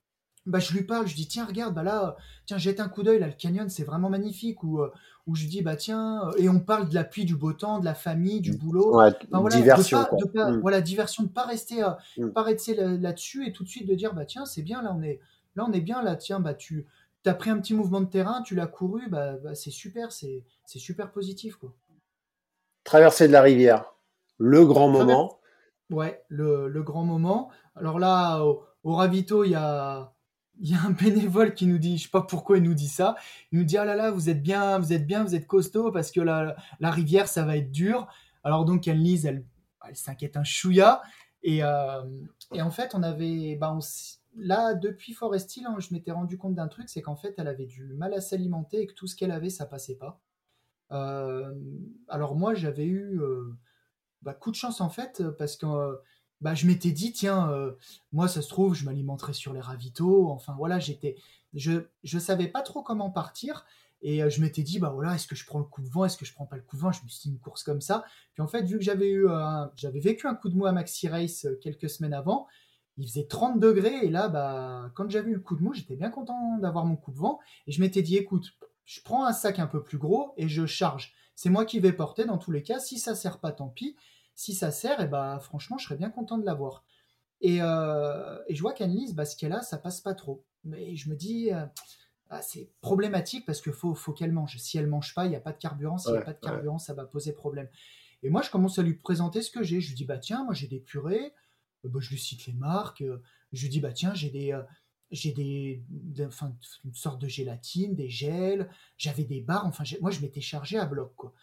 bah, 0.46 0.58
je 0.58 0.72
lui 0.72 0.84
parle, 0.84 1.06
je 1.06 1.14
dis 1.14 1.28
tiens 1.28 1.44
regarde 1.44 1.74
bah 1.74 1.82
là 1.82 2.16
tiens 2.46 2.56
jette 2.56 2.80
un 2.80 2.88
coup 2.88 3.02
d'œil 3.02 3.18
là 3.18 3.26
le 3.26 3.34
canyon 3.34 3.68
c'est 3.68 3.84
vraiment 3.84 4.08
magnifique 4.08 4.62
ou 4.62 4.80
euh, 4.80 4.90
où 5.26 5.34
je 5.34 5.46
dis 5.46 5.60
bah 5.60 5.76
tiens 5.76 6.28
euh, 6.28 6.32
et 6.38 6.48
on 6.48 6.60
parle 6.60 6.88
de 6.88 6.94
la 6.94 7.04
pluie 7.04 7.26
du 7.26 7.36
beau 7.36 7.52
temps 7.52 7.78
de 7.78 7.84
la 7.84 7.94
famille 7.94 8.40
du 8.40 8.56
boulot. 8.56 8.96
Ouais, 8.96 9.12
diversion 9.50 9.98
de 10.18 10.24
pas, 10.26 10.50
mm. 10.50 10.60
voilà 10.60 10.80
diversion 10.80 11.24
de 11.24 11.28
pas 11.28 11.44
rester 11.44 11.84
euh, 11.84 11.90
mm. 12.16 12.30
pas 12.30 12.42
rester 12.42 12.74
là-dessus 12.74 13.46
et 13.46 13.52
tout 13.52 13.64
de 13.64 13.68
suite 13.68 13.86
de 13.86 13.94
dire 13.94 14.14
bah 14.14 14.24
tiens 14.24 14.46
c'est 14.46 14.62
bien 14.62 14.82
là 14.82 14.94
on 14.96 15.02
est 15.02 15.20
là 15.56 15.66
on 15.68 15.72
est 15.72 15.80
bien 15.82 16.02
là 16.02 16.16
tiens 16.16 16.40
bah 16.40 16.54
tu 16.54 16.86
as 17.26 17.34
pris 17.34 17.50
un 17.50 17.58
petit 17.58 17.74
mouvement 17.74 18.00
de 18.00 18.08
terrain 18.08 18.40
tu 18.40 18.54
l'as 18.54 18.66
couru 18.66 19.10
bah, 19.10 19.34
bah 19.44 19.54
c'est 19.54 19.70
super 19.70 20.10
c'est 20.10 20.42
c'est 20.64 20.78
super 20.78 21.12
positif 21.12 21.56
quoi. 21.56 21.74
Traversée 22.84 23.28
de 23.28 23.32
la 23.32 23.42
rivière. 23.42 23.84
Le 24.38 24.64
grand 24.64 24.88
moment. 24.88 25.38
Ouais 25.90 26.24
le, 26.28 26.66
le 26.66 26.82
grand 26.82 27.04
moment. 27.04 27.50
Alors 27.76 27.98
là 27.98 28.42
au, 28.42 28.64
au 28.84 28.94
ravito 28.94 29.44
il 29.44 29.50
y 29.50 29.54
a 29.54 30.14
il 30.60 30.70
y 30.70 30.74
a 30.74 30.82
un 30.82 30.90
bénévole 30.90 31.54
qui 31.54 31.66
nous 31.66 31.78
dit, 31.78 31.96
je 31.96 32.04
sais 32.04 32.10
pas 32.10 32.22
pourquoi 32.22 32.58
il 32.58 32.62
nous 32.62 32.74
dit 32.74 32.88
ça, 32.88 33.16
il 33.50 33.58
nous 33.58 33.64
dit 33.64 33.78
ah 33.78 33.84
là 33.84 33.96
là 33.96 34.10
vous 34.10 34.28
êtes 34.28 34.42
bien, 34.42 34.78
vous 34.78 34.92
êtes 34.92 35.06
bien, 35.06 35.24
vous 35.24 35.34
êtes 35.34 35.46
costaud 35.46 35.90
parce 35.90 36.10
que 36.10 36.20
la, 36.20 36.54
la 36.80 36.90
rivière 36.90 37.28
ça 37.28 37.44
va 37.44 37.56
être 37.56 37.70
dur. 37.70 38.06
Alors 38.44 38.64
donc 38.64 38.86
Annelise 38.86 39.26
elle, 39.26 39.44
elle 39.88 39.96
s'inquiète 39.96 40.36
un 40.36 40.44
chouïa 40.44 41.00
et, 41.42 41.64
euh, 41.64 42.02
et 42.52 42.60
en 42.60 42.70
fait 42.70 42.94
on 42.94 43.02
avait, 43.02 43.56
bah 43.56 43.78
là 44.36 44.74
depuis 44.74 45.14
Forest 45.14 45.56
Hill 45.56 45.66
hein, 45.66 45.76
je 45.78 45.94
m'étais 45.94 46.12
rendu 46.12 46.36
compte 46.36 46.54
d'un 46.54 46.68
truc, 46.68 46.88
c'est 46.90 47.00
qu'en 47.00 47.16
fait 47.16 47.34
elle 47.38 47.48
avait 47.48 47.66
du 47.66 47.94
mal 47.94 48.12
à 48.12 48.20
s'alimenter 48.20 48.82
et 48.82 48.86
que 48.86 48.94
tout 48.94 49.06
ce 49.06 49.16
qu'elle 49.16 49.32
avait 49.32 49.50
ça 49.50 49.64
passait 49.64 49.96
pas. 49.96 50.20
Euh, 50.92 51.54
alors 52.08 52.36
moi 52.36 52.52
j'avais 52.54 52.86
eu 52.86 53.18
euh, 53.20 53.56
bah, 54.22 54.34
coup 54.34 54.50
de 54.50 54.56
chance 54.56 54.82
en 54.82 54.90
fait 54.90 55.22
parce 55.38 55.56
que 55.56 55.66
bah, 56.40 56.54
je 56.54 56.66
m'étais 56.66 56.92
dit, 56.92 57.12
tiens, 57.12 57.50
euh, 57.50 57.72
moi, 58.12 58.28
ça 58.28 58.42
se 58.42 58.48
trouve, 58.48 58.74
je 58.74 58.84
m'alimenterai 58.84 59.32
sur 59.32 59.52
les 59.52 59.60
ravitaux. 59.60 60.30
Enfin, 60.30 60.54
voilà, 60.56 60.78
j'étais, 60.78 61.16
je, 61.54 61.84
je 62.02 62.18
savais 62.18 62.48
pas 62.48 62.62
trop 62.62 62.82
comment 62.82 63.10
partir. 63.10 63.64
Et 64.02 64.22
euh, 64.22 64.30
je 64.30 64.40
m'étais 64.40 64.62
dit, 64.62 64.78
bah 64.78 64.90
voilà, 64.94 65.14
est-ce 65.14 65.26
que 65.26 65.34
je 65.34 65.44
prends 65.44 65.58
le 65.58 65.64
coup 65.64 65.82
de 65.82 65.88
vent, 65.88 66.04
est-ce 66.04 66.16
que 66.16 66.24
je 66.24 66.32
prends 66.32 66.46
pas 66.46 66.56
le 66.56 66.62
coup 66.62 66.76
de 66.76 66.80
vent? 66.80 66.92
Je 66.92 67.02
me 67.04 67.08
suis 67.08 67.28
dit 67.28 67.34
une 67.34 67.38
course 67.38 67.62
comme 67.62 67.80
ça. 67.80 68.04
Puis 68.32 68.42
en 68.42 68.48
fait, 68.48 68.62
vu 68.62 68.78
que 68.78 68.84
j'avais 68.84 69.10
eu, 69.10 69.26
j'avais 69.76 70.00
vécu 70.00 70.26
un 70.26 70.34
coup 70.34 70.48
de 70.48 70.56
mou 70.56 70.66
à 70.66 70.72
Maxi 70.72 71.08
Race 71.08 71.44
euh, 71.44 71.58
quelques 71.60 71.90
semaines 71.90 72.14
avant, 72.14 72.46
il 72.96 73.06
faisait 73.06 73.26
30 73.26 73.60
degrés. 73.60 74.04
Et 74.04 74.10
là, 74.10 74.28
bah, 74.28 74.90
quand 74.94 75.10
j'avais 75.10 75.30
eu 75.30 75.34
le 75.34 75.40
coup 75.40 75.56
de 75.56 75.62
mou, 75.62 75.74
j'étais 75.74 75.96
bien 75.96 76.10
content 76.10 76.58
d'avoir 76.58 76.86
mon 76.86 76.96
coup 76.96 77.12
de 77.12 77.18
vent. 77.18 77.40
Et 77.66 77.72
je 77.72 77.80
m'étais 77.80 78.02
dit, 78.02 78.16
écoute, 78.16 78.54
je 78.86 79.00
prends 79.02 79.26
un 79.26 79.32
sac 79.32 79.58
un 79.58 79.66
peu 79.66 79.82
plus 79.82 79.98
gros 79.98 80.32
et 80.36 80.48
je 80.48 80.64
charge. 80.64 81.12
C'est 81.36 81.50
moi 81.50 81.64
qui 81.64 81.78
vais 81.80 81.92
porter 81.92 82.24
dans 82.24 82.38
tous 82.38 82.52
les 82.52 82.62
cas. 82.62 82.80
Si 82.80 82.98
ça 82.98 83.14
sert 83.14 83.38
pas, 83.38 83.52
tant 83.52 83.68
pis 83.68 83.96
si 84.40 84.54
ça 84.54 84.70
sert, 84.70 85.00
et 85.00 85.04
eh 85.04 85.06
bah, 85.06 85.38
franchement, 85.38 85.76
je 85.76 85.84
serais 85.84 85.98
bien 85.98 86.08
content 86.08 86.38
de 86.38 86.46
l'avoir. 86.46 86.82
Et, 87.42 87.58
euh, 87.60 88.38
et 88.48 88.54
je 88.54 88.62
vois 88.62 88.72
qu'Annelise, 88.72 89.14
bah, 89.14 89.26
ce 89.26 89.36
qu'elle 89.36 89.52
a, 89.52 89.60
ça 89.60 89.76
passe 89.76 90.00
pas 90.00 90.14
trop. 90.14 90.46
Mais 90.64 90.96
je 90.96 91.10
me 91.10 91.14
dis, 91.14 91.52
euh, 91.52 91.66
ah, 92.30 92.40
c'est 92.40 92.72
problématique 92.80 93.44
parce 93.44 93.60
qu'il 93.60 93.74
faut, 93.74 93.94
faut 93.94 94.14
qu'elle 94.14 94.32
mange. 94.32 94.56
Si 94.56 94.78
elle 94.78 94.86
mange 94.86 95.14
pas, 95.14 95.26
il 95.26 95.28
n'y 95.28 95.36
a 95.36 95.40
pas 95.40 95.52
de 95.52 95.58
carburant. 95.58 95.98
S'il 95.98 96.12
n'y 96.12 96.18
a 96.18 96.22
pas 96.22 96.32
de 96.32 96.40
carburant, 96.40 96.78
ça 96.78 96.94
va 96.94 97.04
poser 97.04 97.34
problème. 97.34 97.68
Et 98.22 98.30
moi, 98.30 98.40
je 98.40 98.48
commence 98.48 98.78
à 98.78 98.82
lui 98.82 98.94
présenter 98.94 99.42
ce 99.42 99.50
que 99.50 99.62
j'ai. 99.62 99.82
Je 99.82 99.88
lui 99.88 99.94
dis, 99.94 100.06
bah 100.06 100.16
tiens, 100.16 100.42
moi 100.44 100.54
j'ai 100.54 100.68
des 100.68 100.80
purées. 100.80 101.34
Euh, 101.84 101.90
bah, 101.90 102.00
je 102.00 102.08
lui 102.08 102.18
cite 102.18 102.46
les 102.46 102.54
marques. 102.54 103.04
Je 103.52 103.62
lui 103.62 103.68
dis, 103.68 103.80
bah 103.80 103.92
tiens, 103.92 104.14
j'ai 104.14 104.30
des, 104.30 104.58
j'ai 105.10 105.32
des, 105.32 105.84
enfin, 106.26 106.56
une 106.86 106.94
sorte 106.94 107.20
de 107.20 107.28
gélatine, 107.28 107.94
des 107.94 108.08
gels. 108.08 108.70
J'avais 108.96 109.24
des 109.24 109.42
barres. 109.42 109.66
Enfin, 109.66 109.84
moi, 110.00 110.10
je 110.10 110.20
m'étais 110.20 110.40
chargé 110.40 110.78
à 110.78 110.86
bloc, 110.86 111.12
quoi. 111.14 111.34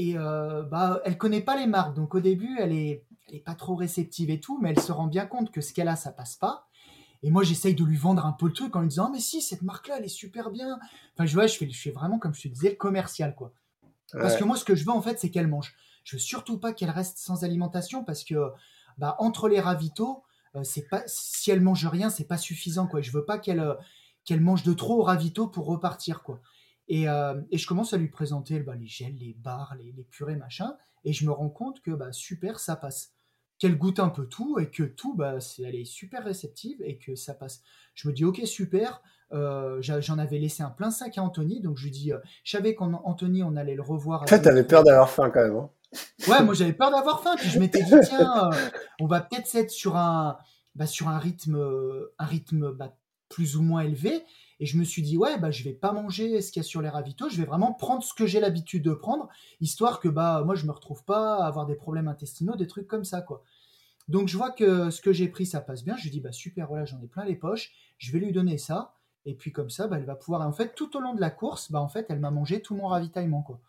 Et 0.00 0.16
euh, 0.16 0.62
bah, 0.62 1.02
elle 1.04 1.18
connaît 1.18 1.42
pas 1.42 1.56
les 1.56 1.66
marques, 1.66 1.94
donc 1.94 2.14
au 2.14 2.20
début, 2.20 2.56
elle 2.58 2.72
est, 2.72 3.04
elle 3.28 3.34
est 3.34 3.44
pas 3.44 3.54
trop 3.54 3.74
réceptive 3.74 4.30
et 4.30 4.40
tout, 4.40 4.58
mais 4.58 4.70
elle 4.70 4.80
se 4.80 4.92
rend 4.92 5.08
bien 5.08 5.26
compte 5.26 5.50
que 5.50 5.60
ce 5.60 5.74
qu'elle 5.74 5.88
a, 5.88 5.96
ça 5.96 6.10
passe 6.10 6.36
pas. 6.36 6.68
Et 7.22 7.30
moi, 7.30 7.42
j'essaye 7.42 7.74
de 7.74 7.84
lui 7.84 7.98
vendre 7.98 8.24
un 8.24 8.32
peu 8.32 8.46
le 8.46 8.54
truc 8.54 8.74
en 8.76 8.80
lui 8.80 8.88
disant, 8.88 9.08
«Ah, 9.08 9.10
mais 9.12 9.20
si, 9.20 9.42
cette 9.42 9.60
marque-là, 9.60 9.96
elle 9.98 10.06
est 10.06 10.08
super 10.08 10.50
bien. 10.50 10.78
Enfin, 11.12 11.26
je 11.26 11.34
vois, 11.34 11.46
je 11.46 11.58
fais, 11.58 11.68
je 11.68 11.78
fais 11.78 11.90
vraiment, 11.90 12.18
comme 12.18 12.32
je 12.32 12.40
te 12.40 12.48
disais, 12.48 12.70
le 12.70 12.76
commercial, 12.76 13.34
quoi. 13.34 13.52
Parce 14.10 14.36
que 14.36 14.44
moi, 14.44 14.56
ce 14.56 14.64
que 14.64 14.74
je 14.74 14.86
veux, 14.86 14.90
en 14.90 15.02
fait, 15.02 15.20
c'est 15.20 15.30
qu'elle 15.30 15.48
mange. 15.48 15.74
Je 16.02 16.16
veux 16.16 16.20
surtout 16.20 16.56
pas 16.56 16.72
qu'elle 16.72 16.88
reste 16.88 17.18
sans 17.18 17.44
alimentation 17.44 18.02
parce 18.02 18.24
que, 18.24 18.50
bah, 18.96 19.16
entre 19.18 19.50
les 19.50 19.60
ravitaux, 19.60 20.24
euh, 20.56 20.64
c'est 20.64 20.88
pas, 20.88 21.02
si 21.06 21.50
elle 21.50 21.60
mange 21.60 21.86
rien, 21.86 22.08
c'est 22.08 22.24
pas 22.24 22.38
suffisant, 22.38 22.86
quoi. 22.86 23.02
Je 23.02 23.10
veux 23.12 23.26
pas 23.26 23.38
qu'elle, 23.38 23.60
euh, 23.60 23.74
qu'elle 24.24 24.40
mange 24.40 24.62
de 24.62 24.72
trop 24.72 25.00
au 25.00 25.02
ravito 25.02 25.46
pour 25.46 25.66
repartir, 25.66 26.22
quoi. 26.22 26.40
Euh, 26.90 27.40
et, 27.50 27.58
je 27.58 27.66
commence 27.66 27.92
à 27.92 27.96
lui 27.96 28.08
présenter 28.08 28.60
bah, 28.60 28.74
les 28.74 28.86
gels, 28.86 29.16
les 29.16 29.34
bars, 29.34 29.74
les, 29.78 30.04
purées, 30.04 30.36
machin. 30.36 30.76
Et 31.04 31.12
je 31.12 31.24
me 31.24 31.32
rends 31.32 31.48
compte 31.48 31.80
que 31.82 31.90
bah, 31.90 32.12
super, 32.12 32.58
ça 32.58 32.76
passe. 32.76 33.12
Qu'elle 33.58 33.76
goûte 33.76 34.00
un 34.00 34.08
peu 34.08 34.26
tout 34.26 34.58
et 34.58 34.70
que 34.70 34.82
tout, 34.82 35.14
bah, 35.14 35.38
elle 35.58 35.74
est 35.74 35.84
super 35.84 36.24
réceptive 36.24 36.80
et 36.82 36.98
que 36.98 37.14
ça 37.14 37.34
passe. 37.34 37.62
Je 37.94 38.08
me 38.08 38.12
dis, 38.14 38.24
ok, 38.24 38.40
super. 38.44 39.02
Euh, 39.32 39.80
j'en 39.80 40.18
avais 40.18 40.38
laissé 40.38 40.62
un 40.62 40.70
plein 40.70 40.90
sac 40.90 41.16
à 41.18 41.22
Anthony, 41.22 41.60
donc 41.60 41.76
je 41.76 41.84
lui 41.84 41.90
dis, 41.90 42.12
euh, 42.12 42.18
je 42.42 42.56
savais 42.56 42.74
qu'Anthony, 42.74 43.44
on 43.44 43.54
allait 43.54 43.76
le 43.76 43.82
revoir. 43.82 44.24
Toi, 44.24 44.38
t'avais 44.40 44.64
peur 44.64 44.82
d'avoir 44.82 45.08
faim 45.08 45.30
quand 45.30 45.42
même. 45.42 45.56
Hein. 45.56 45.70
ouais, 46.28 46.42
moi 46.42 46.54
j'avais 46.54 46.72
peur 46.72 46.90
d'avoir 46.90 47.22
faim. 47.22 47.34
Puis 47.36 47.48
je 47.48 47.58
m'étais 47.60 47.82
dit, 47.82 47.94
tiens, 48.04 48.50
on 49.00 49.06
va 49.06 49.20
peut-être 49.20 49.54
être 49.54 49.70
sur 49.70 49.96
un, 49.96 50.38
sur 50.86 51.08
un 51.08 51.18
rythme, 51.18 51.60
un 52.18 52.24
rythme 52.24 52.76
plus 53.28 53.56
ou 53.56 53.62
moins 53.62 53.82
élevé. 53.82 54.24
Et 54.60 54.66
je 54.66 54.76
me 54.76 54.84
suis 54.84 55.02
dit, 55.02 55.16
ouais, 55.16 55.38
bah, 55.38 55.50
je 55.50 55.64
vais 55.64 55.72
pas 55.72 55.92
manger 55.92 56.40
ce 56.42 56.52
qu'il 56.52 56.62
y 56.62 56.64
a 56.64 56.68
sur 56.68 56.82
les 56.82 56.88
ravitaux, 56.88 57.28
je 57.28 57.38
vais 57.38 57.46
vraiment 57.46 57.72
prendre 57.72 58.02
ce 58.04 58.14
que 58.14 58.26
j'ai 58.26 58.40
l'habitude 58.40 58.82
de 58.84 58.92
prendre, 58.92 59.28
histoire 59.60 59.98
que 60.00 60.08
bah, 60.08 60.42
moi, 60.44 60.54
je 60.54 60.66
me 60.66 60.70
retrouve 60.70 61.02
pas 61.04 61.38
à 61.38 61.46
avoir 61.46 61.66
des 61.66 61.74
problèmes 61.74 62.08
intestinaux, 62.08 62.54
des 62.56 62.66
trucs 62.66 62.86
comme 62.86 63.04
ça, 63.04 63.22
quoi. 63.22 63.42
Donc, 64.08 64.28
je 64.28 64.36
vois 64.36 64.50
que 64.50 64.90
ce 64.90 65.00
que 65.00 65.12
j'ai 65.12 65.28
pris, 65.28 65.46
ça 65.46 65.60
passe 65.60 65.82
bien. 65.82 65.96
Je 65.96 66.02
lui 66.04 66.10
dis, 66.10 66.20
bah, 66.20 66.32
super, 66.32 66.68
voilà, 66.68 66.84
j'en 66.84 67.00
ai 67.00 67.06
plein 67.06 67.24
les 67.24 67.36
poches, 67.36 67.72
je 67.96 68.12
vais 68.12 68.18
lui 68.18 68.32
donner 68.32 68.58
ça. 68.58 68.94
Et 69.26 69.34
puis 69.34 69.52
comme 69.52 69.70
ça, 69.70 69.86
bah, 69.86 69.96
elle 69.98 70.04
va 70.04 70.14
pouvoir. 70.16 70.40
En 70.46 70.52
fait, 70.52 70.74
tout 70.74 70.96
au 70.96 71.00
long 71.00 71.14
de 71.14 71.20
la 71.20 71.30
course, 71.30 71.70
bah, 71.70 71.80
en 71.80 71.88
fait, 71.88 72.06
elle 72.08 72.20
m'a 72.20 72.30
mangé 72.30 72.60
tout 72.60 72.74
mon 72.74 72.86
ravitaillement. 72.86 73.42
Quoi. 73.42 73.60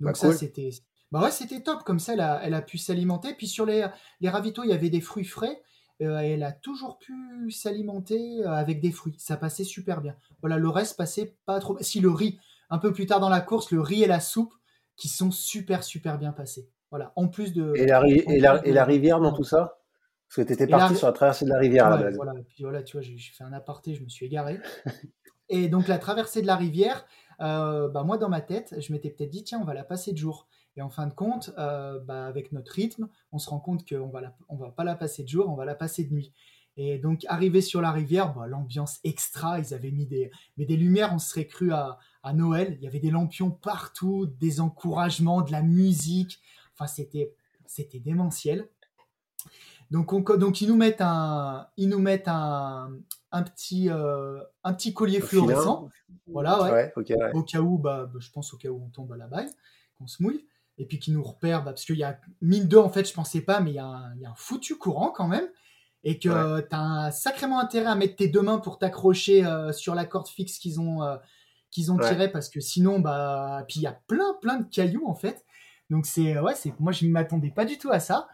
Donc 0.00 0.12
Bah, 0.12 0.14
ça, 0.14 0.28
cool. 0.28 0.36
c'était. 0.36 0.70
Bah 1.10 1.22
ouais, 1.22 1.30
c'était 1.30 1.62
top. 1.62 1.84
Comme 1.84 1.98
ça, 1.98 2.12
elle 2.12 2.20
a, 2.20 2.40
elle 2.44 2.54
a 2.54 2.62
pu 2.62 2.76
s'alimenter. 2.78 3.34
Puis 3.34 3.48
sur 3.48 3.64
les, 3.64 3.86
les 4.20 4.28
ravitaux, 4.28 4.62
il 4.64 4.70
y 4.70 4.74
avait 4.74 4.90
des 4.90 5.00
fruits 5.00 5.24
frais. 5.24 5.62
Euh, 6.00 6.18
elle 6.18 6.44
a 6.44 6.52
toujours 6.52 6.98
pu 6.98 7.50
s'alimenter 7.50 8.44
euh, 8.44 8.50
avec 8.52 8.80
des 8.80 8.92
fruits. 8.92 9.16
Ça 9.18 9.36
passait 9.36 9.64
super 9.64 10.00
bien. 10.00 10.16
Voilà, 10.40 10.56
le 10.58 10.68
reste 10.68 10.96
passait 10.96 11.36
pas 11.46 11.58
trop. 11.60 11.76
Si 11.80 12.00
le 12.00 12.10
riz, 12.10 12.38
un 12.70 12.78
peu 12.78 12.92
plus 12.92 13.06
tard 13.06 13.20
dans 13.20 13.28
la 13.28 13.40
course, 13.40 13.70
le 13.72 13.80
riz 13.80 14.04
et 14.04 14.06
la 14.06 14.20
soupe 14.20 14.54
qui 14.96 15.08
sont 15.08 15.30
super 15.30 15.82
super 15.84 16.18
bien 16.18 16.32
passés. 16.32 16.68
Voilà, 16.90 17.12
en 17.16 17.28
plus 17.28 17.52
de. 17.52 17.72
Et 17.72 17.86
la, 17.86 18.00
ri- 18.00 18.22
en 18.24 18.34
et 18.34 18.40
la, 18.40 18.58
plus 18.58 18.62
et 18.64 18.72
la 18.74 18.84
de- 18.84 18.84
rivière 18.84 19.20
dans 19.20 19.32
tout 19.32 19.42
ça? 19.44 19.78
Parce 20.28 20.36
que 20.36 20.42
tu 20.42 20.52
étais 20.52 20.66
la 20.66 20.76
parti 20.78 20.94
sur 20.96 21.06
la 21.06 21.14
traversée 21.14 21.46
de 21.46 21.50
la 21.50 21.58
rivière 21.58 21.86
à 21.86 21.90
la 21.90 21.96
Ouais, 21.96 22.04
base. 22.04 22.16
voilà. 22.16 22.34
Et 22.38 22.42
puis 22.44 22.62
voilà, 22.64 22.82
tu 22.82 22.92
vois, 22.96 23.02
j'ai 23.02 23.16
j'ai 23.18 23.32
fait 23.32 23.44
un 23.44 23.52
aparté, 23.52 23.94
je 23.94 24.02
me 24.02 24.08
suis 24.08 24.26
égaré. 24.26 24.60
Et 25.48 25.68
donc 25.68 25.88
la 25.88 25.98
traversée 25.98 26.42
de 26.42 26.46
la 26.46 26.56
rivière, 26.56 27.06
euh, 27.40 27.88
bah, 27.88 28.04
moi 28.04 28.18
dans 28.18 28.28
ma 28.28 28.40
tête, 28.40 28.74
je 28.80 28.92
m'étais 28.92 29.10
peut-être 29.10 29.30
dit 29.30 29.44
tiens, 29.44 29.60
on 29.60 29.64
va 29.64 29.74
la 29.74 29.84
passer 29.84 30.12
de 30.12 30.18
jour. 30.18 30.48
Et 30.78 30.80
en 30.80 30.90
fin 30.90 31.08
de 31.08 31.12
compte, 31.12 31.52
euh, 31.58 31.98
bah, 31.98 32.26
avec 32.26 32.52
notre 32.52 32.70
rythme, 32.70 33.08
on 33.32 33.38
se 33.38 33.50
rend 33.50 33.58
compte 33.58 33.86
qu'on 33.86 34.10
va 34.10 34.20
la, 34.20 34.36
on 34.48 34.54
va 34.54 34.70
pas 34.70 34.84
la 34.84 34.94
passer 34.94 35.24
de 35.24 35.28
jour, 35.28 35.48
on 35.48 35.56
va 35.56 35.64
la 35.64 35.74
passer 35.74 36.04
de 36.04 36.14
nuit. 36.14 36.32
Et 36.76 37.00
donc 37.00 37.24
arrivé 37.26 37.60
sur 37.60 37.80
la 37.80 37.90
rivière, 37.90 38.32
bah, 38.32 38.46
l'ambiance 38.46 39.00
extra, 39.02 39.58
ils 39.58 39.74
avaient 39.74 39.90
mis 39.90 40.06
des, 40.06 40.30
mais 40.56 40.66
des 40.66 40.76
lumières, 40.76 41.12
on 41.12 41.18
se 41.18 41.30
serait 41.30 41.48
cru 41.48 41.72
à, 41.72 41.98
à 42.22 42.32
Noël. 42.32 42.76
Il 42.78 42.84
y 42.84 42.86
avait 42.86 43.00
des 43.00 43.10
lampions 43.10 43.50
partout, 43.50 44.26
des 44.38 44.60
encouragements, 44.60 45.42
de 45.42 45.50
la 45.50 45.62
musique. 45.62 46.38
Enfin, 46.74 46.86
c'était, 46.86 47.34
c'était 47.66 47.98
démentiel. 47.98 48.68
Donc, 49.90 50.12
on, 50.12 50.20
donc 50.20 50.60
ils 50.60 50.68
nous 50.68 50.76
mettent 50.76 51.00
un, 51.00 51.66
ils 51.76 51.88
nous 51.88 51.98
mettent 51.98 52.28
un, 52.28 52.92
un 53.32 53.42
petit, 53.42 53.90
euh, 53.90 54.40
un 54.62 54.74
petit 54.74 54.94
collier 54.94 55.20
fluorescent. 55.20 55.88
Voilà, 56.28 56.62
ouais. 56.62 56.70
Ouais, 56.70 56.92
ok, 56.94 57.06
ouais. 57.08 57.32
Au 57.34 57.42
cas 57.42 57.60
où, 57.60 57.78
bah, 57.78 58.08
je 58.16 58.30
pense 58.30 58.54
au 58.54 58.58
cas 58.58 58.68
où 58.68 58.80
on 58.80 58.90
tombe 58.90 59.12
à 59.12 59.16
la 59.16 59.26
baille, 59.26 59.50
qu'on 59.98 60.06
se 60.06 60.22
mouille. 60.22 60.46
Et 60.78 60.86
puis 60.86 60.98
qui 60.98 61.10
nous 61.12 61.22
repère, 61.22 61.64
bah, 61.64 61.72
parce 61.72 61.84
qu'il 61.84 61.96
y 61.98 62.04
a, 62.04 62.18
mine 62.40 62.68
de, 62.68 62.76
en 62.76 62.88
fait, 62.88 63.06
je 63.08 63.12
pensais 63.12 63.40
pas, 63.40 63.60
mais 63.60 63.72
il 63.72 63.74
y, 63.74 63.78
a 63.80 63.86
un, 63.86 64.14
il 64.14 64.22
y 64.22 64.26
a 64.26 64.30
un 64.30 64.34
foutu 64.36 64.76
courant 64.76 65.10
quand 65.10 65.26
même. 65.28 65.46
Et 66.04 66.18
que 66.20 66.28
Ouais. 66.56 66.66
tu 66.68 66.74
as 66.76 66.80
un 66.80 67.10
sacrément 67.10 67.58
intérêt 67.58 67.86
à 67.90 67.96
mettre 67.96 68.14
tes 68.16 68.28
deux 68.28 68.42
mains 68.42 68.58
pour 68.58 68.78
t'accrocher 68.78 69.44
euh, 69.44 69.72
sur 69.72 69.94
la 69.96 70.04
corde 70.06 70.28
fixe 70.28 70.58
qu'ils 70.58 70.80
ont, 70.80 71.02
euh, 71.02 71.16
qu'ils 71.72 71.90
ont 71.90 71.96
Ouais. 71.96 72.08
tirée, 72.08 72.30
parce 72.30 72.48
que 72.48 72.60
sinon, 72.60 73.00
bah, 73.00 73.64
puis 73.66 73.80
il 73.80 73.82
y 73.82 73.86
a 73.88 74.00
plein, 74.06 74.34
plein 74.40 74.58
de 74.60 74.68
cailloux 74.70 75.06
en 75.08 75.14
fait. 75.14 75.44
Donc 75.90 76.06
c'est, 76.06 76.38
ouais, 76.38 76.54
c'est, 76.54 76.78
moi 76.78 76.92
je 76.92 77.06
ne 77.06 77.10
m'attendais 77.10 77.50
pas 77.50 77.64
du 77.64 77.78
tout 77.78 77.90
à 77.90 77.98
ça. 77.98 78.28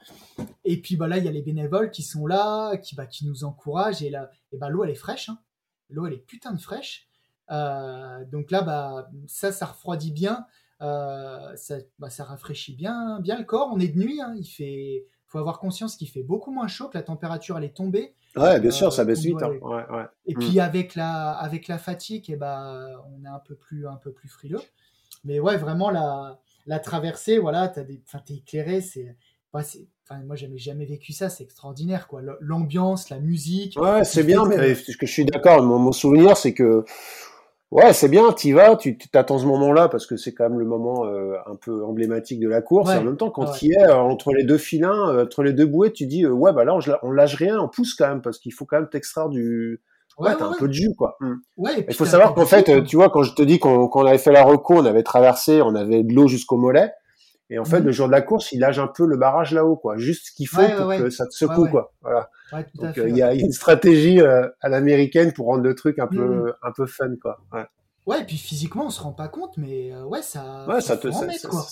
Et 0.64 0.80
puis 0.82 0.96
bah 0.96 1.08
là, 1.08 1.18
il 1.18 1.24
y 1.24 1.28
a 1.28 1.30
les 1.30 1.40
bénévoles 1.42 1.90
qui 1.90 2.02
sont 2.02 2.26
là, 2.26 2.76
qui, 2.76 2.94
bah, 2.96 3.06
qui 3.06 3.26
nous 3.26 3.44
encouragent. 3.44 4.02
Et 4.02 4.10
là, 4.10 4.28
et 4.52 4.58
bah, 4.58 4.68
l'eau, 4.68 4.84
elle 4.84 4.90
est 4.90 4.94
fraîche. 4.94 5.28
hein. 5.30 5.38
L'eau, 5.88 6.06
elle 6.06 6.14
est 6.14 6.26
putain 6.26 6.52
de 6.52 6.60
fraîche. 6.60 7.06
Euh, 7.50 8.24
donc 8.26 8.50
là, 8.50 8.62
bah, 8.62 9.08
ça, 9.26 9.52
ça 9.52 9.66
refroidit 9.66 10.12
bien. 10.12 10.46
Euh, 10.82 11.54
ça, 11.56 11.76
bah, 11.98 12.10
ça 12.10 12.24
rafraîchit 12.24 12.74
bien, 12.74 13.20
bien 13.20 13.38
le 13.38 13.44
corps. 13.44 13.70
On 13.72 13.78
est 13.78 13.88
de 13.88 13.98
nuit. 13.98 14.20
hein. 14.20 14.34
Il 14.36 14.44
fait, 14.46 15.06
faut 15.26 15.38
avoir 15.38 15.58
conscience 15.58 15.96
qu'il 15.96 16.08
fait 16.08 16.22
beaucoup 16.22 16.50
moins 16.50 16.68
chaud, 16.68 16.88
que 16.88 16.98
la 16.98 17.02
température, 17.02 17.56
elle 17.58 17.64
est 17.64 17.76
tombée. 17.76 18.14
Ouais, 18.36 18.58
bien 18.60 18.70
Euh, 18.70 18.72
sûr, 18.72 18.92
ça 18.92 19.04
baisse 19.04 19.20
vite. 19.20 19.40
hein. 19.42 19.46
aller- 19.46 19.58
Ouais, 19.60 19.84
ouais. 19.90 20.04
Et 20.26 20.34
puis 20.34 20.58
avec 20.60 20.94
la, 20.96 21.30
avec 21.30 21.68
la 21.68 21.78
fatigue, 21.78 22.28
et 22.30 22.36
bah, 22.36 22.84
on 23.16 23.24
est 23.24 23.28
un 23.28 23.38
peu 23.38 23.54
plus, 23.54 23.86
un 23.86 23.96
peu 23.96 24.12
plus 24.12 24.28
frileux. 24.28 24.60
Mais 25.24 25.38
ouais, 25.40 25.56
vraiment 25.56 25.90
la, 25.90 26.40
la 26.66 26.78
traversée, 26.80 27.38
voilà, 27.38 27.68
t'as 27.68 27.84
des, 27.84 28.02
t'es 28.26 28.34
éclairé, 28.34 28.80
c'est, 28.80 29.16
ouais, 29.54 29.62
c'est, 29.62 29.86
enfin, 30.02 30.20
moi 30.24 30.34
j'avais 30.36 30.58
jamais 30.58 30.84
vécu 30.84 31.12
ça, 31.12 31.30
c'est 31.30 31.44
extraordinaire 31.44 32.08
quoi. 32.08 32.20
L'ambiance, 32.40 33.08
la 33.10 33.20
musique. 33.20 33.78
Ouais, 33.80 34.04
c'est 34.04 34.24
bien, 34.24 34.44
mais 34.44 34.56
que- 34.56 34.74
ce 34.74 34.96
que 34.96 35.06
je 35.06 35.12
suis 35.12 35.24
d'accord, 35.24 35.62
mon, 35.62 35.78
mon 35.78 35.92
souvenir, 35.92 36.36
c'est 36.36 36.52
que, 36.52 36.84
ouais, 37.74 37.92
c'est 37.92 38.08
bien, 38.08 38.32
t'y 38.32 38.52
vas, 38.52 38.76
tu 38.76 38.96
tu 38.96 39.08
t'attends 39.08 39.38
ce 39.38 39.46
moment-là, 39.46 39.88
parce 39.88 40.06
que 40.06 40.16
c'est 40.16 40.32
quand 40.32 40.48
même 40.48 40.58
le 40.58 40.64
moment 40.64 41.04
euh, 41.06 41.34
un 41.46 41.56
peu 41.56 41.84
emblématique 41.84 42.40
de 42.40 42.48
la 42.48 42.62
course, 42.62 42.90
et 42.92 42.96
en 42.96 43.04
même 43.04 43.16
temps, 43.16 43.30
quand 43.30 43.44
ouais. 43.46 43.58
t'y 43.58 43.72
es, 43.72 43.82
euh, 43.82 43.96
entre 43.96 44.32
les 44.32 44.44
deux 44.44 44.58
filins, 44.58 45.10
euh, 45.10 45.24
entre 45.24 45.42
les 45.42 45.52
deux 45.52 45.66
bouées, 45.66 45.92
tu 45.92 46.06
dis, 46.06 46.24
euh, 46.24 46.30
ouais, 46.30 46.52
bah 46.52 46.64
là, 46.64 46.74
on, 46.74 46.80
on 47.02 47.10
lâche 47.10 47.34
rien, 47.34 47.60
on 47.60 47.68
pousse 47.68 47.94
quand 47.94 48.08
même, 48.08 48.22
parce 48.22 48.38
qu'il 48.38 48.54
faut 48.54 48.64
quand 48.64 48.78
même 48.78 48.88
t'extraire 48.88 49.28
du... 49.28 49.82
Ouais, 50.16 50.28
Ouais, 50.28 50.36
t'as 50.38 50.46
un 50.46 50.52
peu 50.52 50.68
de 50.68 50.72
jus, 50.72 50.94
quoi. 50.96 51.16
Mm. 51.20 51.34
ouais. 51.56 51.84
Il 51.88 51.94
faut 51.94 52.04
savoir 52.04 52.34
qu'en 52.34 52.46
fait, 52.46 52.84
tu 52.84 52.94
vois, 52.94 53.10
quand 53.10 53.24
je 53.24 53.34
te 53.34 53.42
dis 53.42 53.58
qu'on 53.58 53.88
qu'on 53.88 54.06
avait 54.06 54.18
fait 54.18 54.30
la 54.30 54.44
reco, 54.44 54.74
on 54.74 54.84
avait 54.84 55.02
traversé, 55.02 55.60
on 55.60 55.74
avait 55.74 56.04
de 56.04 56.14
l'eau 56.14 56.28
jusqu'au 56.28 56.56
mollet, 56.56 56.92
et 57.50 57.58
en 57.58 57.64
fait, 57.64 57.80
Mhm. 57.80 57.86
le 57.86 57.92
jour 57.92 58.06
de 58.06 58.12
la 58.12 58.22
course, 58.22 58.52
il 58.52 58.60
lâche 58.60 58.78
un 58.78 58.86
peu 58.88 59.06
le 59.06 59.16
barrage 59.16 59.52
là-haut, 59.52 59.76
quoi. 59.76 59.96
Juste 59.98 60.26
ce 60.28 60.32
qu'il 60.32 60.48
faut 60.48 60.60
Ouais, 60.60 60.74
pour 60.76 60.86
ouais. 60.86 60.98
que 60.98 61.10
ça 61.10 61.26
te 61.26 61.32
secoue, 61.34 61.68
quoi. 61.68 61.92
Voilà. 62.02 62.30
Donc, 62.74 62.96
euh, 62.98 63.08
il 63.08 63.16
y 63.16 63.22
a 63.22 63.34
une 63.34 63.52
stratégie 63.52 64.20
euh, 64.20 64.48
à 64.60 64.68
l'américaine 64.68 65.32
pour 65.32 65.46
rendre 65.46 65.62
le 65.62 65.74
truc 65.74 65.98
un 65.98 66.06
peu, 66.06 66.24
Mhm. 66.46 66.52
un 66.62 66.72
peu 66.72 66.86
fun, 66.86 67.10
quoi. 67.20 67.38
Ouais, 67.52 67.64
Ouais, 68.06 68.20
et 68.20 68.24
puis 68.24 68.36
physiquement, 68.36 68.84
on 68.86 68.90
se 68.90 69.00
rend 69.00 69.12
pas 69.14 69.28
compte, 69.28 69.56
mais 69.56 69.90
euh, 69.92 70.04
ouais, 70.04 70.20
ça, 70.20 70.66
ouais 70.68 70.82
ça 70.82 70.96
te, 70.98 71.10
ça- 71.10 71.24
mettre 71.24 71.48
quoi. 71.48 71.64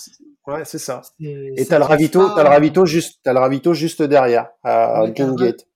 ouais, 0.47 0.65
c'est 0.65 0.79
ça. 0.79 1.01
Et 1.19 1.63
t'as 1.69 1.77
le 1.77 1.85
ravito, 1.85 2.27
pas- 2.27 2.33
t'as 2.37 2.43
le 2.43 2.49
ravito 2.49 2.85
juste, 2.87 3.19
t'as 3.23 3.33
le 3.33 3.39
ravito 3.39 3.75
juste 3.75 4.01
derrière, 4.01 4.49
à 4.63 5.03
Green 5.09 5.35
Gate. 5.35 5.67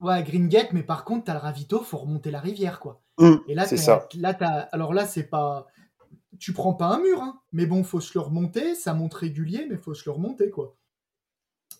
Ouais, 0.00 0.14
à 0.14 0.22
Green 0.22 0.48
Gate, 0.48 0.68
mais 0.72 0.82
par 0.82 1.04
contre, 1.04 1.24
t'as 1.24 1.34
le 1.34 1.38
ravito, 1.40 1.80
faut 1.82 1.98
remonter 1.98 2.30
la 2.30 2.40
rivière, 2.40 2.80
quoi. 2.80 3.00
Et 3.46 3.54
là, 3.54 3.66
c'est 3.66 3.76
ça. 3.76 4.08
là, 4.18 4.32
t'as- 4.34 4.68
alors 4.72 4.94
là, 4.94 5.04
c'est 5.06 5.24
pas, 5.24 5.66
tu 6.38 6.52
prends 6.52 6.74
pas 6.74 6.86
un 6.94 7.00
mur, 7.00 7.22
hein, 7.22 7.40
mais 7.52 7.66
bon, 7.66 7.82
faut 7.84 8.00
se 8.00 8.12
le 8.14 8.20
remonter, 8.22 8.74
ça 8.74 8.94
monte 8.94 9.14
régulier, 9.14 9.66
mais 9.68 9.76
faut 9.76 9.94
se 9.94 10.04
le 10.06 10.12
remonter, 10.12 10.50
quoi. 10.50 10.76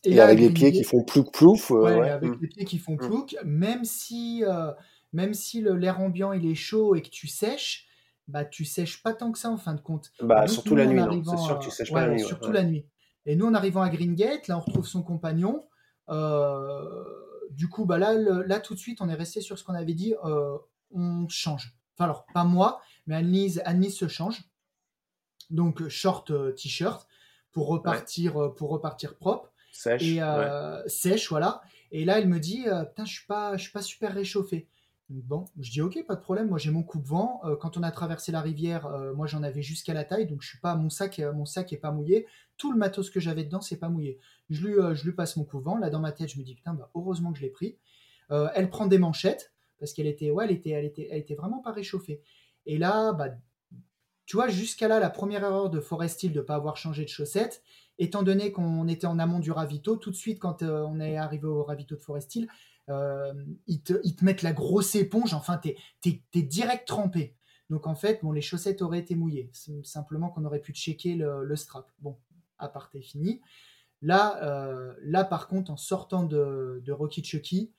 Et, 0.05 0.21
à 0.21 0.25
avec 0.27 0.39
les 0.39 0.51
pieds 0.51 0.73
qui 0.73 0.85
font 0.85 1.03
plouf 1.05 1.31
plouf, 1.33 1.71
euh, 1.71 1.75
ouais, 1.83 1.99
ouais. 1.99 2.11
avec 2.11 2.41
les 2.41 2.47
pieds 2.49 2.65
qui 2.65 2.79
font 2.79 2.95
Mm. 2.95 2.99
plouc, 2.99 3.37
même 3.45 3.85
si, 3.85 4.45
euh, 4.45 4.73
même 5.13 5.35
si 5.35 5.61
le- 5.61 5.75
l'air 5.77 6.01
ambiant 6.01 6.33
il 6.33 6.47
est 6.47 6.55
chaud 6.55 6.95
et 6.95 7.03
que 7.03 7.09
tu 7.09 7.27
sèches, 7.27 7.87
bah 8.29 8.45
tu 8.45 8.65
sèches 8.65 9.03
pas 9.03 9.15
tant 9.15 9.33
que 9.33 9.39
ça 9.39 9.51
en 9.51 9.57
fin 9.57 9.75
de 9.75 9.81
compte. 9.81 10.13
Bah, 10.21 10.41
Donc, 10.41 10.49
surtout 10.51 10.71
nous, 10.71 10.77
la 10.77 10.87
nuit, 10.87 10.97
non. 10.97 11.05
arrivant 11.07 11.37
C'est 11.37 11.43
sûr 11.45 11.55
à- 11.57 11.59
que 11.59 11.65
tu 11.65 11.71
sèches 11.71 11.91
ouais, 11.91 11.95
pas 11.95 12.01
la 12.03 12.07
ouais, 12.09 12.15
nuit. 12.17 12.23
ouais, 12.23 12.29
surtout 12.29 12.53
la 12.53 12.63
nuit. 12.65 12.87
Et 13.25 13.35
nous, 13.37 13.47
en 13.47 13.55
arrivant 13.55 13.83
à 13.83 13.89
Green 13.89 14.15
Gate, 14.15 14.47
là, 14.49 14.59
on 14.59 14.61
retrouve 14.61 14.87
son 14.87 15.03
compagnon. 15.03 15.65
Euh, 16.09 17.05
du 17.51 17.69
coup, 17.69 17.85
bah 17.85 17.99
là, 17.99 18.15
le- 18.15 18.43
là, 18.43 18.61
tout 18.61 18.75
de 18.75 18.79
suite, 18.79 19.01
on 19.01 19.09
est 19.09 19.15
resté 19.15 19.41
sur 19.41 19.59
ce 19.59 19.65
qu'on 19.65 19.75
avait 19.75 19.95
dit. 19.95 20.15
euh, 20.25 20.57
on 20.93 21.27
change. 21.29 21.76
Enfin, 21.97 22.05
alors, 22.05 22.27
pas 22.33 22.45
moi, 22.45 22.81
mais 23.07 23.17
Annelise, 23.17 23.63
Annelise 23.65 23.97
se 23.97 24.09
change. 24.09 24.43
Donc, 25.51 25.81
euh, 25.81 25.89
short, 25.89 26.31
euh, 26.31 26.53
t-shirt 26.53 27.07
pour 27.53 27.69
repartir, 27.69 28.37
euh, 28.41 28.55
pour 28.55 28.71
repartir 28.71 29.17
propre 29.17 29.53
Sèche. 29.73 30.03
et 30.03 30.23
ouais. 30.23 30.83
sèche, 30.87 31.29
voilà. 31.29 31.63
Et 31.93 32.05
là, 32.05 32.19
elle 32.19 32.29
me 32.29 32.41
dit, 32.41 32.65
putain, 32.89 33.05
je 33.05 33.13
suis 33.13 33.27
pas, 33.27 33.57
je 33.57 33.63
suis 33.63 33.73
pas 33.73 33.83
super 33.83 34.13
réchauffé. 34.13 34.69
Bon, 35.09 35.45
je 35.61 35.71
dis 35.71 35.81
ok, 35.81 36.05
pas 36.05 36.17
de 36.17 36.21
problème. 36.21 36.49
Moi, 36.49 36.59
j'ai 36.59 36.73
mon 36.73 36.83
coupe-vent. 36.83 37.41
Euh, 37.45 37.55
quand 37.55 37.77
on 37.77 37.83
a 37.85 37.93
traversé 37.93 38.33
la 38.33 38.41
rivière, 38.41 38.87
euh, 38.87 39.15
moi, 39.15 39.29
j'en 39.29 39.45
avais 39.45 39.63
jusqu'à 39.63 39.95
la 39.95 40.05
taille, 40.05 40.27
donc 40.27 40.43
je 40.43 40.49
suis 40.49 40.59
pas, 40.59 40.75
mon 40.75 40.91
sac, 40.91 41.21
euh, 41.21 41.33
mon 41.33 41.45
sac 41.45 41.73
est 41.73 41.77
pas 41.77 41.93
mouillé. 41.93 42.27
Tout 42.57 42.73
le 42.73 42.79
matos 42.79 43.11
que 43.11 43.21
j'avais 43.21 43.45
dedans, 43.45 43.61
c'est 43.61 43.77
pas 43.77 43.89
mouillé. 43.89 44.19
Je 44.51 44.67
lui, 44.67 44.75
je 44.95 45.05
lui 45.05 45.13
passe 45.13 45.37
mon 45.37 45.45
coupe-vent. 45.45 45.79
Là, 45.79 45.91
dans 45.91 46.01
ma 46.01 46.11
tête, 46.11 46.29
je 46.33 46.39
me 46.39 46.45
dis 46.45 46.57
putain, 46.57 46.75
bah, 46.75 46.91
heureusement 46.95 47.33
que 47.33 47.39
je 47.39 47.45
l'ai 47.45 47.51
pris. 47.51 47.79
Elle 48.31 48.69
prend 48.71 48.87
des 48.87 48.99
manchettes 48.99 49.55
parce 49.79 49.93
qu'elle 49.93 50.07
était, 50.07 50.31
ouais, 50.31 50.45
elle 50.45 50.53
était, 50.53 50.71
elle 50.71 50.85
était, 50.85 51.09
elle 51.11 51.19
était 51.19 51.35
vraiment 51.35 51.61
pas 51.61 51.73
réchauffée. 51.73 52.23
Et 52.67 52.79
là, 52.79 53.13
bah, 53.13 53.31
tu 54.25 54.37
vois, 54.37 54.49
jusqu'à 54.49 54.89
là, 54.89 54.99
la 54.99 55.11
première 55.11 55.45
erreur 55.45 55.71
de 55.71 55.81
Forest 55.81 56.23
Hill 56.25 56.33
de 56.33 56.41
ne 56.41 56.45
pas 56.45 56.57
avoir 56.57 56.77
changé 56.77 57.05
de 57.05 57.09
chaussettes, 57.09 57.63
étant 57.99 58.23
donné 58.23 58.53
qu'on 58.53 58.89
était 58.89 59.07
en 59.07 59.19
amont 59.19 59.39
du 59.39 59.53
ravito, 59.53 59.97
tout 59.97 60.11
de 60.11 60.17
suite, 60.17 60.39
quand 60.39 60.63
euh, 60.63 60.83
on 60.83 61.01
est 61.01 61.17
arrivé 61.17 61.47
au 61.47 61.63
ravito 61.63 61.95
de 61.95 62.01
Forest 62.01 62.35
Hill, 62.35 62.49
euh, 62.89 63.33
ils, 63.67 63.83
te, 63.83 63.95
ils 64.05 64.15
te 64.17 64.25
mettent 64.25 64.43
la 64.43 64.53
grosse 64.53 64.95
éponge, 64.95 65.35
enfin, 65.35 65.57
t'es 65.57 65.77
es, 66.05 66.23
es 66.35 66.43
direct 66.43 66.87
trempé. 66.87 67.37
Donc, 67.71 67.87
en 67.87 67.95
fait, 67.95 68.21
bon, 68.23 68.33
les 68.33 68.43
chaussettes 68.43 68.81
auraient 68.83 69.01
été 69.01 69.17
mouillées. 69.17 69.51
Simplement 69.83 70.29
qu'on 70.29 70.45
aurait 70.45 70.61
pu 70.61 70.73
checker 70.73 71.17
le, 71.17 71.45
le 71.45 71.57
strap. 71.57 71.91
Bon, 71.99 72.17
aparté 72.59 73.01
fini. 73.01 73.41
Là, 74.03 74.43
euh, 74.45 74.95
là, 75.03 75.25
par 75.25 75.49
contre, 75.49 75.71
en 75.71 75.77
sortant 75.77 76.23
de, 76.23 76.81
de 76.85 76.93
Rocky 76.93 77.25
Chucky, 77.25 77.73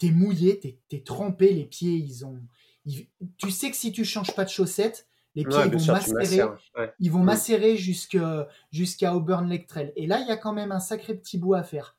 t'es 0.00 0.10
mouillé, 0.10 0.58
t'es 0.58 0.80
es 0.90 1.02
trempé, 1.04 1.52
les 1.52 1.64
pieds, 1.66 1.92
ils 1.94 2.24
ont. 2.26 2.40
ils- 2.86 3.06
tu 3.36 3.50
sais 3.52 3.70
que 3.70 3.76
si 3.76 3.92
tu 3.92 4.04
changes 4.04 4.34
pas 4.34 4.44
de 4.44 4.48
chaussettes, 4.50 5.06
les 5.36 5.44
pieds 5.44 5.56
Ouais, 5.56 5.66
ils 5.66 5.70
bien 5.70 5.78
vont 5.78 5.84
sûr, 6.00 6.14
macérer. 6.14 6.48
Ouais. 6.76 6.92
ils 6.98 7.10
vont 7.12 7.20
Mm. 7.20 7.24
macérer 7.24 7.76
jusqu'à 7.76 9.14
Auburn 9.14 9.48
Lake 9.48 9.66
Trail. 9.66 9.92
Et 9.96 10.06
là, 10.06 10.18
il 10.20 10.26
y 10.26 10.30
a 10.30 10.36
quand 10.36 10.52
même 10.52 10.72
un 10.72 10.80
sacré 10.80 11.14
petit 11.14 11.38
bout 11.38 11.54
à 11.54 11.62
faire. 11.62 11.96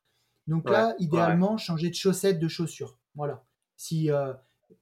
Donc 0.47 0.69
là, 0.69 0.95
idéalement, 0.99 1.57
changer 1.57 1.89
de 1.89 1.95
chaussettes, 1.95 2.39
de 2.39 2.47
chaussures. 2.47 2.97
Voilà. 3.15 3.43
Si, 3.77 4.11
euh, 4.11 4.33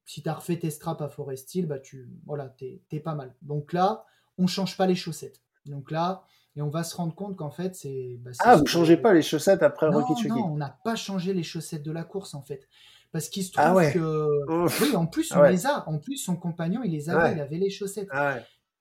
si 0.05 0.24
tu 0.24 0.30
as 0.30 0.34
refait 0.34 0.57
tes 0.57 0.70
straps 0.72 1.01
à 1.01 1.09
Forest 1.09 1.53
Hill, 1.53 1.67
bah 1.67 1.80
tu, 1.80 2.09
voilà, 2.26 2.47
t'es 2.49 2.82
es 2.91 2.99
pas 2.99 3.13
mal. 3.15 3.36
Donc 3.41 3.74
là, 3.74 4.05
on 4.38 4.47
change 4.47 4.78
pas 4.78 4.88
les 4.88 4.95
chaussettes. 4.95 5.41
Donc 5.65 5.91
là, 5.91 6.24
et 6.55 6.61
on 6.61 6.70
va 6.70 6.84
se 6.84 6.95
rendre 6.95 7.13
compte 7.13 7.36
qu'en 7.36 7.51
fait, 7.51 7.76
c'est. 7.76 8.17
bah, 8.22 8.32
Ah, 8.39 8.55
vous 8.55 8.65
changez 8.65 8.97
pas 8.97 9.13
les 9.13 9.22
chaussettes 9.22 9.61
après 9.63 9.89
non, 9.91 9.99
Rocky 9.99 10.15
Chucky 10.22 10.30
non, 10.30 10.45
on 10.53 10.57
n'a 10.57 10.80
pas 10.84 10.95
changé 10.95 11.34
les 11.34 11.43
chaussettes 11.43 11.84
de 11.84 11.91
la 11.91 12.03
course 12.03 12.34
en 12.34 12.41
fait. 12.41 12.67
Parce 13.12 13.30
qu'il 13.30 13.43
se 13.43 13.51
Ah 13.57 13.66
trouve 13.66 13.78
ouais. 13.78 13.91
que. 13.93 14.84
Oui, 14.84 14.95
en 14.95 15.05
plus, 15.07 15.32
Ah 15.32 15.39
on 15.39 15.41
ouais. 15.41 15.51
les 15.51 15.66
a. 15.66 15.88
En 15.89 15.97
plus, 15.97 16.18
son 16.18 16.36
compagnon, 16.36 16.82
il 16.84 16.91
les 16.91 17.10
avait, 17.10 17.24
Ouais. 17.24 17.34
il 17.34 17.39
avait 17.41 17.57
les 17.57 17.70
chaussettes. 17.70 18.07
Ah. 18.12 18.38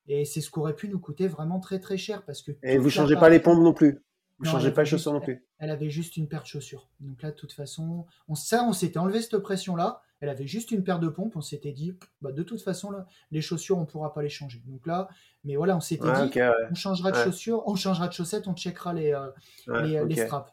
Et 0.06 0.24
c'est 0.24 0.40
ce 0.40 0.50
qui 0.50 0.58
aurait 0.58 0.74
pu 0.74 0.88
nous 0.88 0.98
coûter 0.98 1.28
vraiment 1.28 1.60
très 1.60 1.78
très 1.80 1.96
cher. 1.96 2.22
Parce 2.24 2.42
que 2.42 2.52
Et 2.62 2.78
vous 2.78 2.90
changez 2.90 3.16
pas 3.16 3.28
les 3.28 3.40
pompes 3.40 3.62
non 3.62 3.72
plus. 3.74 4.02
Vous 4.38 4.44
Non, 4.44 4.52
changez 4.52 4.70
pas 4.70 4.82
les 4.82 4.86
juste- 4.86 4.98
chaussures 5.02 5.12
non 5.14 5.20
plus. 5.20 5.44
Elle 5.58 5.70
avait 5.70 5.90
juste 5.90 6.16
une 6.16 6.28
paire 6.28 6.42
de 6.42 6.46
chaussures. 6.46 6.88
Donc 7.00 7.22
là, 7.22 7.30
de 7.30 7.36
toute 7.36 7.52
façon, 7.52 8.06
on, 8.28 8.34
ça, 8.36 8.64
on 8.64 8.72
s'était 8.72 8.98
enlevé 8.98 9.20
cette 9.20 9.38
pression-là. 9.38 10.00
Elle 10.20 10.28
avait 10.28 10.46
juste 10.46 10.70
une 10.70 10.84
paire 10.84 10.98
de 11.00 11.08
pompes. 11.08 11.34
On 11.36 11.40
s'était 11.40 11.72
dit, 11.72 11.96
bah, 12.22 12.30
de 12.32 12.42
toute 12.42 12.60
façon, 12.62 12.90
là, 12.90 13.06
les 13.30 13.40
chaussures, 13.40 13.76
on 13.78 13.82
ne 13.82 13.86
pourra 13.86 14.12
pas 14.14 14.22
les 14.22 14.28
changer. 14.28 14.62
Donc 14.66 14.86
là, 14.86 15.08
mais 15.44 15.56
voilà, 15.56 15.76
on 15.76 15.80
s'était 15.80 16.04
dit, 16.26 16.40
on 16.70 16.74
changera 16.74 17.10
de 17.12 17.16
chaussures, 17.16 17.62
on 17.66 17.74
changera 17.76 18.06
de 18.08 18.12
chaussettes, 18.12 18.46
on 18.46 18.54
checkera 18.54 18.92
les, 18.94 19.12
euh, 19.12 20.04
les, 20.06 20.16
straps. 20.24 20.52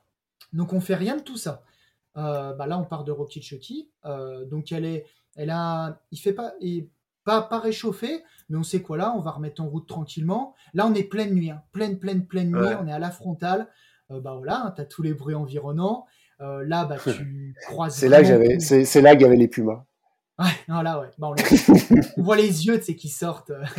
Donc 0.53 0.73
on 0.73 0.79
fait 0.81 0.95
rien 0.95 1.15
de 1.17 1.21
tout 1.21 1.37
ça. 1.37 1.63
Euh, 2.17 2.53
bah 2.53 2.67
là, 2.67 2.77
on 2.77 2.85
part 2.85 3.03
de 3.03 3.11
Rocky 3.11 3.41
Chucky. 3.41 3.89
Euh, 4.05 4.45
donc 4.45 4.71
elle 4.71 4.85
est, 4.85 5.05
elle 5.35 5.49
a, 5.49 6.01
il 6.11 6.19
fait 6.19 6.33
pas, 6.33 6.53
et 6.61 6.89
pas, 7.23 7.41
pas 7.41 7.59
réchauffé, 7.59 8.23
mais 8.49 8.57
on 8.57 8.63
sait 8.63 8.81
quoi 8.81 8.97
là, 8.97 9.13
on 9.15 9.21
va 9.21 9.31
remettre 9.31 9.61
en 9.61 9.67
route 9.67 9.87
tranquillement. 9.87 10.53
Là, 10.73 10.87
on 10.87 10.93
est 10.93 11.03
pleine 11.03 11.33
nuit, 11.33 11.49
hein. 11.51 11.63
pleine, 11.71 11.99
pleine, 11.99 12.25
pleine 12.25 12.51
nuit, 12.51 12.75
on 12.81 12.87
est 12.87 12.93
à 12.93 12.99
la 12.99 13.11
frontale. 13.11 13.67
bah 14.09 14.35
voilà, 14.37 14.65
hein, 14.65 14.73
tu 14.75 14.81
as 14.81 14.85
tous 14.85 15.01
les 15.01 15.13
bruits 15.13 15.35
environnants. 15.35 16.05
là, 16.39 16.85
bah, 16.85 16.97
tu 17.03 17.55
croises. 17.67 17.95
c'est 17.95 18.09
là 18.09 18.21
que 18.21 18.27
j'avais, 18.27 18.59
c'est 18.59 19.01
là 19.01 19.13
qu'il 19.13 19.23
y 19.23 19.25
avait 19.25 19.35
les 19.35 19.47
pumas. 19.47 19.85
Ouais, 20.37 20.51
non, 20.67 20.81
là, 20.81 20.99
ouais. 20.99 21.09
On, 22.17 22.23
voit 22.23 22.35
les 22.35 22.65
yeux, 22.65 22.77
qui 22.79 23.07
sortent. 23.07 23.51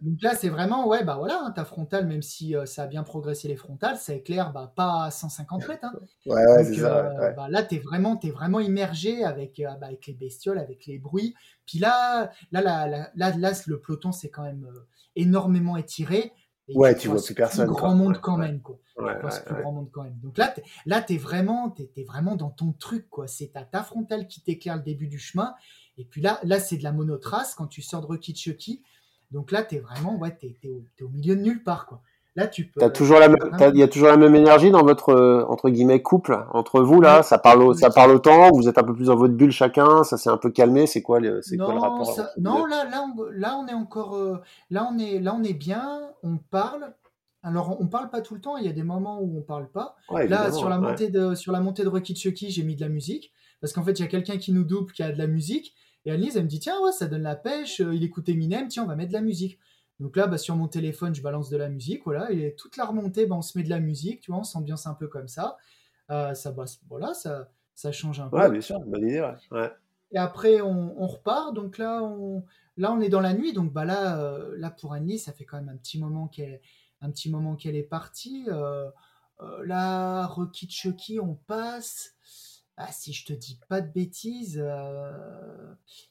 Donc 0.00 0.22
là, 0.22 0.34
c'est 0.34 0.48
vraiment, 0.48 0.88
ouais, 0.88 1.04
bah 1.04 1.16
voilà, 1.18 1.38
hein, 1.44 1.50
ta 1.50 1.66
frontale, 1.66 2.06
même 2.06 2.22
si 2.22 2.56
euh, 2.56 2.64
ça 2.64 2.84
a 2.84 2.86
bien 2.86 3.02
progressé 3.02 3.46
les 3.46 3.56
frontales, 3.56 3.98
ça 3.98 4.14
éclaire 4.14 4.52
bah, 4.52 4.72
pas 4.74 5.04
à 5.04 5.10
150 5.10 5.68
mètres. 5.68 5.84
Hein. 5.84 5.92
Ouais, 6.24 6.46
ouais, 6.46 6.64
c'est 6.64 6.76
ça. 6.76 7.06
Euh, 7.20 7.30
bah, 7.32 7.48
là, 7.50 7.62
tu 7.62 7.74
es 7.74 7.78
vraiment, 7.78 8.18
es 8.22 8.30
vraiment 8.30 8.60
immergé 8.60 9.22
avec, 9.22 9.60
euh, 9.60 9.68
bah, 9.78 9.88
avec 9.88 10.06
les 10.06 10.14
bestioles, 10.14 10.58
avec 10.58 10.86
les 10.86 10.98
bruits. 10.98 11.34
Puis 11.66 11.78
là, 11.78 12.30
là, 12.50 12.62
là, 12.62 12.86
là, 12.86 13.10
là, 13.14 13.36
là 13.36 13.52
le 13.66 13.80
peloton 13.80 14.12
s'est 14.12 14.30
quand 14.30 14.44
même 14.44 14.66
énormément 15.14 15.76
étiré 15.76 16.32
ouais, 16.68 16.96
tu, 16.96 17.08
vois 17.08 17.22
plus 17.22 17.34
personne. 17.34 17.68
grand 17.68 17.94
monde 17.94 18.18
quand 18.20 18.36
même, 18.36 18.60
quoi. 18.60 18.78
plus 18.96 19.62
grand 19.62 19.72
monde 19.72 19.90
quand 19.92 20.02
même. 20.02 20.18
Donc 20.22 20.38
là, 20.38 20.54
là, 20.86 21.00
t'es 21.00 21.16
vraiment, 21.16 21.70
t'es, 21.70 21.90
es 21.96 22.04
vraiment 22.04 22.36
dans 22.36 22.50
ton 22.50 22.72
truc, 22.72 23.08
quoi. 23.08 23.26
C'est 23.26 23.48
ta, 23.48 23.64
ta 23.64 23.82
frontale 23.82 24.26
qui 24.26 24.42
t'éclaire 24.42 24.76
le 24.76 24.82
début 24.82 25.08
du 25.08 25.18
chemin. 25.18 25.54
Et 25.98 26.04
puis 26.04 26.20
là, 26.20 26.40
là, 26.44 26.58
c'est 26.58 26.76
de 26.76 26.82
la 26.82 26.92
monotrace 26.92 27.54
quand 27.54 27.66
tu 27.66 27.82
sors 27.82 28.00
de 28.00 28.06
Rocky 28.06 28.34
Chucky. 28.34 28.82
Donc 29.30 29.50
là, 29.50 29.62
t'es 29.62 29.78
vraiment, 29.78 30.16
ouais, 30.16 30.36
t'es, 30.36 30.56
au, 30.68 30.84
au, 31.00 31.08
milieu 31.08 31.36
de 31.36 31.40
nulle 31.40 31.62
part, 31.62 31.86
quoi. 31.86 32.02
Là, 32.34 32.46
tu 32.46 32.66
peux. 32.66 32.90
toujours 32.92 33.18
la 33.18 33.28
il 33.68 33.78
y 33.78 33.82
a 33.82 33.88
toujours 33.88 34.08
la 34.08 34.16
même 34.16 34.34
énergie 34.34 34.70
dans 34.70 34.82
votre 34.82 35.10
euh, 35.10 35.44
entre 35.48 35.68
guillemets 35.68 36.00
couple 36.00 36.46
entre 36.52 36.80
vous 36.80 37.00
là. 37.00 37.22
Ça 37.22 37.38
parle, 37.38 37.76
ça 37.76 37.90
parle 37.90 38.12
autant. 38.12 38.50
Vous 38.52 38.68
êtes 38.68 38.78
un 38.78 38.82
peu 38.82 38.94
plus 38.94 39.06
dans 39.06 39.16
votre 39.16 39.34
bulle 39.34 39.52
chacun. 39.52 40.02
Ça 40.02 40.16
s'est 40.16 40.30
un 40.30 40.38
peu 40.38 40.50
calmé. 40.50 40.86
C'est 40.86 41.02
quoi, 41.02 41.20
le, 41.20 41.42
c'est 41.42 41.58
quoi 41.58 41.74
le 41.74 41.80
rapport 41.80 42.18
Non, 42.38 42.64
là, 42.64 42.86
là, 42.90 43.04
on, 43.04 43.22
là, 43.32 43.58
on 43.58 43.66
est 43.66 43.74
encore, 43.74 44.16
euh, 44.16 44.40
là, 44.70 44.88
on 44.90 44.98
est, 44.98 45.18
là, 45.18 45.36
on 45.38 45.44
est 45.44 45.52
bien. 45.52 46.00
On 46.22 46.38
parle. 46.38 46.94
Alors, 47.42 47.76
on 47.80 47.86
parle 47.88 48.08
pas 48.08 48.22
tout 48.22 48.34
le 48.34 48.40
temps. 48.40 48.56
Il 48.56 48.64
y 48.64 48.68
a 48.68 48.72
des 48.72 48.84
moments 48.84 49.20
où 49.20 49.38
on 49.38 49.42
parle 49.42 49.68
pas. 49.68 49.96
là, 50.10 50.50
sur 50.52 50.70
la 50.70 50.78
montée 50.78 51.10
de, 51.10 51.34
sur 51.34 51.52
la 51.52 51.60
montée 51.60 51.82
de 51.82 51.88
Rocky 51.88 52.16
Chucky, 52.16 52.50
j'ai 52.50 52.62
mis 52.62 52.76
de 52.76 52.80
la 52.80 52.88
musique 52.88 53.32
parce 53.60 53.72
qu'en 53.72 53.82
fait, 53.82 53.92
il 53.98 54.02
y 54.02 54.04
a 54.04 54.08
quelqu'un 54.08 54.38
qui 54.38 54.52
nous 54.52 54.64
double, 54.64 54.92
qui 54.92 55.02
a 55.02 55.12
de 55.12 55.18
la 55.18 55.26
musique. 55.26 55.74
Et 56.04 56.10
Alice, 56.10 56.34
elle 56.34 56.44
me 56.44 56.48
dit 56.48 56.58
tiens, 56.58 56.80
ouais, 56.82 56.92
ça 56.92 57.06
donne 57.06 57.22
la 57.22 57.36
pêche. 57.36 57.80
Euh, 57.80 57.94
il 57.94 58.02
écoute 58.02 58.28
Eminem. 58.28 58.68
Tiens, 58.68 58.84
on 58.84 58.86
va 58.86 58.96
mettre 58.96 59.10
de 59.10 59.14
la 59.14 59.20
musique. 59.20 59.58
Donc 60.02 60.16
là, 60.16 60.26
bah, 60.26 60.36
sur 60.36 60.56
mon 60.56 60.66
téléphone, 60.66 61.14
je 61.14 61.22
balance 61.22 61.48
de 61.48 61.56
la 61.56 61.68
musique, 61.68 62.02
voilà, 62.04 62.32
et 62.32 62.56
toute 62.56 62.76
la 62.76 62.84
remontée, 62.86 63.24
bah, 63.24 63.36
on 63.36 63.40
se 63.40 63.56
met 63.56 63.62
de 63.62 63.70
la 63.70 63.78
musique, 63.78 64.20
tu 64.20 64.32
vois, 64.32 64.40
on 64.40 64.44
s'ambiance 64.44 64.88
un 64.88 64.94
peu 64.94 65.06
comme 65.06 65.28
ça. 65.28 65.56
Euh, 66.10 66.34
ça, 66.34 66.50
bah, 66.50 66.64
voilà, 66.88 67.14
ça, 67.14 67.48
ça 67.76 67.92
change 67.92 68.18
un 68.18 68.28
peu. 68.28 68.36
Ouais, 68.36 68.50
bien 68.50 68.60
sûr, 68.60 68.80
bonne 68.80 69.08
idée, 69.08 69.20
ouais. 69.52 69.70
Et 70.10 70.18
après, 70.18 70.60
on, 70.60 71.06
repart, 71.06 71.54
donc 71.54 71.78
là 71.78 72.02
on, 72.02 72.44
là, 72.76 72.92
on 72.92 73.00
est 73.00 73.08
dans 73.08 73.20
la 73.20 73.32
nuit, 73.32 73.52
donc 73.52 73.72
bah, 73.72 73.84
là, 73.84 74.18
euh, 74.18 74.56
là 74.58 74.70
pour 74.70 74.92
Annie, 74.92 75.20
ça 75.20 75.32
fait 75.32 75.44
quand 75.44 75.58
même 75.58 75.68
un 75.68 75.76
petit 75.76 76.00
moment 76.00 76.26
qu'elle, 76.26 76.60
un 77.00 77.10
petit 77.10 77.30
moment 77.30 77.54
qu'elle 77.54 77.76
est 77.76 77.84
partie. 77.84 78.44
Euh, 78.48 78.90
euh 79.40 79.64
là, 79.64 80.26
Rocky 80.26 80.68
Chucky, 80.68 81.20
on 81.20 81.36
passe. 81.46 82.16
Ah, 82.76 82.90
si 82.90 83.12
je 83.12 83.24
te 83.24 83.32
dis 83.32 83.60
pas 83.68 83.80
de 83.80 83.88
bêtises, 83.88 84.62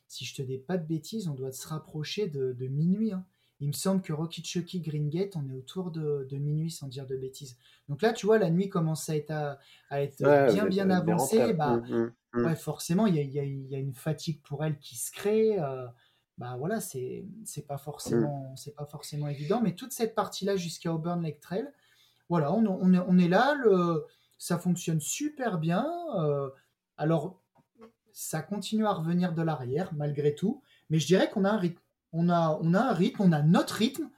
si 0.07 0.23
je 0.23 0.33
te 0.33 0.41
dis 0.41 0.59
pas 0.59 0.77
de 0.77 0.85
bêtises, 0.85 1.27
on 1.27 1.33
doit 1.33 1.51
se 1.51 1.67
rapprocher 1.67 2.27
de, 2.27 2.53
de 2.53 2.67
minuit. 2.67 3.11
Hein. 3.11 3.25
Il 3.61 3.67
me 3.67 3.73
semble 3.73 4.01
que 4.01 4.11
Rocky 4.11 4.43
Chucky 4.43 4.81
Green 4.81 5.07
Gate, 5.09 5.35
on 5.35 5.47
est 5.47 5.55
autour 5.55 5.91
de, 5.91 6.27
minuit 6.31 6.71
sans 6.71 6.87
dire 6.87 7.05
de 7.05 7.15
bêtises. 7.15 7.57
Donc 7.87 8.01
là, 8.01 8.11
tu 8.11 8.25
vois, 8.25 8.39
la 8.39 8.49
nuit 8.49 8.69
commence 8.69 9.07
à 9.07 9.15
être, 9.15 9.31
à, 9.89 10.01
être 10.01 10.17
bien, 10.51 10.65
bien 10.65 10.89
avancée. 10.89 11.53
Bah, 11.53 11.77
mmh, 11.77 12.11
mmh, 12.33 12.41
mmh. 12.41 12.55
forcément, 12.55 13.05
il 13.05 13.15
y 13.15 13.39
a, 13.39 13.43
une 13.43 13.93
fatigue 13.93 14.41
pour 14.41 14.65
elle 14.65 14.79
qui 14.79 14.97
se 14.97 15.11
crée. 15.11 15.59
Euh, 15.59 15.85
bah 16.39 16.55
voilà, 16.57 16.79
c'est 16.81 17.23
pas 17.67 17.77
forcément 17.77 18.55
c'est 18.55 18.75
pas 18.75 18.85
forcément 18.85 19.27
évident. 19.27 19.61
Mais 19.61 19.75
toute 19.75 19.91
cette 19.91 20.15
partie-là 20.15 20.55
jusqu'à 20.55 20.91
Auburn 20.91 21.21
Lake 21.21 21.39
Trail, 21.39 21.67
voilà, 22.29 22.51
on, 22.51 22.65
on, 22.65 23.17
est, 23.19 23.27
là. 23.27 23.53
Le, 23.63 24.05
ça 24.39 24.57
fonctionne 24.57 24.99
super 24.99 25.59
bien. 25.59 25.85
Euh, 26.17 26.49
alors, 26.97 27.39
ça 28.11 28.41
continue 28.41 28.85
à 28.87 28.93
revenir 28.93 29.33
de 29.33 29.43
l'arrière 29.43 29.93
malgré 29.93 30.33
tout. 30.33 30.63
Mais 30.89 30.97
je 30.97 31.05
dirais 31.05 31.29
qu'on 31.29 31.45
a 31.45 31.51
un 31.51 31.57
rythme 31.57 31.80
on 32.13 32.29
a, 32.29 32.59
on 32.61 32.73
a 32.73 32.79
un 32.79 32.93
rythme, 32.93 33.23
on 33.23 33.31
a 33.31 33.41
notre 33.41 33.75
rythme, 33.75 34.09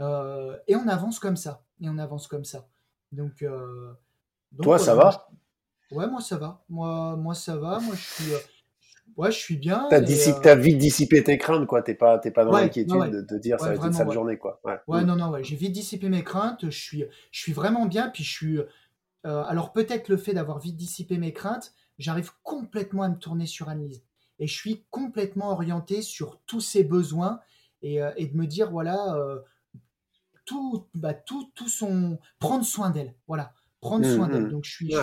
euh, 0.00 0.56
et 0.66 0.76
on 0.76 0.88
avance 0.88 1.18
comme 1.18 1.36
ça. 1.36 1.62
Et 1.80 1.88
on 1.88 1.98
avance 1.98 2.26
comme 2.26 2.44
ça. 2.44 2.66
Donc, 3.12 3.42
euh, 3.42 3.92
toi, 4.62 4.78
ça 4.78 4.94
va? 4.94 5.28
Ouais, 5.92 6.08
moi 6.08 6.20
ça 6.20 6.36
va. 6.36 6.64
Moi, 6.68 7.16
moi 7.16 7.34
ça 7.34 7.56
va. 7.56 7.78
Moi 7.78 7.94
je 7.94 8.02
suis, 8.02 8.32
euh, 8.32 8.38
ouais, 9.16 9.30
je 9.30 9.38
suis 9.38 9.56
bien. 9.56 9.86
T'as, 9.88 9.98
as 9.98 10.56
vite 10.56 10.78
dissipé 10.78 11.22
tes 11.22 11.38
craintes, 11.38 11.66
quoi. 11.66 11.82
T'es 11.82 11.94
pas, 11.94 12.18
pas 12.18 12.44
dans 12.44 12.52
l'inquiétude 12.52 13.26
de, 13.28 13.38
dire 13.38 13.60
ça 13.60 13.68
va 13.68 13.74
être 13.74 13.84
une 13.84 13.92
sale 13.92 14.10
journée, 14.10 14.36
quoi. 14.36 14.60
Ouais, 14.88 15.04
non, 15.04 15.14
non, 15.14 15.30
ouais. 15.30 15.44
J'ai 15.44 15.56
vite 15.56 15.72
dissipé 15.72 16.08
mes 16.08 16.24
craintes. 16.24 16.68
Je 16.68 16.78
suis, 16.78 17.04
je 17.30 17.40
suis 17.40 17.52
vraiment 17.52 17.86
bien. 17.86 18.08
Puis 18.08 18.24
je 18.24 18.32
suis. 18.32 18.60
alors 19.22 19.72
peut-être 19.72 20.08
le 20.08 20.16
fait 20.16 20.34
d'avoir 20.34 20.58
vite 20.58 20.76
dissipé 20.76 21.18
mes 21.18 21.32
craintes, 21.32 21.72
j'arrive 21.98 22.32
complètement 22.42 23.02
à 23.02 23.08
me 23.08 23.16
tourner 23.16 23.46
sur 23.46 23.68
Annelise 23.68 24.02
et 24.38 24.46
je 24.46 24.54
suis 24.54 24.84
complètement 24.90 25.50
orienté 25.50 26.02
sur 26.02 26.40
tous 26.46 26.60
ses 26.60 26.84
besoins 26.84 27.40
et, 27.82 28.02
euh, 28.02 28.12
de 28.12 28.36
me 28.36 28.46
dire 28.46 28.70
voilà 28.70 29.14
euh, 29.14 29.40
tout 30.44 30.86
bah, 30.94 31.14
tout 31.14 31.50
tout 31.54 31.68
son 31.68 32.18
prendre 32.38 32.64
soin 32.64 32.90
d'elle 32.90 33.14
voilà 33.26 33.52
prendre 33.80 34.04
soin 34.04 34.28
d'elle. 34.28 34.42
Mmh, 34.42 34.46
mmh. 34.46 34.50
donc 34.50 34.64
je 34.64 34.70
suis, 34.70 34.94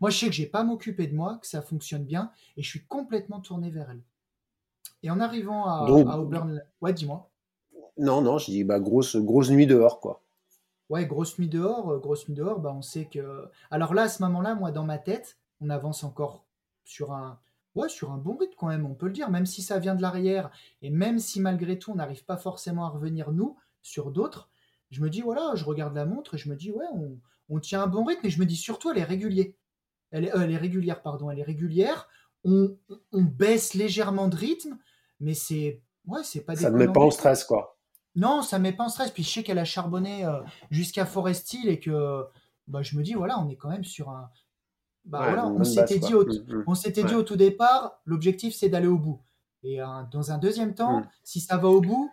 moi 0.00 0.10
je 0.10 0.18
sais 0.18 0.26
que 0.26 0.32
j'ai 0.32 0.46
pas 0.46 0.64
m'occuper 0.64 1.06
de 1.06 1.14
moi 1.14 1.38
que 1.40 1.46
ça 1.46 1.62
fonctionne 1.62 2.04
bien 2.04 2.30
et 2.56 2.62
je 2.62 2.68
suis 2.68 2.84
complètement 2.86 3.40
tourné 3.40 3.70
vers 3.70 3.90
elle. 3.90 4.02
Et 5.02 5.10
en 5.10 5.20
arrivant 5.20 5.66
à, 5.66 5.88
Auburn 5.90 6.62
ouais 6.80 6.92
dis-moi. 6.92 7.30
Non 7.98 8.20
non 8.20 8.38
je 8.38 8.46
dis 8.46 8.64
bah 8.64 8.80
grosse 8.80 9.16
grosse 9.16 9.50
nuit 9.50 9.66
dehors 9.66 10.00
quoi. 10.00 10.22
Ouais 10.88 11.06
grosse 11.06 11.38
nuit 11.38 11.48
dehors 11.48 11.90
euh, 11.90 11.98
grosse 11.98 12.28
nuit 12.28 12.34
dehors 12.34 12.58
bah 12.58 12.72
on 12.74 12.82
sait 12.82 13.04
que 13.06 13.48
alors 13.70 13.94
là 13.94 14.02
à 14.02 14.08
ce 14.08 14.22
moment-là 14.24 14.54
moi 14.54 14.72
dans 14.72 14.84
ma 14.84 14.98
tête 14.98 15.38
on 15.60 15.70
avance 15.70 16.02
encore 16.02 16.44
sur 16.84 17.12
un 17.12 17.38
ouais, 17.74 17.88
sur 17.88 18.12
un 18.12 18.18
bon 18.18 18.36
rythme 18.36 18.54
quand 18.56 18.68
même, 18.68 18.86
on 18.86 18.94
peut 18.94 19.06
le 19.06 19.12
dire, 19.12 19.30
même 19.30 19.46
si 19.46 19.62
ça 19.62 19.78
vient 19.78 19.94
de 19.94 20.02
l'arrière, 20.02 20.50
et 20.82 20.90
même 20.90 21.18
si 21.18 21.40
malgré 21.40 21.78
tout 21.78 21.92
on 21.92 21.96
n'arrive 21.96 22.24
pas 22.24 22.36
forcément 22.36 22.84
à 22.84 22.88
revenir 22.88 23.32
nous 23.32 23.56
sur 23.82 24.10
d'autres, 24.10 24.50
je 24.90 25.00
me 25.02 25.10
dis, 25.10 25.20
voilà, 25.20 25.52
je 25.54 25.64
regarde 25.64 25.94
la 25.94 26.04
montre 26.04 26.34
et 26.34 26.38
je 26.38 26.48
me 26.48 26.56
dis, 26.56 26.72
ouais, 26.72 26.86
on, 27.48 27.60
tient 27.60 27.82
un 27.82 27.86
bon 27.86 28.04
rythme, 28.04 28.26
et 28.26 28.30
je 28.30 28.40
me 28.40 28.46
dis 28.46 28.56
surtout, 28.56 28.90
elle 28.90 28.98
est 28.98 29.04
régulière. 29.04 29.46
Elle 30.10 30.24
est, 30.24 30.34
euh, 30.34 30.42
elle 30.42 30.50
est 30.50 30.56
régulière, 30.56 31.02
pardon, 31.02 31.30
elle 31.30 31.38
est 31.38 31.44
régulière. 31.44 32.08
On, 32.44 32.76
baisse 33.12 33.74
légèrement 33.74 34.28
de 34.28 34.36
rythme, 34.36 34.76
mais 35.20 35.34
c'est 35.34 35.82
ouais, 36.06 36.22
c'est 36.24 36.40
pas 36.40 36.56
Ça 36.56 36.70
ne 36.70 36.76
met 36.76 36.88
pas 36.88 37.00
en 37.00 37.10
stress, 37.10 37.44
quoi. 37.44 37.76
Non, 38.16 38.42
ça 38.42 38.58
ne 38.58 38.64
met 38.64 38.72
pas 38.72 38.84
en 38.84 38.88
stress. 38.88 39.10
Puis 39.12 39.22
je 39.22 39.30
sais 39.30 39.42
qu'elle 39.44 39.58
a 39.58 39.64
charbonné 39.64 40.24
euh, 40.24 40.40
jusqu'à 40.70 41.06
Forest 41.06 41.52
Hill 41.52 41.68
et 41.68 41.78
que 41.78 42.24
bah, 42.66 42.82
je 42.82 42.96
me 42.96 43.02
dis, 43.02 43.14
voilà, 43.14 43.38
on 43.38 43.48
est 43.48 43.56
quand 43.56 43.68
même 43.68 43.84
sur 43.84 44.08
un, 44.08 44.30
bah 45.04 45.44
on 45.46 45.64
s'était 45.64 45.98
dit, 45.98 46.14
au, 46.14 46.26
on 46.66 46.74
s'était 46.74 47.04
dit 47.04 47.14
au 47.14 47.22
tout 47.22 47.36
départ, 47.36 48.00
l'objectif 48.04 48.54
c'est 48.54 48.68
d'aller 48.68 48.86
au 48.86 48.98
bout. 48.98 49.20
Et 49.62 49.80
euh, 49.80 49.86
dans 50.10 50.32
un 50.32 50.38
deuxième 50.38 50.74
temps, 50.74 51.00
mmh. 51.00 51.08
si 51.24 51.40
ça 51.40 51.56
va 51.56 51.68
au 51.68 51.80
bout, 51.80 52.10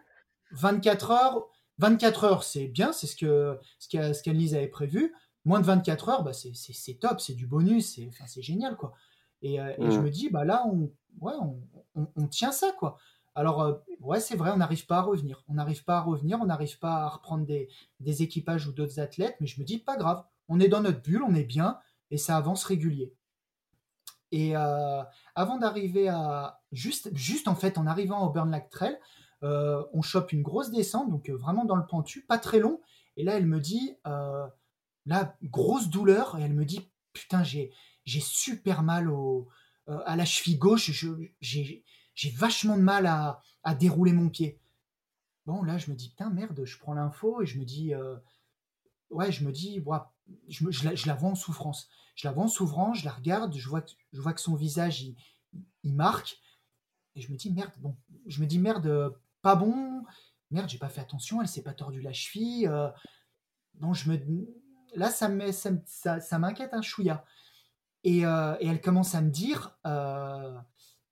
24 0.52 1.12
heures, 1.12 1.48
24 1.80 2.24
heures 2.24 2.44
c'est 2.44 2.68
bien, 2.68 2.92
c'est 2.92 3.08
ce 3.08 3.16
que 3.16 3.60
ce 3.80 4.24
qu'Annelise 4.24 4.56
avait 4.56 4.68
prévu. 4.68 5.14
Moins 5.46 5.62
de 5.62 5.66
24 5.66 6.10
heures, 6.10 6.24
bah 6.24 6.34
c'est 6.34 7.00
top, 7.00 7.22
c'est 7.22 7.34
du 7.34 7.48
bonus, 7.48 7.96
c'est 7.96 8.08
enfin, 8.08 8.26
génial 8.42 8.76
quoi. 8.76 8.94
Et, 9.42 9.62
euh, 9.62 9.72
et, 9.78 9.92
je 9.92 10.00
me 10.00 10.10
dis, 10.10 10.30
bah 10.30 10.44
là, 10.44 10.66
on, 10.68 10.92
ouais, 11.22 11.34
on, 11.96 12.08
on, 12.16 12.28
tient 12.28 12.52
ça 12.52 12.72
quoi. 12.78 12.98
Alors, 13.36 13.62
euh, 13.62 13.74
ouais, 14.02 14.20
c'est 14.20 14.36
vrai, 14.36 14.52
on 14.52 14.58
n'arrive 14.58 14.88
pas 14.88 14.98
à 14.98 15.02
revenir. 15.02 15.44
On 15.48 15.54
n'arrive 15.54 15.84
pas 15.84 15.98
à 15.98 16.02
revenir, 16.02 16.40
on 16.42 16.46
n'arrive 16.46 16.80
pas 16.80 17.04
à 17.04 17.10
reprendre 17.10 17.46
des, 17.46 17.70
des 18.00 18.24
équipages 18.24 18.68
ou 18.68 18.72
d'autres 18.72 19.00
athlètes, 19.00 19.36
mais 19.40 19.48
je 19.48 19.60
me 19.62 19.66
dis, 19.66 19.78
pas 19.78 19.96
grave, 19.96 20.24
on 20.50 20.60
est 20.60 20.70
dans 20.70 20.82
notre 20.82 21.02
bulle, 21.02 21.22
on 21.22 21.36
est 21.36 21.44
bien, 21.44 21.78
et 22.12 22.18
ça 22.18 22.38
avance 22.38 22.64
régulier. 22.64 23.14
Et 24.32 24.56
euh, 24.56 25.04
avant 25.36 25.58
d'arriver 25.58 26.10
à. 26.10 26.60
Juste, 26.74 27.16
juste 27.16 27.48
en 27.48 27.56
fait, 27.56 27.78
en 27.78 27.88
arrivant 27.88 28.26
au 28.28 28.30
Burn 28.30 28.52
Lake 28.52 28.70
Trail, 28.70 29.00
euh, 29.44 29.84
on 29.94 30.02
chope 30.02 30.34
une 30.34 30.42
grosse 30.42 30.70
descente, 30.70 31.10
donc 31.10 31.30
euh, 31.30 31.38
vraiment 31.38 31.64
dans 31.64 31.78
le 31.78 31.86
pentu, 31.86 32.26
pas 32.26 32.38
très 32.38 32.60
long. 32.60 32.82
Et 33.16 33.24
là, 33.24 33.38
elle 33.38 33.46
me 33.46 33.60
dit, 33.60 33.96
là, 35.06 35.36
grosse 35.44 35.90
douleur, 35.90 36.38
et 36.38 36.44
elle 36.44 36.54
me 36.54 36.66
dit, 36.66 36.92
putain, 37.14 37.44
j'ai, 37.44 37.72
super 38.06 38.84
mal 38.84 39.10
à 39.88 40.16
la 40.16 40.26
cheville 40.26 40.60
gauche, 40.60 40.92
j'ai, 41.42 41.84
vachement 42.36 42.78
de 42.78 42.84
mal 42.84 43.08
à, 43.08 43.42
dérouler 43.76 44.14
mon 44.14 44.30
pied. 44.30 44.60
Bon, 45.48 45.64
là, 45.64 45.80
je 45.80 45.90
me 45.90 45.96
dis, 45.96 46.10
putain, 46.10 46.30
merde, 46.30 46.64
je 46.64 46.78
prends 46.78 46.94
l'info 46.94 47.42
et 47.42 47.48
je 47.48 47.58
me 47.58 47.66
dis, 47.66 47.92
ouais, 49.10 49.32
je 49.32 49.44
me 49.44 49.52
dis, 49.52 49.80
je, 50.48 51.08
la, 51.08 51.16
vois 51.16 51.30
en 51.30 51.36
souffrance. 51.36 51.90
Je 52.16 52.28
la 52.28 52.34
vois 52.34 52.46
en 52.46 52.50
souffrance, 52.50 53.00
je 53.00 53.06
la 53.06 53.12
regarde, 53.12 53.56
je 53.56 53.68
vois 53.70 53.82
que, 53.82 54.42
son 54.42 54.56
visage, 54.56 55.06
il 55.84 55.94
marque. 55.94 56.40
Et 57.16 57.22
je 57.22 57.32
me 57.32 57.38
dis, 57.38 57.52
merde, 57.52 57.72
bon, 57.80 57.96
je 58.28 58.42
me 58.42 58.46
dis, 58.46 58.60
merde, 58.60 59.16
pas 59.42 59.56
bon. 59.56 60.04
Merde, 60.52 60.70
j'ai 60.70 60.78
pas 60.78 60.90
fait 60.90 61.02
attention, 61.02 61.42
elle 61.42 61.48
s'est 61.48 61.64
pas 61.64 61.74
tordue 61.74 62.02
la 62.02 62.14
cheville. 62.14 62.70
bon, 63.76 63.94
je 63.94 64.12
me. 64.12 64.20
Là, 64.96 65.10
ça 65.12 65.28
m'inquiète 66.40 66.74
un 66.74 66.82
chouïa. 66.82 67.26
Et, 68.04 68.20
et, 68.20 68.68
elle 68.68 68.82
commence 68.82 69.16
à 69.16 69.22
me 69.22 69.30
dire, 69.30 69.78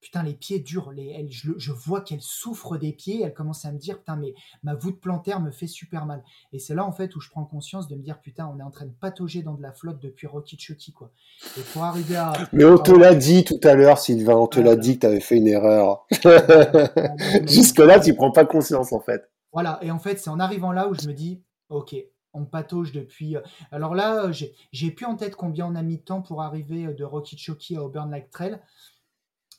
putain, 0.06 0.22
les 0.22 0.36
pieds 0.36 0.60
durs, 0.60 0.92
les, 0.92 1.08
elle, 1.18 1.32
je, 1.32 1.72
vois 1.72 2.02
qu'elle 2.02 2.22
souffre 2.22 2.78
des 2.78 2.94
pieds, 2.94 3.24
elle 3.24 3.34
commence 3.34 3.66
à 3.66 3.72
me 3.72 3.80
dire, 3.80 3.98
putain, 3.98 4.16
mais 4.16 4.36
ma 4.62 4.76
voûte 4.76 5.02
plantaire 5.02 5.40
me 5.40 5.50
fait 5.50 5.66
super 5.66 6.06
mal. 6.06 6.24
Et 6.54 6.60
c'est 6.60 6.76
là, 6.76 6.86
en 6.86 6.92
fait, 6.92 7.16
où 7.16 7.20
je 7.20 7.32
prends 7.32 7.44
conscience 7.44 7.88
de 7.88 7.96
me 7.96 8.04
dire, 8.04 8.22
putain, 8.22 8.48
on 8.54 8.60
est 8.60 8.64
en 8.64 8.70
train 8.70 8.86
de 8.86 8.94
patauger 8.94 9.42
dans 9.42 9.56
de 9.56 9.64
la 9.64 9.74
flotte 9.74 10.00
depuis 10.00 10.28
Rocky 10.28 10.60
Chucky, 10.60 10.94
quoi. 10.94 11.12
Et 11.58 11.62
pour 11.74 11.84
arriver 11.84 12.18
à. 12.18 12.34
Mais 12.54 12.66
on 12.66 12.78
te 12.78 12.92
l'a 12.92 13.16
dit 13.16 13.46
tout 13.46 13.60
à 13.64 13.74
l'heure, 13.74 13.98
Sylvain, 13.98 14.36
on 14.36 14.46
te 14.46 14.60
l'a 14.60 14.76
dit 14.76 14.96
que 14.96 15.00
tu 15.00 15.08
avais 15.08 15.20
fait 15.20 15.38
une 15.38 15.48
erreur. 15.48 16.06
Jusque-là, 17.48 18.00
tu 18.00 18.14
prends 18.14 18.32
pas 18.32 18.46
conscience, 18.46 18.94
en 18.94 19.00
fait. 19.00 19.28
Voilà, 19.54 19.80
et 19.82 19.90
en 19.90 20.00
fait, 20.00 20.20
c'est 20.20 20.30
en 20.30 20.40
arrivant 20.40 20.72
là 20.72 20.88
où 20.88 20.94
je 20.94 21.08
me 21.08 21.14
dis, 21.14 21.42
ok, 21.70 21.96
on 22.34 22.46
patauge 22.46 22.92
depuis. 22.92 23.38
Euh, 23.38 23.42
alors 23.72 23.96
là, 23.96 24.30
j'ai 24.32 24.92
plus 24.92 25.08
en 25.08 25.16
tête 25.16 25.36
combien 25.36 25.66
on 25.66 25.74
a 25.74 25.82
mis 25.82 25.98
de 25.98 26.04
temps 26.04 26.22
pour 26.22 26.44
arriver 26.44 26.94
de 26.94 27.04
Rocky 27.04 27.40
Chucky 27.40 27.76
à 27.76 27.84
Auburn 27.84 28.12
Lake 28.12 28.30
Trail 28.30 28.60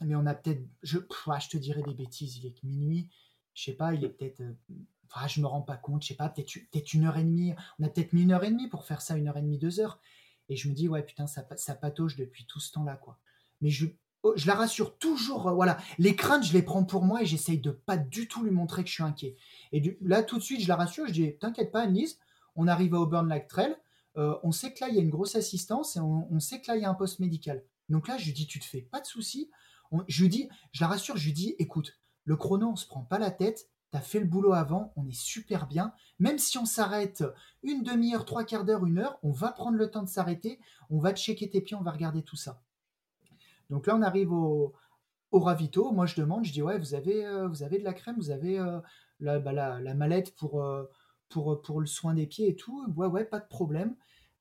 mais 0.05 0.15
on 0.15 0.27
a 0.27 0.35
peut-être, 0.35 0.63
je, 0.83 0.99
je 0.99 1.49
te 1.49 1.57
dirais 1.57 1.83
des 1.83 1.95
bêtises, 1.95 2.37
il 2.37 2.47
est 2.47 2.63
minuit, 2.63 3.09
je 3.55 3.65
sais 3.65 3.73
pas, 3.73 3.95
il 3.95 4.05
est 4.05 4.11
peut-être, 4.11 4.41
euh, 4.41 4.53
enfin, 5.11 5.27
je 5.27 5.41
me 5.41 5.47
rends 5.47 5.63
pas 5.63 5.77
compte, 5.77 6.03
je 6.03 6.09
sais 6.09 6.15
pas, 6.15 6.29
peut-être 6.29 6.53
peut 6.73 6.79
une 6.93 7.05
heure 7.05 7.17
et 7.17 7.25
demie, 7.25 7.55
on 7.79 7.85
a 7.85 7.89
peut-être 7.89 8.13
mis 8.13 8.23
une 8.23 8.33
heure 8.33 8.45
et 8.45 8.51
demie 8.51 8.69
pour 8.69 8.85
faire 8.85 9.01
ça, 9.01 9.17
une 9.17 9.29
heure 9.29 9.37
et 9.39 9.43
demie, 9.43 9.59
deux 9.59 9.81
heures, 9.81 10.01
et 10.49 10.57
je 10.57 10.69
me 10.69 10.75
dis, 10.75 10.89
ouais, 10.89 11.03
putain, 11.03 11.27
ça, 11.27 11.47
ça 11.57 11.75
patauge 11.75 12.17
depuis 12.17 12.47
tout 12.47 12.61
ce 12.61 12.73
temps-là, 12.73 12.97
quoi. 12.97 13.19
Mais 13.61 13.71
je, 13.71 13.87
oh, 14.23 14.35
je 14.37 14.47
la 14.47 14.55
rassure 14.55 14.99
toujours, 14.99 15.49
euh, 15.49 15.55
voilà, 15.55 15.79
les 15.99 16.15
craintes, 16.15 16.45
je 16.45 16.53
les 16.53 16.63
prends 16.63 16.85
pour 16.85 17.03
moi 17.03 17.23
et 17.23 17.27
j'essaye 17.27 17.59
de 17.59 17.71
pas 17.71 17.97
du 17.97 18.29
tout 18.29 18.45
lui 18.45 18.51
montrer 18.51 18.83
que 18.85 18.89
je 18.89 18.95
suis 18.95 19.03
inquiet. 19.03 19.37
Et 19.73 19.97
là, 20.03 20.23
tout 20.23 20.37
de 20.37 20.43
suite, 20.43 20.61
je 20.61 20.69
la 20.69 20.77
rassure, 20.77 21.07
je 21.07 21.13
dis, 21.13 21.39
t'inquiète 21.39 21.73
pas, 21.73 21.83
Annelise, 21.83 22.19
on 22.55 22.69
arrive 22.69 22.95
à 22.95 23.01
Auburn 23.01 23.29
Lake 23.29 23.49
Trail, 23.49 23.77
euh, 24.17 24.39
on 24.43 24.53
sait 24.53 24.73
que 24.73 24.81
là, 24.81 24.89
il 24.89 24.95
y 24.95 24.99
a 24.99 25.03
une 25.03 25.11
grosse 25.11 25.35
assistance 25.37 25.97
et 25.97 26.01
on, 26.01 26.29
on 26.31 26.41
sait 26.41 26.61
que 26.61 26.71
là, 26.71 26.77
il 26.77 26.83
y 26.83 26.85
a 26.85 26.91
un 26.91 26.95
poste 26.95 27.19
médical. 27.19 27.63
Donc 27.89 28.09
là, 28.09 28.17
je 28.19 28.27
lui 28.27 28.33
dis, 28.33 28.47
tu 28.47 28.59
te 28.59 28.65
fais 28.65 28.81
pas 28.81 29.01
de 29.01 29.07
soucis, 29.07 29.51
je 30.09 30.23
lui 30.23 30.29
dis, 30.29 30.49
je 30.73 30.83
la 30.83 30.89
rassure, 30.89 31.17
je 31.17 31.27
lui 31.27 31.33
dis, 31.33 31.55
écoute, 31.59 31.99
le 32.25 32.37
chrono, 32.37 32.71
on 32.71 32.77
se 32.77 32.87
prend 32.87 33.03
pas 33.03 33.19
la 33.19 33.31
tête, 33.31 33.69
tu 33.93 33.97
as 33.97 34.01
fait 34.01 34.19
le 34.19 34.27
boulot 34.27 34.53
avant, 34.53 34.93
on 34.97 35.07
est 35.07 35.17
super 35.17 35.67
bien. 35.67 35.93
Même 36.19 36.39
si 36.39 36.59
on 36.59 36.65
s'arrête 36.65 37.25
une 37.63 37.83
demi-heure, 37.83 38.25
trois 38.25 38.45
quarts 38.45 38.65
d'heure, 38.65 38.85
une 38.85 38.99
heure, 38.99 39.19
on 39.23 39.31
va 39.31 39.53
prendre 39.53 39.77
le 39.77 39.91
temps 39.91 40.03
de 40.03 40.09
s'arrêter, 40.09 40.59
on 40.91 40.99
va 40.99 41.15
checker 41.15 41.49
tes 41.49 41.61
pieds, 41.61 41.77
on 41.77 41.83
va 41.83 41.93
regarder 41.93 42.23
tout 42.23 42.37
ça. 42.37 42.61
Donc 43.71 43.87
là, 43.87 43.97
on 43.97 44.03
arrive 44.03 44.33
au, 44.33 44.75
ravito. 45.33 45.93
Moi, 45.93 46.07
je 46.07 46.17
demande, 46.17 46.45
je 46.45 46.53
dis, 46.53 46.63
ouais, 46.63 46.79
vous 46.79 46.95
avez, 46.95 47.27
euh, 47.27 47.47
vous 47.47 47.63
avez 47.63 47.79
de 47.79 47.85
la 47.85 47.93
crème, 47.93 48.17
vous 48.17 48.31
avez 48.31 48.59
euh, 48.59 48.81
bah, 49.21 49.53
la, 49.53 49.81
la, 49.81 49.95
mallette 49.95 50.35
pour, 50.35 50.63
euh, 50.63 50.85
pour, 51.29 51.61
pour 51.61 51.81
le 51.81 51.87
soin 51.87 52.15
des 52.15 52.27
pieds 52.27 52.49
et 52.49 52.57
tout. 52.57 52.87
Ouais, 52.97 53.07
ouais, 53.07 53.25
pas 53.25 53.39
de 53.39 53.47
problème. 53.47 53.95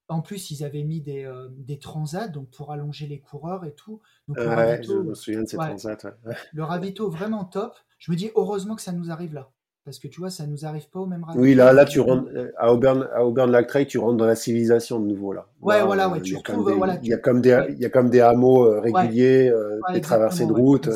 En 0.07 0.22
plus, 0.22 0.52
ils 0.52 0.64
avaient 0.64 0.84
mis 0.84 1.02
des, 1.02 1.23
euh, 1.23 1.48
des 1.57 1.80
transats 1.80 2.27
donc 2.27 2.49
pour 2.52 2.72
allonger 2.72 3.07
les 3.07 3.19
coureurs 3.19 3.65
et 3.65 3.73
tout. 3.73 4.02
Donc, 4.27 4.38
le 4.38 4.48
ravito, 4.48 5.03
je 5.03 5.10
me 5.10 5.14
souviens 5.15 5.41
de 5.41 5.48
ces 5.48 5.57
transats. 5.57 5.98
Le 6.53 6.64
ravito 6.64 7.10
vraiment 7.10 7.44
top. 7.44 7.73
Je 7.98 8.11
me 8.11 8.15
dis 8.15 8.30
heureusement 8.36 8.76
que 8.76 8.82
ça 8.82 8.91
nous 8.91 9.10
arrive 9.10 9.34
là. 9.34 9.49
Parce 9.84 9.99
que 9.99 10.07
tu 10.07 10.19
vois, 10.19 10.32
ça 10.32 10.48
nous 10.48 10.65
arrive 10.65 10.90
pas 10.90 10.99
au 10.99 11.06
même 11.06 11.23
ravito. 11.23 11.44
Oui, 11.44 11.56
là, 11.56 11.72
là 11.73 11.86
tu 11.86 11.99
rentres, 11.99 12.30
euh, 12.36 12.52
à 12.57 12.73
Auburn, 12.73 13.07
à 13.14 13.23
Auburn 13.23 13.52
Lac 13.52 13.68
Trail, 13.68 13.88
tu 13.88 13.98
rentres 13.98 14.18
dans 14.18 14.26
la 14.26 14.36
civilisation 14.36 14.99
de 14.99 15.07
nouveau 15.07 15.34
là. 15.34 15.48
Ouais, 15.61 15.84
voilà, 15.84 16.10
ouais, 16.10 16.22
tu 16.22 16.36
retrouves, 16.36 16.72
voilà. 16.73 16.99
Il 17.03 17.10
y 17.10 17.14
a 17.14 17.18
comme 17.18 17.41
des, 17.41 17.60
il 17.69 17.80
y 17.80 17.86
a 17.86 17.90
comme 17.90 18.10
des 18.10 18.22
hameaux 18.22 18.65
euh, 18.65 18.80
réguliers, 18.80 19.52
des 19.94 20.02
traversées 20.02 20.45
de 20.45 20.53
route. 20.53 20.90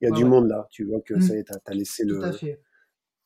il 0.00 0.08
y 0.08 0.12
a 0.12 0.14
du 0.14 0.24
monde 0.24 0.48
là. 0.48 0.66
Tu 0.70 0.84
vois 0.84 1.00
que 1.00 1.14
mmh. 1.14 1.22
ça 1.22 1.34
t'as 1.64 1.74
laissé 1.74 2.04
le. 2.04 2.18
Tout 2.18 2.24
à 2.24 2.32
fait. 2.32 2.60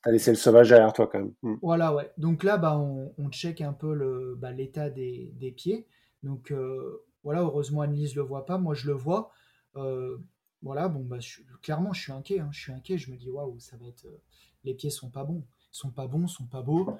T'as 0.02 0.12
laissé 0.12 0.31
le 0.31 0.36
sauvage 0.36 0.70
derrière 0.70 0.93
toi 0.93 1.06
quand 1.06 1.18
même. 1.18 1.35
Hmm. 1.43 1.56
Voilà, 1.60 1.94
ouais. 1.94 2.10
Donc 2.16 2.43
là, 2.43 2.56
bah, 2.56 2.78
on, 2.78 3.12
on 3.18 3.28
check 3.31 3.60
un 3.60 3.74
peu 3.74 3.94
le, 3.94 4.35
bah, 4.35 4.51
l'état 4.51 4.89
des, 4.89 5.32
des, 5.36 5.52
pieds. 5.52 5.86
Donc 6.22 6.51
euh, 6.51 7.05
voilà, 7.22 7.43
heureusement 7.43 7.82
Annelise 7.82 8.14
le 8.16 8.22
voit 8.22 8.47
pas, 8.47 8.56
moi 8.56 8.74
je 8.74 8.86
le 8.86 8.94
vois. 8.94 9.31
Euh, 9.77 10.16
voilà, 10.62 10.89
bon, 10.89 11.05
bah, 11.05 11.18
clairement, 11.62 11.93
je 11.93 12.01
suis 12.01 12.12
inquiet. 12.12 12.40
Hein. 12.40 12.48
je 12.51 12.60
suis 12.60 12.72
inquiet. 12.72 12.97
Je 12.97 13.10
me 13.10 13.16
dis, 13.16 13.28
waouh, 13.28 13.59
ça 13.60 13.77
va 13.77 13.86
être. 13.86 14.06
Euh, 14.06 14.22
les 14.64 14.74
pieds 14.74 14.90
sont 14.90 15.10
pas 15.10 15.24
bons. 15.24 15.44
Ils 15.72 15.77
sont 15.77 15.90
pas 15.90 16.06
bons, 16.06 16.27
sont 16.27 16.47
pas 16.47 16.62
beaux. 16.62 16.97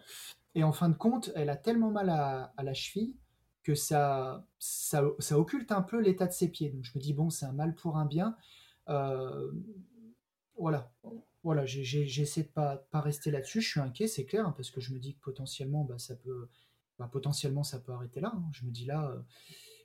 Et 0.55 0.63
en 0.63 0.73
fin 0.73 0.89
de 0.89 0.97
compte, 0.97 1.33
elle 1.35 1.51
a 1.51 1.57
tellement 1.57 1.91
mal 1.91 2.11
à, 2.11 2.53
à 2.57 2.63
la 2.63 2.75
cheville 2.75 3.17
que 3.63 3.75
ça, 3.75 4.47
ça, 4.59 5.05
ça, 5.19 5.39
occulte 5.39 5.73
un 5.73 5.83
peu 5.83 6.01
l'état 6.01 6.27
de 6.27 6.33
ses 6.33 6.49
pieds. 6.49 6.71
Donc 6.71 6.85
je 6.85 6.93
me 6.95 7.01
dis, 7.03 7.13
bon, 7.15 7.31
c'est 7.31 7.47
un 7.47 7.53
mal 7.53 7.75
pour 7.75 7.97
un 7.97 8.05
bien. 8.07 8.37
voilà 10.57 10.91
voilà, 11.43 11.65
j'essaie 11.65 12.43
de 12.43 12.49
pas, 12.49 12.87
pas 12.91 13.01
rester 13.01 13.31
là-dessus. 13.31 13.61
Je 13.61 13.69
suis 13.69 13.81
inquiet, 13.81 14.07
c'est 14.07 14.25
clair, 14.25 14.47
hein, 14.47 14.55
parce 14.57 14.71
que 14.71 14.81
je 14.81 14.93
me 14.93 14.99
dis 14.99 15.15
que 15.15 15.21
potentiellement, 15.21 15.85
bah, 15.85 15.99
ça 15.99 16.15
peut, 16.15 16.49
bah, 16.99 17.09
potentiellement, 17.11 17.65
ça 17.65 17.79
peut 17.79 17.93
arrêter 17.93 18.21
là. 18.21 18.33
Hein. 18.35 18.45
Je 18.53 18.65
me 18.67 18.71
dis 18.71 18.85
là, 18.85 19.11
euh, 19.11 19.19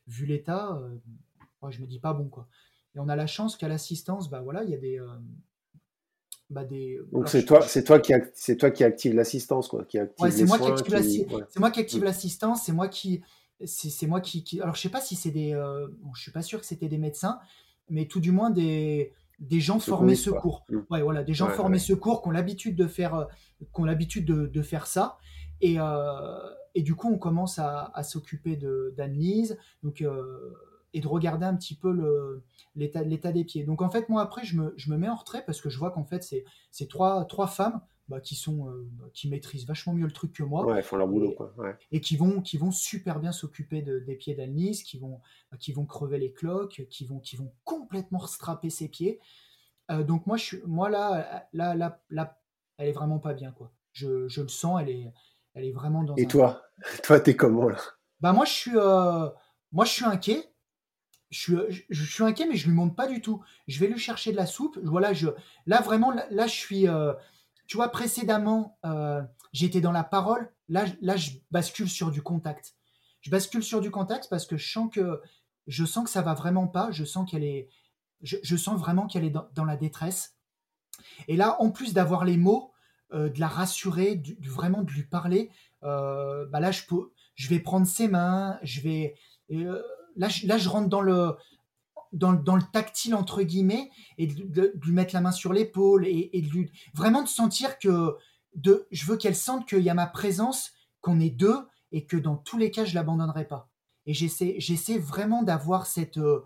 vu 0.08 0.26
l'état, 0.26 0.78
euh, 0.78 1.70
je 1.72 1.82
me 1.82 1.88
dis 1.88 2.00
pas 2.00 2.14
bon 2.14 2.28
quoi. 2.28 2.48
Et 2.94 3.00
on 3.00 3.08
a 3.08 3.16
la 3.16 3.26
chance 3.26 3.56
qu'à 3.58 3.68
l'assistance, 3.68 4.30
bah 4.30 4.42
voilà, 4.42 4.64
il 4.64 4.70
y 4.70 4.74
a 4.74 4.78
des, 4.78 5.00
euh, 5.00 5.08
bah, 6.50 6.66
des. 6.66 7.00
Donc 7.14 7.30
c'est 7.30 7.46
toi, 7.46 7.62
c'est 7.62 7.86
toi 7.86 8.00
qui, 8.00 8.14
c'est 8.34 8.58
toi 8.58 8.70
qui 8.70 8.84
active 8.84 9.14
l'assistance 9.14 9.70
quoi, 9.70 9.86
qui 9.86 9.98
active 9.98 10.30
c'est 10.30 10.44
moi, 10.44 10.60
qui 10.60 10.68
active 10.68 11.46
c'est 11.50 11.60
moi 11.60 11.72
qui 11.72 11.80
active 11.80 12.04
l'assistance, 12.04 12.64
c'est 12.64 12.74
moi 12.74 12.90
qui, 12.90 13.24
c'est 13.66 14.08
moi 14.08 14.20
qui, 14.20 14.60
alors 14.62 14.76
je 14.76 14.82
sais 14.82 14.90
pas 14.90 15.02
si 15.02 15.16
c'est 15.16 15.32
des, 15.32 15.54
bon, 15.54 16.14
je 16.14 16.22
suis 16.22 16.32
pas 16.32 16.42
sûr 16.42 16.60
que 16.60 16.66
c'était 16.66 16.90
des 16.90 16.98
médecins, 16.98 17.40
mais 17.90 18.08
tout 18.08 18.20
du 18.20 18.32
moins 18.32 18.50
des 18.50 19.14
des 19.40 19.60
gens 19.60 19.80
formés 19.80 20.16
secours. 20.16 20.66
Mm. 20.70 20.80
Ouais, 20.90 21.02
voilà, 21.02 21.24
des 21.24 21.34
gens 21.34 21.50
formés 21.50 21.80
secours 21.80 22.22
qui 22.22 22.30
ont 22.30 22.32
l'habitude 22.32 22.76
de 22.76 22.88
faire, 22.88 23.16
euh, 23.16 23.26
qui 23.60 23.82
ont 23.82 23.86
l'habitude 23.86 24.26
de, 24.26 24.62
faire 24.62 24.88
ça. 24.88 25.18
Et, 25.62 25.76
euh, 25.80 26.40
et, 26.74 26.82
du 26.82 26.96
coup, 26.96 27.10
on 27.12 27.18
commence 27.18 27.60
à, 27.60 27.92
s'occuper 28.04 28.58
d'analyse, 28.96 29.58
donc 29.84 30.02
euh, 30.02 30.54
et 30.94 31.02
de 31.02 31.08
regarder 31.08 31.46
un 31.46 31.56
petit 31.56 31.76
peu 31.76 32.42
l'état 32.76 33.32
des 33.32 33.44
pieds. 33.44 33.64
Donc 33.64 33.82
en 33.82 33.90
fait, 33.90 34.08
moi 34.10 34.22
après, 34.22 34.46
je 34.46 34.56
me, 34.56 34.74
je 34.78 34.90
me 34.90 34.98
mets 34.98 35.10
en 35.10 35.16
retrait 35.16 35.44
parce 35.46 35.60
que 35.60 35.70
je 35.70 35.78
vois 35.78 35.92
qu'en 35.92 36.06
fait, 36.06 36.24
c'est 36.72 36.88
trois, 36.88 37.26
trois 37.26 37.48
femmes 37.48 37.82
bah, 38.08 38.20
qui 38.20 38.36
sont 38.36 38.66
bah, 38.92 39.06
qui 39.14 39.30
maîtrisent 39.30 39.66
vachement 39.66 39.94
mieux 39.94 40.06
le 40.06 40.12
truc 40.12 40.34
que 40.34 40.44
moi. 40.44 40.66
Ouais, 40.66 40.82
font 40.82 40.98
leur 40.98 41.08
boulot 41.08 41.32
et, 41.32 41.36
quoi. 41.36 41.54
Et 41.92 42.02
qui 42.02 42.18
vont 42.18 42.42
qui 42.42 42.58
vont 42.58 42.72
super 42.72 43.20
bien 43.20 43.32
s'occuper 43.32 43.82
de, 43.82 44.00
des 44.00 44.16
pieds 44.16 44.36
d'Annelise, 44.36 44.84
qui 44.84 45.00
vont 45.00 45.20
bah, 45.52 45.58
qui 45.58 45.72
vont 45.74 45.86
crever 45.86 46.20
les 46.20 46.32
cloques, 46.32 46.86
qui 46.90 47.06
vont 47.06 47.20
qui 47.20 47.36
vont 47.36 47.52
complètement 47.64 48.26
strapper 48.28 48.70
ses 48.70 48.88
pieds. 48.88 49.20
Euh, 49.92 50.04
donc 50.04 50.28
moi 50.28 50.38
je 50.38 50.44
suis 50.44 50.62
moi 50.66 50.90
là 50.90 51.48
là 51.54 51.76
là 51.76 52.02
là 52.10 52.42
elle 52.78 52.90
est 52.90 52.94
vraiment 52.94 53.20
pas 53.20 53.34
bien 53.34 53.52
quoi. 53.52 53.72
Je, 53.92 54.28
je 54.28 54.42
le 54.42 54.50
sens, 54.50 54.82
elle 54.82 54.90
est 54.90 55.14
elle 55.56 55.66
est 55.66 55.72
vraiment 55.72 56.04
dans. 56.04 56.16
Et 56.16 56.28
toi, 56.28 56.62
toi 57.04 57.20
t'es 57.20 57.36
comment 57.36 57.70
là? 57.70 57.78
Bah 58.20 58.34
moi 58.34 58.46
je 58.46 58.52
suis 58.52 58.76
euh, 58.76 59.30
moi 59.72 59.86
je 59.86 59.92
suis 59.92 60.06
inquiet. 60.06 60.52
Je 61.32 61.40
suis, 61.40 61.86
je, 61.90 62.04
suis 62.06 62.24
inquiet, 62.24 62.46
mais 62.48 62.56
je 62.56 62.68
lui 62.68 62.76
montre 62.76 62.96
pas 62.96 63.08
du 63.08 63.20
tout. 63.20 63.44
Je 63.68 63.80
vais 63.80 63.88
lui 63.88 63.98
chercher 63.98 64.32
de 64.32 64.38
la 64.38 64.46
soupe. 64.46 64.80
Voilà, 64.84 65.12
je, 65.12 65.28
là 65.66 65.82
vraiment, 65.82 66.12
là, 66.12 66.48
je 66.48 66.54
suis, 66.54 66.88
euh, 66.88 67.14
tu 67.68 67.78
vois, 67.78 67.90
précédemment, 67.90 68.78
euh, 68.86 69.22
j'étais 69.54 69.82
dans 69.82 69.92
la 69.92 70.04
parole. 70.04 70.52
Là, 70.70 70.86
je 71.16 71.32
bascule 71.52 71.90
sur 71.90 72.12
du 72.12 72.22
contact. 72.22 72.76
Je 73.22 73.30
bascule 73.32 73.64
sur 73.64 73.82
du 73.82 73.92
contact 73.92 74.28
parce 74.30 74.46
que 74.46 74.58
je 74.58 74.72
sens 74.72 74.90
que 74.92 75.22
je 75.68 75.84
sens 75.84 76.04
que 76.04 76.10
ça 76.12 76.22
va 76.22 76.34
vraiment 76.34 76.68
pas. 76.68 76.92
Je 76.92 77.04
sens 77.04 77.30
qu'elle 77.30 77.44
est, 77.44 77.70
je, 78.22 78.56
sens 78.56 78.80
vraiment 78.80 79.08
qu'elle 79.08 79.24
est 79.24 79.34
dans, 79.54 79.66
la 79.66 79.78
détresse. 79.78 80.36
Et 81.28 81.36
là, 81.36 81.60
en 81.60 81.72
plus 81.72 81.94
d'avoir 81.94 82.24
les 82.24 82.38
mots, 82.38 82.72
euh, 83.14 83.30
de 83.30 83.40
la 83.40 83.48
rassurer, 83.48 84.16
du, 84.16 84.38
vraiment 84.48 84.84
de 84.84 84.92
lui 84.92 85.04
parler, 85.04 85.50
euh, 85.84 86.46
bah 86.48 86.60
là, 86.60 86.72
je, 86.72 86.84
vais 87.50 87.60
prendre 87.60 87.88
ses 87.88 88.08
mains, 88.08 88.60
je 88.62 88.82
vais, 88.82 89.16
là, 89.50 90.28
je 90.30 90.70
rentre 90.70 90.90
dans 90.90 91.02
le, 91.02 91.36
dans, 92.16 92.32
le 92.32 92.72
tactile 92.72 93.14
entre 93.14 93.44
guillemets 93.44 93.92
et 94.18 94.28
de, 94.28 94.74
lui 94.84 94.94
mettre 94.94 95.14
la 95.14 95.22
main 95.22 95.32
sur 95.32 95.54
l'épaule 95.54 96.08
et, 96.08 96.30
de 96.42 96.50
lui 96.50 96.72
vraiment 96.94 97.22
de 97.22 97.28
sentir 97.28 97.78
que 97.78 98.16
de, 98.56 98.88
je 98.92 99.06
veux 99.06 99.18
qu'elle 99.18 99.36
sente 99.36 99.68
qu'il 99.68 99.82
y 99.82 99.90
a 99.90 99.94
ma 99.94 100.08
présence, 100.08 100.72
qu'on 101.02 101.20
est 101.20 101.30
deux 101.30 101.60
et 101.92 102.06
que 102.06 102.18
dans 102.18 102.38
tous 102.38 102.58
les 102.58 102.72
cas 102.72 102.86
je 102.86 102.96
l'abandonnerai 102.96 103.48
pas. 103.48 103.70
Et 104.06 104.14
j'essaie, 104.14 104.56
j'essaie 104.60 104.98
vraiment 104.98 105.44
d'avoir 105.44 105.88
cette, 105.88 106.18
euh, 106.18 106.44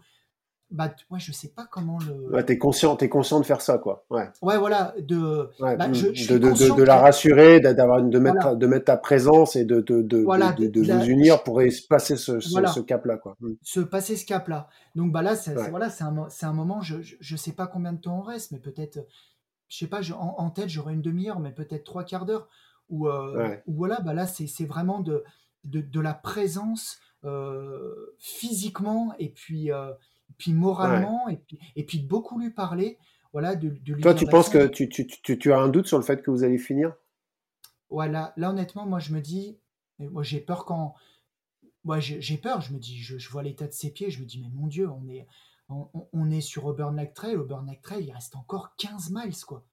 bah 0.71 0.93
ouais, 1.09 1.19
je 1.19 1.31
sais 1.31 1.47
pas 1.47 1.65
comment 1.65 1.97
le. 1.97 2.31
Ouais, 2.31 2.43
t'es 2.45 2.59
conscient, 2.59 2.95
es 2.97 3.09
conscient 3.09 3.39
de 3.39 3.45
faire 3.45 3.61
ça, 3.61 3.79
quoi. 3.79 4.05
Ouais. 4.11 4.29
Ouais, 4.43 4.57
voilà, 4.57 4.93
de. 4.99 5.49
Bah, 5.59 5.75
de, 5.75 6.37
de, 6.37 6.77
de, 6.77 6.83
la 6.83 6.99
rassurer, 6.99 7.59
d'avoir, 7.59 8.03
de 8.03 8.19
mettre, 8.19 8.55
de 8.55 8.67
mettre 8.67 8.85
ta 8.85 8.97
présence 8.97 9.55
et 9.55 9.65
de, 9.65 9.81
de, 9.81 10.03
de, 10.03 10.67
de, 10.67 10.81
vous 10.81 11.05
unir 11.05 11.41
pour 11.43 11.59
passer 11.89 12.17
ce, 12.17 12.39
ce, 12.39 12.79
cap-là, 12.81 13.17
quoi. 13.17 13.35
Mm. 13.39 13.53
Se 13.63 13.79
passer 13.79 14.15
ce 14.15 14.27
cap-là. 14.27 14.67
Donc 14.93 15.11
bah 15.11 15.23
là, 15.23 15.35
c'est, 15.35 15.55
voilà, 15.69 15.89
c'est 15.89 16.03
un, 16.03 16.27
c'est 16.29 16.45
un 16.45 16.53
moment. 16.53 16.81
Je, 16.81 16.97
je, 17.01 17.35
sais 17.35 17.53
pas 17.53 17.65
combien 17.65 17.93
de 17.93 17.99
temps 17.99 18.19
on 18.19 18.21
reste, 18.21 18.51
mais 18.51 18.59
peut-être, 18.59 18.99
je 19.69 19.77
sais 19.77 19.87
pas, 19.87 20.01
en, 20.13 20.49
tête 20.51 20.69
j'aurai 20.69 20.93
une 20.93 21.01
demi-heure, 21.01 21.39
mais 21.39 21.51
peut-être 21.51 21.83
trois 21.83 22.03
quarts 22.03 22.27
d'heure. 22.27 22.47
Ou 22.89 23.07
euh, 23.07 23.55
voilà, 23.65 24.01
bah 24.01 24.13
là, 24.13 24.27
c'est, 24.27 24.45
c'est 24.45 24.65
vraiment 24.65 24.99
de, 24.99 25.23
de, 25.63 25.81
de 25.81 25.99
la 25.99 26.13
présence 26.13 26.99
euh, 27.25 28.13
physiquement 28.19 29.15
et 29.17 29.29
puis. 29.29 29.71
Euh, 29.71 29.91
puis 30.37 30.53
moralement, 30.53 31.27
et, 31.27 31.37
puis, 31.37 31.59
et 31.75 31.85
puis 31.85 31.99
de 31.99 32.07
beaucoup 32.07 32.39
lui 32.39 32.51
parler. 32.51 32.97
Voilà, 33.31 33.55
de, 33.55 33.67
lui 33.67 34.01
Toi, 34.01 34.13
tu 34.13 34.25
penses 34.25 34.49
que 34.49 34.67
tu, 34.67 34.89
tu, 34.89 35.05
tu, 35.05 35.37
tu, 35.37 35.53
as 35.53 35.59
un 35.59 35.69
doute 35.69 35.87
sur 35.87 35.97
le 35.97 36.03
fait 36.03 36.21
que 36.21 36.31
vous 36.31 36.43
allez 36.43 36.57
finir? 36.57 36.95
Voilà, 37.89 38.33
là, 38.37 38.49
honnêtement, 38.49 38.85
moi 38.85 38.99
je 38.99 39.13
me 39.13 39.21
dis, 39.21 39.59
moi 39.99 40.23
j'ai 40.23 40.39
peur 40.39 40.65
quand. 40.65 40.95
Moi 41.83 41.99
j'ai 41.99 42.37
peur, 42.37 42.61
je 42.61 42.73
me 42.73 42.79
dis, 42.79 42.97
je, 42.97 43.17
je 43.17 43.29
vois 43.29 43.43
l'état 43.43 43.67
de 43.67 43.73
ses 43.73 43.91
pieds, 43.91 44.11
je 44.11 44.19
me 44.19 44.25
dis, 44.25 44.39
mais 44.39 44.49
mon 44.49 44.67
Dieu, 44.67 44.89
on 44.89 45.07
est, 45.07 45.27
on, 45.69 45.87
on 46.11 46.31
est 46.31 46.41
sur 46.41 46.65
Auburn 46.65 46.99
Trail. 47.13 47.35
Auburn 47.35 47.71
Trail, 47.81 48.05
il 48.05 48.11
reste 48.11 48.35
encore 48.35 48.75
15 48.77 49.11
miles, 49.11 49.35
quoi. 49.45 49.63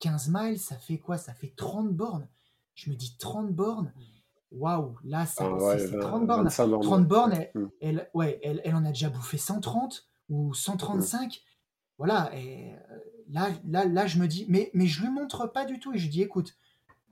15 0.00 0.30
miles, 0.32 0.58
ça 0.58 0.76
fait 0.76 0.98
quoi? 0.98 1.18
Ça 1.18 1.34
fait 1.34 1.52
30 1.56 1.92
bornes. 1.92 2.28
Je 2.74 2.90
me 2.90 2.96
dis 2.96 3.16
30 3.18 3.52
bornes? 3.52 3.92
Waouh, 4.52 4.96
là, 5.04 5.26
c'est 5.26 5.44
30 5.44 6.22
ah 6.22 6.26
bornes. 6.26 6.48
30 6.48 7.06
bornes, 7.06 7.46
mm. 7.54 7.66
elle, 7.80 8.10
ouais, 8.14 8.40
elle, 8.42 8.60
elle, 8.64 8.74
en 8.74 8.84
a 8.84 8.88
déjà 8.88 9.08
bouffé 9.08 9.38
130 9.38 10.08
ou 10.28 10.52
135. 10.54 11.26
Mm. 11.26 11.32
Voilà, 11.98 12.30
et 12.36 12.72
euh, 12.72 12.98
là, 13.28 13.50
là, 13.64 13.84
là, 13.84 14.06
je 14.06 14.18
me 14.18 14.26
dis, 14.26 14.46
mais, 14.48 14.70
mais 14.74 14.86
je 14.86 15.02
lui 15.02 15.10
montre 15.10 15.46
pas 15.46 15.64
du 15.64 15.78
tout. 15.78 15.92
Et 15.92 15.98
je 15.98 16.04
lui 16.04 16.10
dis, 16.10 16.22
écoute, 16.22 16.56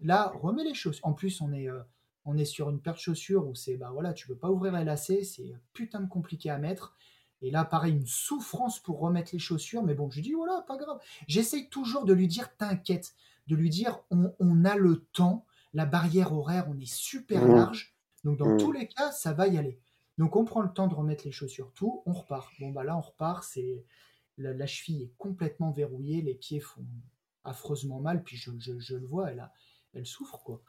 là, 0.01 0.32
remets 0.40 0.65
les 0.65 0.74
choses. 0.74 0.98
En 1.02 1.12
plus, 1.12 1.40
on 1.40 1.52
est, 1.52 1.69
euh, 1.69 1.81
on 2.24 2.36
est 2.36 2.44
sur 2.44 2.70
une 2.70 2.81
paire 2.81 2.94
de 2.94 2.98
chaussures 2.98 3.47
où 3.47 3.55
c'est, 3.55 3.77
bah 3.77 3.90
voilà, 3.93 4.12
tu 4.12 4.27
peux 4.27 4.36
pas 4.36 4.51
ouvrir 4.51 4.73
les 4.73 4.85
lacets, 4.85 5.23
c'est 5.23 5.55
putain 5.73 6.01
de 6.01 6.09
compliqué 6.09 6.51
à 6.51 6.59
mettre. 6.59 6.97
Et 7.40 7.52
là, 7.52 7.65
pareil, 7.65 7.93
une 7.93 8.06
souffrance 8.06 8.81
pour 8.81 8.98
remettre 8.98 9.31
les 9.32 9.39
chaussures. 9.39 9.85
Mais 9.85 9.94
bon, 9.94 10.10
je 10.10 10.16
lui 10.16 10.23
dis, 10.23 10.32
voilà, 10.32 10.65
pas 10.66 10.77
grave. 10.77 10.98
J'essaye 11.28 11.69
toujours 11.69 12.05
de 12.05 12.12
lui 12.12 12.27
dire, 12.27 12.56
t'inquiète, 12.56 13.15
de 13.47 13.55
lui 13.55 13.70
dire, 13.70 14.01
on, 14.10 14.32
on 14.40 14.65
a 14.65 14.74
le 14.74 15.05
temps 15.12 15.47
la 15.74 15.86
barrière 15.86 16.32
horaire, 16.32 16.66
on 16.69 16.78
est 16.78 16.90
super 16.90 17.45
mmh. 17.45 17.55
large. 17.55 17.95
Donc, 18.24 18.39
dans 18.39 18.55
mmh. 18.55 18.59
tous 18.59 18.73
les 18.73 18.89
cas, 18.89 19.12
ça 19.12 19.32
va 19.32 19.47
y 19.47 19.59
aller. 19.59 19.81
Donc, 20.16 20.35
on 20.36 20.45
prend 20.45 20.62
le 20.62 20.73
temps 20.73 20.89
de 20.89 20.95
remettre 20.95 21.24
les 21.24 21.32
chaussures, 21.32 21.73
tout, 21.74 22.03
on 22.07 22.12
repart. 22.12 22.53
Bon, 22.59 22.70
bah 22.70 22.85
là, 22.85 22.97
on 22.97 23.01
repart, 23.01 23.45
c'est 23.45 23.85
la, 24.36 24.66
cheville 24.66 25.03
est 25.03 25.12
complètement 25.19 25.70
verrouillée, 25.70 26.23
les 26.23 26.35
pieds 26.35 26.61
font 26.61 26.85
affreusement 27.45 28.01
mal, 28.01 28.23
puis 28.23 28.36
je, 28.36 28.51
le 28.95 29.07
vois, 29.07 29.31
elle, 29.31 29.40
a, 29.40 29.53
elle 29.95 30.07
souffre, 30.07 30.43
quoi. 30.43 30.62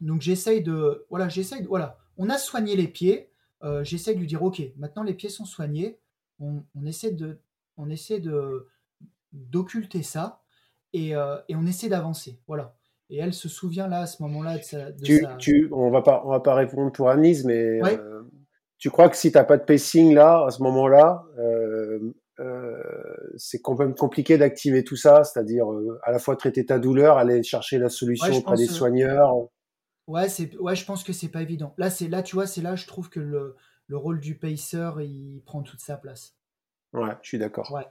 Donc, 0.00 0.22
j'essaye 0.22 0.62
de. 0.62 1.06
Voilà, 1.10 1.28
j'essaye 1.28 1.62
de. 1.62 1.68
Voilà, 1.68 1.98
on 2.16 2.28
a 2.30 2.38
soigné 2.38 2.76
les 2.76 2.88
pieds. 2.88 3.30
Euh, 3.62 3.84
j'essaye 3.84 4.14
de 4.14 4.20
lui 4.20 4.26
dire, 4.26 4.42
OK, 4.42 4.62
maintenant 4.76 5.02
les 5.02 5.12
pieds 5.12 5.28
sont 5.28 5.44
soignés. 5.44 6.00
On, 6.38 6.64
essaie 6.86 7.12
de. 7.12 7.40
On 7.76 7.90
essaie 7.90 8.20
de 8.20 8.66
d'occulter 9.32 10.02
ça 10.02 10.42
et, 10.92 11.14
euh, 11.14 11.38
et 11.48 11.54
on 11.54 11.66
essaie 11.66 11.88
d'avancer. 11.88 12.40
Voilà. 12.46 12.79
Et 13.10 13.18
elle 13.18 13.34
se 13.34 13.48
souvient 13.48 13.88
là 13.88 14.02
à 14.02 14.06
ce 14.06 14.22
moment-là 14.22 14.58
de 14.58 14.62
sa. 14.62 14.92
tu, 14.92 15.26
tu, 15.38 15.68
on 15.72 15.90
va 15.90 16.00
pas, 16.00 16.22
on 16.24 16.30
va 16.30 16.40
pas 16.40 16.54
répondre 16.54 16.92
pour 16.92 17.10
Annelise, 17.10 17.44
mais 17.44 17.82
euh, 17.82 18.22
tu 18.78 18.88
crois 18.88 19.08
que 19.08 19.16
si 19.16 19.32
tu 19.32 19.36
n'as 19.36 19.44
pas 19.44 19.56
de 19.56 19.64
pacing 19.64 20.14
là, 20.14 20.44
à 20.46 20.50
ce 20.50 20.62
moment-là, 20.62 21.24
euh, 21.38 22.14
euh, 22.38 22.82
c'est 23.36 23.60
quand 23.60 23.76
même 23.76 23.96
compliqué 23.96 24.38
d'activer 24.38 24.84
tout 24.84 24.94
ça, 24.94 25.24
c'est-à-dire 25.24 25.66
à 26.04 26.12
la 26.12 26.20
fois 26.20 26.36
traiter 26.36 26.64
ta 26.64 26.78
douleur, 26.78 27.18
aller 27.18 27.42
chercher 27.42 27.78
la 27.78 27.88
solution 27.88 28.32
auprès 28.32 28.56
des 28.56 28.66
soigneurs. 28.66 29.34
Ouais, 30.06 30.28
c'est, 30.28 30.56
ouais, 30.58 30.76
je 30.76 30.84
pense 30.84 31.02
que 31.02 31.12
c'est 31.12 31.28
pas 31.28 31.42
évident. 31.42 31.74
Là, 31.78 31.90
c'est 31.90 32.08
là, 32.08 32.22
tu 32.22 32.36
vois, 32.36 32.46
c'est 32.46 32.62
là, 32.62 32.76
je 32.76 32.86
trouve 32.86 33.10
que 33.10 33.20
le, 33.20 33.56
le 33.88 33.96
rôle 33.96 34.20
du 34.20 34.38
pacer, 34.38 34.88
il 35.00 35.42
prend 35.44 35.62
toute 35.62 35.80
sa 35.80 35.96
place. 35.96 36.36
Ouais, 36.92 37.10
je 37.22 37.28
suis 37.28 37.38
d'accord. 37.38 37.72
Ouais 37.72 37.86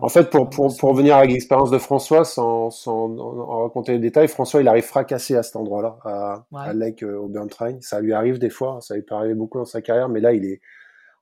en 0.00 0.08
fait, 0.08 0.30
pour, 0.30 0.50
pour, 0.50 0.76
pour 0.76 0.90
revenir 0.90 1.16
à 1.16 1.24
l'expérience 1.24 1.70
de 1.70 1.78
François, 1.78 2.24
sans, 2.24 2.70
sans 2.70 3.16
en 3.18 3.62
raconter 3.62 3.92
les 3.92 3.98
détails, 3.98 4.28
François, 4.28 4.60
il 4.60 4.68
arrive 4.68 4.84
fracassé 4.84 5.36
à 5.36 5.42
cet 5.42 5.56
endroit-là, 5.56 5.98
à, 6.04 6.46
à 6.54 6.72
Lake 6.72 7.02
euh, 7.02 7.46
Train. 7.50 7.78
Ça 7.80 8.00
lui 8.00 8.12
arrive 8.12 8.38
des 8.38 8.50
fois, 8.50 8.80
ça 8.80 8.94
lui 8.94 9.02
peut 9.02 9.14
arriver 9.14 9.34
beaucoup 9.34 9.58
dans 9.58 9.64
sa 9.64 9.82
carrière, 9.82 10.08
mais 10.08 10.20
là, 10.20 10.32
il 10.32 10.44
est, 10.44 10.60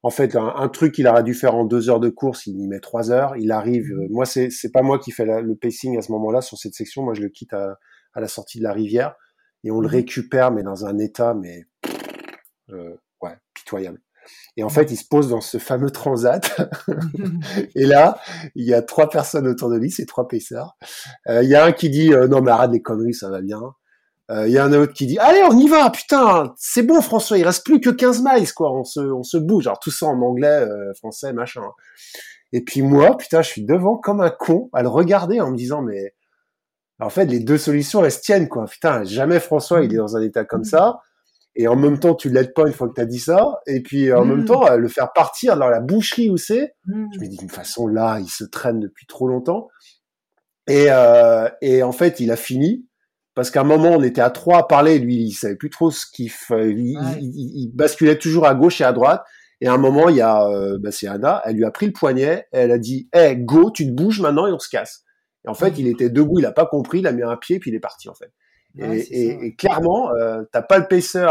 en 0.02 0.10
fait, 0.10 0.36
un, 0.36 0.68
truc 0.68 0.94
qu'il 0.94 1.06
aurait 1.08 1.24
dû 1.24 1.34
faire 1.34 1.54
en 1.54 1.64
deux 1.64 1.90
heures 1.90 2.00
de 2.00 2.08
course, 2.08 2.46
il 2.46 2.60
y 2.60 2.66
met 2.68 2.80
trois 2.80 3.10
heures. 3.10 3.36
Il 3.36 3.50
arrive, 3.50 3.90
euh, 3.92 4.06
moi, 4.10 4.24
c'est, 4.24 4.50
c'est 4.50 4.70
pas 4.70 4.82
moi 4.82 4.98
qui 4.98 5.10
fais 5.10 5.24
le 5.24 5.56
pacing 5.56 5.98
à 5.98 6.02
ce 6.02 6.12
moment-là 6.12 6.40
sur 6.40 6.58
cette 6.58 6.74
section. 6.74 7.02
Moi, 7.02 7.14
je 7.14 7.22
le 7.22 7.28
quitte 7.28 7.52
à, 7.52 7.78
à 8.14 8.20
la 8.20 8.28
sortie 8.28 8.58
de 8.58 8.64
la 8.64 8.72
rivière 8.72 9.14
et 9.64 9.70
on 9.70 9.80
le 9.80 9.88
mhm. 9.88 9.94
récupère, 9.94 10.50
mais 10.52 10.62
dans 10.62 10.86
un 10.86 10.98
état, 10.98 11.34
mais, 11.34 11.64
euh, 12.70 12.96
ouais, 13.22 13.36
pitoyable. 13.54 14.00
Et 14.57 14.62
en 14.62 14.69
fait, 14.69 14.90
il 14.90 14.97
se 14.97 15.07
pose 15.07 15.28
dans 15.28 15.40
ce 15.40 15.59
fameux 15.59 15.90
transat. 15.90 16.61
et 17.74 17.86
là, 17.86 18.19
il 18.55 18.65
y 18.66 18.74
a 18.74 18.82
trois 18.82 19.09
personnes 19.09 19.47
autour 19.47 19.70
de 19.70 19.77
lui, 19.77 19.90
c'est 19.90 20.07
trois 20.07 20.28
paisseurs. 20.28 20.77
Euh, 21.28 21.43
il 21.43 21.48
y 21.48 21.55
a 21.55 21.65
un 21.65 21.73
qui 21.73 21.90
dit 21.90 22.12
euh, 22.12 22.28
non 22.28 22.40
mais 22.40 22.51
arrête 22.51 22.70
les 22.70 22.82
conneries, 22.82 23.15
ça 23.15 23.31
va 23.31 23.40
bien. 23.40 23.61
Euh, 24.31 24.48
il 24.48 24.53
y 24.53 24.59
a 24.59 24.65
un 24.65 24.73
autre 24.73 24.93
qui 24.93 25.07
dit 25.07 25.19
allez 25.19 25.43
on 25.44 25.57
y 25.57 25.69
va, 25.69 25.89
putain, 25.90 26.53
c'est 26.57 26.82
bon 26.82 27.01
François, 27.01 27.39
il 27.39 27.44
reste 27.44 27.65
plus 27.65 27.81
que 27.81 27.90
15 27.90 28.23
miles 28.24 28.53
quoi, 28.53 28.73
on 28.73 28.85
se, 28.85 29.01
on 29.01 29.23
se 29.23 29.36
bouge. 29.36 29.66
Alors 29.66 29.78
tout 29.78 29.90
ça 29.90 30.07
en 30.07 30.20
anglais, 30.20 30.66
français, 30.97 31.32
machin. 31.32 31.62
Et 32.53 32.62
puis 32.62 32.82
moi, 32.82 33.16
putain, 33.16 33.43
je 33.43 33.48
suis 33.48 33.65
devant 33.65 33.97
comme 33.97 34.20
un 34.20 34.31
con 34.31 34.70
à 34.73 34.82
le 34.82 34.89
regarder 34.89 35.40
en 35.40 35.51
me 35.51 35.57
disant 35.57 35.82
mais 35.82 36.15
en 36.98 37.11
fait 37.11 37.27
les 37.27 37.40
deux 37.40 37.59
solutions 37.59 38.05
elles 38.05 38.12
se 38.12 38.20
tiennent 38.20 38.48
quoi. 38.48 38.65
Putain, 38.65 39.05
jamais 39.05 39.39
François 39.39 39.82
il 39.82 39.93
est 39.93 39.98
dans 39.98 40.16
un 40.16 40.23
état 40.23 40.44
comme 40.44 40.65
ça 40.65 41.01
et 41.58 41.68
en 41.68 41.76
même 41.76 41.98
temps 41.98 42.14
tu 42.14 42.28
l'aides 42.28 42.52
pas 42.52 42.66
une 42.66 42.74
fois 42.74 42.88
que 42.88 42.94
tu 42.94 43.00
as 43.00 43.06
dit 43.06 43.18
ça. 43.18 43.60
Et 43.66 43.82
puis 43.82 44.12
en 44.12 44.24
même 44.24 44.42
mm. 44.42 44.44
temps 44.44 44.76
le 44.76 44.88
faire 44.88 45.12
partir 45.12 45.56
dans 45.56 45.68
la 45.68 45.80
boucherie 45.80 46.30
où 46.30 46.36
c'est 46.36 46.74
mm. 46.84 47.06
je 47.14 47.20
me 47.20 47.26
dis 47.26 47.38
d'une 47.38 47.50
façon 47.50 47.86
là 47.86 48.18
il 48.20 48.28
se 48.28 48.44
traîne 48.44 48.78
depuis 48.78 49.06
trop 49.06 49.26
longtemps. 49.26 49.68
Et 50.68 50.86
euh, 50.90 51.48
et 51.62 51.82
en 51.82 51.92
fait 51.92 52.20
il 52.20 52.30
a 52.30 52.36
fini. 52.36 52.86
Parce 53.34 53.50
qu'à 53.50 53.62
un 53.62 53.64
moment 53.64 53.90
on 53.90 54.02
était 54.02 54.20
à 54.20 54.30
trois 54.30 54.58
à 54.58 54.62
parler. 54.64 54.98
Lui 54.98 55.16
il 55.16 55.32
savait 55.32 55.56
plus 55.56 55.70
trop 55.70 55.90
ce 55.90 56.04
qu'il 56.12 56.30
fait 56.30 56.70
il, 56.70 56.98
il, 57.20 57.70
basculait 57.74 58.18
toujours 58.18 58.46
à 58.46 58.54
gauche 58.54 58.80
et 58.82 58.84
à 58.84 58.92
droite. 58.92 59.24
Et 59.62 59.68
à 59.68 59.72
un 59.72 59.78
moment 59.78 60.10
il 60.10 60.16
y 60.16 60.20
a 60.20 60.46
euh, 60.46 60.78
bah, 60.78 60.90
c'est 60.92 61.06
Anna. 61.06 61.42
Elle 61.46 61.56
lui 61.56 61.64
a 61.64 61.70
pris 61.70 61.86
le 61.86 61.92
poignet. 61.92 62.46
Elle 62.52 62.70
a 62.70 62.78
dit 62.78 63.08
hey 63.14 63.36
go 63.36 63.70
tu 63.70 63.86
te 63.86 63.92
bouges 63.92 64.20
maintenant 64.20 64.46
et 64.46 64.52
on 64.52 64.58
se 64.58 64.68
casse. 64.68 65.04
Et 65.46 65.48
en 65.48 65.54
fait 65.54 65.78
il 65.78 65.86
était 65.86 66.10
debout. 66.10 66.38
Il 66.38 66.46
a 66.46 66.52
pas 66.52 66.66
compris. 66.66 66.98
Il 66.98 67.06
a 67.06 67.12
mis 67.12 67.22
un 67.22 67.36
pied 67.36 67.58
puis 67.58 67.70
il 67.70 67.74
est 67.74 67.80
parti 67.80 68.10
en 68.10 68.14
fait 68.14 68.30
et, 68.78 69.55
clairement, 69.57 70.11
euh, 70.11 70.43
t'as 70.53 70.62
pas 70.62 70.78
le 70.78 70.86
pacer 70.86 71.27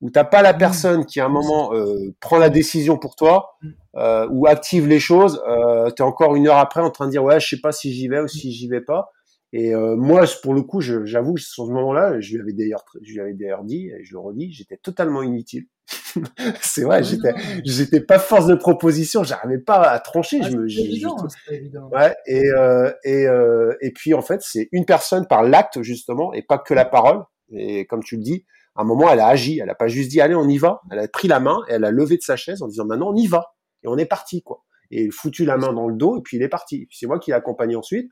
ou 0.00 0.10
t'as 0.10 0.24
pas 0.24 0.42
la 0.42 0.52
mmh. 0.52 0.58
personne 0.58 1.06
qui 1.06 1.20
à 1.20 1.26
un 1.26 1.28
moment 1.28 1.74
euh, 1.74 2.14
prend 2.20 2.38
la 2.38 2.48
décision 2.48 2.96
pour 2.96 3.16
toi 3.16 3.56
mmh. 3.62 3.68
euh, 3.96 4.26
ou 4.30 4.46
active 4.46 4.86
les 4.86 5.00
choses. 5.00 5.42
Euh, 5.48 5.90
t'es 5.90 6.02
encore 6.02 6.36
une 6.36 6.48
heure 6.48 6.58
après 6.58 6.80
en 6.80 6.90
train 6.90 7.06
de 7.06 7.10
dire 7.10 7.22
ouais, 7.22 7.38
je 7.38 7.48
sais 7.48 7.60
pas 7.60 7.72
si 7.72 7.92
j'y 7.92 8.08
vais 8.08 8.20
ou 8.20 8.28
si 8.28 8.52
j'y 8.52 8.68
vais 8.68 8.80
pas. 8.80 9.10
Et 9.52 9.74
euh, 9.74 9.96
moi, 9.96 10.24
pour 10.42 10.54
le 10.54 10.62
coup, 10.62 10.80
j'avoue, 10.80 11.36
sur 11.36 11.66
ce 11.66 11.70
moment-là, 11.72 12.20
je 12.20 12.34
lui 12.34 12.40
avais 12.40 12.52
d'ailleurs, 12.52 12.84
je 13.02 13.14
lui 13.14 13.20
avais 13.20 13.34
d'ailleurs 13.34 13.64
dit, 13.64 13.88
et 13.88 14.04
je 14.04 14.12
le 14.12 14.20
redis, 14.20 14.52
j'étais 14.52 14.76
totalement 14.76 15.22
inutile. 15.22 15.66
c'est 16.60 16.82
vrai, 16.82 17.02
j'étais, 17.02 17.34
j'étais 17.64 18.00
pas 18.00 18.20
force 18.20 18.46
de 18.46 18.54
proposition, 18.54 19.24
j'arrivais 19.24 19.58
pas 19.58 19.82
à 19.82 19.98
trancher. 19.98 20.40
Ah, 20.42 20.48
je 20.48 20.56
me, 20.56 20.68
évident, 20.68 21.16
évident. 21.50 21.88
Ouais, 21.90 22.14
et 22.26 22.48
euh, 22.56 22.92
et 23.02 23.26
euh, 23.26 23.74
et 23.80 23.90
puis 23.92 24.14
en 24.14 24.22
fait, 24.22 24.40
c'est 24.42 24.68
une 24.70 24.84
personne 24.84 25.26
par 25.26 25.42
l'acte 25.42 25.82
justement, 25.82 26.32
et 26.32 26.42
pas 26.42 26.58
que 26.58 26.74
la 26.74 26.84
parole. 26.84 27.24
Et 27.52 27.86
comme 27.86 28.04
tu 28.04 28.16
le 28.16 28.22
dis, 28.22 28.44
à 28.76 28.82
un 28.82 28.84
moment, 28.84 29.10
elle 29.10 29.18
a 29.18 29.26
agi, 29.26 29.58
elle 29.58 29.70
a 29.70 29.74
pas 29.74 29.88
juste 29.88 30.10
dit 30.10 30.20
allez, 30.20 30.36
on 30.36 30.48
y 30.48 30.58
va. 30.58 30.80
Elle 30.92 31.00
a 31.00 31.08
pris 31.08 31.26
la 31.26 31.40
main, 31.40 31.58
et 31.68 31.72
elle 31.72 31.84
a 31.84 31.90
levé 31.90 32.16
de 32.16 32.22
sa 32.22 32.36
chaise 32.36 32.62
en 32.62 32.68
disant 32.68 32.84
maintenant 32.84 33.10
on 33.10 33.16
y 33.16 33.26
va, 33.26 33.46
et 33.82 33.88
on 33.88 33.98
est 33.98 34.06
parti 34.06 34.42
quoi. 34.42 34.62
Et 34.92 35.10
foutu 35.10 35.44
la 35.44 35.56
main 35.56 35.72
dans 35.72 35.88
le 35.88 35.96
dos, 35.96 36.18
et 36.18 36.22
puis 36.22 36.36
il 36.36 36.42
est 36.44 36.48
parti. 36.48 36.86
C'est 36.92 37.06
moi 37.08 37.18
qui 37.18 37.30
l'ai 37.32 37.36
accompagné 37.36 37.74
ensuite 37.74 38.10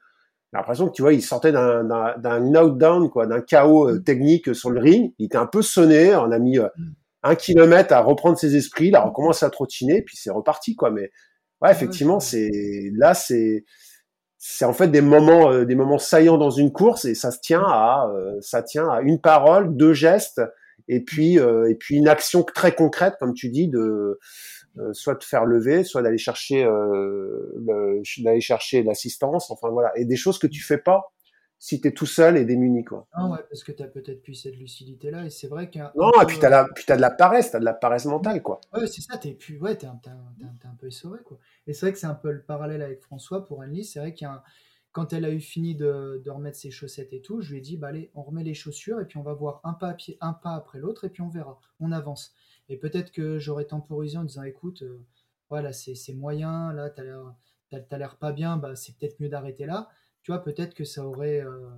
l'impression 0.53 0.89
que 0.89 0.93
tu 0.93 1.03
vois, 1.03 1.13
il 1.13 1.23
sortait 1.23 1.53
d'un 1.53 1.85
d'un 2.19 2.41
knockdown, 2.41 3.11
quoi, 3.11 3.27
d'un 3.27 3.41
chaos 3.41 3.89
euh, 3.89 3.99
technique 4.01 4.55
sur 4.55 4.71
le 4.71 4.81
ring. 4.81 5.13
Il 5.19 5.27
était 5.27 5.37
un 5.37 5.47
peu 5.47 5.63
sonné. 5.63 6.15
On 6.15 6.31
a 6.31 6.39
mis 6.39 6.59
euh, 6.59 6.69
mm. 6.77 6.93
un 7.25 7.35
kilomètre 7.35 7.93
à 7.93 8.01
reprendre 8.01 8.39
ses 8.39 8.57
esprits. 8.57 8.91
Là, 8.91 9.07
on 9.07 9.11
commence 9.11 9.43
à 9.43 9.51
trottiner, 9.51 10.03
puis 10.03 10.17
c'est 10.17 10.31
reparti, 10.31 10.75
quoi. 10.75 10.91
Mais 10.91 11.11
ouais, 11.61 11.71
effectivement, 11.71 12.21
c'est 12.21 12.51
là, 12.95 13.15
c'est 13.15 13.65
c'est 14.39 14.65
en 14.65 14.73
fait 14.73 14.89
des 14.89 15.01
moments 15.01 15.51
euh, 15.51 15.65
des 15.65 15.75
moments 15.75 15.99
saillants 15.99 16.39
dans 16.39 16.51
une 16.51 16.73
course 16.73 17.05
et 17.05 17.15
ça 17.15 17.31
se 17.31 17.41
tient 17.41 17.65
à 17.67 18.11
ça 18.41 18.63
tient 18.63 18.89
à 18.89 19.01
une 19.03 19.21
parole, 19.21 19.77
deux 19.77 19.93
gestes 19.93 20.41
et 20.87 21.03
puis 21.05 21.35
et 21.35 21.75
puis 21.79 21.97
une 21.97 22.09
action 22.09 22.43
très 22.43 22.75
concrète, 22.75 23.15
comme 23.21 23.35
tu 23.35 23.51
dis, 23.51 23.69
de 23.69 24.19
soit 24.93 25.15
de 25.15 25.25
faire 25.25 25.45
lever, 25.45 25.85
soit 25.85 26.03
d'aller 26.03 26.19
chercher 26.19 26.65
euh, 26.65 27.53
d'aller 28.19 28.41
chercher 28.41 28.83
l'assistance, 28.83 29.51
enfin 29.51 29.71
voilà, 29.71 29.93
et 29.97 30.05
des 30.05 30.17
choses 30.17 30.39
que 30.39 30.47
tu 30.47 30.63
fais 30.63 30.79
pas 30.79 31.13
si 31.59 31.81
tu 31.81 31.89
es 31.89 31.93
tout 31.93 32.07
seul 32.07 32.37
et 32.37 32.45
démuni 32.45 32.85
quoi. 32.85 33.07
Ah 33.13 33.29
ouais, 33.29 33.39
parce 33.51 33.65
que 33.65 33.73
tu 33.73 33.83
as 33.83 33.89
peut-être 33.89 34.23
plus 34.23 34.35
cette 34.35 34.57
lucidité 34.57 35.11
là 35.11 35.25
et 35.27 35.31
c'est 35.31 35.49
vrai 35.49 35.71
qu'un 35.71 35.93
Non, 35.97 36.13
et 36.23 36.27
puis 36.27 36.39
tu 36.39 36.47
as 36.47 36.51
la 36.51 36.69
puis 36.73 36.85
as 36.89 36.97
de 36.97 37.01
la 37.01 37.11
paresse, 37.11 37.51
tu 37.51 37.57
as 37.57 37.61
de 37.61 37.65
la 37.65 37.75
paresse 37.75 38.05
mentale 38.05 38.43
quoi. 38.43 38.61
Ouais, 38.73 38.87
c'est 38.87 39.01
ça, 39.01 39.19
tu 39.19 39.29
es 39.29 39.59
ouais, 39.59 39.77
tu 39.77 39.87
un, 39.87 40.01
un, 40.65 40.75
peu 40.79 40.87
essoré 40.87 41.19
quoi. 41.25 41.39
Et 41.67 41.73
c'est 41.73 41.87
vrai 41.87 41.93
que 41.93 41.99
c'est 41.99 42.07
un 42.07 42.15
peu 42.15 42.31
le 42.31 42.43
parallèle 42.43 42.83
avec 42.83 43.03
François 43.03 43.45
pour 43.45 43.63
Anne 43.63 43.83
c'est 43.83 43.99
vrai 43.99 44.15
qu'il 44.15 44.29
quand 44.93 45.13
elle 45.13 45.25
a 45.25 45.31
eu 45.31 45.41
fini 45.41 45.75
de, 45.75 46.23
de, 46.25 46.31
remettre 46.31 46.57
ses 46.57 46.71
chaussettes 46.71 47.13
et 47.13 47.21
tout, 47.21 47.41
je 47.41 47.53
lui 47.53 47.59
ai 47.59 47.61
dit 47.61 47.77
bah 47.77 47.89
allez, 47.89 48.11
on 48.15 48.23
remet 48.23 48.43
les 48.43 48.55
chaussures 48.55 49.01
et 49.01 49.05
puis 49.05 49.19
on 49.19 49.23
va 49.23 49.35
voir 49.35 49.61
un 49.65 49.75
pas 49.75 49.97
un 50.21 50.33
pas 50.33 50.55
après 50.55 50.79
l'autre 50.79 51.05
et 51.05 51.11
puis 51.11 51.23
on 51.23 51.29
verra, 51.29 51.61
on 51.81 51.93
avance. 51.93 52.35
Et 52.69 52.77
peut-être 52.77 53.11
que 53.13 53.39
j'aurais 53.39 53.65
temporisé 53.65 54.19
en 54.19 54.25
disant 54.25 54.43
écoute, 54.43 54.83
euh, 54.83 55.01
voilà, 55.51 55.73
c'est 55.73 56.13
moyen, 56.15 56.73
là, 56.73 56.91
tu 56.91 57.01
as 57.01 57.99
l'air 57.99 58.17
pas 58.17 58.33
bien, 58.33 58.57
bah, 58.57 58.77
c'est 58.77 58.97
peut-être 58.97 59.19
mieux 59.21 59.29
d'arrêter 59.29 59.67
là. 59.67 59.89
Tu 60.23 60.33
vois, 60.33 60.43
peut-être 60.43 60.75
que 60.75 60.85
ça 60.85 61.07
aurait. 61.07 61.41
Euh, 61.41 61.69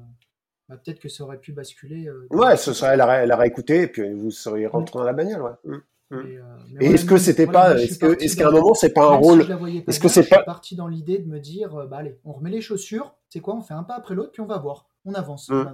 bah, 0.68 0.76
peut-être 0.76 1.00
que 1.00 1.08
ça 1.08 1.24
aurait 1.24 1.38
pu 1.38 1.52
basculer. 1.52 2.08
Euh, 2.08 2.26
ouais, 2.30 2.56
ce 2.56 2.72
serait, 2.72 2.94
elle, 2.94 3.00
aurait, 3.00 3.22
elle 3.24 3.32
aurait 3.32 3.48
écouté 3.48 3.82
et 3.82 3.86
puis 3.86 4.12
vous 4.12 4.30
seriez 4.30 4.66
rentré 4.66 4.98
dans 4.98 5.04
la 5.04 5.12
bagnole. 5.12 5.42
Ouais. 5.42 5.72
Mm. 5.72 5.82
Mm. 6.10 6.16
Euh, 6.16 6.56
et, 6.80 6.86
est-ce 6.86 7.04
que 7.04 7.16
c'était 7.16 7.46
pas, 7.46 7.78
est-ce 7.78 8.04
est-ce 8.04 8.36
qu'à 8.36 8.48
un 8.48 8.50
moment 8.50 8.74
c'est 8.74 8.92
pas 8.92 9.12
un 9.12 9.16
rôle, 9.16 9.42
est-ce 9.86 10.00
que 10.00 10.08
c'est 10.08 10.28
pas 10.28 10.42
parti 10.42 10.74
dans 10.74 10.88
l'idée 10.88 11.18
de 11.18 11.28
me 11.28 11.38
dire, 11.38 11.86
bah 11.86 11.98
allez, 11.98 12.18
on 12.24 12.32
remet 12.32 12.50
les 12.50 12.60
chaussures, 12.60 13.14
c'est 13.28 13.38
quoi, 13.38 13.54
on 13.54 13.62
fait 13.62 13.74
un 13.74 13.84
pas 13.84 13.94
après 13.94 14.16
l'autre 14.16 14.32
puis 14.32 14.42
on 14.42 14.46
va 14.46 14.58
voir, 14.58 14.88
on 15.04 15.14
avance, 15.14 15.48
on 15.50 15.64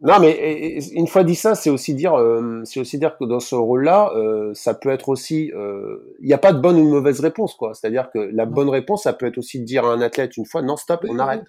Non, 0.00 0.20
mais 0.20 0.78
une 0.92 1.06
fois 1.06 1.24
dit 1.24 1.34
ça, 1.34 1.54
c'est 1.54 1.70
aussi 1.70 1.94
dire, 1.94 2.14
euh, 2.14 2.62
c'est 2.64 2.78
aussi 2.78 2.98
dire 2.98 3.16
que 3.18 3.24
dans 3.24 3.40
ce 3.40 3.54
rôle-là, 3.54 4.12
ça 4.54 4.74
peut 4.74 4.90
être 4.90 5.08
aussi, 5.08 5.50
il 6.20 6.26
n'y 6.26 6.32
a 6.32 6.38
pas 6.38 6.52
de 6.52 6.60
bonne 6.60 6.76
ou 6.76 6.84
de 6.84 6.90
mauvaise 6.90 7.20
réponse, 7.20 7.54
quoi. 7.54 7.74
C'est-à-dire 7.74 8.10
que 8.12 8.18
la 8.18 8.46
bonne 8.46 8.68
réponse, 8.68 9.04
ça 9.04 9.12
peut 9.12 9.26
être 9.26 9.38
aussi 9.38 9.60
de 9.60 9.64
dire 9.64 9.84
à 9.84 9.92
un 9.92 10.00
athlète 10.00 10.36
une 10.36 10.46
fois, 10.46 10.62
non, 10.62 10.76
stop, 10.76 11.04
on 11.08 11.18
arrête, 11.18 11.44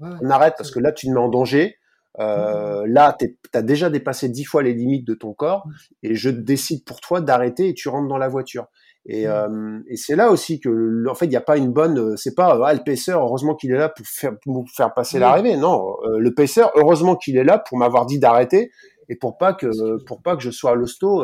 on 0.00 0.30
arrête 0.30 0.54
parce 0.56 0.70
que 0.70 0.80
là, 0.80 0.92
tu 0.92 1.06
te 1.06 1.12
mets 1.12 1.18
en 1.18 1.28
danger. 1.28 1.76
Euh, 2.18 2.84
là, 2.88 3.16
tu 3.18 3.36
as 3.54 3.62
déjà 3.62 3.88
dépassé 3.88 4.28
dix 4.28 4.44
fois 4.44 4.62
les 4.62 4.74
limites 4.74 5.06
de 5.06 5.14
ton 5.14 5.32
corps 5.32 5.66
et 6.02 6.14
je 6.14 6.28
décide 6.28 6.84
pour 6.84 7.00
toi 7.00 7.20
d'arrêter 7.20 7.68
et 7.68 7.74
tu 7.74 7.88
rentres 7.88 8.08
dans 8.08 8.18
la 8.18 8.28
voiture. 8.28 8.66
Et, 9.06 9.26
euh, 9.26 9.80
et 9.88 9.96
c'est 9.96 10.14
là 10.14 10.30
aussi 10.30 10.60
que, 10.60 11.08
en 11.08 11.14
fait, 11.14 11.24
il 11.24 11.30
n'y 11.30 11.36
a 11.36 11.40
pas 11.40 11.56
une 11.56 11.72
bonne. 11.72 11.98
Euh, 11.98 12.16
c'est 12.16 12.34
pas 12.34 12.58
ah, 12.64 12.74
le 12.74 12.82
paisseur. 12.84 13.22
Heureusement 13.22 13.54
qu'il 13.54 13.72
est 13.72 13.78
là 13.78 13.88
pour 13.88 14.06
faire, 14.06 14.38
pour 14.42 14.64
faire 14.70 14.92
passer 14.92 15.18
l'arrivée. 15.18 15.56
Non, 15.56 15.96
le 16.04 16.34
paisseur. 16.34 16.70
Heureusement 16.76 17.16
qu'il 17.16 17.36
est 17.36 17.44
là 17.44 17.58
pour 17.58 17.78
m'avoir 17.78 18.06
dit 18.06 18.18
d'arrêter 18.18 18.70
et 19.08 19.16
pour 19.16 19.38
pas 19.38 19.54
que 19.54 20.02
pour 20.04 20.22
pas 20.22 20.36
que 20.36 20.42
je 20.42 20.50
sois 20.50 20.72
à 20.72 20.74
l'hosto 20.74 21.22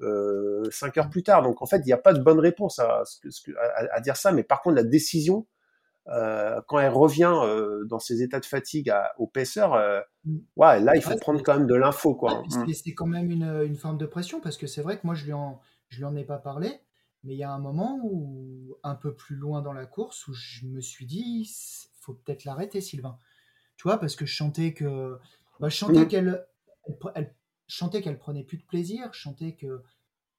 euh, 0.00 0.64
cinq 0.70 0.96
heures 0.98 1.10
plus 1.10 1.22
tard. 1.22 1.42
Donc 1.42 1.62
en 1.62 1.66
fait, 1.66 1.78
il 1.78 1.86
n'y 1.86 1.92
a 1.92 1.98
pas 1.98 2.12
de 2.12 2.22
bonne 2.22 2.38
réponse 2.38 2.78
à, 2.78 3.02
à, 3.02 3.96
à, 3.96 4.00
dire 4.00 4.16
ça. 4.16 4.32
Mais 4.32 4.42
par 4.42 4.62
contre, 4.62 4.76
la 4.76 4.84
décision, 4.84 5.46
euh, 6.08 6.60
quand 6.66 6.78
elle 6.78 6.92
revient 6.92 7.32
euh, 7.44 7.84
dans 7.86 7.98
ses 7.98 8.22
états 8.22 8.40
de 8.40 8.46
fatigue 8.46 8.92
au 9.18 9.26
paisseur, 9.26 9.74
euh, 9.74 10.00
mm. 10.24 10.38
ouais, 10.56 10.80
là, 10.80 10.96
il 10.96 11.02
faut 11.02 11.16
prendre 11.16 11.42
quand 11.42 11.56
même 11.56 11.66
de 11.66 11.74
l'info. 11.74 12.14
quoi. 12.14 12.42
C'est 12.72 12.94
quand 12.94 13.06
même 13.06 13.30
une, 13.30 13.62
une, 13.64 13.76
forme 13.76 13.98
de 13.98 14.06
pression 14.06 14.40
parce 14.40 14.56
que 14.56 14.66
c'est 14.66 14.82
vrai 14.82 14.96
que 14.96 15.02
moi, 15.06 15.14
je 15.14 15.24
lui, 15.24 15.32
en, 15.32 15.60
je 15.88 15.98
lui 15.98 16.04
en 16.04 16.16
ai 16.16 16.24
pas 16.24 16.38
parlé, 16.38 16.80
mais 17.24 17.34
il 17.34 17.38
y 17.38 17.44
a 17.44 17.50
un 17.50 17.58
moment 17.58 17.98
où, 18.02 18.76
un 18.82 18.94
peu 18.94 19.14
plus 19.14 19.36
loin 19.36 19.62
dans 19.62 19.72
la 19.72 19.86
course, 19.86 20.28
où 20.28 20.34
je 20.34 20.66
me 20.66 20.80
suis 20.80 21.06
dit, 21.06 21.50
faut 22.00 22.14
peut-être 22.14 22.44
l'arrêter, 22.44 22.80
Sylvain. 22.80 23.18
Tu 23.76 23.84
vois, 23.84 23.98
parce 23.98 24.16
que 24.16 24.26
je 24.26 24.32
chantais 24.32 24.72
que. 24.72 25.18
Bah, 25.60 25.68
je 25.68 25.76
chantais 25.76 26.04
mm. 26.04 26.08
qu'elle. 26.08 26.46
Elle, 27.14 27.34
chantait 27.66 28.00
qu'elle 28.00 28.18
prenait 28.18 28.44
plus 28.44 28.56
de 28.56 28.64
plaisir, 28.64 29.10
je 29.12 29.18
chantais 29.20 29.54
que 29.54 29.82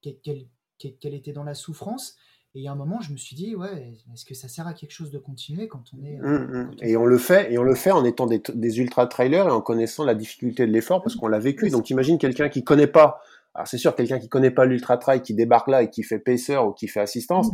qu'elle 0.01 1.13
était 1.13 1.33
dans 1.33 1.43
la 1.43 1.53
souffrance. 1.53 2.17
Et 2.55 2.59
il 2.59 2.63
y 2.63 2.67
a 2.67 2.71
un 2.71 2.75
moment, 2.75 2.99
je 2.99 3.11
me 3.11 3.17
suis 3.17 3.35
dit, 3.35 3.55
ouais, 3.55 3.93
est-ce 4.11 4.25
que 4.25 4.33
ça 4.33 4.47
sert 4.47 4.65
à 4.65 4.73
quelque 4.73 4.91
chose 4.91 5.11
de 5.11 5.19
continuer 5.19 5.67
quand 5.67 5.83
on 5.93 6.03
est. 6.03 6.19
Euh. 6.19 6.65
Et 6.81 6.97
on 6.97 7.05
le 7.05 7.19
fait, 7.19 7.53
et 7.53 7.59
on 7.59 7.63
le 7.63 7.75
fait 7.75 7.91
en 7.91 8.03
étant 8.03 8.25
des, 8.25 8.79
ultra 8.79 9.05
trailers 9.05 9.47
et 9.47 9.51
en 9.51 9.61
connaissant 9.61 10.03
la 10.03 10.15
difficulté 10.15 10.65
de 10.65 10.71
l'effort 10.71 11.03
parce 11.03 11.15
qu'on 11.15 11.27
l'a 11.27 11.37
vécu. 11.37 11.69
Donc 11.69 11.91
imagine 11.91 12.17
quelqu'un 12.17 12.49
qui 12.49 12.63
connaît 12.63 12.87
pas. 12.87 13.21
Alors 13.55 13.67
c'est 13.67 13.77
sûr, 13.77 13.95
quelqu'un 13.95 14.19
qui 14.19 14.29
connaît 14.29 14.51
pas 14.51 14.65
l'ultra 14.65 14.97
trail, 14.97 15.21
qui 15.21 15.33
débarque 15.33 15.67
là 15.67 15.83
et 15.83 15.89
qui 15.89 16.03
fait 16.03 16.19
pacer 16.19 16.57
ou 16.57 16.71
qui 16.71 16.87
fait 16.87 17.01
assistance. 17.01 17.49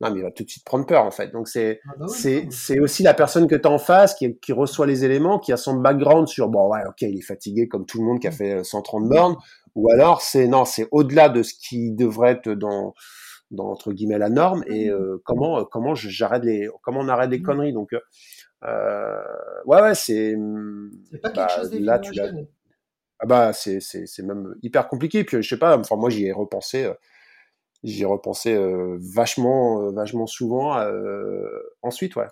Non, 0.00 0.10
mais 0.10 0.20
il 0.20 0.22
va 0.22 0.32
tout 0.32 0.42
de 0.42 0.50
suite 0.50 0.64
prendre 0.64 0.86
peur 0.86 1.04
en 1.04 1.10
fait. 1.10 1.28
Donc 1.32 1.48
c'est 1.48 1.80
ah 1.88 1.92
bah 1.98 2.06
c'est 2.08 2.48
c'est 2.50 2.80
aussi 2.80 3.02
la 3.02 3.14
personne 3.14 3.46
que 3.46 3.54
tu 3.54 3.68
as 3.68 3.70
en 3.70 3.78
face 3.78 4.14
qui, 4.14 4.36
qui 4.38 4.52
reçoit 4.52 4.86
les 4.86 5.04
éléments, 5.04 5.38
qui 5.38 5.52
a 5.52 5.56
son 5.56 5.76
background 5.76 6.26
sur 6.26 6.48
bon 6.48 6.68
ouais 6.68 6.80
ok 6.88 7.02
il 7.02 7.16
est 7.16 7.22
fatigué 7.22 7.68
comme 7.68 7.86
tout 7.86 7.98
le 7.98 8.04
monde 8.04 8.20
qui 8.20 8.26
a 8.26 8.32
fait 8.32 8.64
130 8.64 9.08
bornes, 9.08 9.36
ou 9.76 9.90
alors 9.90 10.20
c'est 10.20 10.48
non 10.48 10.64
c'est 10.64 10.88
au-delà 10.90 11.28
de 11.28 11.42
ce 11.42 11.54
qui 11.54 11.92
devrait 11.92 12.32
être 12.32 12.50
dans 12.50 12.94
dans 13.52 13.70
entre 13.70 13.92
guillemets 13.92 14.18
la 14.18 14.30
norme 14.30 14.64
et 14.66 14.90
mmh. 14.90 14.92
euh, 14.92 15.22
comment 15.24 15.60
euh, 15.60 15.64
comment 15.70 15.94
j'arrête 15.94 16.44
les 16.44 16.68
comment 16.82 17.00
on 17.00 17.08
arrête 17.08 17.30
les 17.30 17.40
conneries 17.40 17.72
donc 17.72 17.94
euh, 18.64 19.22
ouais 19.66 19.80
ouais 19.80 19.94
c'est 19.94 20.34
c'est 21.10 21.20
pas 21.20 21.30
quelque 21.30 21.70
bah, 21.70 21.78
là 21.80 21.98
tu 22.00 22.12
l'as 22.14 22.32
ah 23.20 23.26
bah 23.26 23.52
c'est 23.52 23.80
c'est 23.80 24.06
c'est 24.06 24.22
même 24.22 24.54
hyper 24.62 24.88
compliqué. 24.88 25.24
Puis 25.24 25.42
je 25.42 25.48
sais 25.48 25.58
pas 25.58 25.78
enfin 25.78 25.96
moi 25.96 26.10
j'y 26.10 26.26
ai 26.26 26.32
repensé 26.32 26.90
j'y 27.82 28.02
ai 28.02 28.06
repensé 28.06 28.56
vachement 29.14 29.90
vachement 29.92 30.26
souvent 30.26 30.76
ensuite 31.82 32.16
ouais. 32.16 32.26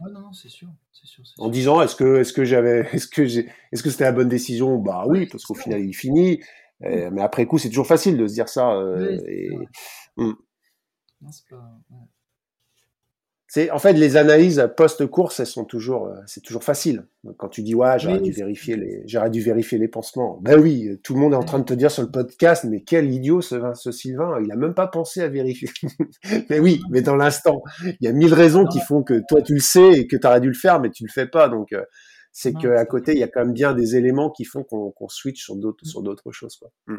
Ouais, 0.00 0.10
non, 0.10 0.22
non, 0.22 0.32
c'est 0.32 0.48
sûr, 0.48 0.66
c'est 0.90 1.06
sûr, 1.06 1.22
En 1.38 1.48
disant, 1.48 1.80
est-ce 1.80 1.94
que, 1.94 2.16
est-ce 2.16 2.32
que 2.32 2.44
j'avais, 2.44 2.80
est-ce 2.92 3.06
que 3.06 3.26
j'ai, 3.26 3.48
est-ce 3.70 3.80
que 3.80 3.90
c'était 3.90 4.02
la 4.02 4.10
bonne 4.10 4.28
décision? 4.28 4.76
Bah 4.76 5.04
oui, 5.06 5.26
parce 5.26 5.44
qu'au 5.44 5.54
final, 5.54 5.84
il 5.84 5.94
finit. 5.94 6.40
mais 6.80 7.22
après 7.22 7.46
coup, 7.46 7.58
c'est 7.58 7.68
toujours 7.68 7.86
facile 7.86 8.16
de 8.16 8.26
se 8.26 8.34
dire 8.34 8.48
ça. 8.48 8.76
et, 9.28 9.50
Mm. 10.16 10.32
C'est 13.54 13.70
en 13.70 13.78
fait 13.78 13.92
les 13.92 14.16
analyses 14.16 14.68
post-course, 14.76 15.38
elles 15.38 15.46
sont 15.46 15.64
toujours, 15.64 16.08
euh, 16.08 16.16
c'est 16.26 16.40
toujours 16.40 16.64
facile. 16.64 17.06
Quand 17.36 17.48
tu 17.48 17.62
dis 17.62 17.76
ouais, 17.76 18.00
j'aurais 18.00 18.18
dû 18.18 18.32
vérifier 18.32 18.74
les, 18.74 19.04
j'aurais 19.06 19.30
dû 19.30 19.40
vérifier 19.40 19.78
les 19.78 19.86
pansements. 19.86 20.40
Ben 20.42 20.58
oui, 20.58 20.98
tout 21.04 21.14
le 21.14 21.20
monde 21.20 21.34
est 21.34 21.36
en 21.36 21.44
train 21.44 21.60
de 21.60 21.64
te 21.64 21.72
dire 21.72 21.92
sur 21.92 22.02
le 22.02 22.10
podcast, 22.10 22.64
mais 22.68 22.82
quel 22.82 23.08
idiot 23.12 23.42
ce, 23.42 23.54
ce 23.74 23.92
Sylvain, 23.92 24.40
il 24.42 24.50
a 24.50 24.56
même 24.56 24.74
pas 24.74 24.88
pensé 24.88 25.20
à 25.20 25.28
vérifier. 25.28 25.68
mais 26.50 26.58
oui, 26.58 26.82
mais 26.90 27.00
dans 27.00 27.14
l'instant, 27.14 27.62
il 27.84 27.96
y 28.00 28.08
a 28.08 28.12
mille 28.12 28.34
raisons 28.34 28.66
qui 28.66 28.80
font 28.80 29.04
que 29.04 29.22
toi 29.28 29.40
tu 29.40 29.54
le 29.54 29.60
sais 29.60 29.92
et 30.00 30.08
que 30.08 30.16
tu 30.16 30.26
aurais 30.26 30.40
dû 30.40 30.48
le 30.48 30.54
faire, 30.54 30.80
mais 30.80 30.90
tu 30.90 31.04
le 31.04 31.12
fais 31.12 31.28
pas. 31.28 31.48
Donc 31.48 31.72
euh, 31.72 31.84
c'est 32.32 32.54
qu'à 32.54 32.84
côté, 32.86 33.12
il 33.12 33.18
y 33.18 33.22
a 33.22 33.28
quand 33.28 33.44
même 33.44 33.54
bien 33.54 33.72
des 33.72 33.94
éléments 33.94 34.30
qui 34.30 34.44
font 34.44 34.64
qu'on 34.64 35.08
switch 35.08 35.40
sur 35.40 35.54
d'autres 35.54 35.86
sur 35.86 36.02
d'autres 36.02 36.32
choses. 36.32 36.56
Quoi. 36.56 36.72
Mm. 36.88 36.96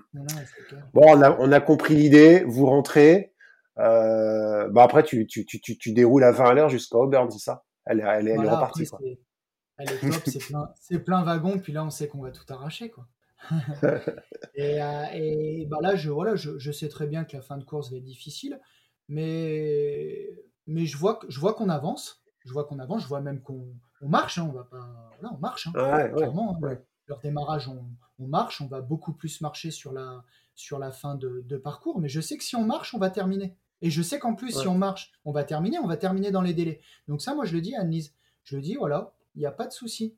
bon, 0.94 1.04
on 1.06 1.22
a, 1.22 1.36
on 1.38 1.52
a 1.52 1.60
compris 1.60 1.96
l'idée. 1.96 2.46
Vous 2.48 2.66
rentrez. 2.66 3.35
Euh, 3.78 4.70
bah 4.70 4.84
après, 4.84 5.04
tu, 5.04 5.28
tu, 5.28 5.46
tu, 5.46 5.60
tu, 5.60 5.92
déroules 5.92 6.24
à 6.24 6.32
20 6.32 6.46
à 6.46 6.54
l'heure 6.54 6.70
jusqu'à 6.70 6.98
Auburn, 6.98 7.30
c'est 7.30 7.40
ça? 7.40 7.66
Elle, 7.86 8.00
elle, 8.00 8.28
elle 8.28 8.46
est 8.46 8.50
repartie. 8.50 8.88
Quoi. 8.88 9.00
elle 9.78 9.92
est 9.92 10.12
top, 10.12 10.22
c'est 10.26 10.48
plein, 10.48 11.00
plein 11.00 11.24
wagon, 11.24 11.60
puis 11.60 11.74
là, 11.74 11.84
on 11.84 11.90
sait 11.90 12.08
qu'on 12.08 12.22
va 12.22 12.32
tout 12.32 12.46
arracher. 12.50 12.90
Quoi. 12.90 13.08
et, 14.56 14.82
euh, 14.82 15.04
et 15.14 15.68
bah 15.70 15.78
là, 15.82 15.96
je, 15.96 16.10
voilà, 16.10 16.36
je, 16.36 16.58
je, 16.58 16.72
sais 16.72 16.90
très 16.90 17.06
bien 17.06 17.26
que 17.26 17.36
la 17.36 17.42
fin 17.42 17.58
de 17.58 17.64
course 17.64 17.92
va 17.92 17.98
être 17.98 18.04
difficile, 18.04 18.60
mais, 19.08 20.30
mais 20.68 20.86
je 20.86 20.98
vois, 20.98 21.20
je 21.28 21.40
vois 21.40 21.54
qu'on 21.54 21.70
avance. 21.70 22.24
Je 22.46 22.54
vois 22.54 22.66
qu'on 22.66 22.80
avance, 22.80 23.02
je 23.02 23.08
vois 23.08 23.22
même 23.22 23.42
qu'on 23.42 23.76
on 24.02 24.08
marche, 24.08 24.38
hein, 24.38 24.48
on 24.50 24.54
va 24.54 24.64
pas. 24.64 25.12
Là, 25.22 25.30
on 25.34 25.38
marche, 25.38 25.68
hein, 25.68 26.10
clairement. 26.16 26.58
Hein. 26.64 26.78
Leur 27.08 27.20
démarrage, 27.20 27.68
on, 27.68 27.86
on, 28.20 28.28
marche, 28.28 28.62
on 28.62 28.68
va 28.68 28.82
beaucoup 28.82 29.14
plus 29.14 29.42
marcher 29.42 29.72
sur 29.72 29.92
la, 29.92 30.24
sur 30.54 30.80
la 30.80 30.92
fin 30.92 31.16
de, 31.16 31.44
de, 31.46 31.58
parcours, 31.58 32.00
mais 32.00 32.10
je 32.10 32.22
sais 32.22 32.38
que 32.38 32.44
si 32.44 32.56
on 32.56 32.64
marche, 32.64 32.94
on 32.94 32.98
va 32.98 33.10
terminer. 33.10 33.56
Et 33.82 33.90
je 33.90 34.02
sais 34.02 34.20
qu'en 34.20 34.36
plus, 34.36 34.52
si 34.52 34.68
on 34.68 34.78
marche, 34.78 35.12
on 35.26 35.32
va 35.32 35.44
terminer, 35.44 35.80
on 35.80 35.88
va 35.88 35.98
terminer 35.98 36.32
dans 36.32 36.42
les 36.42 36.54
délais. 36.54 36.80
Donc 37.08 37.22
ça, 37.22 37.36
moi, 37.36 37.46
je 37.46 37.54
le 37.54 37.62
dis 37.62 37.76
à 37.76 37.82
Annelise. 37.82 38.14
Je 38.44 38.56
le 38.56 38.62
dis, 38.62 38.76
voilà, 38.76 39.14
il 39.36 39.40
n'y 39.40 39.46
a 39.46 39.52
pas 39.52 39.68
de 39.68 39.74
souci. 39.74 40.16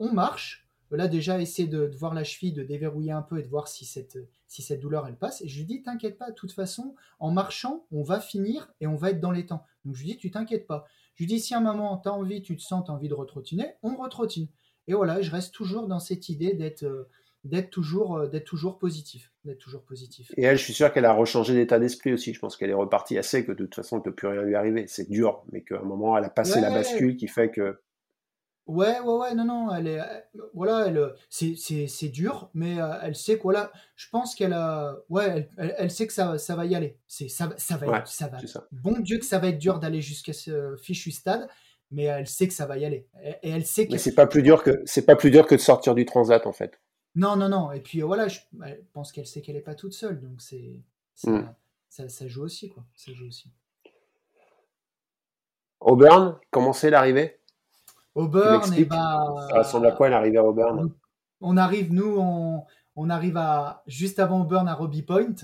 On 0.00 0.12
marche. 0.12 0.66
Là, 0.90 1.08
déjà, 1.08 1.40
essayer 1.40 1.66
de, 1.66 1.90
voir 1.98 2.14
la 2.14 2.22
cheville, 2.22 2.52
de 2.52 2.62
déverrouiller 2.62 3.10
un 3.10 3.22
peu 3.22 3.38
et 3.38 3.42
de 3.42 3.48
voir 3.48 3.66
si 3.66 3.84
cette, 3.84 4.18
si 4.46 4.62
cette 4.62 4.80
douleur, 4.80 5.06
elle 5.06 5.16
passe. 5.16 5.42
Et 5.42 5.48
je 5.48 5.58
lui 5.58 5.66
dis, 5.66 5.82
t'inquiète 5.82 6.16
pas, 6.16 6.30
de 6.30 6.34
toute 6.34 6.52
façon, 6.52 6.94
en 7.18 7.32
marchant, 7.32 7.86
on 7.90 8.02
va 8.02 8.20
finir 8.20 8.72
et 8.80 8.86
on 8.86 8.94
va 8.94 9.10
être 9.10 9.20
dans 9.20 9.32
les 9.32 9.46
temps. 9.46 9.64
Donc 9.84 9.96
je 9.96 10.02
lui 10.02 10.12
dis, 10.12 10.16
tu 10.16 10.30
t'inquiètes 10.30 10.66
pas. 10.66 10.86
Je 11.16 11.24
lui 11.24 11.26
dis, 11.26 11.40
si 11.40 11.54
à 11.54 11.58
un 11.58 11.60
moment, 11.60 11.98
tu 11.98 12.08
as 12.08 12.12
envie, 12.12 12.40
tu 12.40 12.56
te 12.56 12.62
sens, 12.62 12.84
tu 12.84 12.90
as 12.90 12.94
envie 12.94 13.08
de 13.08 13.14
retrottiner, 13.14 13.74
on 13.82 13.96
retrottine. 13.96 14.48
Et 14.86 14.94
voilà, 14.94 15.20
je 15.20 15.30
reste 15.30 15.52
toujours 15.52 15.88
dans 15.88 15.98
cette 15.98 16.28
idée 16.28 16.54
d'être 16.54 16.84
euh, 16.84 17.08
d'être 17.46 17.70
toujours, 17.70 18.16
euh, 18.16 18.26
d'être 18.28 18.44
toujours 18.44 18.78
positif. 18.78 19.32
D'être 19.44 19.58
toujours 19.58 19.84
positif. 19.84 20.32
Et 20.36 20.42
elle, 20.42 20.58
je 20.58 20.64
suis 20.64 20.72
sûr 20.72 20.92
qu'elle 20.92 21.04
a 21.04 21.12
rechangé 21.12 21.54
d'état 21.54 21.78
d'esprit 21.78 22.12
aussi. 22.12 22.34
Je 22.34 22.40
pense 22.40 22.56
qu'elle 22.56 22.70
est 22.70 22.74
repartie 22.74 23.16
assez, 23.18 23.44
que 23.44 23.52
de 23.52 23.64
toute 23.64 23.74
façon, 23.74 23.96
il 23.96 24.00
ne 24.00 24.04
peut 24.04 24.14
plus 24.14 24.28
rien 24.28 24.42
lui 24.42 24.54
arriver. 24.54 24.86
C'est 24.88 25.08
dur, 25.08 25.44
mais 25.52 25.62
qu'à 25.62 25.78
un 25.78 25.84
moment, 25.84 26.18
elle 26.18 26.24
a 26.24 26.30
passé 26.30 26.60
la 26.60 26.70
bascule 26.70 27.16
qui 27.16 27.28
fait 27.28 27.50
que. 27.50 27.80
Ouais, 28.66 28.98
ouais, 28.98 29.14
ouais, 29.14 29.34
non, 29.36 29.44
non, 29.44 29.72
elle 29.72 29.86
est, 29.86 30.00
voilà, 30.52 30.86
elle, 30.88 31.14
c'est, 31.30 31.54
c'est, 31.56 31.86
c'est 31.86 32.08
dur, 32.08 32.50
mais 32.52 32.80
euh, 32.80 32.94
elle 33.00 33.14
sait 33.14 33.36
que, 33.36 33.44
voilà, 33.44 33.70
je 33.94 34.08
pense 34.10 34.34
qu'elle 34.34 34.52
a, 34.52 34.96
ouais, 35.08 35.48
elle, 35.56 35.76
elle, 35.78 35.90
sait 35.92 36.08
que 36.08 36.12
ça, 36.12 36.36
ça 36.36 36.56
va 36.56 36.66
y 36.66 36.74
aller. 36.74 36.98
C'est, 37.06 37.28
ça, 37.28 37.48
ça 37.58 37.76
va, 37.76 38.04
ça 38.06 38.26
va. 38.26 38.38
Bon 38.72 38.98
Dieu 38.98 39.18
que 39.18 39.24
ça 39.24 39.38
va 39.38 39.50
être 39.50 39.58
dur 39.58 39.78
d'aller 39.78 40.00
jusqu'à 40.00 40.32
ce 40.32 40.74
fichu 40.82 41.12
stade, 41.12 41.48
mais 41.92 42.04
elle 42.04 42.26
sait 42.26 42.48
que 42.48 42.54
ça 42.54 42.66
va 42.66 42.76
y 42.76 42.84
aller. 42.84 43.06
Et, 43.44 43.50
elle 43.50 43.64
sait 43.64 43.86
que. 43.86 43.92
Mais 43.92 43.98
c'est 43.98 44.16
pas 44.16 44.26
plus 44.26 44.42
dur 44.42 44.64
que, 44.64 44.82
c'est 44.84 45.06
pas 45.06 45.14
plus 45.14 45.30
dur 45.30 45.46
que 45.46 45.54
de 45.54 45.60
sortir 45.60 45.94
du 45.94 46.04
transat, 46.04 46.44
en 46.44 46.52
fait. 46.52 46.80
Non, 47.16 47.34
non, 47.34 47.48
non. 47.48 47.72
Et 47.72 47.80
puis 47.80 48.02
voilà, 48.02 48.28
je 48.28 48.38
pense 48.92 49.10
qu'elle 49.10 49.26
sait 49.26 49.40
qu'elle 49.40 49.56
n'est 49.56 49.62
pas 49.62 49.74
toute 49.74 49.94
seule, 49.94 50.20
donc 50.20 50.40
c'est 50.40 50.82
mm. 51.24 51.40
ça, 51.88 52.08
ça, 52.08 52.28
joue 52.28 52.42
aussi, 52.42 52.68
quoi. 52.68 52.84
Ça 52.94 53.12
joue 53.12 53.26
aussi. 53.26 53.50
Auburn, 55.80 56.38
comment 56.50 56.74
c'est 56.74 56.90
l'arrivée? 56.90 57.40
Auburn, 58.14 58.72
et 58.74 58.80
eh 58.80 58.84
bah, 58.84 59.46
ça 59.50 59.58
ressemble 59.58 59.86
à 59.86 59.92
quoi 59.92 60.08
l'arrivée 60.08 60.38
à 60.38 60.44
Auburn? 60.44 60.90
on, 61.40 61.56
arrive, 61.56 61.92
nous, 61.92 62.16
on, 62.18 62.64
on, 62.96 63.10
arrive 63.10 63.36
à 63.36 63.82
juste 63.86 64.18
avant 64.18 64.42
Auburn 64.42 64.68
à 64.68 64.74
Robbie 64.74 65.02
Point. 65.02 65.34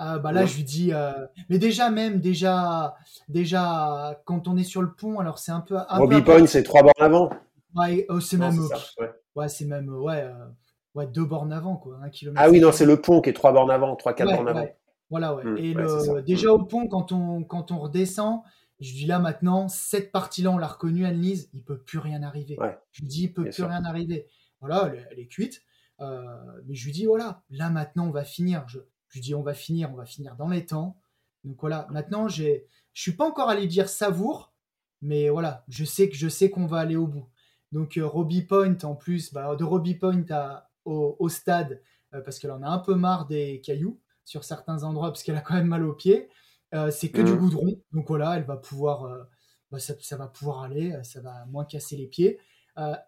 Euh, 0.00 0.18
bah 0.18 0.30
là, 0.30 0.46
je 0.46 0.56
lui 0.56 0.64
dis, 0.64 0.92
euh, 0.92 1.26
mais 1.48 1.58
déjà 1.58 1.90
même, 1.90 2.20
déjà, 2.20 2.94
déjà, 3.28 4.20
quand 4.24 4.46
on 4.46 4.56
est 4.56 4.64
sur 4.64 4.82
le 4.82 4.92
pont, 4.92 5.18
alors 5.18 5.38
c'est 5.40 5.50
un 5.50 5.60
peu. 5.60 5.76
Robbie 5.88 6.22
Point, 6.22 6.46
c'est 6.46 6.62
trois 6.62 6.82
bornes 6.82 6.92
avant. 7.00 7.30
Ouais, 7.74 8.06
oh, 8.08 8.20
c'est 8.20 8.36
même. 8.36 8.58
Ouais, 8.58 9.12
c'est 9.48 9.64
même 9.64 9.88
ouais, 9.88 10.22
euh, 10.22 10.46
ouais, 10.94 11.06
deux 11.06 11.24
bornes 11.24 11.52
avant, 11.52 11.76
quoi. 11.76 11.98
Un 12.02 12.10
kilomètre 12.10 12.42
ah 12.44 12.50
oui, 12.50 12.60
non, 12.60 12.72
c'est 12.72 12.86
le 12.86 13.00
pont 13.00 13.20
qui 13.20 13.30
est 13.30 13.34
trois 13.34 13.52
bornes 13.52 13.70
avant, 13.70 13.94
trois, 13.96 14.14
quatre 14.14 14.32
bornes 14.32 14.48
avant. 14.48 14.66
Voilà, 15.10 15.34
ouais. 15.34 15.44
Mmh, 15.44 15.58
et 15.58 15.74
le, 15.74 16.22
déjà 16.22 16.52
au 16.52 16.62
pont, 16.64 16.86
quand 16.86 17.12
on, 17.12 17.42
quand 17.42 17.70
on 17.70 17.78
redescend, 17.78 18.42
je 18.80 18.92
dis 18.92 19.06
là 19.06 19.18
maintenant, 19.18 19.68
cette 19.68 20.12
partie-là, 20.12 20.50
on 20.50 20.58
l'a 20.58 20.66
reconnue, 20.66 21.06
Annelise, 21.06 21.48
il 21.52 21.64
peut 21.64 21.78
plus 21.78 21.98
rien 21.98 22.22
arriver. 22.22 22.58
je 22.92 23.02
lui 23.02 23.08
dis, 23.08 23.22
il 23.24 23.32
peut 23.32 23.44
plus 23.44 23.62
rien 23.62 23.84
arriver. 23.84 24.26
Voilà, 24.60 24.92
elle, 25.10 25.18
est 25.18 25.28
cuite. 25.28 25.62
mais 26.00 26.74
je 26.74 26.84
lui 26.84 26.92
dis 26.92 27.06
voilà, 27.06 27.42
là 27.50 27.70
maintenant 27.70 28.06
on 28.06 28.10
va 28.10 28.24
finir. 28.24 28.64
Je, 28.68 28.80
je 29.08 29.14
lui 29.14 29.20
dis 29.20 29.34
on 29.34 29.42
va 29.42 29.54
finir, 29.54 29.90
on 29.92 29.96
va 29.96 30.04
finir 30.04 30.36
dans 30.36 30.48
les 30.48 30.66
temps. 30.66 30.96
Donc 31.44 31.56
voilà, 31.60 31.86
maintenant 31.90 32.28
j'ai, 32.28 32.66
je 32.92 33.02
suis 33.02 33.12
pas 33.12 33.24
encore 33.24 33.48
allé 33.48 33.66
dire 33.66 33.88
savoure, 33.88 34.52
mais 35.00 35.28
voilà, 35.28 35.64
je 35.68 35.84
sais 35.84 36.08
que 36.08 36.16
je 36.16 36.28
sais 36.28 36.50
qu'on 36.50 36.66
va 36.66 36.78
aller 36.78 36.96
au 36.96 37.06
bout. 37.06 37.28
Donc 37.72 37.96
euh, 37.96 38.06
Robbie 38.06 38.42
Point 38.42 38.78
en 38.82 38.94
plus, 38.94 39.32
bah, 39.32 39.54
de 39.56 39.64
Robbie 39.64 39.94
Point 39.94 40.24
à, 40.30 40.70
au, 40.84 41.28
stade, 41.28 41.82
euh, 42.14 42.20
parce 42.20 42.38
qu'elle 42.38 42.50
en 42.50 42.62
a 42.62 42.68
un 42.68 42.78
peu 42.78 42.94
marre 42.94 43.26
des 43.26 43.60
cailloux 43.60 44.00
sur 44.24 44.44
certains 44.44 44.82
endroits, 44.84 45.08
parce 45.08 45.22
qu'elle 45.22 45.36
a 45.36 45.40
quand 45.40 45.54
même 45.54 45.68
mal 45.68 45.84
aux 45.84 45.94
pieds. 45.94 46.28
Euh, 46.74 46.90
c'est 46.90 47.10
que 47.10 47.22
du 47.22 47.32
mmh. 47.32 47.38
goudron, 47.38 47.80
donc 47.92 48.08
voilà, 48.08 48.36
elle 48.36 48.44
va 48.44 48.56
pouvoir, 48.56 49.26
bah, 49.70 49.78
ça, 49.78 49.94
ça, 50.00 50.16
va 50.16 50.26
pouvoir 50.26 50.62
aller, 50.62 50.94
ça 51.02 51.20
va 51.20 51.46
moins 51.46 51.64
casser 51.64 51.96
les 51.96 52.06
pieds. 52.06 52.38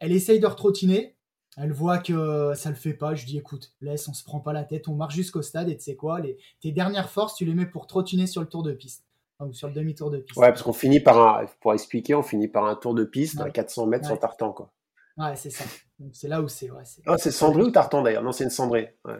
elle 0.00 0.12
essaye 0.12 0.40
de 0.40 0.46
retrottiner, 0.46 1.16
elle 1.58 1.72
voit 1.72 1.98
que 1.98 2.52
ça 2.54 2.70
le 2.70 2.76
fait 2.76 2.94
pas. 2.94 3.14
Je 3.14 3.24
lui 3.24 3.32
dis 3.32 3.38
écoute, 3.38 3.74
laisse, 3.82 4.08
on 4.08 4.14
se 4.14 4.24
prend 4.24 4.40
pas 4.40 4.54
la 4.54 4.64
tête, 4.64 4.88
on 4.88 4.94
marche 4.94 5.14
jusqu'au 5.14 5.42
stade 5.42 5.68
et 5.68 5.76
tu 5.76 5.84
sais 5.84 5.96
quoi, 5.96 6.20
les, 6.20 6.38
tes 6.60 6.72
dernières 6.72 7.10
forces, 7.10 7.34
tu 7.34 7.44
les 7.44 7.54
mets 7.54 7.66
pour 7.66 7.86
trottiner 7.86 8.26
sur 8.26 8.40
le 8.40 8.48
tour 8.48 8.62
de 8.62 8.72
piste. 8.72 9.09
Ou 9.46 9.52
sur 9.52 9.68
le 9.68 9.74
demi-tour 9.74 10.10
de 10.10 10.18
piste. 10.18 10.38
Ouais, 10.38 10.48
parce 10.48 10.62
qu'on 10.62 10.72
finit 10.72 11.00
par 11.00 11.18
un, 11.18 11.46
pour 11.60 11.72
expliquer, 11.72 12.14
on 12.14 12.22
finit 12.22 12.48
par 12.48 12.66
un 12.66 12.74
tour 12.74 12.94
de 12.94 13.04
piste 13.04 13.40
à 13.40 13.50
400 13.50 13.86
mètres 13.86 14.06
sur 14.06 14.18
Tartan, 14.18 14.52
quoi. 14.52 14.72
Ouais, 15.16 15.36
c'est 15.36 15.50
ça. 15.50 15.64
c'est 16.12 16.28
là 16.28 16.40
où 16.40 16.48
c'est. 16.48 16.70
Ouais, 16.70 16.82
ah, 17.06 17.18
c'est 17.18 17.30
cendré 17.30 17.62
ou 17.62 17.70
tartan 17.70 18.02
d'ailleurs? 18.02 18.22
Non, 18.22 18.32
c'est 18.32 18.44
une 18.44 18.50
cendrée. 18.50 18.96
Ouais. 19.04 19.18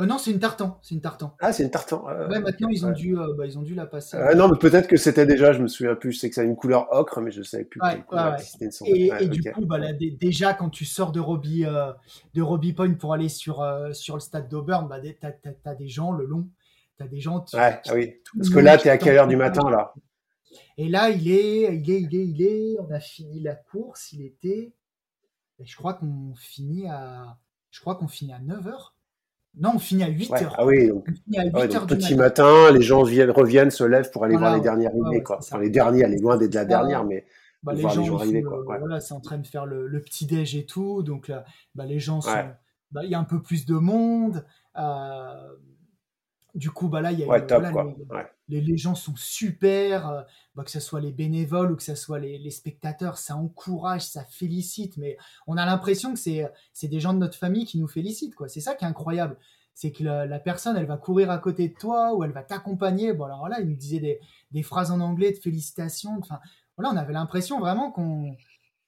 Euh, 0.00 0.06
non, 0.06 0.18
c'est 0.18 0.32
une 0.32 0.40
tartan. 0.40 0.80
C'est 0.82 0.94
une 0.94 1.00
tartan. 1.00 1.36
Ah, 1.40 1.52
c'est 1.52 1.62
une 1.62 1.70
tartan. 1.70 2.04
ouais, 2.04 2.40
maintenant 2.40 2.68
ils 2.68 2.84
ont 2.84 2.90
dû, 2.90 3.16
euh, 3.16 3.32
bah, 3.38 3.46
ils 3.46 3.56
ont 3.58 3.62
dû 3.62 3.74
la 3.74 3.86
passer. 3.86 4.18
non, 4.36 4.48
mais 4.48 4.58
peut-être 4.58 4.88
que 4.88 4.96
c'était 4.96 5.24
déjà. 5.24 5.52
Je 5.52 5.62
me 5.62 5.68
souviens 5.68 5.94
plus. 5.94 6.12
Je 6.12 6.18
sais 6.18 6.28
que 6.28 6.34
ça 6.34 6.40
a 6.40 6.44
une 6.44 6.56
couleur 6.56 6.88
ocre, 6.90 7.20
mais 7.20 7.30
je 7.30 7.38
ne 7.38 7.44
savais 7.44 7.64
plus. 7.64 7.80
c'était 8.40 8.66
une 8.66 8.86
Et, 8.86 9.12
et 9.20 9.28
du 9.28 9.52
coup, 9.52 9.64
bah, 9.64 9.78
là, 9.78 9.92
déjà 9.92 10.52
quand 10.52 10.68
tu 10.68 10.84
sors 10.84 11.12
de 11.12 11.20
Robbie, 11.20 11.64
euh, 11.64 11.92
de 12.34 12.42
Robbie 12.42 12.72
Point 12.72 12.94
pour 12.94 13.14
aller 13.14 13.28
sur 13.28 13.64
sur 13.92 14.16
le 14.16 14.20
stade 14.20 14.48
d'Auburn, 14.48 14.88
bah, 14.88 14.98
t'as 15.20 15.30
as, 15.64 15.74
des 15.74 15.88
gens 15.88 16.12
le 16.12 16.26
long. 16.26 16.48
T'as 16.96 17.08
des 17.08 17.20
gens. 17.20 17.44
ouais, 17.54 17.80
ah 17.86 17.94
oui. 17.94 18.14
Parce 18.36 18.50
que 18.50 18.58
là, 18.58 18.78
tu 18.78 18.88
es 18.88 18.90
à 18.90 18.98
quelle 18.98 19.16
heure 19.16 19.26
du 19.26 19.36
matin 19.36 19.68
là? 19.70 19.94
Et 20.76 20.88
là, 20.88 21.10
il 21.10 21.30
est, 21.30 21.76
il 21.76 21.90
est, 21.90 22.00
il 22.00 22.14
est, 22.14 22.26
il 22.26 22.42
est. 22.42 22.76
On 22.80 22.90
a 22.90 23.00
fini 23.00 23.40
la 23.40 23.54
course. 23.54 24.12
Il 24.12 24.22
était. 24.22 24.72
Je 25.62 25.76
crois 25.76 25.94
qu'on 25.94 26.34
finit 26.36 26.88
à. 26.88 27.38
Je 27.70 27.80
crois 27.80 27.96
qu'on 27.96 28.08
finit 28.08 28.32
à 28.32 28.38
9 28.38 28.64
h 28.66 28.94
non, 29.56 29.72
on 29.76 29.78
finit 29.78 30.02
à 30.02 30.08
8 30.08 30.30
h 30.32 30.54
Ah 30.58 30.66
oui, 30.66 30.88
donc, 30.88 31.04
petit 31.88 32.16
matin. 32.16 32.72
les 32.72 32.82
gens 32.82 33.04
viennent, 33.04 33.30
reviennent, 33.30 33.70
se 33.70 33.84
lèvent 33.84 34.10
pour 34.10 34.24
aller 34.24 34.36
voir 34.36 34.56
les 34.56 34.60
derniers 34.60 34.86
arrivés. 34.86 35.22
quoi. 35.22 35.38
les 35.60 35.70
derniers, 35.70 36.02
elle 36.02 36.14
est 36.14 36.20
loin 36.20 36.36
d'être 36.36 36.54
la 36.54 36.64
dernière, 36.64 37.04
mais 37.04 37.24
bah, 37.62 37.72
les, 37.72 37.82
gens, 37.82 38.00
les 38.00 38.04
gens 38.04 38.18
arriver. 38.18 38.42
Voilà, 38.42 39.00
c'est 39.00 39.14
en 39.14 39.20
train 39.20 39.38
de 39.38 39.46
faire 39.46 39.64
le, 39.64 40.00
petit 40.02 40.26
déj 40.26 40.56
et 40.56 40.66
tout. 40.66 41.02
Donc 41.02 41.28
là, 41.28 41.44
bah, 41.74 41.86
les 41.86 42.00
gens 42.00 42.20
sont. 42.20 42.30
Bah, 42.90 43.02
il 43.04 43.10
y 43.10 43.14
a 43.14 43.18
un 43.18 43.24
peu 43.24 43.42
plus 43.42 43.64
de 43.66 43.74
monde. 43.74 44.44
Euh, 44.76 45.34
du 46.54 46.70
coup, 46.70 46.88
bah 46.88 47.00
là, 47.00 47.10
il 47.10 47.18
y 47.18 47.24
a 47.24 47.40
top, 47.40 47.64
les, 48.48 48.60
les, 48.60 48.76
gens 48.76 48.94
sont 48.94 49.16
super, 49.16 50.08
euh, 50.08 50.22
bah, 50.54 50.62
que 50.62 50.70
ce 50.70 50.78
soit 50.78 51.00
les 51.00 51.10
bénévoles 51.10 51.72
ou 51.72 51.76
que 51.76 51.82
ce 51.82 51.94
soit 51.94 52.18
les, 52.18 52.38
les, 52.38 52.50
spectateurs, 52.50 53.18
ça 53.18 53.36
encourage, 53.36 54.02
ça 54.02 54.24
félicite. 54.24 54.96
Mais 54.96 55.16
on 55.46 55.56
a 55.56 55.66
l'impression 55.66 56.12
que 56.12 56.18
c'est, 56.18 56.48
des 56.84 57.00
gens 57.00 57.12
de 57.12 57.18
notre 57.18 57.36
famille 57.36 57.64
qui 57.64 57.78
nous 57.78 57.88
félicitent. 57.88 58.34
quoi. 58.34 58.48
C'est 58.48 58.60
ça 58.60 58.74
qui 58.74 58.84
est 58.84 58.88
incroyable. 58.88 59.36
C'est 59.74 59.90
que 59.90 60.04
la, 60.04 60.38
personne, 60.38 60.76
elle 60.76 60.86
va 60.86 60.96
courir 60.96 61.30
à 61.30 61.38
côté 61.38 61.68
de 61.68 61.74
toi 61.74 62.14
ou 62.14 62.22
elle 62.22 62.30
va 62.30 62.44
t'accompagner. 62.44 63.12
Bon, 63.12 63.24
alors 63.24 63.48
là, 63.48 63.60
il 63.60 63.68
nous 63.68 63.76
disait 63.76 63.98
des, 63.98 64.20
des 64.52 64.62
phrases 64.62 64.92
en 64.92 65.00
anglais 65.00 65.32
de 65.32 65.38
félicitations. 65.38 66.16
Enfin, 66.20 66.38
voilà, 66.76 66.92
on 66.92 66.96
avait 66.96 67.12
l'impression 67.12 67.58
vraiment 67.58 67.90
qu'on, 67.90 68.36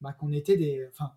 bah, 0.01 0.13
qu'on 0.13 0.33
était 0.33 0.57
des. 0.57 0.87
Enfin, 0.93 1.13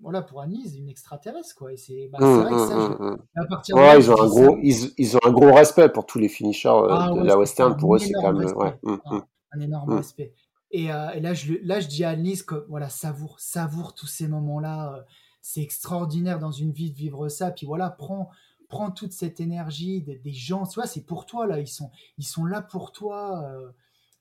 voilà, 0.00 0.22
pour 0.22 0.40
Anise, 0.40 0.76
une 0.76 0.88
extraterrestre, 0.88 1.54
quoi. 1.54 1.72
Et 1.72 1.76
c'est 1.76 2.08
bah, 2.08 2.18
mmh, 2.20 2.40
vrai 2.40 2.50
que 2.50 2.58
ça, 2.58 2.76
mmh, 2.76 2.96
mmh, 2.98 3.18
à 3.36 3.46
partir 3.46 3.76
ouais, 3.76 3.98
ils 3.98 4.10
ont 4.10 4.20
un 4.20 4.26
gros, 4.26 4.58
ils, 4.62 4.92
ils, 4.98 5.16
ont 5.16 5.20
un 5.24 5.30
gros 5.30 5.52
respect 5.52 5.88
pour 5.88 6.04
tous 6.04 6.18
les 6.18 6.28
finishers 6.28 6.68
euh, 6.68 6.88
ah 6.90 7.10
de 7.14 7.22
la 7.22 7.38
Western. 7.38 7.76
Pour 7.76 7.94
eux, 7.94 7.98
c'est 7.98 8.12
quand 8.12 8.32
même 8.32 8.56
ouais, 8.56 8.78
un, 8.82 9.60
énorme 9.60 9.94
respect. 9.94 10.34
Et, 10.72 10.92
euh, 10.92 11.10
et, 11.10 11.20
là, 11.20 11.32
je, 11.32 11.54
là, 11.62 11.78
je 11.78 11.86
dis 11.86 12.04
à 12.04 12.10
Anise 12.10 12.42
que 12.42 12.66
voilà, 12.68 12.88
savoure, 12.88 13.38
savoure 13.38 13.94
tous 13.94 14.08
ces 14.08 14.26
moments-là. 14.26 14.94
Euh, 14.94 15.02
c'est 15.40 15.62
extraordinaire 15.62 16.38
dans 16.38 16.50
une 16.50 16.72
vie 16.72 16.90
de 16.90 16.96
vivre 16.96 17.28
ça. 17.28 17.50
Puis 17.50 17.66
voilà, 17.66 17.90
prends, 17.90 18.30
prends 18.68 18.90
toute 18.90 19.12
cette 19.12 19.40
énergie 19.40 20.02
des, 20.02 20.16
des 20.16 20.32
gens. 20.32 20.66
Tu 20.66 20.74
vois, 20.74 20.86
c'est 20.86 21.04
pour 21.04 21.26
toi 21.26 21.46
là. 21.46 21.60
Ils 21.60 21.68
sont, 21.68 21.90
ils 22.18 22.26
sont 22.26 22.46
là 22.46 22.62
pour 22.62 22.92
toi. 22.92 23.44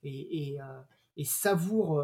et, 0.04 0.50
et, 0.50 0.60
et 1.18 1.26
savoure. 1.26 2.04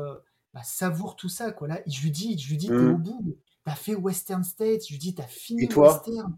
Bah, 0.52 0.62
savoure 0.64 1.16
tout 1.16 1.30
ça 1.30 1.52
quoi 1.52 1.68
là 1.68 1.80
je 1.86 2.02
lui 2.02 2.10
dis 2.10 2.36
je 2.36 2.50
lui 2.50 2.58
dis 2.58 2.70
t'es 2.70 2.74
au 2.74 2.98
bout 2.98 3.38
t'as 3.66 3.76
fait 3.76 3.96
Western 3.96 4.44
States, 4.44 4.86
je 4.88 4.94
lui 4.94 5.00
dis, 5.00 5.16
t'as 5.16 5.24
fini 5.24 5.64
Et 5.64 5.68
toi 5.68 5.94
Western. 5.94 6.38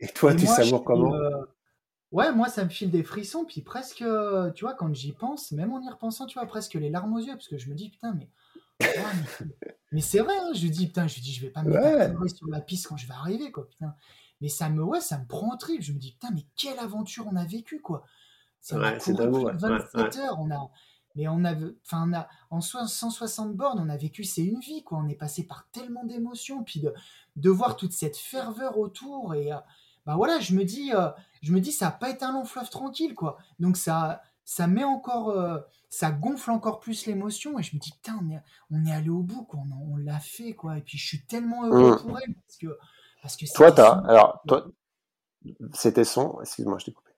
Et 0.00 0.08
toi, 0.08 0.34
tu 0.34 0.46
savoures 0.46 0.84
comment 0.84 1.14
euh, 1.14 1.44
Ouais, 2.12 2.32
moi, 2.32 2.48
ça 2.48 2.64
me 2.64 2.70
file 2.70 2.90
des 2.90 3.02
frissons, 3.02 3.44
puis 3.44 3.62
presque, 3.62 4.04
tu 4.54 4.64
vois, 4.64 4.74
quand 4.74 4.92
j'y 4.94 5.12
pense, 5.12 5.52
même 5.52 5.72
en 5.72 5.80
y 5.80 5.88
repensant, 5.88 6.26
tu 6.26 6.38
vois, 6.38 6.46
presque 6.46 6.74
les 6.74 6.90
larmes 6.90 7.14
aux 7.14 7.20
yeux, 7.20 7.32
parce 7.32 7.48
que 7.48 7.58
je 7.58 7.68
me 7.68 7.74
dis, 7.74 7.90
putain, 7.90 8.14
mais. 8.14 8.30
mais, 9.92 10.00
c'est 10.02 10.18
vrai, 10.18 10.36
hein, 10.36 10.50
je 10.54 10.62
lui 10.62 10.70
dis, 10.70 10.86
putain, 10.86 11.06
je 11.06 11.14
lui 11.14 11.22
dis, 11.22 11.32
je 11.32 11.40
vais 11.40 11.50
pas 11.50 11.62
me 11.62 11.70
mettre 11.70 12.36
sur 12.36 12.48
la 12.48 12.60
piste 12.60 12.88
quand 12.88 12.96
je 12.96 13.06
vais 13.06 13.14
arriver, 13.14 13.50
quoi, 13.50 13.68
putain. 13.68 13.94
Mais 14.40 14.48
ça 14.48 14.68
me, 14.68 14.82
ouais, 14.82 15.00
ça 15.00 15.18
me 15.18 15.26
prend 15.26 15.54
au 15.54 15.56
trip. 15.56 15.80
Je 15.80 15.92
me 15.92 15.98
dis, 15.98 16.12
putain, 16.12 16.30
mais 16.34 16.44
quelle 16.56 16.78
aventure 16.78 17.26
on 17.30 17.36
a 17.36 17.44
vécu, 17.44 17.80
quoi. 17.80 18.04
C'est 18.60 18.76
ouais, 18.76 18.98
27 18.98 20.16
heures, 20.16 20.38
on 20.40 20.50
a, 20.50 20.70
mais 21.16 21.28
on 21.28 21.44
a, 21.44 21.54
enfin, 21.84 22.12
a, 22.12 22.28
en 22.50 22.60
160 22.60 23.54
bornes, 23.54 23.80
on 23.84 23.88
a 23.88 23.96
vécu, 23.96 24.22
c'est 24.22 24.44
une 24.44 24.60
vie, 24.60 24.84
quoi. 24.84 24.98
On 24.98 25.08
est 25.08 25.14
passé 25.14 25.44
par 25.44 25.66
tellement 25.72 26.04
d'émotions, 26.04 26.62
puis 26.62 26.80
de, 26.80 26.92
de 27.36 27.50
voir 27.50 27.76
toute 27.76 27.92
cette 27.92 28.16
ferveur 28.16 28.78
autour. 28.78 29.34
Et 29.34 29.52
euh, 29.52 29.56
bah 30.04 30.14
voilà, 30.16 30.38
je 30.40 30.54
me 30.54 30.64
dis, 30.64 30.92
euh, 30.94 31.08
je 31.42 31.52
me 31.52 31.60
dis, 31.60 31.72
ça 31.72 31.86
n'a 31.86 31.90
pas 31.92 32.10
été 32.10 32.24
un 32.24 32.32
long 32.32 32.44
fleuve 32.44 32.68
tranquille, 32.68 33.14
quoi. 33.14 33.38
Donc 33.58 33.78
ça, 33.78 34.22
ça 34.44 34.66
met 34.66 34.84
encore, 34.84 35.30
euh, 35.30 35.58
ça 35.88 36.10
gonfle 36.10 36.50
encore 36.50 36.80
plus 36.80 37.06
l'émotion. 37.06 37.58
Et 37.58 37.62
je 37.62 37.74
me 37.74 37.80
dis, 37.80 37.92
putain, 37.92 38.20
on 38.22 38.30
est, 38.30 38.42
on 38.70 38.84
est 38.84 38.92
allé 38.92 39.08
au 39.08 39.22
bout, 39.22 39.44
quoi. 39.44 39.60
On, 39.90 39.96
l'a 39.96 40.20
fait, 40.20 40.52
quoi. 40.52 40.76
Et 40.76 40.82
puis 40.82 40.98
je 40.98 41.06
suis 41.06 41.24
tellement 41.24 41.64
heureux 41.64 41.94
mmh. 41.94 42.02
pour 42.02 42.18
elle, 42.20 42.34
parce 42.34 42.58
que, 42.58 42.78
parce 43.22 43.36
que 43.36 43.52
toi, 43.54 43.72
t'as, 43.72 44.02
alors, 44.06 44.42
toi, 44.46 44.66
c'était 45.72 46.04
son, 46.04 46.40
excuse-moi, 46.42 46.78
je 46.78 46.84
t'ai 46.84 46.92
coupé. 46.92 47.12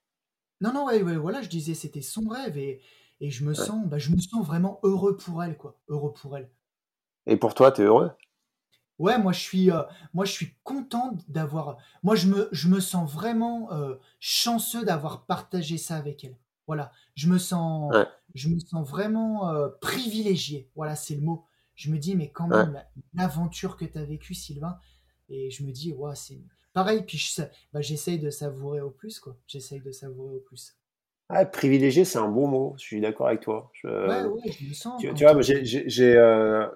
Non, 0.61 0.73
non, 0.73 0.85
ouais, 0.85 1.01
ouais, 1.01 1.17
voilà, 1.17 1.41
je 1.41 1.49
disais, 1.49 1.73
c'était 1.73 2.01
son 2.01 2.27
rêve. 2.27 2.57
Et, 2.57 2.81
et 3.21 3.29
je 3.29 3.43
me 3.45 3.53
sens, 3.53 3.85
bah, 3.87 3.97
je 3.97 4.11
me 4.11 4.19
sens 4.19 4.45
vraiment 4.45 4.79
heureux 4.83 5.17
pour 5.17 5.43
elle, 5.43 5.57
quoi. 5.57 5.77
Heureux 5.87 6.13
pour 6.13 6.37
elle. 6.37 6.49
Et 7.25 7.37
pour 7.37 7.53
toi, 7.53 7.71
tu 7.71 7.81
es 7.81 7.85
heureux? 7.85 8.11
Ouais, 8.97 9.17
moi 9.17 9.31
je 9.31 9.39
suis, 9.39 9.71
euh, 9.71 9.81
moi 10.13 10.25
je 10.25 10.33
suis 10.33 10.55
content 10.63 11.17
d'avoir. 11.29 11.77
Moi 12.03 12.15
je 12.15 12.27
me, 12.27 12.49
je 12.51 12.67
me 12.67 12.81
sens 12.81 13.09
vraiment 13.09 13.71
euh, 13.71 13.95
chanceux 14.19 14.83
d'avoir 14.83 15.25
partagé 15.25 15.77
ça 15.77 15.95
avec 15.95 16.25
elle. 16.25 16.37
Voilà, 16.67 16.91
je 17.15 17.29
me 17.29 17.37
sens, 17.37 17.93
je 18.35 18.49
me 18.49 18.59
sens 18.59 18.87
vraiment 18.87 19.49
euh, 19.49 19.69
privilégié. 19.79 20.69
Voilà, 20.75 20.97
c'est 20.97 21.15
le 21.15 21.21
mot. 21.21 21.45
Je 21.75 21.89
me 21.91 21.97
dis 21.97 22.15
mais 22.17 22.29
quand 22.29 22.47
même 22.47 22.83
l'aventure 23.13 23.77
que 23.77 23.85
tu 23.85 23.97
as 23.97 24.03
vécue, 24.03 24.33
Sylvain. 24.33 24.77
Et 25.29 25.49
je 25.49 25.63
me 25.63 25.71
dis 25.71 25.93
ouais, 25.93 26.15
c'est 26.15 26.37
pareil. 26.73 27.03
Puis 27.03 27.33
bah, 27.71 27.79
j'essaye 27.81 28.19
de 28.19 28.29
savourer 28.29 28.81
au 28.81 28.91
plus 28.91 29.19
quoi. 29.19 29.37
J'essaye 29.47 29.79
de 29.79 29.93
savourer 29.93 30.35
au 30.35 30.41
plus. 30.41 30.75
Ah, 31.31 31.45
privilégié, 31.45 32.05
c'est 32.05 32.17
un 32.17 32.27
bon 32.27 32.47
mot. 32.47 32.73
Je 32.77 32.83
suis 32.85 33.01
d'accord 33.01 33.27
avec 33.27 33.41
toi. 33.41 33.69
Je, 33.73 33.87
ouais, 33.87 34.25
ouais, 34.25 34.51
je 34.51 34.67
le 34.67 34.73
sens. 34.73 34.99
Tu, 34.99 35.23
vois, 35.23 35.39
j'ai 35.41 36.17
euh, 36.17 36.67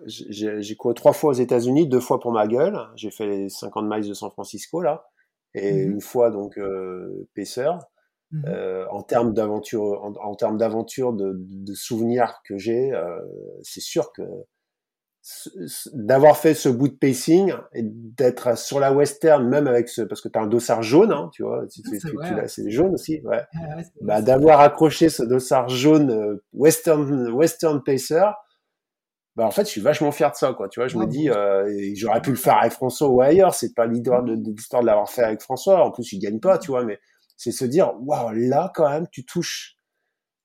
couru 0.78 0.94
trois 0.94 1.14
fois 1.14 1.32
aux 1.32 1.34
États-Unis, 1.34 1.88
deux 1.88 2.00
fois 2.00 2.20
pour 2.20 2.32
ma 2.32 2.46
gueule. 2.46 2.80
J'ai 2.96 3.10
fait 3.10 3.26
les 3.26 3.50
50 3.50 3.86
miles 3.90 4.08
de 4.08 4.14
San 4.14 4.30
Francisco 4.30 4.80
là, 4.82 5.08
et 5.56 5.74
mmh 5.74 5.92
une 5.94 6.02
fois 6.02 6.30
donc 6.30 6.60
euh, 6.60 7.28
Pacer. 7.36 7.72
Mmh 8.32 8.44
euh, 8.48 8.86
en 8.90 9.04
termes 9.04 9.34
d'aventure, 9.34 10.04
en, 10.04 10.14
en, 10.16 10.36
termes 10.36 10.58
d'aventure, 10.58 11.14
de, 11.14 11.34
de, 11.36 11.74
souvenirs 11.76 12.42
que 12.48 12.58
j'ai, 12.58 12.92
euh, 12.92 13.20
c'est 13.62 13.82
sûr 13.82 14.12
que 14.12 14.24
d'avoir 15.94 16.38
fait 16.38 16.54
ce 16.54 16.68
bout 16.68 16.90
de 16.90 16.96
pacing 16.96 17.54
et 17.74 17.82
d'être 17.82 18.58
sur 18.58 18.82
la 18.82 18.92
western 18.92 19.48
même 19.48 19.68
avec 19.68 19.88
ce 19.88 20.02
parce 20.02 20.20
que 20.20 20.28
tu 20.28 20.38
as 20.38 20.42
un 20.42 20.48
dossard 20.48 20.84
jaune 20.84 21.14
hein, 21.14 21.30
tu 21.32 21.44
vois 21.44 21.64
c'est 22.48 22.70
jaune 22.70 22.96
aussi 22.96 23.22
ouais, 23.24 23.42
bah, 24.02 24.22
d'avoir 24.22 24.60
accroché 24.60 25.08
ce 25.08 25.24
dossard 25.24 25.70
jaune 25.70 26.12
euh, 26.12 26.44
western 26.52 27.30
western 27.30 27.82
pacer 27.82 28.26
bah 29.38 29.46
en 29.46 29.52
fait 29.52 29.64
je 29.64 29.70
suis 29.70 29.82
vachement 29.82 30.12
fier 30.12 30.30
de 30.30 30.36
ça 30.36 30.54
quoi 30.54 30.68
tu 30.68 30.82
vois 30.82 30.90
je 30.90 30.98
me 30.98 31.08
dis 31.08 31.30
euh, 31.30 31.72
j'aurais 31.96 32.22
pu 32.22 32.32
le 32.32 32.36
faire 32.36 32.58
avec 32.58 32.74
François 32.74 33.08
ou 33.08 33.22
ailleurs 33.22 33.54
c'est 33.56 33.74
pas 33.74 33.86
l'histoire 33.86 34.24
de, 34.24 34.34
l'histoire 34.34 34.82
de 34.82 34.88
l'avoir 34.88 35.10
fait 35.10 35.24
avec 35.24 35.42
François 35.42 35.86
en 35.86 35.92
plus 35.92 36.12
il 36.12 36.20
gagne 36.20 36.42
pas 36.42 36.58
tu 36.58 36.72
vois 36.72 36.84
mais 36.84 37.00
c'est 37.38 37.52
se 37.52 37.64
dire 37.64 37.94
waouh 38.02 38.32
là 38.34 38.74
quand 38.76 38.90
même 38.90 39.08
tu 39.10 39.24
touches 39.26 39.78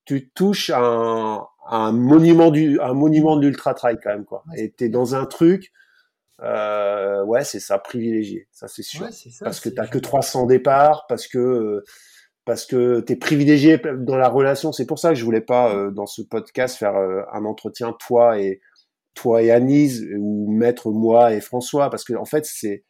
tu 0.08 0.30
touches 0.30 0.70
un, 0.70 1.46
un 1.68 1.92
monument 1.92 2.50
du, 2.50 2.80
un 2.80 2.94
monument 2.94 3.36
d'ultra 3.36 3.74
trail 3.74 3.98
quand 4.02 4.08
même 4.08 4.24
quoi. 4.24 4.42
Et 4.56 4.70
t'es 4.70 4.88
dans 4.88 5.14
un 5.14 5.26
truc, 5.26 5.70
euh, 6.40 7.22
ouais, 7.26 7.44
c'est 7.44 7.60
ça, 7.60 7.78
privilégié, 7.78 8.48
ça 8.50 8.68
c'est 8.68 8.82
sûr. 8.82 9.06
parce 9.42 9.60
que 9.60 9.68
t'as 9.68 9.86
que 9.86 9.98
300 9.98 10.46
départs, 10.46 11.04
parce 11.08 11.26
que 11.26 11.84
parce 12.46 12.64
que 12.64 13.00
t'es 13.00 13.16
privilégié 13.16 13.78
dans 13.98 14.16
la 14.16 14.30
relation. 14.30 14.72
C'est 14.72 14.86
pour 14.86 14.98
ça 14.98 15.10
que 15.10 15.16
je 15.16 15.24
voulais 15.26 15.42
pas 15.42 15.74
euh, 15.74 15.90
dans 15.90 16.06
ce 16.06 16.22
podcast 16.22 16.78
faire 16.78 16.96
euh, 16.96 17.20
un 17.30 17.44
entretien 17.44 17.94
toi 18.00 18.40
et 18.40 18.62
toi 19.12 19.42
et 19.42 19.50
Anise 19.50 20.08
ou 20.16 20.50
mettre 20.50 20.90
moi 20.90 21.34
et 21.34 21.42
François, 21.42 21.90
parce 21.90 22.04
que 22.04 22.14
en 22.14 22.24
fait 22.24 22.46
c'est 22.46 22.82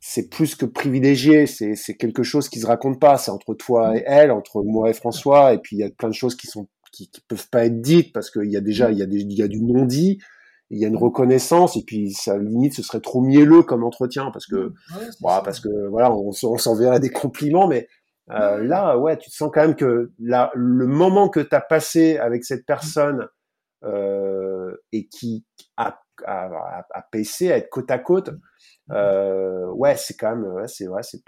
c'est 0.00 0.30
plus 0.30 0.54
que 0.54 0.64
privilégié, 0.64 1.46
c'est 1.46 1.74
c'est 1.74 1.94
quelque 1.94 2.22
chose 2.22 2.48
qui 2.48 2.58
se 2.60 2.66
raconte 2.66 2.98
pas, 2.98 3.18
c'est 3.18 3.30
entre 3.30 3.54
toi 3.54 3.96
et 3.96 4.02
elle, 4.06 4.30
entre 4.30 4.62
moi 4.62 4.88
et 4.90 4.94
François, 4.94 5.52
et 5.52 5.58
puis 5.58 5.76
il 5.76 5.80
y 5.80 5.84
a 5.84 5.90
plein 5.90 6.08
de 6.08 6.14
choses 6.14 6.36
qui 6.36 6.46
sont 6.46 6.68
qui, 6.90 7.10
qui 7.10 7.20
peuvent 7.20 7.48
pas 7.50 7.66
être 7.66 7.80
dites 7.80 8.12
parce 8.12 8.30
qu'il 8.30 8.50
y 8.50 8.56
a 8.56 8.60
déjà 8.60 8.90
il 8.90 8.98
y 8.98 9.02
a 9.02 9.06
des, 9.06 9.20
il 9.20 9.32
y 9.32 9.42
a 9.42 9.48
du 9.48 9.62
non 9.62 9.84
dit, 9.84 10.18
il 10.70 10.78
y 10.78 10.84
a 10.84 10.88
une 10.88 10.96
reconnaissance 10.96 11.76
et 11.76 11.82
puis 11.86 12.12
ça 12.12 12.38
limite 12.38 12.74
ce 12.74 12.82
serait 12.82 13.00
trop 13.00 13.20
mielleux 13.20 13.62
comme 13.62 13.84
entretien 13.84 14.30
parce 14.32 14.46
que 14.46 14.72
bah, 15.20 15.42
parce 15.44 15.60
que 15.60 15.88
voilà 15.88 16.10
on, 16.12 16.30
on 16.30 16.58
s'enverrait 16.58 17.00
des 17.00 17.10
compliments 17.10 17.68
mais 17.68 17.86
euh, 18.30 18.62
là 18.64 18.96
ouais 18.96 19.18
tu 19.18 19.28
te 19.30 19.34
sens 19.34 19.50
quand 19.52 19.60
même 19.60 19.76
que 19.76 20.12
là 20.18 20.50
le 20.54 20.86
moment 20.86 21.28
que 21.28 21.40
tu 21.40 21.54
as 21.54 21.60
passé 21.60 22.16
avec 22.16 22.44
cette 22.44 22.64
personne 22.64 23.28
euh, 23.84 24.76
et 24.92 25.08
qui 25.08 25.44
a 25.76 26.00
à, 26.26 26.84
à, 26.90 27.02
PC, 27.10 27.50
à 27.50 27.56
être 27.56 27.70
côte 27.70 27.90
à 27.90 27.98
côte, 27.98 28.30
euh, 28.90 29.66
ouais, 29.72 29.96
c'est 29.96 30.14
quand 30.14 30.36
même, 30.36 30.52
ouais, 30.52 30.68
c'est 30.68 30.86
vrai, 30.86 31.02
c'est 31.02 31.22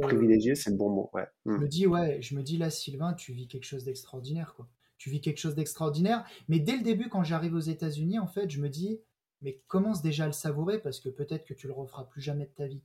privilégié, 0.00 0.54
c'est 0.54 0.70
le 0.70 0.76
bon 0.76 0.90
mot. 0.90 1.10
Ouais. 1.12 1.26
Je 1.44 1.52
me 1.52 1.58
hmm. 1.58 1.68
dis, 1.68 1.86
ouais, 1.86 2.18
je 2.22 2.34
me 2.34 2.42
dis 2.42 2.56
là, 2.56 2.70
Sylvain, 2.70 3.14
tu 3.14 3.32
vis 3.32 3.48
quelque 3.48 3.64
chose 3.64 3.84
d'extraordinaire, 3.84 4.54
quoi 4.56 4.68
tu 4.98 5.10
vis 5.10 5.20
quelque 5.20 5.38
chose 5.38 5.54
d'extraordinaire. 5.54 6.24
Mais 6.48 6.58
dès 6.58 6.76
le 6.76 6.82
début, 6.82 7.08
quand 7.08 7.22
j'arrive 7.22 7.54
aux 7.54 7.60
États-Unis, 7.60 8.18
en 8.18 8.26
fait, 8.26 8.50
je 8.50 8.60
me 8.60 8.68
dis, 8.68 9.00
mais 9.42 9.60
commence 9.68 10.02
déjà 10.02 10.24
à 10.24 10.26
le 10.26 10.32
savourer 10.32 10.78
parce 10.78 11.00
que 11.00 11.08
peut-être 11.08 11.44
que 11.44 11.54
tu 11.54 11.66
le 11.66 11.72
referas 11.72 12.04
plus 12.04 12.20
jamais 12.20 12.44
de 12.44 12.52
ta 12.56 12.66
vie. 12.66 12.82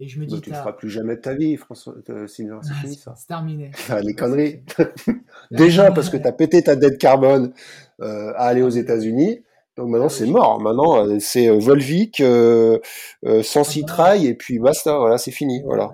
Et 0.00 0.06
je 0.06 0.20
me 0.20 0.26
dis, 0.26 0.40
tu 0.40 0.50
ne 0.50 0.54
le 0.54 0.60
feras 0.60 0.74
plus 0.74 0.90
jamais 0.90 1.16
de 1.16 1.20
ta 1.20 1.34
vie, 1.34 1.56
François, 1.56 1.96
euh, 2.10 2.28
Sylvain, 2.28 2.60
c'est 2.62 2.72
fini 2.74 2.94
ça. 2.94 3.14
C'est 3.16 3.26
terminé. 3.26 3.72
Ah, 3.88 4.00
les 4.00 4.14
conneries. 4.14 4.62
déjà 5.50 5.90
parce 5.90 6.08
que 6.08 6.16
tu 6.16 6.26
as 6.26 6.32
pété 6.32 6.62
ta 6.62 6.76
dette 6.76 6.98
carbone 6.98 7.52
euh, 8.00 8.32
à 8.36 8.46
aller 8.46 8.62
aux 8.62 8.68
États-Unis. 8.68 9.42
Donc 9.78 9.88
maintenant, 9.88 10.06
ah 10.06 10.10
c'est 10.10 10.26
mort. 10.26 10.60
Maintenant, 10.60 11.06
euh, 11.06 11.18
c'est 11.20 11.48
Volvic, 11.48 12.22
sans 13.42 13.64
citraille, 13.64 14.26
et 14.26 14.34
puis 14.34 14.58
basta, 14.58 14.98
voilà, 14.98 15.16
c'est 15.16 15.30
fini. 15.30 15.62
Voilà 15.64 15.90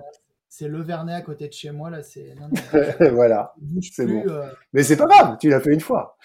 c'est 0.55 0.69
le 0.69 0.81
Vernet 0.81 1.15
à 1.15 1.21
côté 1.21 1.49
de 1.49 1.53
chez 1.53 1.71
moi 1.71 1.89
là. 1.89 2.01
C'est 2.01 2.33
voilà, 3.11 3.53
c'est 3.81 4.05
bon. 4.05 4.23
Euh, 4.25 4.49
Mais 4.71 4.83
c'est 4.83 4.95
pas 4.95 5.05
grave, 5.05 5.37
tu 5.37 5.49
l'as 5.49 5.59
fait 5.59 5.73
une 5.73 5.81
fois. 5.81 6.17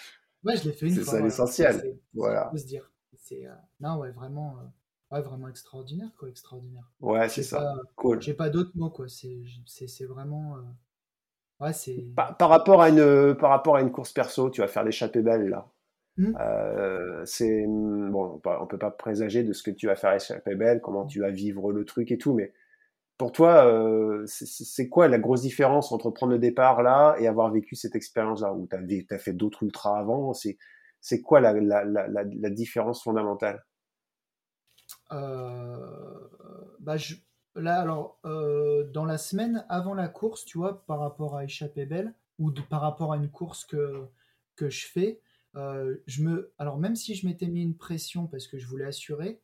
Ouais, 0.44 0.56
je 0.56 0.68
l'ai 0.68 0.72
fait 0.72 0.86
une 0.86 0.94
fois. 0.94 1.04
C'est 1.04 1.10
ça 1.10 1.20
l'essentiel. 1.20 1.98
Voilà. 2.14 2.52
Se 2.56 2.64
dire. 2.64 2.88
C'est 3.16 3.44
euh, 3.44 3.54
non 3.80 3.98
ouais 3.98 4.12
vraiment, 4.12 4.56
euh, 4.60 5.16
ouais 5.16 5.22
vraiment 5.22 5.48
extraordinaire 5.48 6.10
quoi, 6.16 6.28
extraordinaire. 6.28 6.88
Ouais, 7.00 7.28
c'est 7.28 7.42
ça. 7.42 7.74
cool. 7.96 8.22
J'ai 8.22 8.34
pas 8.34 8.50
d'autres 8.50 8.70
mots 8.76 8.90
quoi. 8.90 9.06
C'est 9.08 9.42
c'est 9.66 10.04
vraiment. 10.04 10.58
Ouais, 11.58 11.72
c'est. 11.72 12.06
Par, 12.14 12.36
par, 12.36 12.50
rapport 12.50 12.82
à 12.82 12.88
une 12.88 13.34
par 13.34 13.50
rapport 13.50 13.76
à 13.76 13.82
une 13.82 13.90
course 13.90 14.12
perso, 14.12 14.48
tu 14.50 14.60
vas 14.60 14.68
faire 14.68 14.84
l'échappée 14.84 15.22
belle 15.22 15.48
là. 15.48 15.68
Hmm. 16.20 17.24
c'est 17.24 17.64
bon, 17.66 18.40
on 18.44 18.66
peut 18.66 18.78
pas 18.78 18.90
présager 18.90 19.42
de 19.42 19.52
ce 19.52 19.62
que 19.62 19.70
tu 19.70 19.86
vas 19.86 19.96
faire 19.96 20.12
l'échappée 20.12 20.54
belle, 20.54 20.80
comment 20.80 21.06
tu 21.06 21.20
vas 21.20 21.30
vivre 21.30 21.72
le 21.72 21.84
truc 21.84 22.10
et 22.12 22.18
tout, 22.18 22.34
mais 22.34 22.52
pour 23.20 23.32
toi, 23.32 23.66
euh, 23.66 24.24
c'est 24.26 24.88
quoi 24.88 25.06
la 25.06 25.18
grosse 25.18 25.42
différence 25.42 25.92
entre 25.92 26.10
prendre 26.10 26.32
le 26.32 26.38
départ 26.38 26.82
là 26.82 27.16
et 27.18 27.26
avoir 27.26 27.50
vécu 27.50 27.76
cette 27.76 27.94
expérience-là? 27.94 28.54
Où 28.54 28.66
tu 28.66 29.06
as, 29.10 29.18
fait 29.18 29.34
d'autres 29.34 29.62
ultras 29.62 29.98
avant? 29.98 30.32
C'est 30.32 31.20
quoi 31.20 31.40
la, 31.40 31.52
la, 31.52 31.84
la, 31.84 32.08
la, 32.08 32.50
différence 32.50 33.02
fondamentale? 33.02 33.62
Euh, 35.12 35.76
bah 36.80 36.96
je, 36.96 37.16
Là, 37.56 37.80
alors, 37.80 38.18
euh, 38.24 38.84
dans 38.92 39.04
la 39.04 39.18
semaine 39.18 39.64
avant 39.68 39.94
la 39.94 40.08
course, 40.08 40.44
tu 40.44 40.56
vois, 40.56 40.84
par 40.86 41.00
rapport 41.00 41.36
à 41.36 41.44
Échappée 41.44 41.84
Belle 41.84 42.14
ou 42.38 42.50
de, 42.50 42.62
par 42.62 42.80
rapport 42.80 43.12
à 43.12 43.16
une 43.16 43.30
course 43.30 43.64
que, 43.64 44.06
que 44.56 44.70
je 44.70 44.86
fais, 44.86 45.20
je 45.54 46.22
me, 46.22 46.52
alors 46.58 46.78
même 46.78 46.96
si 46.96 47.14
je 47.14 47.26
m'étais 47.26 47.48
mis 47.48 47.62
une 47.62 47.76
pression 47.76 48.26
parce 48.26 48.46
que 48.46 48.58
je 48.58 48.66
voulais 48.66 48.86
assurer, 48.86 49.40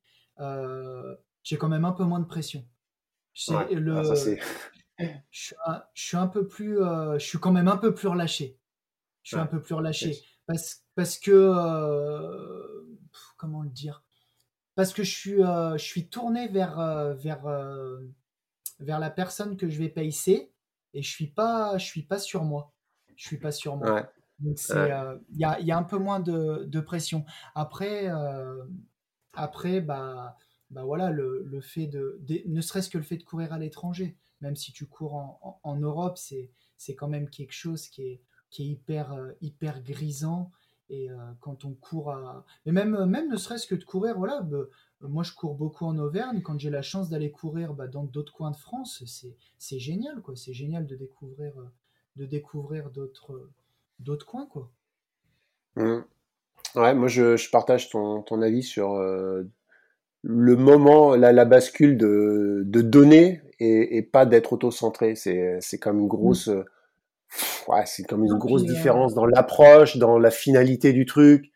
j'ai 1.43 1.57
quand 1.59 1.69
même 1.69 1.85
un 1.85 1.93
peu 1.93 2.05
moins 2.05 2.21
de 2.21 2.27
pression. 2.27 2.67
Le, 3.71 4.03
je, 5.31 5.55
suis 5.95 6.17
un, 6.17 6.27
peu 6.27 6.49
plus, 6.49 6.81
euh, 6.81 7.19
je 7.19 7.27
suis 7.27 7.39
quand 7.39 7.53
même 7.53 7.69
un 7.69 7.77
peu 7.77 7.95
plus 7.95 8.09
relâché. 8.09 8.59
Je 9.23 9.31
suis 9.31 9.41
un 9.41 9.47
peu 9.47 9.61
plus 9.61 9.75
relâché. 9.75 10.17
Parce, 10.47 10.85
parce 10.95 11.19
que 11.19 11.31
euh, 11.33 12.99
comment 13.37 13.63
le 13.63 13.69
dire? 13.71 14.05
Parce 14.75 14.93
que 14.93 15.03
je 15.03 15.11
suis, 15.11 15.43
euh, 15.43 15.77
je 15.77 15.85
suis 15.85 16.09
tourné 16.09 16.49
vers 16.49 16.77
vers 17.15 17.43
vers 18.79 18.99
la 18.99 19.11
personne 19.11 19.57
que 19.57 19.69
je 19.69 19.79
vais 19.79 19.89
payer 19.89 20.53
et 20.95 21.03
je 21.03 21.11
suis 21.11 21.29
pas, 21.29 21.77
je 21.79 21.85
suis 21.85 22.03
pas 22.03 22.19
sur 22.19 22.45
moi. 22.45 22.73
Je 23.17 23.27
suis 23.27 23.39
pas 23.39 23.53
sur 23.53 23.77
moi. 23.77 24.11
Donc 24.39 24.59
c'est, 24.59 24.91
il 25.33 25.39
y, 25.39 25.45
a, 25.45 25.61
y, 25.61 25.73
a, 25.73 25.79
un 25.79 25.83
peu 25.83 25.99
moins 25.99 26.21
de, 26.21 26.65
de 26.65 26.81
pression. 26.81 27.25
Après, 27.55 28.11
après, 29.35 29.81
bah 29.81 30.37
bah 30.71 30.85
voilà, 30.85 31.11
le, 31.11 31.43
le 31.45 31.61
fait 31.61 31.87
de, 31.87 32.21
ne 32.47 32.61
serait-ce 32.61 32.91
que 32.91 32.99
le 32.99 33.05
fait 33.05 33.17
de 33.17 33.23
courir 33.23 33.53
à 33.53 33.59
l'étranger, 33.59 34.17
même 34.41 34.57
si 34.57 34.73
tu 34.73 34.87
cours 34.87 35.15
en, 35.15 35.61
en, 35.63 35.77
Europe, 35.77 36.19
c'est, 36.19 36.51
c'est 36.77 36.95
quand 36.95 37.09
même 37.09 37.31
quelque 37.31 37.53
chose 37.53 37.89
qui 37.89 38.03
est, 38.03 38.23
qui 38.51 38.63
est 38.63 38.67
hyper, 38.67 39.13
euh, 39.13 39.33
hyper 39.41 39.83
grisant. 39.83 40.51
Et 40.89 41.11
euh, 41.11 41.17
quand 41.41 41.65
on 41.65 41.75
court 41.75 42.13
à. 42.13 42.45
Mais 42.65 42.71
même, 42.73 43.07
même 43.07 43.29
ne 43.29 43.37
serait-ce 43.37 43.67
que 43.67 43.75
de 43.75 43.83
courir, 43.83 44.17
voilà, 44.17 44.41
bah, 44.43 44.67
moi 45.01 45.25
je 45.25 45.33
cours 45.33 45.57
beaucoup 45.57 45.85
en 45.85 45.99
Auvergne. 45.99 46.43
Quand 46.43 46.59
j'ai 46.61 46.71
la 46.71 46.83
chance 46.83 47.09
d'aller 47.09 47.33
courir 47.33 47.75
bah, 47.75 47.89
dans 47.89 48.05
d'autres 48.05 48.33
coins 48.33 48.53
de 48.53 48.57
France, 48.57 49.03
c'est, 49.05 49.37
c'est 49.59 49.81
génial, 49.81 50.21
quoi. 50.23 50.37
C'est 50.37 50.53
génial 50.53 50.87
de 50.87 50.95
découvrir, 50.95 51.55
de 52.15 52.25
découvrir 52.25 52.91
d'autres, 52.91 53.51
d'autres 53.99 54.27
coins, 54.27 54.47
quoi. 54.47 54.71
Mmh. 55.77 56.01
Ouais, 56.75 56.95
moi 56.95 57.09
je, 57.09 57.37
je 57.37 57.51
partage 57.51 57.91
ton, 57.91 58.23
ton, 58.23 58.43
avis 58.43 58.63
sur 58.63 58.95
euh, 58.95 59.45
le 60.23 60.57
moment, 60.57 61.15
la, 61.15 61.33
la 61.33 61.45
bascule 61.45 61.97
de, 61.97 62.63
de 62.65 62.81
donner 62.83 63.43
et, 63.61 63.97
et 63.97 64.03
pas 64.03 64.27
d'être 64.27 64.55
auto-centré. 64.55 65.15
C'est, 65.15 65.59
c'est 65.61 65.79
comme 65.79 66.01
une 66.01 66.09
grosse, 66.09 66.49
mmh. 66.49 66.65
ouais, 67.69 67.87
c'est 67.87 68.05
comme 68.05 68.25
une 68.25 68.39
grosse 68.39 68.63
euh, 68.63 68.67
différence 68.67 69.15
dans 69.15 69.27
l'approche, 69.27 69.97
dans 69.97 70.19
la 70.19 70.31
finalité 70.31 70.93
du 70.93 71.07
truc. 71.07 71.51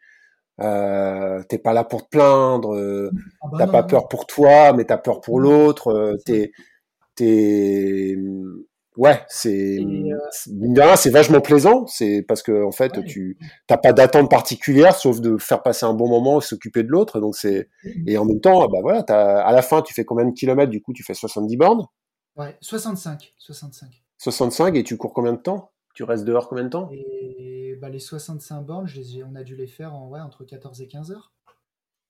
Euh, 0.61 1.43
t'es 1.49 1.59
pas 1.59 1.73
là 1.73 1.85
pour 1.85 2.05
te 2.05 2.11
plaindre, 2.11 2.75
euh, 2.75 3.11
ah 3.41 3.49
bah 3.51 3.59
t'as 3.61 3.67
pas 3.67 3.83
peur 3.83 4.09
pour 4.09 4.27
toi, 4.27 4.75
mais 4.75 4.85
t'as 4.85 4.99
peur 4.99 5.21
pour 5.23 5.41
l'autre. 5.41 5.89
Euh, 5.89 6.17
t'es, 6.27 6.53
t'es, 7.15 8.17
Ouais, 8.97 9.23
c'est 9.29 9.79
euh, 9.79 10.97
c'est 10.97 11.11
vachement 11.11 11.41
plaisant. 11.41 11.87
C'est 11.87 12.23
parce 12.27 12.43
que 12.43 12.65
en 12.65 12.73
fait, 12.73 13.05
tu 13.05 13.39
t'as 13.67 13.77
pas 13.77 13.93
d'attente 13.93 14.29
particulière, 14.29 14.95
sauf 14.97 15.21
de 15.21 15.37
faire 15.39 15.62
passer 15.62 15.87
un 15.87 15.95
bon 15.95 16.09
moment, 16.09 16.41
s'occuper 16.41 16.83
de 16.83 16.89
l'autre. 16.89 17.21
Donc 17.21 17.37
c'est 17.37 17.69
mmh. 17.85 18.09
et 18.09 18.19
en 18.19 18.25
même 18.25 18.41
temps, 18.41 18.67
bah 18.69 18.81
voilà, 18.83 19.05
as... 19.09 19.41
à 19.43 19.53
la 19.53 19.62
fin, 19.62 19.83
tu 19.83 19.95
fais 19.95 20.05
combien 20.05 20.27
de 20.27 20.33
kilomètres? 20.33 20.71
Du 20.71 20.83
coup, 20.83 20.93
tu 20.93 21.05
fais 21.05 21.15
70 21.15 21.57
bornes? 21.57 21.87
Ouais, 22.37 22.57
65, 22.61 23.35
65. 23.39 23.89
65 24.19 24.77
et 24.77 24.83
tu 24.83 24.97
cours 24.97 25.15
combien 25.15 25.33
de 25.33 25.39
temps? 25.39 25.71
Tu 25.95 26.03
restes 26.03 26.25
dehors 26.25 26.49
combien 26.49 26.65
de 26.65 26.71
temps? 26.71 26.89
Et 26.93 27.77
bah, 27.81 27.89
les 27.89 27.99
65 28.01 28.62
bornes, 28.62 28.87
je 28.87 29.01
les 29.01 29.25
on 29.25 29.35
a 29.37 29.45
dû 29.45 29.55
les 29.55 29.67
faire 29.67 29.95
en 29.95 30.09
ouais, 30.09 30.21
entre 30.21 30.45
14 30.45 30.83
et 30.83 30.89
15 30.89 31.12
heures. 31.12 31.33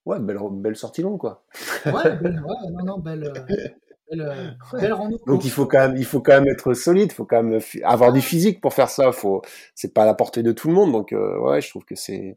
Ouais, 0.07 0.19
belle, 0.19 0.39
belle 0.53 0.77
sortie 0.77 1.03
longue 1.03 1.19
quoi. 1.19 1.45
Ouais, 1.87 2.17
belle, 2.17 2.43
ouais 2.43 2.71
non 2.73 2.85
non 2.85 2.99
belle. 2.99 3.25
Euh, 3.25 3.69
euh, 4.13 4.51
Donc 5.27 5.45
il 5.45 5.51
faut 5.51 5.67
quand 5.67 5.89
même, 5.89 5.97
il 5.97 6.05
faut 6.05 6.21
quand 6.21 6.41
même 6.41 6.49
être 6.49 6.75
solide, 6.75 7.11
il 7.11 7.15
faut 7.15 7.25
quand 7.25 7.43
même 7.43 7.61
avoir 7.85 8.13
du 8.13 8.21
physique 8.21 8.61
pour 8.61 8.75
faire 8.75 8.89
ça. 8.89 9.13
Faut, 9.13 9.43
c'est 9.75 9.95
pas 9.95 10.03
à 10.03 10.07
la 10.07 10.15
portée 10.15 10.43
de 10.43 10.53
tout 10.53 10.69
le 10.69 10.75
monde. 10.75 10.93
Donc 10.93 11.13
euh, 11.13 11.39
ouais, 11.39 11.61
je 11.61 11.71
trouve 11.71 11.85
que 11.85 11.95
c'est, 11.95 12.37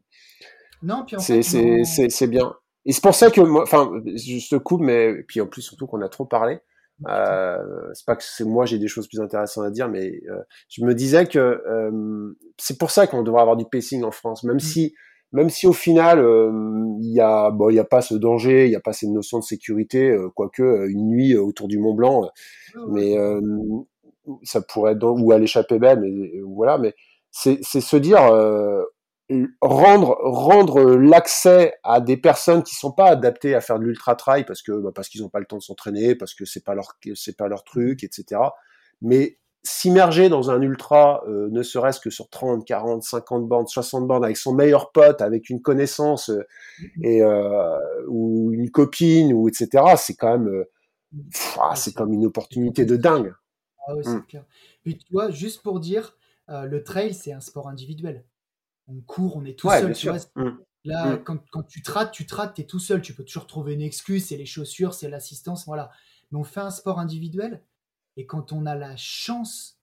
non, 0.84 1.04
puis 1.06 1.16
c'est, 1.18 1.42
c'est, 1.42 2.10
c'est, 2.10 2.26
bien. 2.26 2.54
Et 2.84 2.92
c'est 2.92 3.02
pour 3.02 3.14
ça 3.14 3.30
que, 3.30 3.40
moi, 3.40 3.62
enfin, 3.62 3.90
je 4.04 4.48
te 4.48 4.56
coupe, 4.56 4.82
mais 4.82 5.22
puis 5.22 5.40
en 5.40 5.46
plus 5.46 5.62
surtout 5.62 5.86
qu'on 5.86 6.02
a 6.02 6.08
trop 6.08 6.26
parlé. 6.26 6.60
Euh, 7.08 7.58
c'est 7.92 8.06
pas 8.06 8.14
que 8.14 8.22
c'est 8.22 8.44
moi 8.44 8.66
j'ai 8.66 8.78
des 8.78 8.86
choses 8.86 9.08
plus 9.08 9.20
intéressantes 9.20 9.64
à 9.64 9.70
dire, 9.70 9.88
mais 9.88 10.20
euh, 10.30 10.40
je 10.68 10.84
me 10.84 10.94
disais 10.94 11.26
que 11.26 11.38
euh, 11.38 12.38
c'est 12.56 12.78
pour 12.78 12.92
ça 12.92 13.08
qu'on 13.08 13.22
devrait 13.22 13.40
avoir 13.40 13.56
du 13.56 13.64
pacing 13.64 14.04
en 14.04 14.12
France, 14.12 14.44
même 14.44 14.56
mm. 14.56 14.60
si 14.60 14.94
même 15.34 15.50
si 15.50 15.66
au 15.66 15.72
final 15.72 16.20
euh, 16.20 16.50
il 17.00 17.12
y 17.12 17.20
a 17.20 17.50
bon 17.50 17.68
il 17.68 17.74
y 17.74 17.80
a 17.80 17.84
pas 17.84 18.00
ce 18.00 18.14
danger, 18.14 18.66
il 18.66 18.70
y 18.70 18.76
a 18.76 18.80
pas 18.80 18.92
cette 18.92 19.10
notion 19.10 19.40
de 19.40 19.44
sécurité, 19.44 20.08
euh, 20.10 20.30
quoique 20.32 20.62
euh, 20.62 20.88
une 20.88 21.08
nuit 21.08 21.36
autour 21.36 21.66
du 21.66 21.76
Mont 21.76 21.92
Blanc, 21.92 22.30
mais 22.88 23.16
ça 24.42 24.62
pourrait 24.62 24.92
être 24.92 25.04
ou 25.04 25.32
à 25.32 25.38
l'échappée 25.38 25.78
belle, 25.78 26.00
mais 26.00 26.40
voilà, 26.46 26.78
mais 26.78 26.94
c'est 27.32 27.58
c'est 27.62 27.80
se 27.80 27.96
dire 27.96 28.20
rendre 29.60 30.16
rendre 30.22 30.84
l'accès 30.94 31.74
à 31.82 32.00
des 32.00 32.16
personnes 32.16 32.62
qui 32.62 32.76
sont 32.76 32.92
pas 32.92 33.06
adaptées 33.06 33.56
à 33.56 33.60
faire 33.60 33.80
de 33.80 33.84
l'ultra 33.84 34.14
trail 34.14 34.44
parce 34.44 34.62
que 34.62 34.72
bah, 34.80 34.92
parce 34.94 35.08
qu'ils 35.08 35.24
ont 35.24 35.30
pas 35.30 35.40
le 35.40 35.46
temps 35.46 35.58
de 35.58 35.62
s'entraîner, 35.62 36.14
parce 36.14 36.34
que 36.34 36.44
c'est 36.44 36.64
pas 36.64 36.76
leur 36.76 36.96
c'est 37.16 37.36
pas 37.36 37.48
leur 37.48 37.64
truc, 37.64 38.04
etc. 38.04 38.40
Mais 39.02 39.38
s'immerger 39.64 40.28
dans 40.28 40.50
un 40.50 40.60
ultra, 40.60 41.24
euh, 41.26 41.48
ne 41.50 41.62
serait-ce 41.62 41.98
que 41.98 42.10
sur 42.10 42.28
30, 42.28 42.66
40, 42.66 43.02
50 43.02 43.48
bornes, 43.48 43.66
60 43.66 44.06
bornes, 44.06 44.24
avec 44.24 44.36
son 44.36 44.54
meilleur 44.54 44.92
pote, 44.92 45.22
avec 45.22 45.48
une 45.48 45.62
connaissance 45.62 46.28
euh, 46.28 46.46
mm-hmm. 46.80 47.06
et 47.06 47.22
euh, 47.22 47.78
ou 48.08 48.52
une 48.52 48.70
copine 48.70 49.32
ou 49.32 49.48
etc. 49.48 49.82
C'est 49.96 50.14
quand 50.14 50.38
même, 50.38 50.64
ah, 51.58 51.74
c'est 51.74 51.94
comme 51.94 52.12
une 52.12 52.26
opportunité 52.26 52.84
de 52.84 52.96
dingue. 52.96 53.34
Ah 53.88 53.94
oui, 53.96 54.02
c'est 54.04 54.16
mm. 54.16 54.26
clair. 54.26 54.44
Puis 54.82 54.98
tu 54.98 55.12
vois, 55.12 55.30
juste 55.30 55.62
pour 55.62 55.80
dire, 55.80 56.16
le 56.48 56.82
trail 56.84 57.14
c'est 57.14 57.32
un 57.32 57.40
sport 57.40 57.68
individuel. 57.68 58.24
On 58.86 59.00
court, 59.00 59.36
on 59.36 59.46
est 59.46 59.58
tout 59.58 59.70
seul. 59.70 59.94
Tu 59.94 60.10
vois, 60.10 60.18
mm. 60.36 60.58
Là, 60.84 61.06
mm. 61.06 61.24
quand, 61.24 61.38
quand, 61.50 61.62
tu 61.62 61.80
te 61.80 61.90
rates, 61.90 62.12
tu 62.12 62.26
te 62.26 62.34
rates, 62.34 62.54
t'es 62.54 62.64
tout 62.64 62.80
seul. 62.80 63.00
Tu 63.00 63.14
peux 63.14 63.24
toujours 63.24 63.46
trouver 63.46 63.72
une 63.72 63.80
excuse, 63.80 64.26
c'est 64.26 64.36
les 64.36 64.44
chaussures, 64.44 64.92
c'est 64.92 65.08
l'assistance, 65.08 65.64
voilà. 65.64 65.90
mais 66.30 66.38
on 66.38 66.44
fait 66.44 66.60
un 66.60 66.70
sport 66.70 66.98
individuel. 66.98 67.62
Et 68.16 68.26
quand 68.26 68.52
on 68.52 68.66
a 68.66 68.74
la 68.74 68.96
chance 68.96 69.80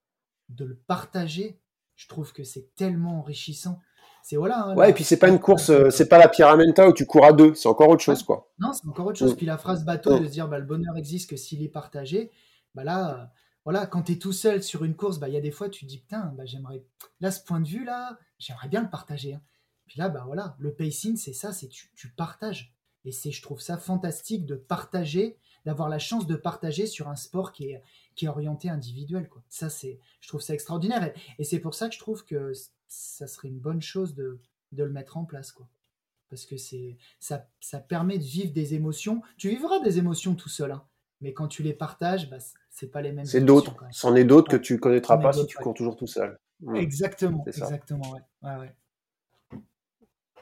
de 0.50 0.66
le 0.66 0.76
partager, 0.76 1.60
je 1.96 2.08
trouve 2.08 2.34
que 2.34 2.44
c'est 2.44 2.74
tellement 2.76 3.20
enrichissant. 3.20 3.80
C'est 4.24 4.36
voilà. 4.36 4.66
Hein, 4.66 4.76
ouais, 4.76 4.92
et 4.92 4.94
puis 4.94 5.04
c'est 5.04 5.18
pas 5.18 5.30
une 5.30 5.40
course, 5.40 5.70
euh, 5.70 5.90
c'est 5.90 6.08
pas 6.08 6.18
la 6.18 6.28
Pyramenta 6.28 6.88
où 6.88 6.94
tu 6.94 7.06
cours 7.06 7.26
à 7.26 7.34
deux, 7.34 7.54
c'est 7.56 7.68
encore 7.68 7.90
autre 7.90 8.04
chose, 8.04 8.24
quoi. 8.24 8.52
Non, 8.60 8.72
c'est 8.74 8.88
encore 8.88 9.08
autre 9.08 9.18
chose. 9.18 9.34
Mm. 9.34 9.38
Puis 9.38 9.46
la 9.46 9.58
phrase 9.58 9.84
bateau 9.84 10.18
mm. 10.18 10.20
de 10.22 10.26
se 10.26 10.32
dire 10.32 10.48
bah, 10.48 10.60
le 10.60 10.66
bonheur 10.66 10.96
existe 10.98 11.30
que 11.30 11.36
s'il 11.36 11.64
est 11.64 11.70
partagé, 11.70 12.32
bah 12.76 12.84
là, 12.84 13.16
euh, 13.16 13.26
voilà, 13.66 13.86
quand 13.86 14.04
tu 14.04 14.14
es 14.14 14.18
tout 14.18 14.34
seul 14.34 14.64
sur 14.64 14.84
une 14.84 14.96
course, 14.96 15.20
bah 15.20 15.28
il 15.28 15.34
y 15.34 15.38
a 15.38 15.42
des 15.42 15.52
fois 15.52 15.70
tu 15.70 15.86
te 15.86 15.90
dis 15.90 16.00
putain, 16.00 16.34
bah, 16.38 16.46
j'aimerais 16.46 16.84
là 17.20 17.32
ce 17.32 17.44
point 17.44 17.60
de 17.60 17.68
vue 17.68 17.84
là, 17.84 18.18
j'aimerais 18.38 18.68
bien 18.68 18.82
le 18.82 18.90
partager. 18.90 19.34
Hein. 19.34 19.42
Puis 19.88 20.00
là, 20.00 20.08
bah 20.10 20.24
voilà, 20.26 20.56
le 20.60 20.74
pacing, 20.74 21.18
c'est 21.18 21.34
ça, 21.34 21.52
c'est 21.52 21.68
tu, 21.68 21.92
tu 21.96 22.10
partages. 22.10 22.74
Et 23.04 23.12
c'est, 23.12 23.32
je 23.32 23.42
trouve 23.42 23.60
ça 23.60 23.78
fantastique 23.78 24.46
de 24.46 24.56
partager, 24.56 25.38
d'avoir 25.66 25.90
la 25.90 26.00
chance 26.00 26.28
de 26.28 26.36
partager 26.36 26.86
sur 26.86 27.10
un 27.10 27.16
sport 27.16 27.52
qui 27.52 27.72
est, 27.72 27.84
qui 28.16 28.26
est 28.26 28.30
orienté 28.30 28.70
individuel. 28.70 29.30
Quoi. 29.30 29.44
Ça, 29.50 29.70
c'est, 29.70 30.00
je 30.20 30.28
trouve 30.28 30.42
ça 30.42 30.54
extraordinaire. 30.54 31.14
Et, 31.40 31.44
c'est 31.44 31.60
pour 31.60 31.74
ça 31.74 31.88
que 31.88 31.96
je 31.96 32.00
trouve 32.00 32.26
que 32.26 32.54
ça 32.88 33.28
serait 33.28 33.48
une 33.48 33.60
bonne 33.60 33.82
chose 33.82 34.16
de, 34.16 34.40
de 34.72 34.84
le 34.84 34.92
mettre 34.92 35.18
en 35.18 35.26
place. 35.26 35.52
Quoi. 35.52 35.68
Parce 36.30 36.46
que 36.46 36.58
c'est, 36.58 36.98
ça, 37.20 37.48
ça 37.60 37.80
permet 37.80 38.18
de 38.18 38.24
vivre 38.24 38.54
des 38.54 38.74
émotions. 38.74 39.22
Tu 39.38 39.50
vivras 39.50 39.80
des 39.80 39.98
émotions 39.98 40.36
tout 40.36 40.50
seul, 40.50 40.72
hein. 40.72 40.84
mais 41.20 41.34
quand 41.34 41.48
tu 41.48 41.64
les 41.64 41.74
partages, 41.74 42.30
bah, 42.30 42.38
c'est 42.70 42.88
pas 42.88 43.02
les 43.02 43.12
mêmes. 43.12 43.26
C'est 43.26 43.42
d'autres. 43.42 43.76
C'en 43.92 44.16
est 44.16 44.24
d'autres 44.24 44.50
que 44.50 44.58
tu 44.58 44.80
connaîtras 44.80 45.18
pas 45.18 45.34
si 45.34 45.46
tu 45.46 45.58
cours 45.58 45.74
toujours 45.74 45.96
tout 45.96 46.08
seul. 46.08 46.40
Mmh. 46.62 46.76
Exactement, 46.76 47.44
exactement, 47.48 48.12
ouais. 48.12 48.22
ouais, 48.44 48.76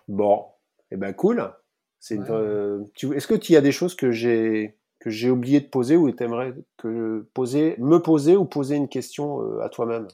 Bon, 0.09 0.47
et 0.91 0.95
eh 0.95 0.97
ben 0.97 1.13
cool. 1.13 1.53
C'est 1.99 2.17
euh, 2.29 2.83
Est-ce 3.13 3.27
que 3.27 3.35
tu 3.35 3.53
y 3.53 3.57
a 3.57 3.61
des 3.61 3.71
choses 3.71 3.95
que 3.95 4.11
j'ai 4.11 4.78
que 4.99 5.09
j'ai 5.09 5.29
oublié 5.29 5.61
de 5.61 5.67
poser 5.67 5.95
ou 5.95 6.11
tu 6.11 6.23
aimerais 6.23 6.53
que 6.77 7.27
poser, 7.33 7.75
me 7.79 7.99
poser 7.99 8.35
ou 8.35 8.45
poser 8.45 8.75
une 8.75 8.89
question 8.89 9.41
euh, 9.41 9.61
à 9.61 9.69
toi-même? 9.69 10.07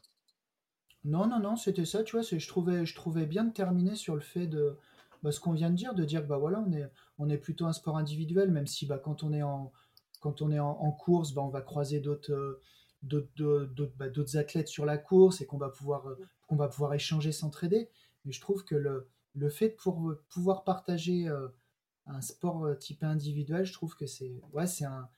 Non, 1.03 1.27
non, 1.27 1.39
non, 1.39 1.55
c'était 1.55 1.85
ça, 1.85 2.03
tu 2.03 2.15
vois, 2.15 2.23
je 2.23 2.47
trouvais, 2.47 2.85
je 2.85 2.95
trouvais 2.95 3.25
bien 3.25 3.43
de 3.43 3.53
terminer 3.53 3.95
sur 3.95 4.15
le 4.15 4.21
fait 4.21 4.47
de 4.47 4.77
bah, 5.23 5.31
ce 5.31 5.39
qu'on 5.39 5.53
vient 5.53 5.69
de 5.69 5.75
dire, 5.75 5.93
de 5.93 6.03
dire 6.03 6.21
que 6.21 6.27
bah, 6.27 6.37
voilà, 6.37 6.63
on 6.65 6.71
est, 6.71 6.87
on 7.17 7.29
est 7.29 7.37
plutôt 7.37 7.65
un 7.65 7.73
sport 7.73 7.97
individuel, 7.97 8.51
même 8.51 8.67
si 8.67 8.85
bah, 8.85 8.97
quand 8.97 9.23
on 9.23 9.33
est 9.33 9.43
en, 9.43 9.71
quand 10.19 10.41
on 10.41 10.51
est 10.51 10.59
en, 10.59 10.91
course, 10.91 11.33
bah, 11.33 11.41
on 11.43 11.49
va 11.49 11.61
croiser 11.61 11.99
d'autres 11.99 12.31
euh, 12.31 12.61
bah, 13.97 14.09
d'autres 14.09 14.37
athlètes 14.37 14.67
sur 14.67 14.85
la 14.85 14.97
course 14.97 15.41
et 15.41 15.45
qu'on 15.45 15.57
va 15.57 15.69
pouvoir, 15.69 16.07
qu'on 16.47 16.55
va 16.55 16.67
pouvoir 16.67 16.93
échanger, 16.93 17.31
s'entraider. 17.31 17.89
Mais 18.25 18.31
je 18.31 18.41
trouve 18.41 18.63
que 18.63 18.75
le, 18.75 19.07
le 19.35 19.49
fait 19.49 19.69
de 19.69 19.75
pour, 19.75 20.13
pouvoir 20.29 20.63
partager 20.63 21.29
un 22.07 22.21
sport 22.21 22.65
euh, 22.65 22.75
type 22.75 23.03
individuel, 23.03 23.65
je 23.65 23.73
trouve 23.73 23.95
que 23.95 24.05
c'est 24.05 24.41
ouais, 24.53 24.65
un, 24.83 25.09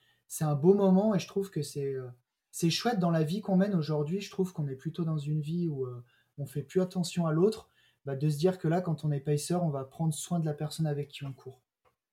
un 0.42 0.56
beau 0.56 0.74
moment 0.74 1.16
et 1.16 1.20
je 1.20 1.28
trouve 1.28 1.50
que 1.50 1.62
c'est, 1.62 1.94
euh, 1.94 2.08
c'est 2.52 2.70
chouette 2.70 3.00
dans 3.00 3.12
la 3.12 3.24
vie 3.24 3.42
qu'on 3.42 3.58
mène 3.58 3.76
aujourd'hui. 3.76 4.22
Je 4.22 4.32
trouve 4.32 4.54
qu'on 4.54 4.68
est 4.68 4.76
plutôt 4.76 5.04
dans 5.04 5.18
une 5.18 5.42
vie 5.42 5.68
où 5.68 5.86
euh, 5.86 6.04
on 6.38 6.46
fait 6.46 6.64
plus 6.64 6.82
attention 6.82 7.28
à 7.28 7.34
l'autre. 7.34 7.70
Bah, 8.06 8.16
de 8.16 8.30
se 8.30 8.38
dire 8.38 8.58
que 8.58 8.70
là, 8.70 8.80
quand 8.80 9.04
on 9.04 9.12
est 9.12 9.20
pacer, 9.20 9.56
on 9.56 9.70
va 9.70 9.84
prendre 9.84 10.14
soin 10.14 10.40
de 10.40 10.46
la 10.46 10.54
personne 10.54 10.88
avec 10.88 11.10
qui 11.10 11.26
on 11.26 11.34
court. 11.34 11.62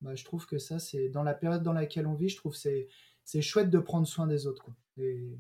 Bah, 0.01 0.17
je 0.17 0.25
trouve 0.25 0.45
que 0.47 0.59
ça, 0.59 0.81
c'est 0.81 1.09
dans 1.09 1.23
la 1.23 1.35
période 1.35 1.63
dans 1.63 1.73
laquelle 1.73 2.09
on 2.09 2.15
vit, 2.15 2.29
je 2.29 2.37
trouve 2.37 2.55
c'est 2.55 2.89
c'est 3.25 3.41
chouette 3.41 3.71
de 3.71 3.79
prendre 3.79 4.07
soin 4.07 4.27
des 4.27 4.47
autres. 4.47 4.67
Et 4.99 5.39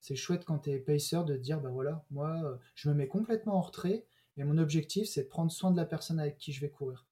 c'est 0.00 0.16
chouette 0.16 0.44
quand 0.44 0.58
tu 0.58 0.70
es 0.70 0.78
pacer 0.78 1.16
de 1.24 1.34
te 1.34 1.40
dire, 1.40 1.60
bah 1.60 1.70
voilà, 1.70 2.04
moi, 2.10 2.58
je 2.74 2.90
me 2.90 2.94
mets 2.94 3.08
complètement 3.08 3.54
en 3.54 3.62
retrait 3.62 4.06
et 4.36 4.44
mon 4.44 4.58
objectif, 4.58 5.08
c'est 5.08 5.24
de 5.24 5.28
prendre 5.28 5.50
soin 5.50 5.70
de 5.70 5.76
la 5.76 5.86
personne 5.86 6.20
avec 6.20 6.36
qui 6.36 6.52
je 6.52 6.60
vais 6.60 6.68
courir. 6.68 7.06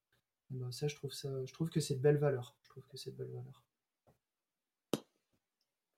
Ça, 0.70 0.88
je 0.88 0.94
trouve 0.94 1.12
ça, 1.12 1.28
je 1.44 1.52
trouve 1.52 1.68
que 1.70 1.80
c'est 1.80 1.94
de 1.94 2.00
belle 2.00 2.18
valeur. 2.18 2.56
Je 2.62 2.70
trouve 2.70 2.86
que 2.86 2.96
c'est 2.96 3.10
de 3.10 3.16
belle 3.16 3.32
valeur. 3.32 3.62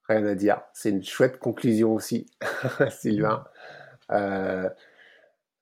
Rien 0.09 0.24
à 0.27 0.35
dire. 0.35 0.60
C'est 0.73 0.90
une 0.90 1.02
chouette 1.02 1.39
conclusion 1.39 1.94
aussi, 1.94 2.31
Sylvain. 2.90 3.44
Euh, 4.12 4.68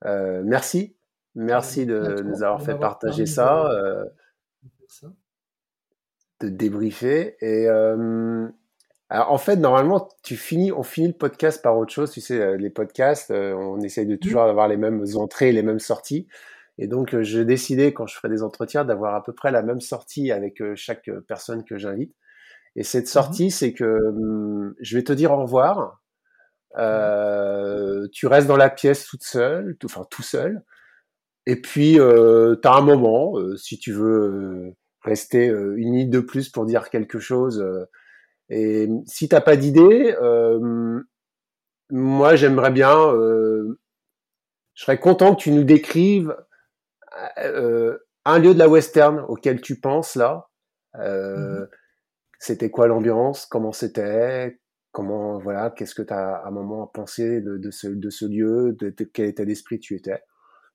euh, 0.04 0.42
merci. 0.44 0.96
Merci 1.34 1.86
de 1.86 2.22
nous 2.22 2.42
avoir 2.42 2.62
fait 2.62 2.78
partager 2.78 3.26
ça, 3.26 3.68
euh, 3.72 4.04
de 6.40 6.48
débriefer. 6.48 7.36
Et 7.40 7.68
en 9.10 9.38
fait, 9.38 9.56
normalement, 9.56 10.08
tu 10.22 10.36
finis, 10.36 10.70
on 10.70 10.82
finit 10.82 11.08
le 11.08 11.14
podcast 11.14 11.62
par 11.62 11.76
autre 11.76 11.92
chose. 11.92 12.12
Tu 12.12 12.20
sais, 12.20 12.56
les 12.56 12.70
podcasts, 12.70 13.30
on 13.30 13.80
essaye 13.80 14.06
de 14.06 14.16
toujours 14.16 14.42
avoir 14.42 14.68
les 14.68 14.76
mêmes 14.76 15.04
entrées, 15.16 15.50
les 15.52 15.62
mêmes 15.62 15.80
sorties. 15.80 16.28
Et 16.78 16.88
donc, 16.88 17.14
euh, 17.14 17.22
j'ai 17.22 17.44
décidé, 17.44 17.92
quand 17.92 18.06
je 18.06 18.16
ferai 18.16 18.28
des 18.28 18.42
entretiens, 18.42 18.84
d'avoir 18.84 19.14
à 19.14 19.22
peu 19.22 19.32
près 19.32 19.50
la 19.52 19.62
même 19.62 19.80
sortie 19.80 20.32
avec 20.32 20.60
euh, 20.60 20.74
chaque 20.76 21.08
euh, 21.08 21.20
personne 21.26 21.64
que 21.64 21.78
j'invite. 21.78 22.14
Et 22.76 22.82
cette 22.82 23.04
mmh 23.04 23.08
sortie, 23.08 23.50
c'est 23.50 23.72
que 23.72 23.84
hum, 23.84 24.74
je 24.80 24.96
vais 24.96 25.04
te 25.04 25.12
dire 25.12 25.32
au 25.32 25.42
revoir. 25.42 26.00
Euh, 26.76 28.08
tu 28.12 28.26
restes 28.26 28.48
dans 28.48 28.56
la 28.56 28.70
pièce 28.70 29.06
toute 29.06 29.22
seule, 29.22 29.76
tout, 29.78 29.86
enfin 29.86 30.04
tout 30.10 30.22
seul. 30.22 30.64
Et 31.46 31.60
puis, 31.60 32.00
euh, 32.00 32.56
tu 32.60 32.68
as 32.68 32.74
un 32.74 32.80
moment, 32.80 33.34
si 33.56 33.78
tu 33.78 33.92
veux 33.92 34.74
rester 35.02 35.46
une 35.46 35.90
minute 35.90 36.10
de 36.10 36.20
plus 36.20 36.48
pour 36.48 36.66
dire 36.66 36.90
quelque 36.90 37.18
chose. 37.18 37.64
et 38.48 38.88
si 39.06 39.28
t'as 39.28 39.40
pas 39.42 39.56
d'idée, 39.56 40.16
moi 41.90 42.36
j'aimerais 42.36 42.70
bien, 42.70 42.96
je 44.74 44.82
serais 44.82 44.98
content 44.98 45.34
que 45.34 45.42
tu 45.42 45.50
nous 45.52 45.64
décrives 45.64 46.34
euh, 47.38 47.98
un 48.24 48.38
lieu 48.38 48.54
de 48.54 48.58
la 48.58 48.68
western 48.68 49.20
auquel 49.28 49.60
tu 49.60 49.80
penses 49.80 50.16
là, 50.16 50.48
euh, 50.96 51.60
mhm. 51.60 51.68
c'était 52.38 52.70
quoi 52.70 52.86
l'ambiance, 52.86 53.46
comment 53.46 53.72
c'était, 53.72 54.60
comment 54.92 55.38
voilà, 55.38 55.70
qu'est-ce 55.70 55.94
que 55.94 56.02
tu 56.02 56.12
as 56.12 56.36
à 56.36 56.48
un 56.48 56.50
moment 56.50 56.86
pensé 56.86 57.40
de, 57.40 57.58
de, 57.58 57.70
ce, 57.70 57.88
de 57.88 58.10
ce 58.10 58.24
lieu, 58.24 58.72
de, 58.78 58.90
quel 58.90 59.26
état 59.26 59.44
d'esprit 59.44 59.78
tu 59.78 59.94
étais? 59.94 60.22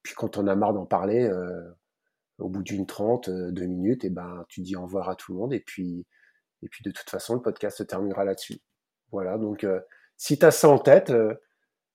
Puis 0.04 0.14
quand 0.16 0.38
on 0.38 0.48
a 0.48 0.56
marre 0.56 0.74
d'en 0.74 0.86
parler, 0.86 1.24
euh, 1.28 1.70
au 2.38 2.50
bout 2.50 2.64
d'une 2.64 2.86
trente, 2.86 3.30
deux 3.30 3.66
minutes, 3.66 4.06
et 4.06 4.08
eh 4.08 4.12
ben 4.12 4.46
tu 4.48 4.62
dis 4.62 4.76
au 4.76 4.84
revoir 4.84 5.10
à 5.10 5.16
tout 5.16 5.34
le 5.34 5.40
monde 5.40 5.54
et 5.54 5.60
puis 5.60 6.06
et 6.62 6.70
puis 6.70 6.84
de 6.86 6.92
toute 6.92 7.10
façon 7.10 7.36
le 7.36 7.42
podcast 7.42 7.78
se 7.78 7.84
terminera 7.84 8.24
là-dessus. 8.24 8.62
Voilà, 9.12 9.38
donc 9.38 9.66
si 10.16 10.40
tu 10.40 10.46
as 10.46 10.52
ça 10.52 10.70
en 10.70 10.80
tête, 10.80 11.12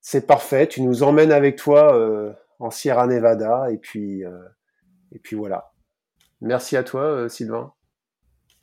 c'est 0.03 0.27
parfait, 0.27 0.67
tu 0.67 0.83
nous 0.83 1.03
emmènes 1.03 1.33
avec 1.33 1.57
toi 1.57 2.37
en 2.59 2.71
Sierra 2.71 3.07
Nevada. 3.07 3.71
Et 3.71 3.79
puis, 3.79 4.25
euh, 4.25 4.49
et 5.13 5.19
puis 5.19 5.37
voilà. 5.37 5.73
Merci 6.41 6.77
à 6.77 6.85
toi, 6.85 7.03
euh, 7.03 7.29
Sylvain. 7.29 7.73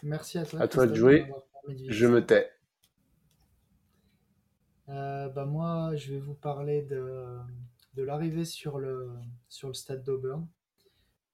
Merci 0.03 0.37
à 0.37 0.45
toi. 0.45 0.61
À 0.61 0.67
toi 0.67 0.87
de 0.87 0.93
jouer. 0.93 1.31
Je 1.67 2.07
me 2.07 2.25
tais. 2.25 2.51
Euh, 4.89 5.29
bah 5.29 5.45
moi, 5.45 5.95
je 5.95 6.13
vais 6.13 6.19
vous 6.19 6.33
parler 6.33 6.81
de, 6.81 7.37
de 7.93 8.03
l'arrivée 8.03 8.45
sur 8.45 8.79
le, 8.79 9.11
sur 9.47 9.67
le 9.67 9.73
stade 9.73 10.03
d'Auburn. 10.03 10.47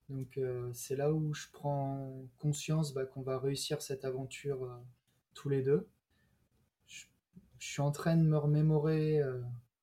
Donc 0.09 0.39
c'est 0.71 0.95
là 0.95 1.11
où 1.11 1.33
je 1.33 1.47
prends 1.51 2.25
conscience 2.37 2.93
bah, 2.93 3.05
qu'on 3.05 3.23
va 3.23 3.39
réussir 3.39 3.81
cette 3.81 4.05
aventure 4.05 4.69
tous 5.33 5.49
les 5.49 5.61
deux. 5.61 5.89
Je, 6.87 7.05
je, 7.59 7.67
suis 7.67 7.81
en 7.81 7.91
train 7.91 8.15
de 8.15 8.23
me 8.23 8.37
remémorer 8.37 9.21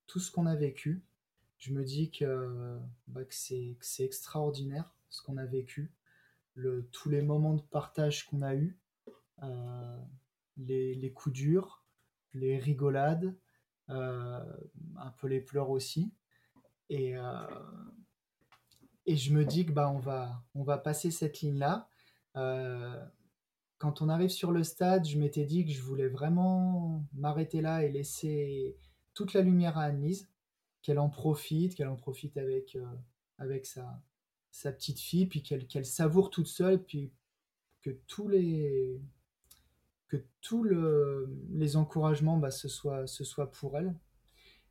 tout 0.07 0.21
ce 0.21 0.31
qu'on 0.31 0.47
a 0.47 0.55
vécu 0.55 1.03
je 1.65 1.73
me 1.73 1.83
dis 1.83 2.11
que, 2.11 2.79
bah, 3.09 3.23
c'est 3.31 4.05
extraordinaire 4.05 4.95
ce 5.09 5.23
qu'on 5.23 5.39
a 5.39 5.47
vécu, 5.47 5.91
tous 6.93 7.09
les 7.09 7.23
moments 7.23 7.55
de 7.55 7.63
partage 7.63 8.27
qu'on 8.27 8.43
a 8.43 8.55
eus, 8.55 8.79
euh, 9.43 9.99
les, 10.59 11.11
coups 11.15 11.35
durs, 11.35 11.83
les 12.35 12.59
rigolades, 12.59 13.35
euh, 13.89 14.45
un 14.99 15.11
peu 15.13 15.27
les 15.27 15.41
pleurs 15.41 15.71
aussi. 15.71 16.13
Et, 16.91 17.17
euh, 17.17 17.47
je 19.07 19.33
me 19.33 19.47
dis 19.47 19.65
que 19.65 19.73
bah, 19.73 19.91
on, 19.91 19.99
va, 19.99 20.43
on 20.55 20.65
va 20.65 20.77
passer 20.77 21.11
cette 21.11 21.41
ligne-là. 21.41 21.89
quand 23.79 24.03
on 24.03 24.11
arrive 24.11 24.29
sur 24.29 24.53
le 24.53 24.65
stade, 24.65 25.07
je 25.07 25.19
m'étais 25.19 25.47
dit 25.47 25.65
que 25.65 25.73
je 25.73 25.81
voulais 25.81 26.09
vraiment 26.09 27.03
m'arrêter 27.15 27.63
là 27.63 27.85
et 27.85 27.91
laisser 27.91 28.77
toute 29.15 29.33
la 29.33 29.41
lumière 29.41 29.79
à 29.79 29.85
Annelise 29.85 30.29
qu'elle 30.85 30.99
en 30.99 31.09
profite, 31.09 31.75
qu'elle 31.75 31.89
en 31.89 31.97
profite 31.97 32.37
avec, 32.37 32.77
euh, 32.77 32.85
avec 33.39 33.65
sa, 33.65 34.03
sa 34.51 34.71
petite 34.71 35.01
fille, 35.01 35.27
puis 35.27 35.43
qu'elle 35.43 35.87
savoure 35.87 36.31
toute 36.31 36.47
seule, 36.47 36.85
puis 36.85 37.11
que 37.83 37.91
tous 38.07 38.29
les 38.29 39.01
que 40.09 40.19
tous 40.43 40.63
le, 40.63 41.29
les 41.51 41.77
encouragements 41.77 42.37
bah, 42.37 42.51
ce, 42.51 42.69
soit, 42.69 43.07
ce 43.07 43.25
soit 43.25 43.51
pour 43.51 43.79
elle. 43.79 43.97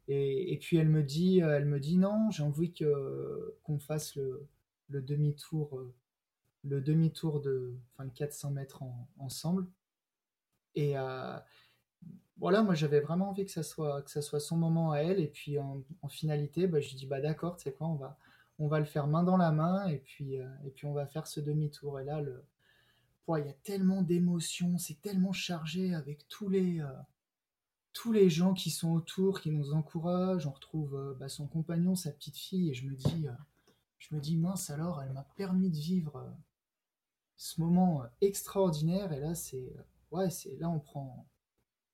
Et, 0.08 0.54
et, 0.54 0.58
puis 0.60 0.78
elle 0.78 0.90
me 0.90 1.02
dit, 1.04 1.40
elle 1.40 1.66
me 1.66 1.80
dit 1.80 1.98
non, 1.98 2.30
j'ai 2.30 2.44
envie 2.44 2.74
que 2.74 3.58
qu'on 3.64 3.80
fasse 3.80 4.16
le, 4.16 4.48
le 4.90 5.02
demi-tour, 5.02 5.80
euh, 5.80 5.94
le 6.64 6.80
demi-tour 6.80 7.42
de, 7.42 7.76
enfin 7.94 8.08
400 8.10 8.52
mètres 8.52 8.84
ensemble. 9.18 9.68
Euh, 10.78 11.40
voilà, 12.38 12.64
moi 12.64 12.74
j'avais 12.76 13.00
vraiment 13.00 13.30
envie 13.30 13.46
que 13.46 13.52
ça 13.52 13.64
soit 13.64 14.02
que 14.02 14.12
ça 14.12 14.22
soit 14.22 14.40
son 14.40 14.58
moment 14.58 14.92
à 14.92 15.00
elle 15.00 15.20
et 15.20 15.28
puis 15.28 15.58
en, 15.60 15.84
finalité, 16.10 16.68
bah, 16.68 16.82
je 16.82 16.96
dis 16.96 17.06
bah 17.06 17.22
d'accord, 17.22 17.58
tu 17.58 17.64
sais 17.64 17.74
quoi, 17.74 17.88
on 17.88 17.96
va 17.96 18.18
on 18.60 18.68
va 18.68 18.80
le 18.80 18.86
faire 18.86 19.08
main 19.08 19.24
dans 19.24 19.38
la 19.38 19.52
main 19.52 19.88
et 19.88 19.98
puis 19.98 20.40
euh, 20.40 20.48
et 20.66 20.70
puis 20.72 20.86
on 20.86 20.94
va 20.94 21.06
faire 21.08 21.28
ce 21.28 21.40
demi-tour 21.40 22.00
et 22.00 22.04
là 22.04 22.22
le 22.22 22.44
il 23.30 23.46
y 23.46 23.50
a 23.50 23.54
tellement 23.64 24.02
d'émotions, 24.02 24.78
c'est 24.78 25.02
tellement 25.02 25.32
chargé 25.32 25.94
avec 25.94 26.28
tous 26.28 26.50
les, 26.50 26.82
euh, 26.82 26.92
tous 27.94 28.12
les 28.12 28.30
gens 28.30 28.54
qui 28.54 28.70
sont 28.70 28.92
autour, 28.92 29.40
qui 29.40 29.50
nous 29.52 29.74
encouragent. 29.74 30.46
On 30.46 30.52
retrouve 30.52 30.96
euh, 30.96 31.14
bah, 31.20 31.30
son 31.30 31.48
compagnon, 31.48 31.96
sa 31.96 32.12
petite 32.12 32.38
fille, 32.38 32.70
et 32.70 32.74
je 32.74 32.86
me 32.86 32.96
dis, 32.96 33.28
je 33.98 34.16
me 34.16 34.20
dis 34.20 34.36
mince 34.36 34.70
alors, 34.70 35.02
elle 35.02 35.14
m'a 35.14 35.26
permis 35.36 35.70
de 35.70 35.78
vivre 35.78 36.26
ce 37.38 37.62
moment 37.62 38.04
extraordinaire. 38.22 39.14
Et 39.14 39.20
là, 39.20 39.36
c'est, 39.36 39.74
ouais, 40.12 40.30
c'est 40.30 40.58
là 40.58 40.70
on 40.70 40.80
prend, 40.80 41.26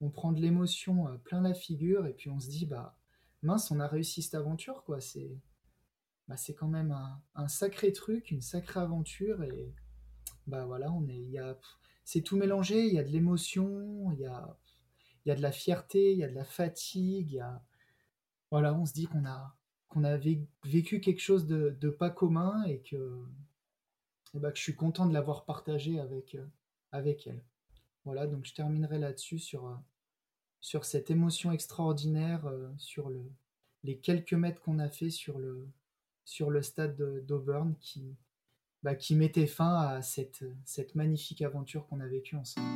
on 0.01 0.09
prend 0.09 0.31
de 0.31 0.41
l'émotion 0.41 1.19
plein 1.25 1.41
la 1.41 1.53
figure, 1.53 2.07
et 2.07 2.13
puis 2.13 2.29
on 2.29 2.39
se 2.39 2.49
dit, 2.49 2.65
bah 2.65 2.97
mince, 3.41 3.71
on 3.71 3.79
a 3.79 3.87
réussi 3.87 4.21
cette 4.21 4.35
aventure, 4.35 4.83
quoi. 4.83 5.01
C'est, 5.01 5.37
bah, 6.27 6.37
c'est 6.37 6.53
quand 6.53 6.67
même 6.67 6.95
un, 7.35 7.47
sacré 7.47 7.91
truc, 7.91 8.31
une 8.31 8.41
sacrée 8.41 8.79
aventure, 8.79 9.43
et 9.43 9.73
bah 10.47 10.65
voilà, 10.65 10.91
on 10.91 11.07
est, 11.07 11.19
il 11.19 11.55
c'est 12.05 12.21
tout 12.21 12.37
mélangé. 12.37 12.87
Il 12.87 12.93
y 12.93 12.99
a 12.99 13.03
de 13.03 13.09
l'émotion, 13.09 14.11
il 14.13 14.19
y 14.19 14.25
a, 14.25 14.57
il 15.25 15.29
y 15.29 15.31
a 15.31 15.35
de 15.35 15.41
la 15.41 15.51
fierté, 15.51 16.11
il 16.11 16.17
y 16.17 16.23
a 16.23 16.29
de 16.29 16.35
la 16.35 16.45
fatigue. 16.45 17.31
Il 17.31 17.35
y 17.35 17.39
a, 17.39 17.63
voilà, 18.51 18.73
on 18.73 18.85
se 18.85 18.93
dit 18.93 19.05
qu'on 19.05 19.25
a, 19.25 19.55
qu'on 19.89 20.03
a 20.03 20.17
vécu 20.17 21.01
quelque 21.01 21.21
chose 21.21 21.45
de, 21.45 21.89
pas 21.89 22.09
commun 22.09 22.63
et 22.63 22.81
que, 22.81 23.23
et 24.33 24.39
bah, 24.39 24.51
que 24.51 24.57
je 24.57 24.63
suis 24.63 24.75
content 24.75 25.05
de 25.05 25.13
l'avoir 25.13 25.45
partagé 25.45 25.99
avec, 25.99 26.37
avec 26.91 27.27
elle. 27.27 27.43
Voilà, 28.05 28.25
donc 28.27 28.45
je 28.45 28.53
terminerai 28.55 28.97
là-dessus 28.97 29.39
sur, 29.39 29.79
sur 30.61 30.85
cette 30.85 31.11
émotion 31.11 31.51
extraordinaire, 31.51 32.51
sur 32.77 33.09
le, 33.09 33.21
les 33.83 33.97
quelques 33.97 34.33
mètres 34.33 34.61
qu'on 34.61 34.79
a 34.79 34.89
fait 34.89 35.09
sur 35.09 35.39
le, 35.39 35.67
sur 36.25 36.51
stade 36.61 37.25
d'Auburn 37.25 37.75
qui, 37.79 38.15
bah, 38.83 38.95
qui 38.95 39.15
mettait 39.15 39.47
fin 39.47 39.75
à 39.75 40.01
cette 40.65 40.95
magnifique 40.95 41.41
aventure 41.41 41.87
qu'on 41.87 41.99
a 41.99 42.07
vécue 42.07 42.35
ensemble. 42.35 42.67